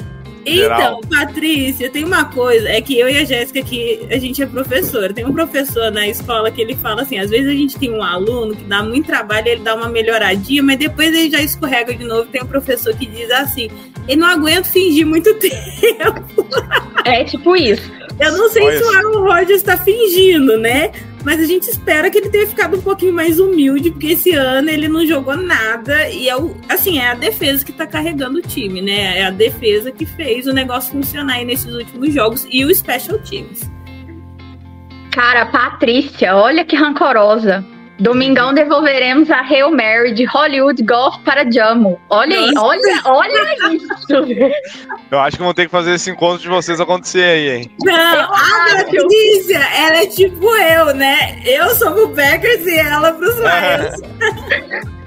Então, 0.58 1.02
Patrícia, 1.02 1.90
tem 1.90 2.04
uma 2.04 2.26
coisa, 2.26 2.70
é 2.70 2.82
que 2.82 2.98
eu 2.98 3.10
e 3.10 3.18
a 3.18 3.24
Jéssica 3.24 3.60
aqui, 3.60 4.08
a 4.10 4.18
gente 4.18 4.42
é 4.42 4.46
professora. 4.46 5.14
Tem 5.14 5.26
um 5.26 5.34
professor 5.34 5.92
na 5.92 6.08
escola 6.08 6.52
que 6.52 6.62
ele 6.62 6.76
fala 6.76 7.02
assim, 7.04 7.18
às 7.20 7.30
vezes 7.30 7.48
a 7.48 7.54
gente 7.54 7.78
tem 7.78 7.92
um 7.92 8.04
aluno 8.04 8.56
que 8.56 8.64
dá 8.64 8.84
muito 8.84 9.06
trabalho, 9.06 9.48
ele 9.48 9.62
dá 9.62 9.76
uma 9.76 9.90
melhoradinha, 9.90 10.64
mas 10.64 10.78
depois 10.78 11.10
ele 11.10 11.30
já 11.30 11.42
escorrega 11.42 11.94
de 11.94 12.04
novo. 12.04 12.30
Tem 12.30 12.42
um 12.44 12.48
professor 12.48 12.96
que 12.96 13.06
diz 13.06 13.30
assim, 13.32 13.70
ele 14.08 14.22
não 14.22 14.28
aguenta 14.28 14.64
fingir 14.64 15.06
muito 15.06 15.34
tempo. 15.40 16.48
É 17.06 17.24
tipo 17.24 17.56
isso. 17.56 17.92
Eu 18.20 18.38
não 18.38 18.50
sei 18.50 18.64
Olha 18.64 18.78
se 18.78 18.84
o. 18.84 18.90
Aaron 18.90 19.22
Rodgers 19.22 19.64
tá 19.64 19.78
fingindo, 19.78 20.58
né? 20.58 20.92
Mas 21.24 21.40
a 21.40 21.46
gente 21.46 21.70
espera 21.70 22.10
que 22.10 22.18
ele 22.18 22.30
tenha 22.30 22.48
ficado 22.48 22.78
um 22.78 22.82
pouquinho 22.82 23.14
mais 23.14 23.40
humilde, 23.40 23.92
porque 23.92 24.08
esse 24.08 24.32
ano 24.32 24.70
ele 24.70 24.88
não 24.88 25.06
jogou 25.06 25.36
nada. 25.36 26.10
E 26.10 26.30
é 26.30 26.36
o, 26.36 26.56
assim, 26.68 27.00
é 27.00 27.10
a 27.10 27.14
defesa 27.14 27.66
que 27.66 27.74
tá 27.74 27.86
carregando 27.86 28.40
o 28.40 28.42
time, 28.42 28.82
né? 28.82 29.20
É 29.20 29.26
a 29.26 29.32
defesa 29.32 29.92
que 29.92 30.06
fez 30.06 30.48
o 30.48 30.54
negócio 30.54 30.92
funcionar 30.92 31.36
aí 31.36 31.46
nesses 31.46 31.74
últimos 31.74 32.14
jogos 32.14 32.48
e 32.50 32.64
o 32.64 32.74
Special 32.74 33.20
Teams. 33.20 33.70
Cara, 35.12 35.46
Patrícia, 35.48 36.36
olha 36.36 36.64
que 36.64 36.76
rancorosa. 36.76 37.66
Domingão 38.00 38.54
devolveremos 38.54 39.30
a 39.30 39.42
Hail 39.42 39.72
Mary 39.72 40.14
de 40.14 40.24
Hollywood 40.26 40.82
Golf 40.84 41.18
para 41.26 41.50
Jamo. 41.52 42.00
Olha 42.10 42.38
aí, 42.38 42.54
olha, 42.58 43.02
olha 43.04 43.74
isso. 43.74 43.88
Eu 45.12 45.20
acho 45.20 45.38
que 45.38 45.44
vão 45.44 45.54
ter 45.54 45.66
que 45.66 45.72
fazer 45.72 45.96
esse 45.96 46.10
encontro 46.10 46.42
de 46.42 46.48
vocês 46.48 46.80
acontecer 46.80 47.24
aí, 47.24 47.50
hein? 47.58 47.72
Não, 47.84 47.94
a. 47.96 48.40
Patrícia, 48.70 49.58
ela 49.58 49.98
é 49.98 50.06
tipo 50.06 50.46
eu, 50.46 50.96
né? 50.96 51.42
Eu 51.46 51.70
sou 51.76 51.92
pro 51.92 52.10
Packers 52.10 52.66
e 52.66 52.80
ela 52.80 53.12
pros 53.12 53.36
Lions. 53.36 54.90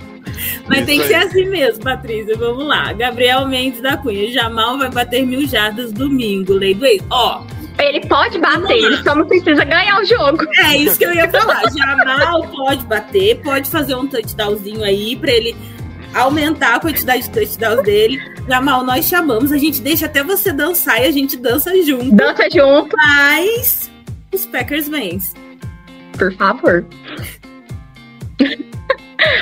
Mas 0.68 0.84
tem 0.86 0.98
que 0.98 1.04
Isso 1.04 1.08
ser 1.08 1.14
aí. 1.14 1.26
assim 1.26 1.44
mesmo, 1.46 1.82
Patrícia. 1.82 2.36
Vamos 2.36 2.66
lá. 2.66 2.92
Gabriel 2.92 3.46
Mendes 3.46 3.80
da 3.80 3.96
Cunha. 3.96 4.30
Jamal 4.30 4.78
vai 4.78 4.90
bater 4.90 5.24
mil 5.24 5.46
jardas 5.46 5.92
domingo. 5.92 6.52
Lei 6.54 6.74
do 6.74 6.84
ex. 6.86 7.02
Ó, 7.10 7.42
Ele 7.78 8.00
pode 8.06 8.38
bater, 8.38 8.76
ele 8.76 8.96
só 9.02 9.14
não 9.14 9.26
precisa 9.26 9.64
ganhar 9.64 10.00
o 10.00 10.04
jogo. 10.04 10.44
é 10.58 10.76
isso 10.76 10.98
que 10.98 11.04
eu 11.04 11.14
ia 11.14 11.28
falar. 11.30 11.62
Jamal 11.76 12.46
pode 12.48 12.84
bater, 12.86 13.40
pode 13.42 13.70
fazer 13.70 13.94
um 13.94 14.06
touchdownzinho 14.06 14.84
aí 14.84 15.16
pra 15.16 15.30
ele 15.32 15.56
aumentar 16.14 16.76
a 16.76 16.80
quantidade 16.80 17.24
de 17.24 17.30
touchdowns 17.30 17.82
dele. 17.82 18.20
Jamal, 18.48 18.84
nós 18.84 19.06
chamamos, 19.06 19.50
a 19.52 19.58
gente 19.58 19.80
deixa 19.80 20.06
até 20.06 20.22
você 20.22 20.52
dançar 20.52 21.00
e 21.02 21.06
a 21.06 21.10
gente 21.10 21.36
dança 21.36 21.70
junto. 21.82 22.14
Dança 22.14 22.48
junto, 22.52 22.94
Mas 22.96 23.90
os 24.32 24.46
Packers 24.46 24.88
vencem. 24.88 25.34
por 26.18 26.32
favor. 26.34 26.84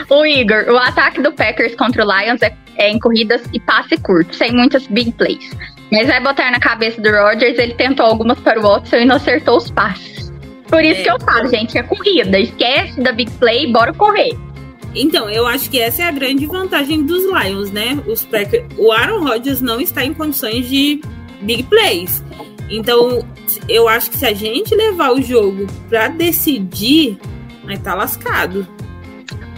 o 0.08 0.26
Igor, 0.26 0.66
o 0.68 0.76
ataque 0.76 1.20
do 1.20 1.32
Packers 1.32 1.74
contra 1.74 2.04
o 2.04 2.08
Lions 2.10 2.42
é, 2.42 2.54
é 2.76 2.90
em 2.90 2.98
corridas 2.98 3.42
e 3.52 3.60
passe 3.60 3.96
curto, 3.98 4.34
sem 4.34 4.52
muitas 4.52 4.86
big 4.86 5.12
plays. 5.12 5.50
Mas 5.90 6.06
vai 6.06 6.20
botar 6.22 6.50
na 6.50 6.60
cabeça 6.60 7.00
do 7.00 7.10
Rodgers, 7.10 7.58
ele 7.58 7.74
tentou 7.74 8.06
algumas 8.06 8.38
para 8.40 8.58
o 8.58 8.62
Watson 8.62 8.96
e 8.96 9.04
não 9.04 9.16
acertou 9.16 9.56
os 9.56 9.70
passes. 9.70 10.30
Por 10.68 10.84
isso 10.84 11.00
É. 11.00 11.02
que 11.04 11.10
eu 11.10 11.20
falo, 11.20 11.48
gente, 11.48 11.76
é 11.76 11.82
corrida. 11.82 12.38
Esquece 12.38 13.00
da 13.00 13.10
big 13.12 13.30
play, 13.32 13.72
bora 13.72 13.92
correr. 13.92 14.36
Então, 14.94 15.28
eu 15.28 15.46
acho 15.46 15.68
que 15.70 15.80
essa 15.80 16.02
é 16.02 16.06
a 16.06 16.12
grande 16.12 16.46
vantagem 16.46 17.02
dos 17.04 17.24
Lions, 17.24 17.70
né? 17.70 17.98
Os 18.06 18.24
Packers, 18.24 18.64
o 18.76 18.90
Aaron 18.92 19.24
Rodgers 19.24 19.60
não 19.60 19.80
está 19.80 20.04
em 20.04 20.12
condições 20.14 20.68
de 20.68 21.00
big 21.42 21.64
plays. 21.64 22.22
Então, 22.68 23.24
eu 23.68 23.88
acho 23.88 24.10
que 24.10 24.16
se 24.16 24.26
a 24.26 24.32
gente 24.32 24.74
levar 24.74 25.12
o 25.12 25.20
jogo 25.22 25.66
pra 25.88 26.06
decidir, 26.08 27.18
vai 27.64 27.74
estar 27.74 27.94
lascado. 27.94 28.66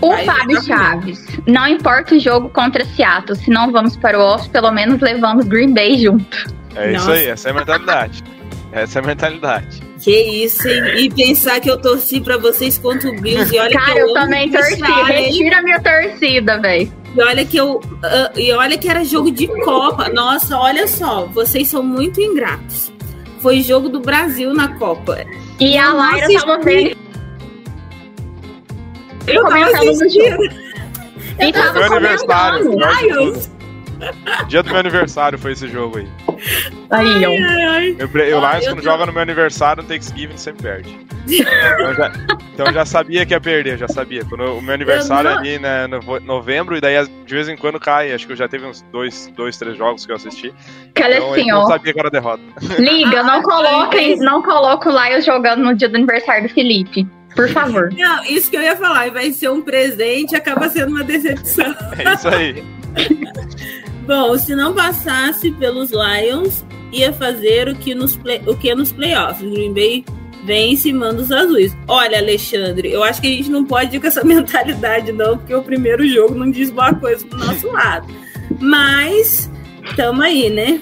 O 0.03 0.11
Vai 0.11 0.25
Fábio. 0.27 0.63
Chaves, 0.63 1.25
não 1.47 1.67
importa 1.67 2.15
o 2.15 2.19
jogo 2.19 2.49
contra 2.51 2.85
Seattle, 2.85 3.39
se 3.39 3.51
não 3.51 3.71
vamos 3.71 3.97
para 3.97 4.19
o 4.19 4.23
off, 4.23 4.49
pelo 4.51 4.71
menos 4.73 5.01
levamos 5.01 5.47
Green 5.47 5.73
Bay 5.73 5.97
junto. 5.99 6.53
É 6.75 6.91
isso 6.93 7.07
Nossa. 7.07 7.13
aí, 7.13 7.27
essa 7.27 7.49
é 7.49 7.51
a 7.53 7.55
mentalidade. 7.55 8.25
Essa 8.73 8.99
é 8.99 9.03
a 9.03 9.07
mentalidade. 9.07 9.83
Que 10.01 10.45
isso, 10.45 10.67
hein? 10.67 10.83
E 10.97 11.11
pensar 11.11 11.61
que 11.61 11.71
eu 11.71 11.81
torci 11.81 12.21
pra 12.21 12.37
vocês 12.37 12.77
contra 12.79 13.09
o 13.09 13.21
Bills 13.21 13.55
e 13.55 13.59
olha 13.61 13.71
que 13.71 13.77
Cara, 13.77 13.93
eu 13.93 13.99
eu 13.99 14.05
amo 14.07 14.15
também 14.15 14.51
torci. 14.51 14.81
Retira 15.07 15.59
a 15.59 15.63
minha 15.63 15.81
torcida, 15.81 16.59
velho. 16.59 16.93
E 17.15 17.23
olha 17.23 17.45
que 17.45 17.57
eu. 17.57 17.81
ah, 18.03 18.33
e 18.35 18.51
olha 18.53 18.77
que 18.77 18.89
era 18.89 19.05
jogo 19.05 19.31
de 19.31 19.47
Copa. 19.47 20.09
Nossa, 20.09 20.57
olha 20.59 20.89
só, 20.89 21.27
vocês 21.27 21.69
são 21.69 21.83
muito 21.83 22.21
ingratos. 22.21 22.91
Foi 23.39 23.61
jogo 23.61 23.89
do 23.89 24.01
Brasil 24.01 24.53
na 24.53 24.69
Copa. 24.77 25.25
E 25.61 25.77
a 25.77 25.89
Eu 25.91 25.97
Laira 25.97 26.27
tava 26.41 26.59
vendo. 26.61 26.97
Eu 29.27 29.45
tava 29.45 29.65
assistindo. 29.91 30.45
E 31.41 31.53
tava 31.53 31.73
Meu 31.73 31.93
aniversário. 31.95 32.73
Dia 34.49 34.63
do 34.65 34.69
meu 34.71 34.81
aniversário 34.81 35.39
foi 35.39 35.53
esse 35.53 35.69
jogo 35.69 35.99
aí. 35.99 36.09
Aí, 36.91 37.25
ó. 37.25 37.31
Eu, 38.03 38.41
o 38.41 38.45
Ah, 38.45 38.53
Lions, 38.55 38.65
eu 38.67 38.73
quando 38.73 38.79
tô- 38.79 38.91
joga 38.91 39.07
no 39.07 39.13
meu 39.13 39.23
aniversário, 39.23 39.83
no 39.83 39.89
Thanksgiving, 39.89 40.37
sempre 40.37 40.63
perde. 40.65 40.99
Então 41.29 41.87
eu, 41.89 41.95
já, 41.95 42.13
então 42.53 42.67
eu 42.67 42.73
já 42.73 42.85
sabia 42.85 43.25
que 43.25 43.33
ia 43.33 43.41
perder, 43.41 43.75
eu 43.75 43.79
já 43.79 43.87
sabia. 43.87 44.25
Quando 44.25 44.43
o 44.57 44.61
meu 44.61 44.75
aniversário 44.75 45.31
não- 45.31 45.39
ali, 45.39 45.57
né, 45.61 45.87
no 45.87 46.01
novembro, 46.21 46.77
e 46.77 46.81
daí 46.81 46.97
de 47.07 47.33
vez 47.35 47.49
em 47.49 47.57
quando 47.57 47.79
cai. 47.79 48.13
Acho 48.13 48.27
que 48.27 48.33
eu 48.33 48.37
já 48.37 48.49
teve 48.49 48.67
uns 48.67 48.83
dois, 48.91 49.33
dois 49.37 49.57
três 49.57 49.77
jogos 49.79 50.05
que 50.05 50.11
eu 50.11 50.17
assisti. 50.17 50.53
Olha 51.01 51.17
Então 51.19 51.33
assim, 51.33 51.49
eu 51.49 51.55
não 51.57 51.63
ó. 51.63 51.67
sabia 51.69 51.93
que 51.93 52.01
era 52.01 52.11
derrota. 52.11 52.43
Liga, 52.81 53.23
não 53.23 53.41
coloquem, 53.41 54.17
não 54.19 54.43
coloca 54.43 54.91
o 54.91 55.01
Lions 55.05 55.25
jogando 55.25 55.63
no 55.63 55.77
dia 55.77 55.89
do 55.89 55.95
aniversário 55.97 56.49
do 56.49 56.53
Felipe. 56.53 57.07
Por 57.35 57.49
favor. 57.49 57.93
Não, 57.97 58.25
isso 58.25 58.51
que 58.51 58.57
eu 58.57 58.63
ia 58.63 58.77
falar, 58.77 59.11
vai 59.11 59.33
ser 59.33 59.51
um 59.51 59.63
presente 59.63 60.37
acaba 60.37 60.69
sendo 60.69 60.91
uma 60.91 61.05
decepção. 61.05 61.75
É 61.99 62.15
isso 62.15 62.29
aí. 62.29 62.65
Bom, 64.07 64.37
se 64.37 64.55
não 64.55 64.75
passasse 64.75 65.51
pelos 65.53 65.91
Lions, 65.91 66.65
ia 66.93 67.13
fazer 67.13 67.69
o 67.69 67.75
que 67.75 67.95
nos, 67.95 68.17
play, 68.17 68.43
o 68.47 68.57
que 68.57 68.75
nos 68.75 68.91
playoffs. 68.93 69.49
Green 69.49 69.73
Bay 69.73 70.05
vence 70.45 70.89
e 70.89 70.93
manda 70.93 71.23
os 71.23 71.31
azuis. 71.31 71.75
Olha, 71.87 72.19
Alexandre, 72.19 72.91
eu 72.93 73.03
acho 73.05 73.21
que 73.21 73.29
a 73.29 73.31
gente 73.31 73.49
não 73.51 73.65
pode 73.65 73.97
ir 73.97 74.01
com 74.01 74.07
essa 74.09 74.23
mentalidade, 74.27 75.13
não, 75.13 75.39
porque 75.39 75.55
o 75.55 75.63
primeiro 75.63 76.07
jogo 76.09 76.35
não 76.35 76.51
diz 76.51 76.71
boa 76.71 76.93
coisa 76.95 77.25
pro 77.27 77.39
nosso 77.39 77.71
lado. 77.71 78.07
Mas, 78.61 79.49
tamo 79.97 80.21
aí, 80.23 80.51
né? 80.51 80.81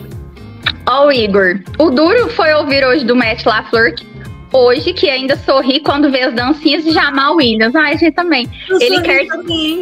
Ó, 0.88 1.06
o 1.06 1.12
Igor. 1.12 1.60
O 1.78 1.90
duro 1.90 2.28
foi 2.30 2.52
ouvir 2.54 2.84
hoje 2.84 3.04
do 3.04 3.14
Matt 3.14 3.44
LaFleur 3.44 3.94
que- 3.94 4.09
hoje 4.52 4.92
que 4.92 5.08
ainda 5.08 5.36
sorri 5.36 5.80
quando 5.80 6.10
vê 6.10 6.22
as 6.22 6.34
dancinhas 6.34 6.84
de 6.84 6.92
Jamal 6.92 7.36
Williams. 7.36 7.74
Ai, 7.74 7.96
gente, 7.98 8.14
também. 8.14 8.48
Eu 8.68 8.80
Ele 8.80 9.00
quer- 9.02 9.26
também. 9.26 9.80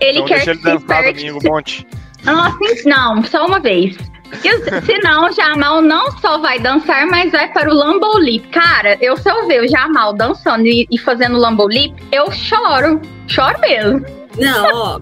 Ele 0.00 0.18
então 0.18 0.24
quer 0.26 0.34
deixa 0.44 0.50
ele 0.50 0.58
que 0.60 0.64
se 0.66 0.72
dançar 0.86 1.04
domingo 1.14 1.38
um 1.44 1.52
monte. 1.52 1.86
Nossa, 2.24 2.58
não, 2.86 3.22
só 3.24 3.46
uma 3.46 3.60
vez. 3.60 3.96
Porque 4.28 4.50
senão 4.82 5.26
o 5.28 5.32
Jamal 5.32 5.80
não 5.82 6.10
só 6.18 6.38
vai 6.38 6.58
dançar, 6.58 7.06
mas 7.06 7.30
vai 7.30 7.52
para 7.52 7.70
o 7.70 7.74
Lambo 7.74 8.18
Lip. 8.18 8.48
Cara, 8.48 8.96
eu 9.00 9.16
se 9.16 9.30
eu 9.30 9.46
ver 9.46 9.62
o 9.62 9.68
Jamal 9.68 10.12
dançando 10.14 10.66
e, 10.66 10.86
e 10.90 10.98
fazendo 10.98 11.36
Lambo 11.38 11.68
Lip, 11.68 11.94
eu 12.10 12.30
choro. 12.32 13.00
Choro 13.28 13.60
mesmo. 13.60 14.04
Não, 14.38 14.74
ó, 14.74 15.00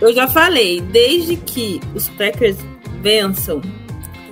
eu 0.00 0.12
já 0.14 0.26
falei, 0.28 0.80
desde 0.80 1.36
que 1.36 1.80
os 1.94 2.08
Packers 2.10 2.56
vençam, 3.02 3.60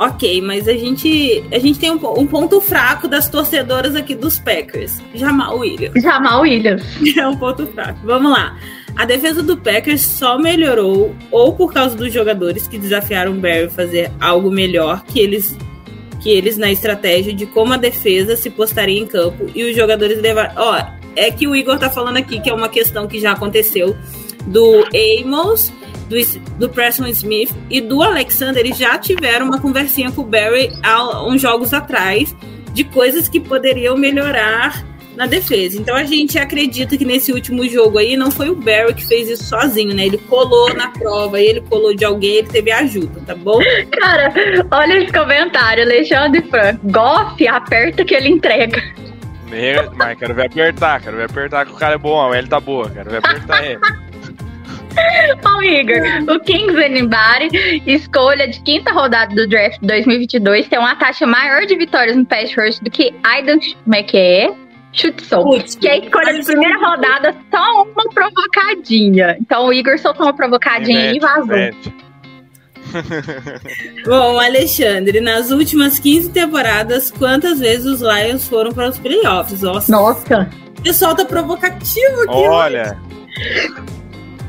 ok, 0.00 0.40
mas 0.40 0.66
a 0.66 0.72
gente, 0.72 1.44
a 1.52 1.58
gente 1.58 1.78
tem 1.78 1.90
um, 1.90 2.00
um 2.18 2.26
ponto 2.26 2.58
fraco 2.58 3.06
das 3.06 3.28
torcedoras 3.28 3.94
aqui 3.94 4.14
dos 4.14 4.38
Packers. 4.38 4.98
Jamal 5.14 5.58
Williams. 5.58 6.02
Jamal 6.02 6.40
Williams. 6.40 6.82
É 7.18 7.28
um 7.28 7.36
ponto 7.36 7.66
fraco. 7.66 7.98
Vamos 8.04 8.32
lá. 8.32 8.56
A 8.96 9.04
defesa 9.04 9.42
do 9.42 9.58
Packers 9.58 10.00
só 10.00 10.38
melhorou 10.38 11.14
ou 11.30 11.52
por 11.52 11.72
causa 11.72 11.94
dos 11.94 12.10
jogadores 12.12 12.66
que 12.66 12.78
desafiaram 12.78 13.32
o 13.32 13.34
Barry 13.34 13.64
a 13.64 13.70
fazer 13.70 14.10
algo 14.18 14.50
melhor 14.50 15.04
que 15.04 15.20
eles 15.20 15.56
que 16.20 16.30
eles 16.30 16.58
na 16.58 16.70
estratégia 16.70 17.32
de 17.32 17.46
como 17.46 17.72
a 17.72 17.76
defesa 17.78 18.36
se 18.36 18.50
postaria 18.50 18.98
em 18.98 19.06
campo 19.06 19.50
e 19.54 19.64
os 19.64 19.76
jogadores 19.76 20.20
levaram. 20.20 20.52
Ó, 20.56 20.82
é 21.16 21.30
que 21.30 21.46
o 21.46 21.54
Igor 21.56 21.78
tá 21.78 21.90
falando 21.90 22.16
aqui 22.16 22.40
que 22.40 22.48
é 22.48 22.54
uma 22.54 22.68
questão 22.68 23.06
que 23.06 23.18
já 23.18 23.32
aconteceu 23.32 23.96
do 24.46 24.84
Amos, 25.22 25.72
do, 26.10 26.16
do 26.58 26.68
Preston 26.68 27.06
Smith 27.06 27.50
e 27.70 27.80
do 27.80 28.02
Alexander. 28.02 28.62
Eles 28.62 28.76
já 28.76 28.98
tiveram 28.98 29.46
uma 29.46 29.60
conversinha 29.60 30.10
com 30.12 30.20
o 30.20 30.24
Barry 30.24 30.70
há 30.82 31.24
uns 31.24 31.40
jogos 31.40 31.72
atrás 31.72 32.34
de 32.74 32.84
coisas 32.84 33.28
que 33.28 33.40
poderiam 33.40 33.96
melhorar 33.96 34.84
na 35.16 35.26
defesa. 35.26 35.76
Então 35.78 35.94
a 35.96 36.04
gente 36.04 36.38
acredita 36.38 36.96
que 36.96 37.04
nesse 37.04 37.32
último 37.32 37.68
jogo 37.68 37.98
aí 37.98 38.16
não 38.16 38.30
foi 38.30 38.48
o 38.48 38.54
Barry 38.54 38.94
que 38.94 39.06
fez 39.06 39.28
isso 39.28 39.44
sozinho, 39.44 39.94
né? 39.94 40.06
Ele 40.06 40.18
colou 40.18 40.72
na 40.74 40.88
prova, 40.88 41.40
ele 41.40 41.60
colou 41.62 41.94
de 41.94 42.04
alguém, 42.04 42.36
ele 42.36 42.48
teve 42.48 42.70
ajuda, 42.70 43.20
tá 43.26 43.34
bom? 43.34 43.58
Cara, 44.00 44.32
olha 44.70 44.98
esse 45.02 45.12
comentário, 45.12 45.82
Alexandre 45.84 46.42
Franco. 46.48 46.80
Goff 46.90 47.46
aperta 47.46 48.04
que 48.04 48.14
ele 48.14 48.28
entrega. 48.30 48.82
Me- 49.50 49.82
Mas 49.96 50.16
quero 50.18 50.32
ver 50.34 50.46
apertar, 50.46 51.00
quero 51.02 51.16
ver 51.16 51.24
apertar 51.24 51.66
que 51.66 51.72
o 51.72 51.76
cara 51.76 51.94
é 51.94 51.98
bom, 51.98 52.32
L 52.32 52.48
tá 52.48 52.60
boa, 52.60 52.88
quero 52.88 53.10
ver 53.10 53.18
apertar 53.18 53.64
ele. 53.64 53.80
Ó, 55.44 55.62
Igor, 55.62 56.34
o 56.34 56.40
Kings 56.40 56.76
Anybody, 56.76 57.82
escolha 57.86 58.48
de 58.48 58.60
quinta 58.62 58.92
rodada 58.92 59.34
do 59.34 59.48
draft 59.48 59.78
2022, 59.82 60.68
tem 60.68 60.78
uma 60.78 60.96
taxa 60.96 61.26
maior 61.26 61.66
de 61.66 61.76
vitórias 61.76 62.16
no 62.16 62.24
pass 62.24 62.54
rush 62.56 62.78
do 62.80 62.90
que 62.90 63.14
Aidan 63.22 63.58
McKee. 63.86 64.52
Chutzou. 64.92 65.44
Putz, 65.44 65.76
Que 65.76 65.88
a 65.88 65.98
escolha 65.98 66.34
de 66.34 66.44
primeira 66.44 66.76
rodada, 66.80 67.34
só 67.48 67.82
uma 67.82 68.08
provocadinha. 68.12 69.36
Então 69.40 69.66
o 69.66 69.72
Igor 69.72 69.96
soltou 69.98 70.26
uma 70.26 70.34
provocadinha 70.34 71.12
e 71.12 71.18
vazou. 71.20 71.46
mete. 71.46 71.94
Bom, 74.04 74.40
Alexandre, 74.40 75.20
nas 75.20 75.52
últimas 75.52 76.00
15 76.00 76.32
temporadas, 76.32 77.10
quantas 77.12 77.60
vezes 77.60 77.86
os 77.86 78.00
Lions 78.00 78.48
foram 78.48 78.72
para 78.72 78.88
os 78.88 78.98
playoffs? 78.98 79.62
Nossa, 79.62 79.92
Nossa. 79.92 80.50
o 80.76 80.82
pessoal 80.82 81.14
tá 81.14 81.24
provocativo 81.24 82.22
aqui. 82.22 82.48
Olha, 82.48 82.98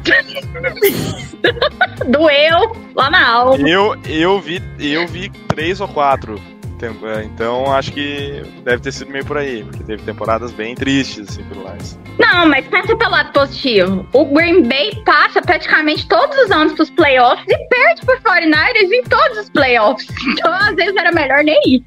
Doeu 2.07 2.75
lá 2.95 3.09
na 3.09 3.27
alma. 3.29 3.67
eu, 3.69 3.95
eu, 4.05 4.39
vi, 4.39 4.61
eu 4.79 5.07
vi 5.07 5.29
três 5.47 5.79
ou 5.81 5.87
quatro. 5.87 6.39
é, 6.81 7.23
Então 7.23 7.71
acho 7.73 7.91
que 7.93 8.43
deve 8.63 8.81
ter 8.81 8.91
sido 8.91 9.11
meio 9.11 9.25
por 9.25 9.37
aí, 9.37 9.63
porque 9.63 9.83
teve 9.83 10.03
temporadas 10.03 10.51
bem 10.51 10.75
tristes, 10.75 11.29
assim, 11.29 11.43
pelo 11.43 11.61
Lions. 11.63 11.97
Não, 12.19 12.47
mas 12.47 12.65
pensa 12.67 12.95
pelo 12.95 13.11
lado 13.11 13.31
positivo. 13.31 14.05
O 14.13 14.25
Green 14.25 14.63
Bay 14.63 14.91
passa 15.05 15.41
praticamente 15.41 16.07
todos 16.07 16.37
os 16.37 16.51
anos 16.51 16.73
pros 16.73 16.89
playoffs 16.89 17.45
e 17.47 17.57
perde 17.67 18.01
pro 18.05 18.17
49ers 18.21 18.91
em 18.91 19.03
todos 19.03 19.37
os 19.39 19.49
playoffs. 19.49 20.07
Então, 20.27 20.53
às 20.53 20.75
vezes, 20.75 20.95
era 20.95 21.11
melhor 21.11 21.43
nem 21.43 21.59
ir. 21.67 21.83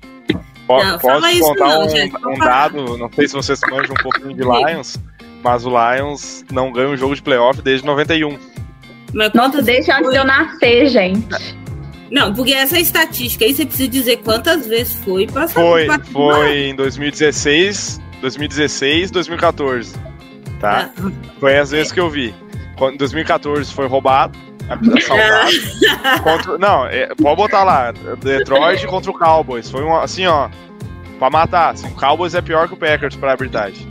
Po- 0.67 0.83
Não, 0.83 0.99
Posso 0.99 1.27
isso 1.29 1.43
contar 1.55 1.69
não, 1.69 1.87
um, 1.87 2.35
um 2.35 2.39
dado, 2.39 2.99
não 2.99 3.11
sei 3.13 3.29
se 3.29 3.35
vocês 3.35 3.61
manjam 3.71 3.95
um 3.99 4.03
pouquinho 4.03 4.35
de 4.35 4.43
Lions, 4.49 4.97
mas 5.45 5.65
o 5.67 5.71
Lions 5.71 6.45
não 6.51 6.73
ganha 6.73 6.89
um 6.89 6.97
jogo 6.97 7.15
de 7.15 7.23
playoff 7.23 7.61
desde 7.63 7.87
91. 7.87 8.37
Mas 9.13 9.33
Nossa, 9.35 9.63
desde 9.63 9.93
antes 9.93 10.11
de 10.11 10.17
eu 10.17 10.25
nascer, 10.25 10.89
gente. 10.89 11.57
Não, 12.11 12.33
porque 12.35 12.53
essa 12.53 12.79
estatística 12.79 13.45
aí 13.45 13.55
você 13.55 13.65
precisa 13.67 13.89
dizer 13.89 14.17
quantas 14.19 14.67
vezes 14.67 14.95
foi 15.05 15.27
pra 15.27 15.47
saber 15.47 15.87
Foi, 15.87 15.99
foi 16.13 16.59
em 16.69 16.75
2016, 16.75 18.01
2016, 18.21 19.11
2014. 19.11 19.95
Tá? 20.61 20.91
Foi 21.39 21.59
as 21.59 21.71
vezes 21.71 21.93
que 21.93 22.01
eu 22.01 22.09
vi. 22.09 22.35
Em 22.81 22.97
2014 22.97 23.73
foi 23.73 23.87
roubado, 23.87 24.39
assaltado. 24.69 26.23
contra- 26.23 26.59
não, 26.59 26.87
é, 26.87 27.07
pode 27.15 27.37
botar 27.37 27.65
lá. 27.65 27.93
Detroit 28.21 28.87
contra 28.87 29.11
o 29.11 29.15
Cowboys. 29.19 29.71
Foi 29.71 29.85
um, 29.85 29.95
assim, 29.97 30.27
ó. 30.27 30.49
Pra 31.19 31.31
matar. 31.31 31.71
Assim, 31.75 31.87
o 31.87 31.91
Cowboys 31.95 32.35
é 32.35 32.41
pior 32.41 32.67
que 32.69 32.75
o 32.75 32.77
Packers 32.77 33.15
pra 33.17 33.33
arbitragem. 33.33 33.87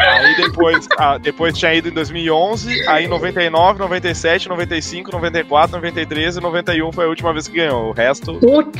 Aí 0.00 0.36
depois, 0.36 0.86
ah, 0.98 1.18
depois 1.18 1.56
tinha 1.56 1.74
ido 1.74 1.88
em 1.88 1.92
2011, 1.92 2.88
aí 2.88 3.04
em 3.04 3.08
99, 3.08 3.78
97, 3.78 4.48
95, 4.48 5.12
94, 5.12 5.76
93 5.76 6.36
e 6.36 6.40
91 6.40 6.92
foi 6.92 7.04
a 7.04 7.08
última 7.08 7.32
vez 7.32 7.48
que 7.48 7.56
ganhou. 7.56 7.88
O 7.88 7.92
resto, 7.92 8.34
Putz, 8.34 8.78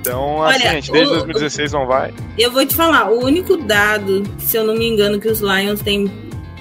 então, 0.00 0.42
assim, 0.42 0.62
Olha, 0.62 0.70
gente, 0.72 0.90
desde 0.92 1.10
o- 1.12 1.16
2016 1.16 1.72
não 1.72 1.86
vai. 1.86 2.12
Eu 2.38 2.50
vou 2.50 2.64
te 2.64 2.74
falar, 2.74 3.10
o 3.10 3.22
único 3.24 3.56
dado, 3.56 4.22
se 4.38 4.56
eu 4.56 4.64
não 4.64 4.74
me 4.74 4.86
engano, 4.88 5.20
que 5.20 5.28
os 5.28 5.40
Lions 5.40 5.80
têm 5.80 6.10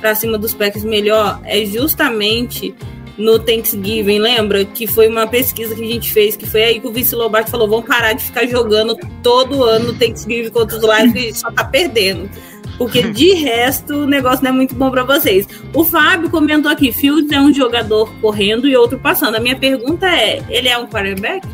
pra 0.02 0.14
cima 0.16 0.38
dos 0.38 0.54
Packers 0.54 0.84
melhor 0.84 1.40
é 1.44 1.64
justamente 1.66 2.76
no 3.18 3.40
Thanksgiving, 3.40 4.20
lembra? 4.20 4.64
Que 4.66 4.86
foi 4.86 5.08
uma 5.08 5.26
pesquisa 5.26 5.74
que 5.74 5.84
a 5.84 5.88
gente 5.88 6.12
fez, 6.12 6.36
que 6.36 6.46
foi 6.46 6.64
aí 6.64 6.80
que 6.80 6.88
o 6.88 6.92
Vince 6.92 7.16
Lombardi 7.16 7.50
falou, 7.50 7.68
vamos 7.68 7.86
parar 7.88 8.14
de 8.14 8.24
ficar 8.24 8.46
jogando 8.46 8.96
todo 9.24 9.64
ano 9.64 9.88
no 9.88 9.94
Thanksgiving 9.98 10.50
contra 10.52 10.78
os 10.78 10.84
Lions, 10.84 11.14
que 11.14 11.34
só 11.34 11.50
tá 11.52 11.64
perdendo. 11.64 12.30
Porque 12.78 13.02
de 13.02 13.34
resto, 13.34 14.04
o 14.04 14.08
negócio 14.08 14.44
não 14.44 14.52
é 14.52 14.54
muito 14.54 14.76
bom 14.76 14.92
pra 14.92 15.04
vocês. 15.04 15.48
O 15.74 15.84
Fábio 15.84 16.30
comentou 16.30 16.72
aqui, 16.72 16.92
Fields 16.92 17.32
é 17.32 17.40
um 17.40 17.54
jogador 17.54 18.14
correndo 18.22 18.68
e 18.68 18.76
outro 18.76 19.00
passando. 19.00 19.36
A 19.36 19.40
minha 19.40 19.56
pergunta 19.56 20.08
é, 20.08 20.44
ele 20.50 20.68
é 20.68 20.78
um 20.78 20.86
quarterback? 20.86 21.48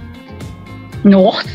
nossa. 1.03 1.47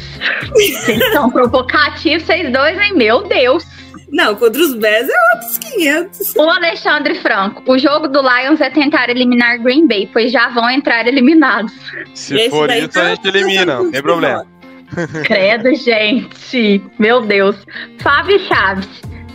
Vocês 0.51 1.13
são 1.13 1.31
provocativos, 1.31 2.25
vocês 2.25 2.53
dois, 2.53 2.79
hein? 2.79 2.93
Meu 2.95 3.23
Deus. 3.23 3.65
Não, 4.11 4.35
contra 4.35 4.61
os 4.61 4.75
Bears 4.75 5.09
é 5.09 5.35
outros 5.35 5.59
500. 5.59 6.35
O 6.37 6.51
Alexandre 6.51 7.15
Franco, 7.17 7.63
o 7.71 7.79
jogo 7.79 8.09
do 8.09 8.21
Lions 8.21 8.61
é 8.61 8.71
tentar 8.71 9.11
eliminar 9.11 9.59
Green 9.59 9.87
Bay, 9.87 10.09
pois 10.13 10.33
já 10.33 10.49
vão 10.49 10.69
entrar 10.71 11.07
eliminados. 11.07 11.73
Se 12.15 12.35
Esse 12.35 12.51
for 12.51 12.71
isso, 12.71 12.89
tá 12.89 13.03
a 13.03 13.09
gente 13.15 13.29
elimina, 13.29 13.77
não 13.77 13.91
tem 13.91 14.03
problema. 14.03 14.47
Credo, 15.25 15.75
gente. 15.75 16.83
Meu 16.99 17.21
Deus. 17.21 17.57
Fábio 17.99 18.39
Chaves. 18.41 18.89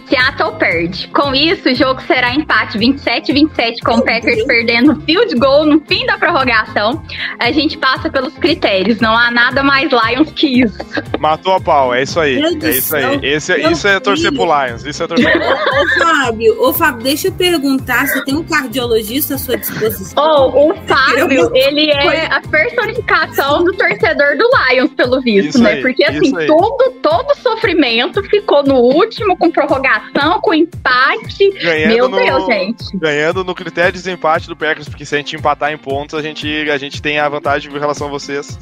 Seattle 0.07 0.55
perde. 0.57 1.07
Com 1.09 1.33
isso, 1.33 1.69
o 1.69 1.75
jogo 1.75 2.01
será 2.01 2.33
empate 2.33 2.77
27-27 2.77 3.79
com 3.83 3.95
o 3.95 4.01
Packers 4.03 4.43
perdendo 4.45 4.99
field 5.01 5.35
goal 5.35 5.65
no 5.65 5.79
fim 5.81 6.05
da 6.05 6.17
prorrogação. 6.17 7.03
A 7.39 7.51
gente 7.51 7.77
passa 7.77 8.09
pelos 8.09 8.33
critérios, 8.33 8.99
não 8.99 9.17
há 9.17 9.31
nada 9.31 9.63
mais 9.63 9.89
Lions 9.91 10.31
que 10.31 10.61
isso. 10.61 10.77
Matou 11.19 11.53
a 11.53 11.61
pau, 11.61 11.93
é 11.93 12.03
isso 12.03 12.19
aí. 12.19 12.41
É 12.41 12.69
isso 12.69 12.95
aí. 12.95 13.19
Esse, 13.23 13.57
Meu 13.57 13.71
isso 13.71 13.87
é 13.87 13.99
torcer 13.99 14.31
pro 14.31 14.45
Lions. 14.45 14.85
Isso 14.85 15.03
é 15.03 15.07
torcer 15.07 15.31
pro 15.31 15.39
Lions. 15.39 15.61
Ô, 15.63 15.99
Fábio, 15.99 16.61
ô, 16.61 16.73
Fábio, 16.73 17.03
deixa 17.03 17.27
eu 17.27 17.31
perguntar 17.31 18.07
se 18.07 18.23
tem 18.25 18.35
um 18.35 18.43
cardiologista 18.43 19.35
à 19.35 19.37
sua 19.37 19.57
disposição. 19.57 20.23
Oh, 20.23 20.71
o 20.71 20.75
Fábio, 20.87 21.51
ele 21.55 21.89
é 21.91 22.25
a 22.25 22.41
personificação 22.41 23.63
do 23.63 23.73
torcedor 23.73 24.37
do 24.37 24.49
Lions, 24.69 24.91
pelo 24.93 25.21
visto, 25.21 25.49
Isso 25.49 25.63
né? 25.63 25.73
aí, 25.73 25.81
Porque 25.81 26.03
assim, 26.03 26.31
todo, 26.45 26.91
todo 27.01 27.35
sofrimento 27.37 28.21
ficou 28.23 28.63
no 28.63 28.75
último, 28.75 29.37
com 29.37 29.51
prorrogação, 29.51 29.92
com 30.41 30.53
empate. 30.53 31.49
Ganhando 31.61 31.93
Meu 31.93 32.09
no, 32.09 32.17
Deus, 32.17 32.45
gente. 32.45 32.97
Ganhando 32.97 33.43
no 33.43 33.55
critério 33.55 33.91
de 33.91 33.97
desempate 33.99 34.47
do 34.47 34.55
Packers, 34.55 34.89
porque 34.89 35.05
se 35.05 35.15
a 35.15 35.17
gente 35.17 35.35
empatar 35.35 35.71
em 35.71 35.77
pontos, 35.77 36.17
a 36.17 36.21
gente, 36.21 36.69
a 36.69 36.77
gente 36.77 37.01
tem 37.01 37.19
a 37.19 37.29
vantagem 37.29 37.71
em 37.71 37.79
relação 37.79 38.07
a 38.07 38.09
vocês. 38.09 38.57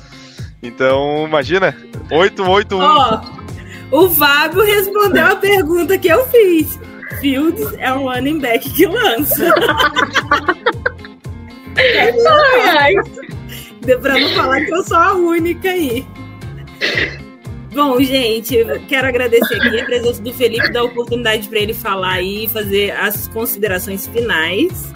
Então, 0.62 1.26
imagina, 1.28 1.76
8-8-1. 2.10 2.80
Ó, 2.80 3.22
o 3.92 4.10
Fábio 4.10 4.64
respondeu 4.64 5.26
a 5.26 5.36
pergunta 5.36 5.98
que 5.98 6.08
eu 6.08 6.26
fiz. 6.28 6.80
Fields 7.20 7.74
é 7.78 7.92
um 7.94 8.04
running 8.04 8.40
back 8.40 8.70
que 8.70 8.86
lança. 8.86 9.54
Ai, 11.78 12.78
ai. 12.78 12.94
Deu 13.82 14.00
pra 14.00 14.20
não 14.20 14.30
falar 14.30 14.62
que 14.62 14.74
eu 14.74 14.84
sou 14.84 14.98
a 14.98 15.14
única 15.14 15.70
aí. 15.70 16.06
Bom, 17.74 18.00
gente, 18.02 18.58
quero 18.90 19.08
agradecer 19.08 19.56
aqui 19.56 19.80
a 19.80 19.86
presença 19.86 20.22
do 20.22 20.34
Felipe, 20.34 20.72
dar 20.72 20.82
a 20.82 20.84
oportunidade 20.84 21.48
para 21.48 21.60
ele 21.60 21.74
falar 21.74 22.16
aí 22.16 22.46
e 22.46 22.50
fazer 22.50 22.92
as 22.92 23.30
considerações 23.30 24.08
finais. 24.08 24.92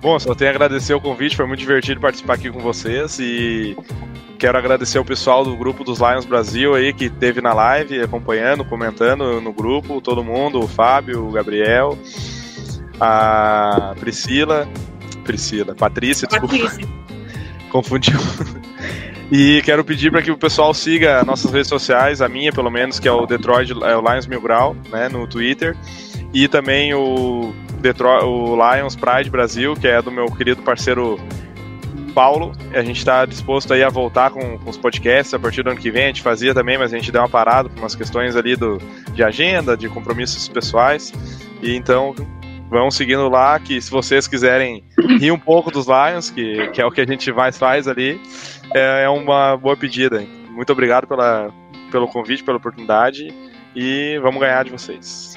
Bom, 0.00 0.16
só 0.20 0.34
tenho 0.36 0.52
a 0.52 0.54
agradecer 0.54 0.94
o 0.94 1.00
convite, 1.00 1.34
foi 1.34 1.46
muito 1.46 1.58
divertido 1.58 2.00
participar 2.00 2.34
aqui 2.34 2.48
com 2.48 2.60
vocês 2.60 3.18
e 3.18 3.76
quero 4.38 4.56
agradecer 4.56 5.00
o 5.00 5.04
pessoal 5.04 5.44
do 5.44 5.56
grupo 5.56 5.82
dos 5.82 5.98
Lions 5.98 6.24
Brasil 6.24 6.74
aí 6.74 6.92
que 6.92 7.06
esteve 7.06 7.40
na 7.40 7.52
live, 7.52 8.00
acompanhando, 8.00 8.64
comentando 8.64 9.40
no 9.40 9.52
grupo, 9.52 10.00
todo 10.00 10.22
mundo, 10.22 10.60
o 10.60 10.68
Fábio, 10.68 11.26
o 11.26 11.32
Gabriel, 11.32 11.98
a 13.00 13.96
Priscila, 13.98 14.68
Priscila, 15.24 15.74
Patrícia, 15.74 16.28
desculpa, 16.28 16.56
Patrícia. 16.56 16.88
confundiu. 17.70 18.18
E 19.30 19.62
quero 19.62 19.84
pedir 19.84 20.10
para 20.10 20.22
que 20.22 20.30
o 20.30 20.36
pessoal 20.36 20.72
siga 20.74 21.24
nossas 21.24 21.50
redes 21.50 21.68
sociais, 21.68 22.20
a 22.20 22.28
minha 22.28 22.52
pelo 22.52 22.70
menos, 22.70 22.98
que 23.00 23.08
é 23.08 23.12
o 23.12 23.26
Detroit, 23.26 23.72
é 23.72 23.96
o 23.96 24.00
Lions 24.00 24.26
Mil 24.26 24.40
Grau, 24.40 24.76
né, 24.90 25.08
no 25.08 25.26
Twitter, 25.26 25.76
e 26.32 26.46
também 26.46 26.94
o 26.94 27.54
Detroit, 27.80 28.24
o 28.24 28.56
Lions 28.56 28.94
Pride 28.94 29.30
Brasil, 29.30 29.74
que 29.74 29.88
é 29.88 30.00
do 30.02 30.10
meu 30.10 30.26
querido 30.26 30.62
parceiro 30.62 31.18
Paulo. 32.14 32.52
A 32.72 32.82
gente 32.82 32.98
está 32.98 33.26
disposto 33.26 33.74
aí 33.74 33.82
a 33.82 33.88
voltar 33.88 34.30
com, 34.30 34.56
com 34.58 34.70
os 34.70 34.76
podcasts 34.76 35.34
a 35.34 35.38
partir 35.38 35.62
do 35.62 35.70
ano 35.70 35.80
que 35.80 35.90
vem. 35.90 36.04
A 36.04 36.06
gente 36.06 36.22
fazia 36.22 36.54
também, 36.54 36.78
mas 36.78 36.92
a 36.92 36.96
gente 36.96 37.10
deu 37.10 37.20
uma 37.20 37.28
parada 37.28 37.68
por 37.68 37.78
umas 37.78 37.94
questões 37.94 38.36
ali 38.36 38.54
do, 38.56 38.78
de 39.12 39.22
agenda, 39.22 39.76
de 39.76 39.88
compromissos 39.88 40.48
pessoais. 40.48 41.12
E 41.60 41.74
então 41.74 42.14
vão 42.70 42.90
seguindo 42.90 43.28
lá, 43.28 43.58
que 43.58 43.80
se 43.80 43.90
vocês 43.90 44.26
quiserem 44.26 44.84
rir 45.20 45.30
um 45.30 45.38
pouco 45.38 45.70
dos 45.70 45.86
Lions, 45.86 46.30
que, 46.30 46.68
que 46.68 46.80
é 46.80 46.86
o 46.86 46.90
que 46.90 47.00
a 47.00 47.06
gente 47.06 47.32
mais 47.32 47.56
faz 47.58 47.86
ali, 47.86 48.20
é, 48.74 49.04
é 49.04 49.08
uma 49.08 49.56
boa 49.56 49.76
pedida. 49.76 50.24
Muito 50.50 50.72
obrigado 50.72 51.06
pela, 51.06 51.52
pelo 51.90 52.08
convite, 52.08 52.44
pela 52.44 52.56
oportunidade. 52.56 53.28
E 53.76 54.18
vamos 54.22 54.40
ganhar 54.40 54.64
de 54.64 54.70
vocês. 54.70 55.36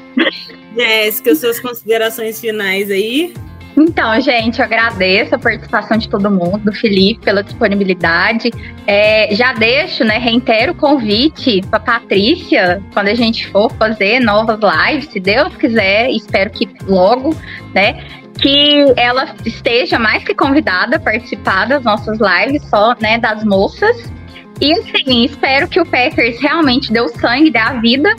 Jéssica, 0.76 1.36
suas 1.36 1.60
considerações 1.60 2.40
finais 2.40 2.92
aí. 2.92 3.34
Então, 3.80 4.20
gente, 4.20 4.58
eu 4.58 4.66
agradeço 4.66 5.36
a 5.36 5.38
participação 5.38 5.98
de 5.98 6.10
todo 6.10 6.32
mundo, 6.32 6.58
do 6.58 6.74
Felipe, 6.74 7.24
pela 7.24 7.44
disponibilidade. 7.44 8.50
É, 8.88 9.36
já 9.36 9.54
deixo, 9.54 10.04
né, 10.04 10.18
reitero 10.18 10.72
o 10.72 10.76
convite 10.76 11.62
para 11.70 11.80
Patrícia, 11.80 12.82
quando 12.92 13.10
a 13.10 13.14
gente 13.14 13.48
for 13.50 13.72
fazer 13.74 14.20
novas 14.20 14.60
lives, 14.60 15.12
se 15.12 15.20
Deus 15.20 15.56
quiser, 15.58 16.10
espero 16.10 16.50
que 16.50 16.68
logo, 16.88 17.36
né, 17.76 18.04
que 18.42 18.84
ela 18.98 19.36
esteja 19.46 20.00
mais 20.00 20.24
que 20.24 20.34
convidada 20.34 20.96
a 20.96 21.00
participar 21.00 21.68
das 21.68 21.84
nossas 21.84 22.18
lives, 22.18 22.64
só, 22.64 22.96
né, 23.00 23.20
das 23.20 23.44
moças. 23.44 24.12
E 24.60 24.74
assim, 24.74 25.24
espero 25.24 25.68
que 25.68 25.80
o 25.80 25.86
Packers 25.86 26.42
realmente 26.42 26.92
dê 26.92 27.00
o 27.00 27.10
sangue, 27.10 27.52
dê 27.52 27.60
a 27.60 27.74
vida 27.74 28.16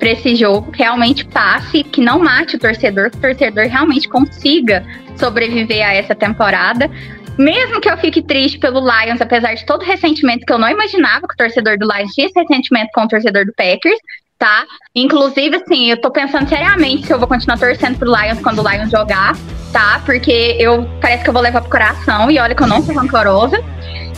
para 0.00 0.10
esse 0.10 0.34
jogo, 0.34 0.72
realmente 0.72 1.26
passe, 1.26 1.84
que 1.84 2.00
não 2.00 2.18
mate 2.18 2.56
o 2.56 2.58
torcedor, 2.58 3.10
que 3.10 3.18
o 3.18 3.20
torcedor 3.20 3.66
realmente 3.66 4.08
consiga 4.08 4.84
sobreviver 5.16 5.86
a 5.86 5.92
essa 5.92 6.14
temporada. 6.14 6.90
Mesmo 7.38 7.80
que 7.80 7.88
eu 7.88 7.96
fique 7.98 8.22
triste 8.22 8.58
pelo 8.58 8.80
Lions, 8.80 9.20
apesar 9.20 9.54
de 9.54 9.64
todo 9.66 9.82
o 9.82 9.84
ressentimento 9.84 10.44
que 10.46 10.52
eu 10.52 10.58
não 10.58 10.68
imaginava 10.68 11.28
que 11.28 11.34
o 11.34 11.36
torcedor 11.36 11.78
do 11.78 11.86
Lions 11.86 12.12
tinha 12.12 12.26
esse 12.26 12.40
ressentimento 12.40 12.88
com 12.94 13.02
o 13.02 13.08
torcedor 13.08 13.44
do 13.44 13.52
Packers, 13.52 13.98
tá? 14.38 14.64
Inclusive, 14.94 15.56
assim, 15.56 15.90
eu 15.90 16.00
tô 16.00 16.10
pensando 16.10 16.48
seriamente 16.48 17.06
se 17.06 17.12
eu 17.12 17.18
vou 17.18 17.28
continuar 17.28 17.58
torcendo 17.58 17.98
pro 17.98 18.10
Lions 18.10 18.40
quando 18.40 18.64
o 18.64 18.68
Lions 18.68 18.90
jogar, 18.90 19.36
tá? 19.70 20.00
Porque 20.06 20.56
eu 20.58 20.88
parece 21.00 21.22
que 21.22 21.28
eu 21.28 21.34
vou 21.34 21.42
levar 21.42 21.60
pro 21.60 21.70
coração 21.70 22.30
e 22.30 22.38
olha 22.38 22.54
que 22.54 22.62
eu 22.62 22.66
não 22.66 22.82
sou 22.82 22.94
rancorosa. 22.94 23.62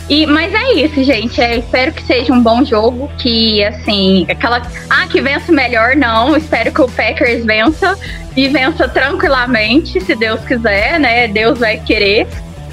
E, 0.09 0.27
mas 0.27 0.53
é 0.53 0.73
isso, 0.75 1.03
gente. 1.03 1.41
É, 1.41 1.59
espero 1.59 1.93
que 1.93 2.03
seja 2.03 2.33
um 2.33 2.43
bom 2.43 2.65
jogo. 2.65 3.11
Que, 3.19 3.65
assim, 3.65 4.27
aquela. 4.29 4.63
Ah, 4.91 5.07
que 5.07 5.21
vença 5.21 5.53
melhor, 5.53 5.97
não. 5.97 6.37
Espero 6.37 6.73
que 6.73 6.83
o 6.83 6.89
Packers 6.89 7.45
vença 7.45 7.99
e 8.37 8.49
vença 8.49 8.89
tranquilamente, 8.89 10.01
se 10.01 10.15
Deus 10.15 10.41
quiser, 10.45 10.99
né? 10.99 11.29
Deus 11.29 11.59
vai 11.59 11.79
querer. 11.79 12.27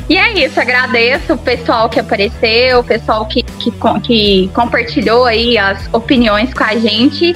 E 0.09 0.17
é 0.17 0.33
isso, 0.43 0.59
agradeço 0.59 1.33
o 1.33 1.37
pessoal 1.37 1.87
que 1.87 1.99
apareceu, 1.99 2.79
o 2.79 2.83
pessoal 2.83 3.27
que, 3.27 3.43
que, 3.43 3.71
que 4.01 4.49
compartilhou 4.55 5.25
aí 5.25 5.55
as 5.55 5.87
opiniões 5.93 6.51
com 6.51 6.63
a 6.63 6.75
gente. 6.75 7.35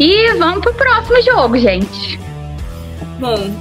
E 0.00 0.32
vamos 0.38 0.60
pro 0.60 0.72
próximo 0.72 1.22
jogo, 1.22 1.58
gente. 1.58 2.18
Bom, 3.20 3.54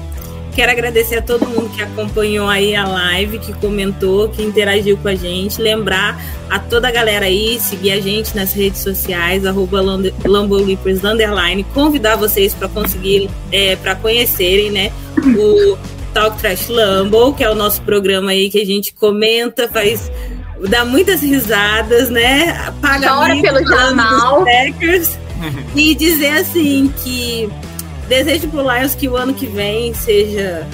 quero 0.56 0.72
agradecer 0.72 1.18
a 1.18 1.22
todo 1.22 1.48
mundo 1.48 1.70
que 1.76 1.82
acompanhou 1.82 2.48
aí 2.48 2.76
a 2.76 2.88
live, 2.88 3.40
que 3.40 3.54
comentou, 3.54 4.30
que 4.30 4.42
interagiu 4.44 4.98
com 4.98 5.08
a 5.08 5.16
gente. 5.16 5.62
Lembrar 5.62 6.22
a 6.50 6.60
toda 6.60 6.88
a 6.88 6.92
galera 6.92 7.26
aí, 7.26 7.60
seguir 7.60 7.92
a 7.92 8.00
gente 8.00 8.36
nas 8.36 8.54
redes 8.54 8.82
sociais, 8.82 9.46
arroba 9.46 9.82
Lambolipers, 10.26 11.04
underline, 11.04 11.64
convidar 11.74 12.16
vocês 12.16 12.54
para 12.54 12.68
conseguir, 12.68 13.30
é, 13.52 13.76
para 13.76 13.96
conhecerem, 13.96 14.72
né, 14.72 14.92
o 15.38 15.78
Talk 16.14 16.38
Trash 16.38 16.70
Lambo, 16.70 17.34
que 17.34 17.44
é 17.44 17.50
o 17.50 17.56
nosso 17.56 17.82
programa 17.82 18.32
aí 18.32 18.50
que 18.50 18.62
a 18.62 18.66
gente 18.66 18.94
comenta, 18.94 19.68
faz... 19.68 20.12
Dá 20.70 20.86
muitas 20.86 21.22
risadas, 21.22 22.10
né? 22.10 22.72
Paga 22.80 23.10
Chora 23.10 23.36
pelo. 23.42 24.46
Packers. 24.46 25.18
E 25.76 25.94
dizer 25.94 26.38
assim 26.38 26.94
que 27.04 27.50
desejo 28.08 28.48
pro 28.50 28.62
Lions 28.62 28.96
que 28.96 29.08
o 29.08 29.16
ano 29.16 29.34
que 29.34 29.46
vem 29.48 29.94
seja 29.94 30.68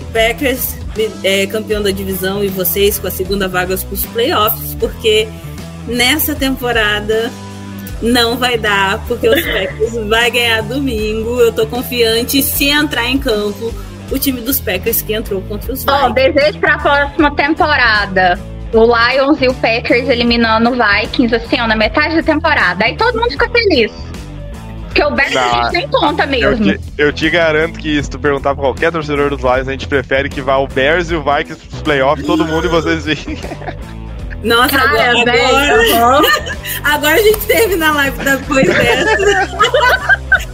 o 0.00 0.04
Packers 0.12 0.76
é, 1.22 1.46
campeão 1.46 1.82
da 1.82 1.90
divisão 1.90 2.42
e 2.42 2.48
vocês 2.48 2.98
com 2.98 3.06
a 3.06 3.10
segunda 3.10 3.48
vaga 3.48 3.76
para 3.76 3.94
os 3.94 4.04
playoffs, 4.06 4.74
porque 4.74 5.28
nessa 5.86 6.34
temporada 6.34 7.30
não 8.02 8.36
vai 8.36 8.56
dar, 8.58 8.98
porque 9.06 9.28
os 9.28 9.42
Packers 9.44 9.94
vai 10.08 10.30
ganhar 10.30 10.62
domingo. 10.62 11.40
Eu 11.40 11.52
tô 11.52 11.66
confiante 11.66 12.42
se 12.42 12.68
entrar 12.68 13.06
em 13.08 13.18
campo 13.18 13.72
o 14.10 14.18
time 14.18 14.40
dos 14.40 14.58
Packers 14.60 15.02
que 15.02 15.12
entrou 15.12 15.40
contra 15.42 15.72
os 15.72 15.86
Ó, 15.86 16.08
Vikings. 16.08 16.32
desejo 16.32 16.58
pra 16.58 16.78
próxima 16.78 17.34
temporada. 17.34 18.38
O 18.72 18.84
Lions 18.84 19.40
e 19.40 19.48
o 19.48 19.54
Packers 19.54 20.08
eliminando 20.08 20.70
o 20.70 20.72
Vikings, 20.72 21.34
assim, 21.34 21.60
ó, 21.60 21.66
na 21.66 21.76
metade 21.76 22.14
da 22.16 22.22
temporada. 22.22 22.84
Aí 22.84 22.96
todo 22.96 23.18
mundo 23.18 23.30
fica 23.30 23.48
feliz. 23.50 23.90
Porque 24.98 25.04
o 25.04 25.10
Bears 25.14 25.36
a 25.36 25.40
Não, 25.40 25.62
gente 25.64 25.72
nem 25.74 25.88
conta 25.88 26.22
Eu 26.24 26.28
mesmo. 26.28 26.64
te, 26.64 26.80
eu 26.98 27.12
te 27.12 27.30
garanto 27.30 27.78
que 27.78 28.02
se 28.02 28.10
tu 28.10 28.18
perguntar 28.18 28.54
pra 28.54 28.64
qualquer 28.64 28.90
torcedor 28.90 29.30
dos 29.30 29.40
Lions, 29.40 29.68
a 29.68 29.70
gente 29.72 29.86
prefere 29.86 30.28
que 30.28 30.40
vá 30.40 30.56
o 30.56 30.66
Bears 30.66 31.10
e 31.10 31.14
o 31.14 31.22
Vikings 31.22 31.66
pros 31.68 31.82
playoffs, 31.82 32.26
todo 32.26 32.44
mundo 32.44 32.66
e 32.66 32.68
vocês 32.68 33.04
veem. 33.04 33.38
Nossa, 34.42 34.68
Cara, 34.78 35.10
agora, 35.10 35.24
velho, 35.32 35.46
agora, 35.56 35.94
aham. 35.94 36.22
agora 36.84 37.14
a 37.14 37.22
gente 37.22 37.38
termina 37.46 37.88
a 37.88 37.92
live 37.92 38.18
depois 38.24 38.66
dessa. 38.68 39.48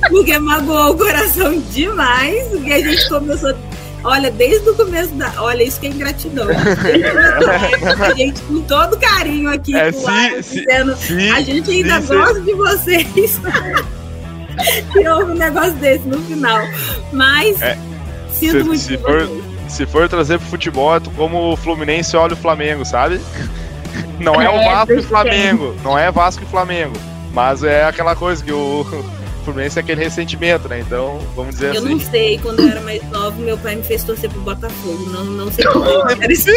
porque 0.08 0.38
magoou 0.38 0.92
o 0.92 0.96
coração 0.98 1.58
demais. 1.70 2.46
Porque 2.48 2.72
a 2.72 2.80
gente 2.80 3.08
começou. 3.08 3.54
Olha, 4.02 4.30
desde 4.30 4.68
o 4.70 4.74
começo 4.74 5.12
da. 5.14 5.30
Olha, 5.38 5.62
isso 5.62 5.80
que 5.80 5.86
é 5.86 5.90
ingratidão. 5.90 6.46
A 6.50 8.14
gente, 8.14 8.40
com 8.42 8.60
todo 8.62 8.98
carinho 8.98 9.50
aqui, 9.50 9.74
É, 9.76 9.90
com 9.92 9.98
o 9.98 10.00
se- 10.02 10.42
se- 10.42 10.64
dizendo, 10.66 10.96
Se, 10.96 11.30
a 11.30 11.40
gente 11.40 11.70
ainda 11.70 12.00
gosta 12.00 12.40
de 12.40 12.52
vocês. 12.54 13.40
E 14.96 15.08
houve 15.08 15.32
um 15.32 15.34
negócio 15.34 15.72
desse 15.74 16.06
no 16.06 16.18
final. 16.22 16.60
Mas 17.12 17.60
É, 17.62 17.76
sinto 18.30 18.58
se- 18.58 18.64
muito 18.64 18.78
se 18.80 18.98
for- 18.98 19.28
se 19.68 19.86
for 19.86 20.08
trazer 20.08 20.38
pro 20.38 20.48
futebol, 20.48 20.96
é 20.96 21.00
como 21.16 21.52
o 21.52 21.56
Fluminense 21.56 22.16
olha 22.16 22.34
o 22.34 22.36
Flamengo, 22.36 22.84
sabe? 22.84 23.20
Não 24.18 24.40
é 24.40 24.48
o 24.48 24.62
Vasco 24.64 24.92
e 24.92 24.98
o. 24.98 25.02
Flamengo, 25.02 25.74
não 25.82 25.98
é 25.98 26.10
Vasco 26.10 26.42
e 26.42 26.46
Flamengo, 26.46 26.94
mas 27.32 27.62
é 27.64 27.84
aquela 27.84 28.14
coisa 28.14 28.42
que 28.44 28.52
o, 28.52 28.84
Fluminense 29.44 29.78
é 29.78 29.82
aquele 29.82 30.02
ressentimento, 30.02 30.68
né? 30.68 30.80
Então, 30.80 31.18
vamos 31.36 31.54
dizer 31.56 31.74
Eu 31.74 31.82
assim. 31.82 31.90
não 31.94 32.00
sei, 32.00 32.38
quando 32.38 32.60
eu 32.60 32.68
era 32.70 32.80
mais 32.80 33.02
nova, 33.10 33.36
meu 33.36 33.58
pai 33.58 33.76
me 33.76 33.82
fez 33.82 34.02
torcer 34.02 34.30
pro 34.30 34.40
Botafogo. 34.40 35.10
Não, 35.10 35.24
não 35.24 35.52
sei 35.52 35.64
como 35.66 35.84
era 36.10 36.32
isso. 36.32 36.48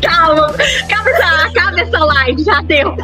Calma, 0.00 0.52
calma 0.88 1.10
essa, 1.10 1.46
acaba 1.46 1.80
essa 1.80 1.98
live, 2.04 2.42
já 2.44 2.60
deu. 2.62 2.94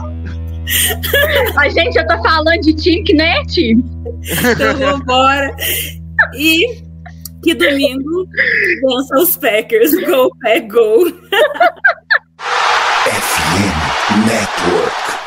A 1.57 1.69
gente, 1.69 1.97
eu 1.97 2.07
tô 2.07 2.23
falando 2.23 2.61
de 2.61 2.74
time 2.74 3.03
que 3.03 3.15
não 3.15 3.24
é 3.24 3.43
time. 3.45 3.82
Então 4.53 4.77
vambora. 4.77 5.55
E 6.35 6.82
que 7.43 7.55
domingo 7.55 8.27
vença 8.82 9.15
os 9.19 9.36
Packers. 9.36 9.93
Go, 10.05 10.31
Pack, 10.43 10.69
go. 10.69 11.07
FM 13.05 14.27
Network. 14.27 15.18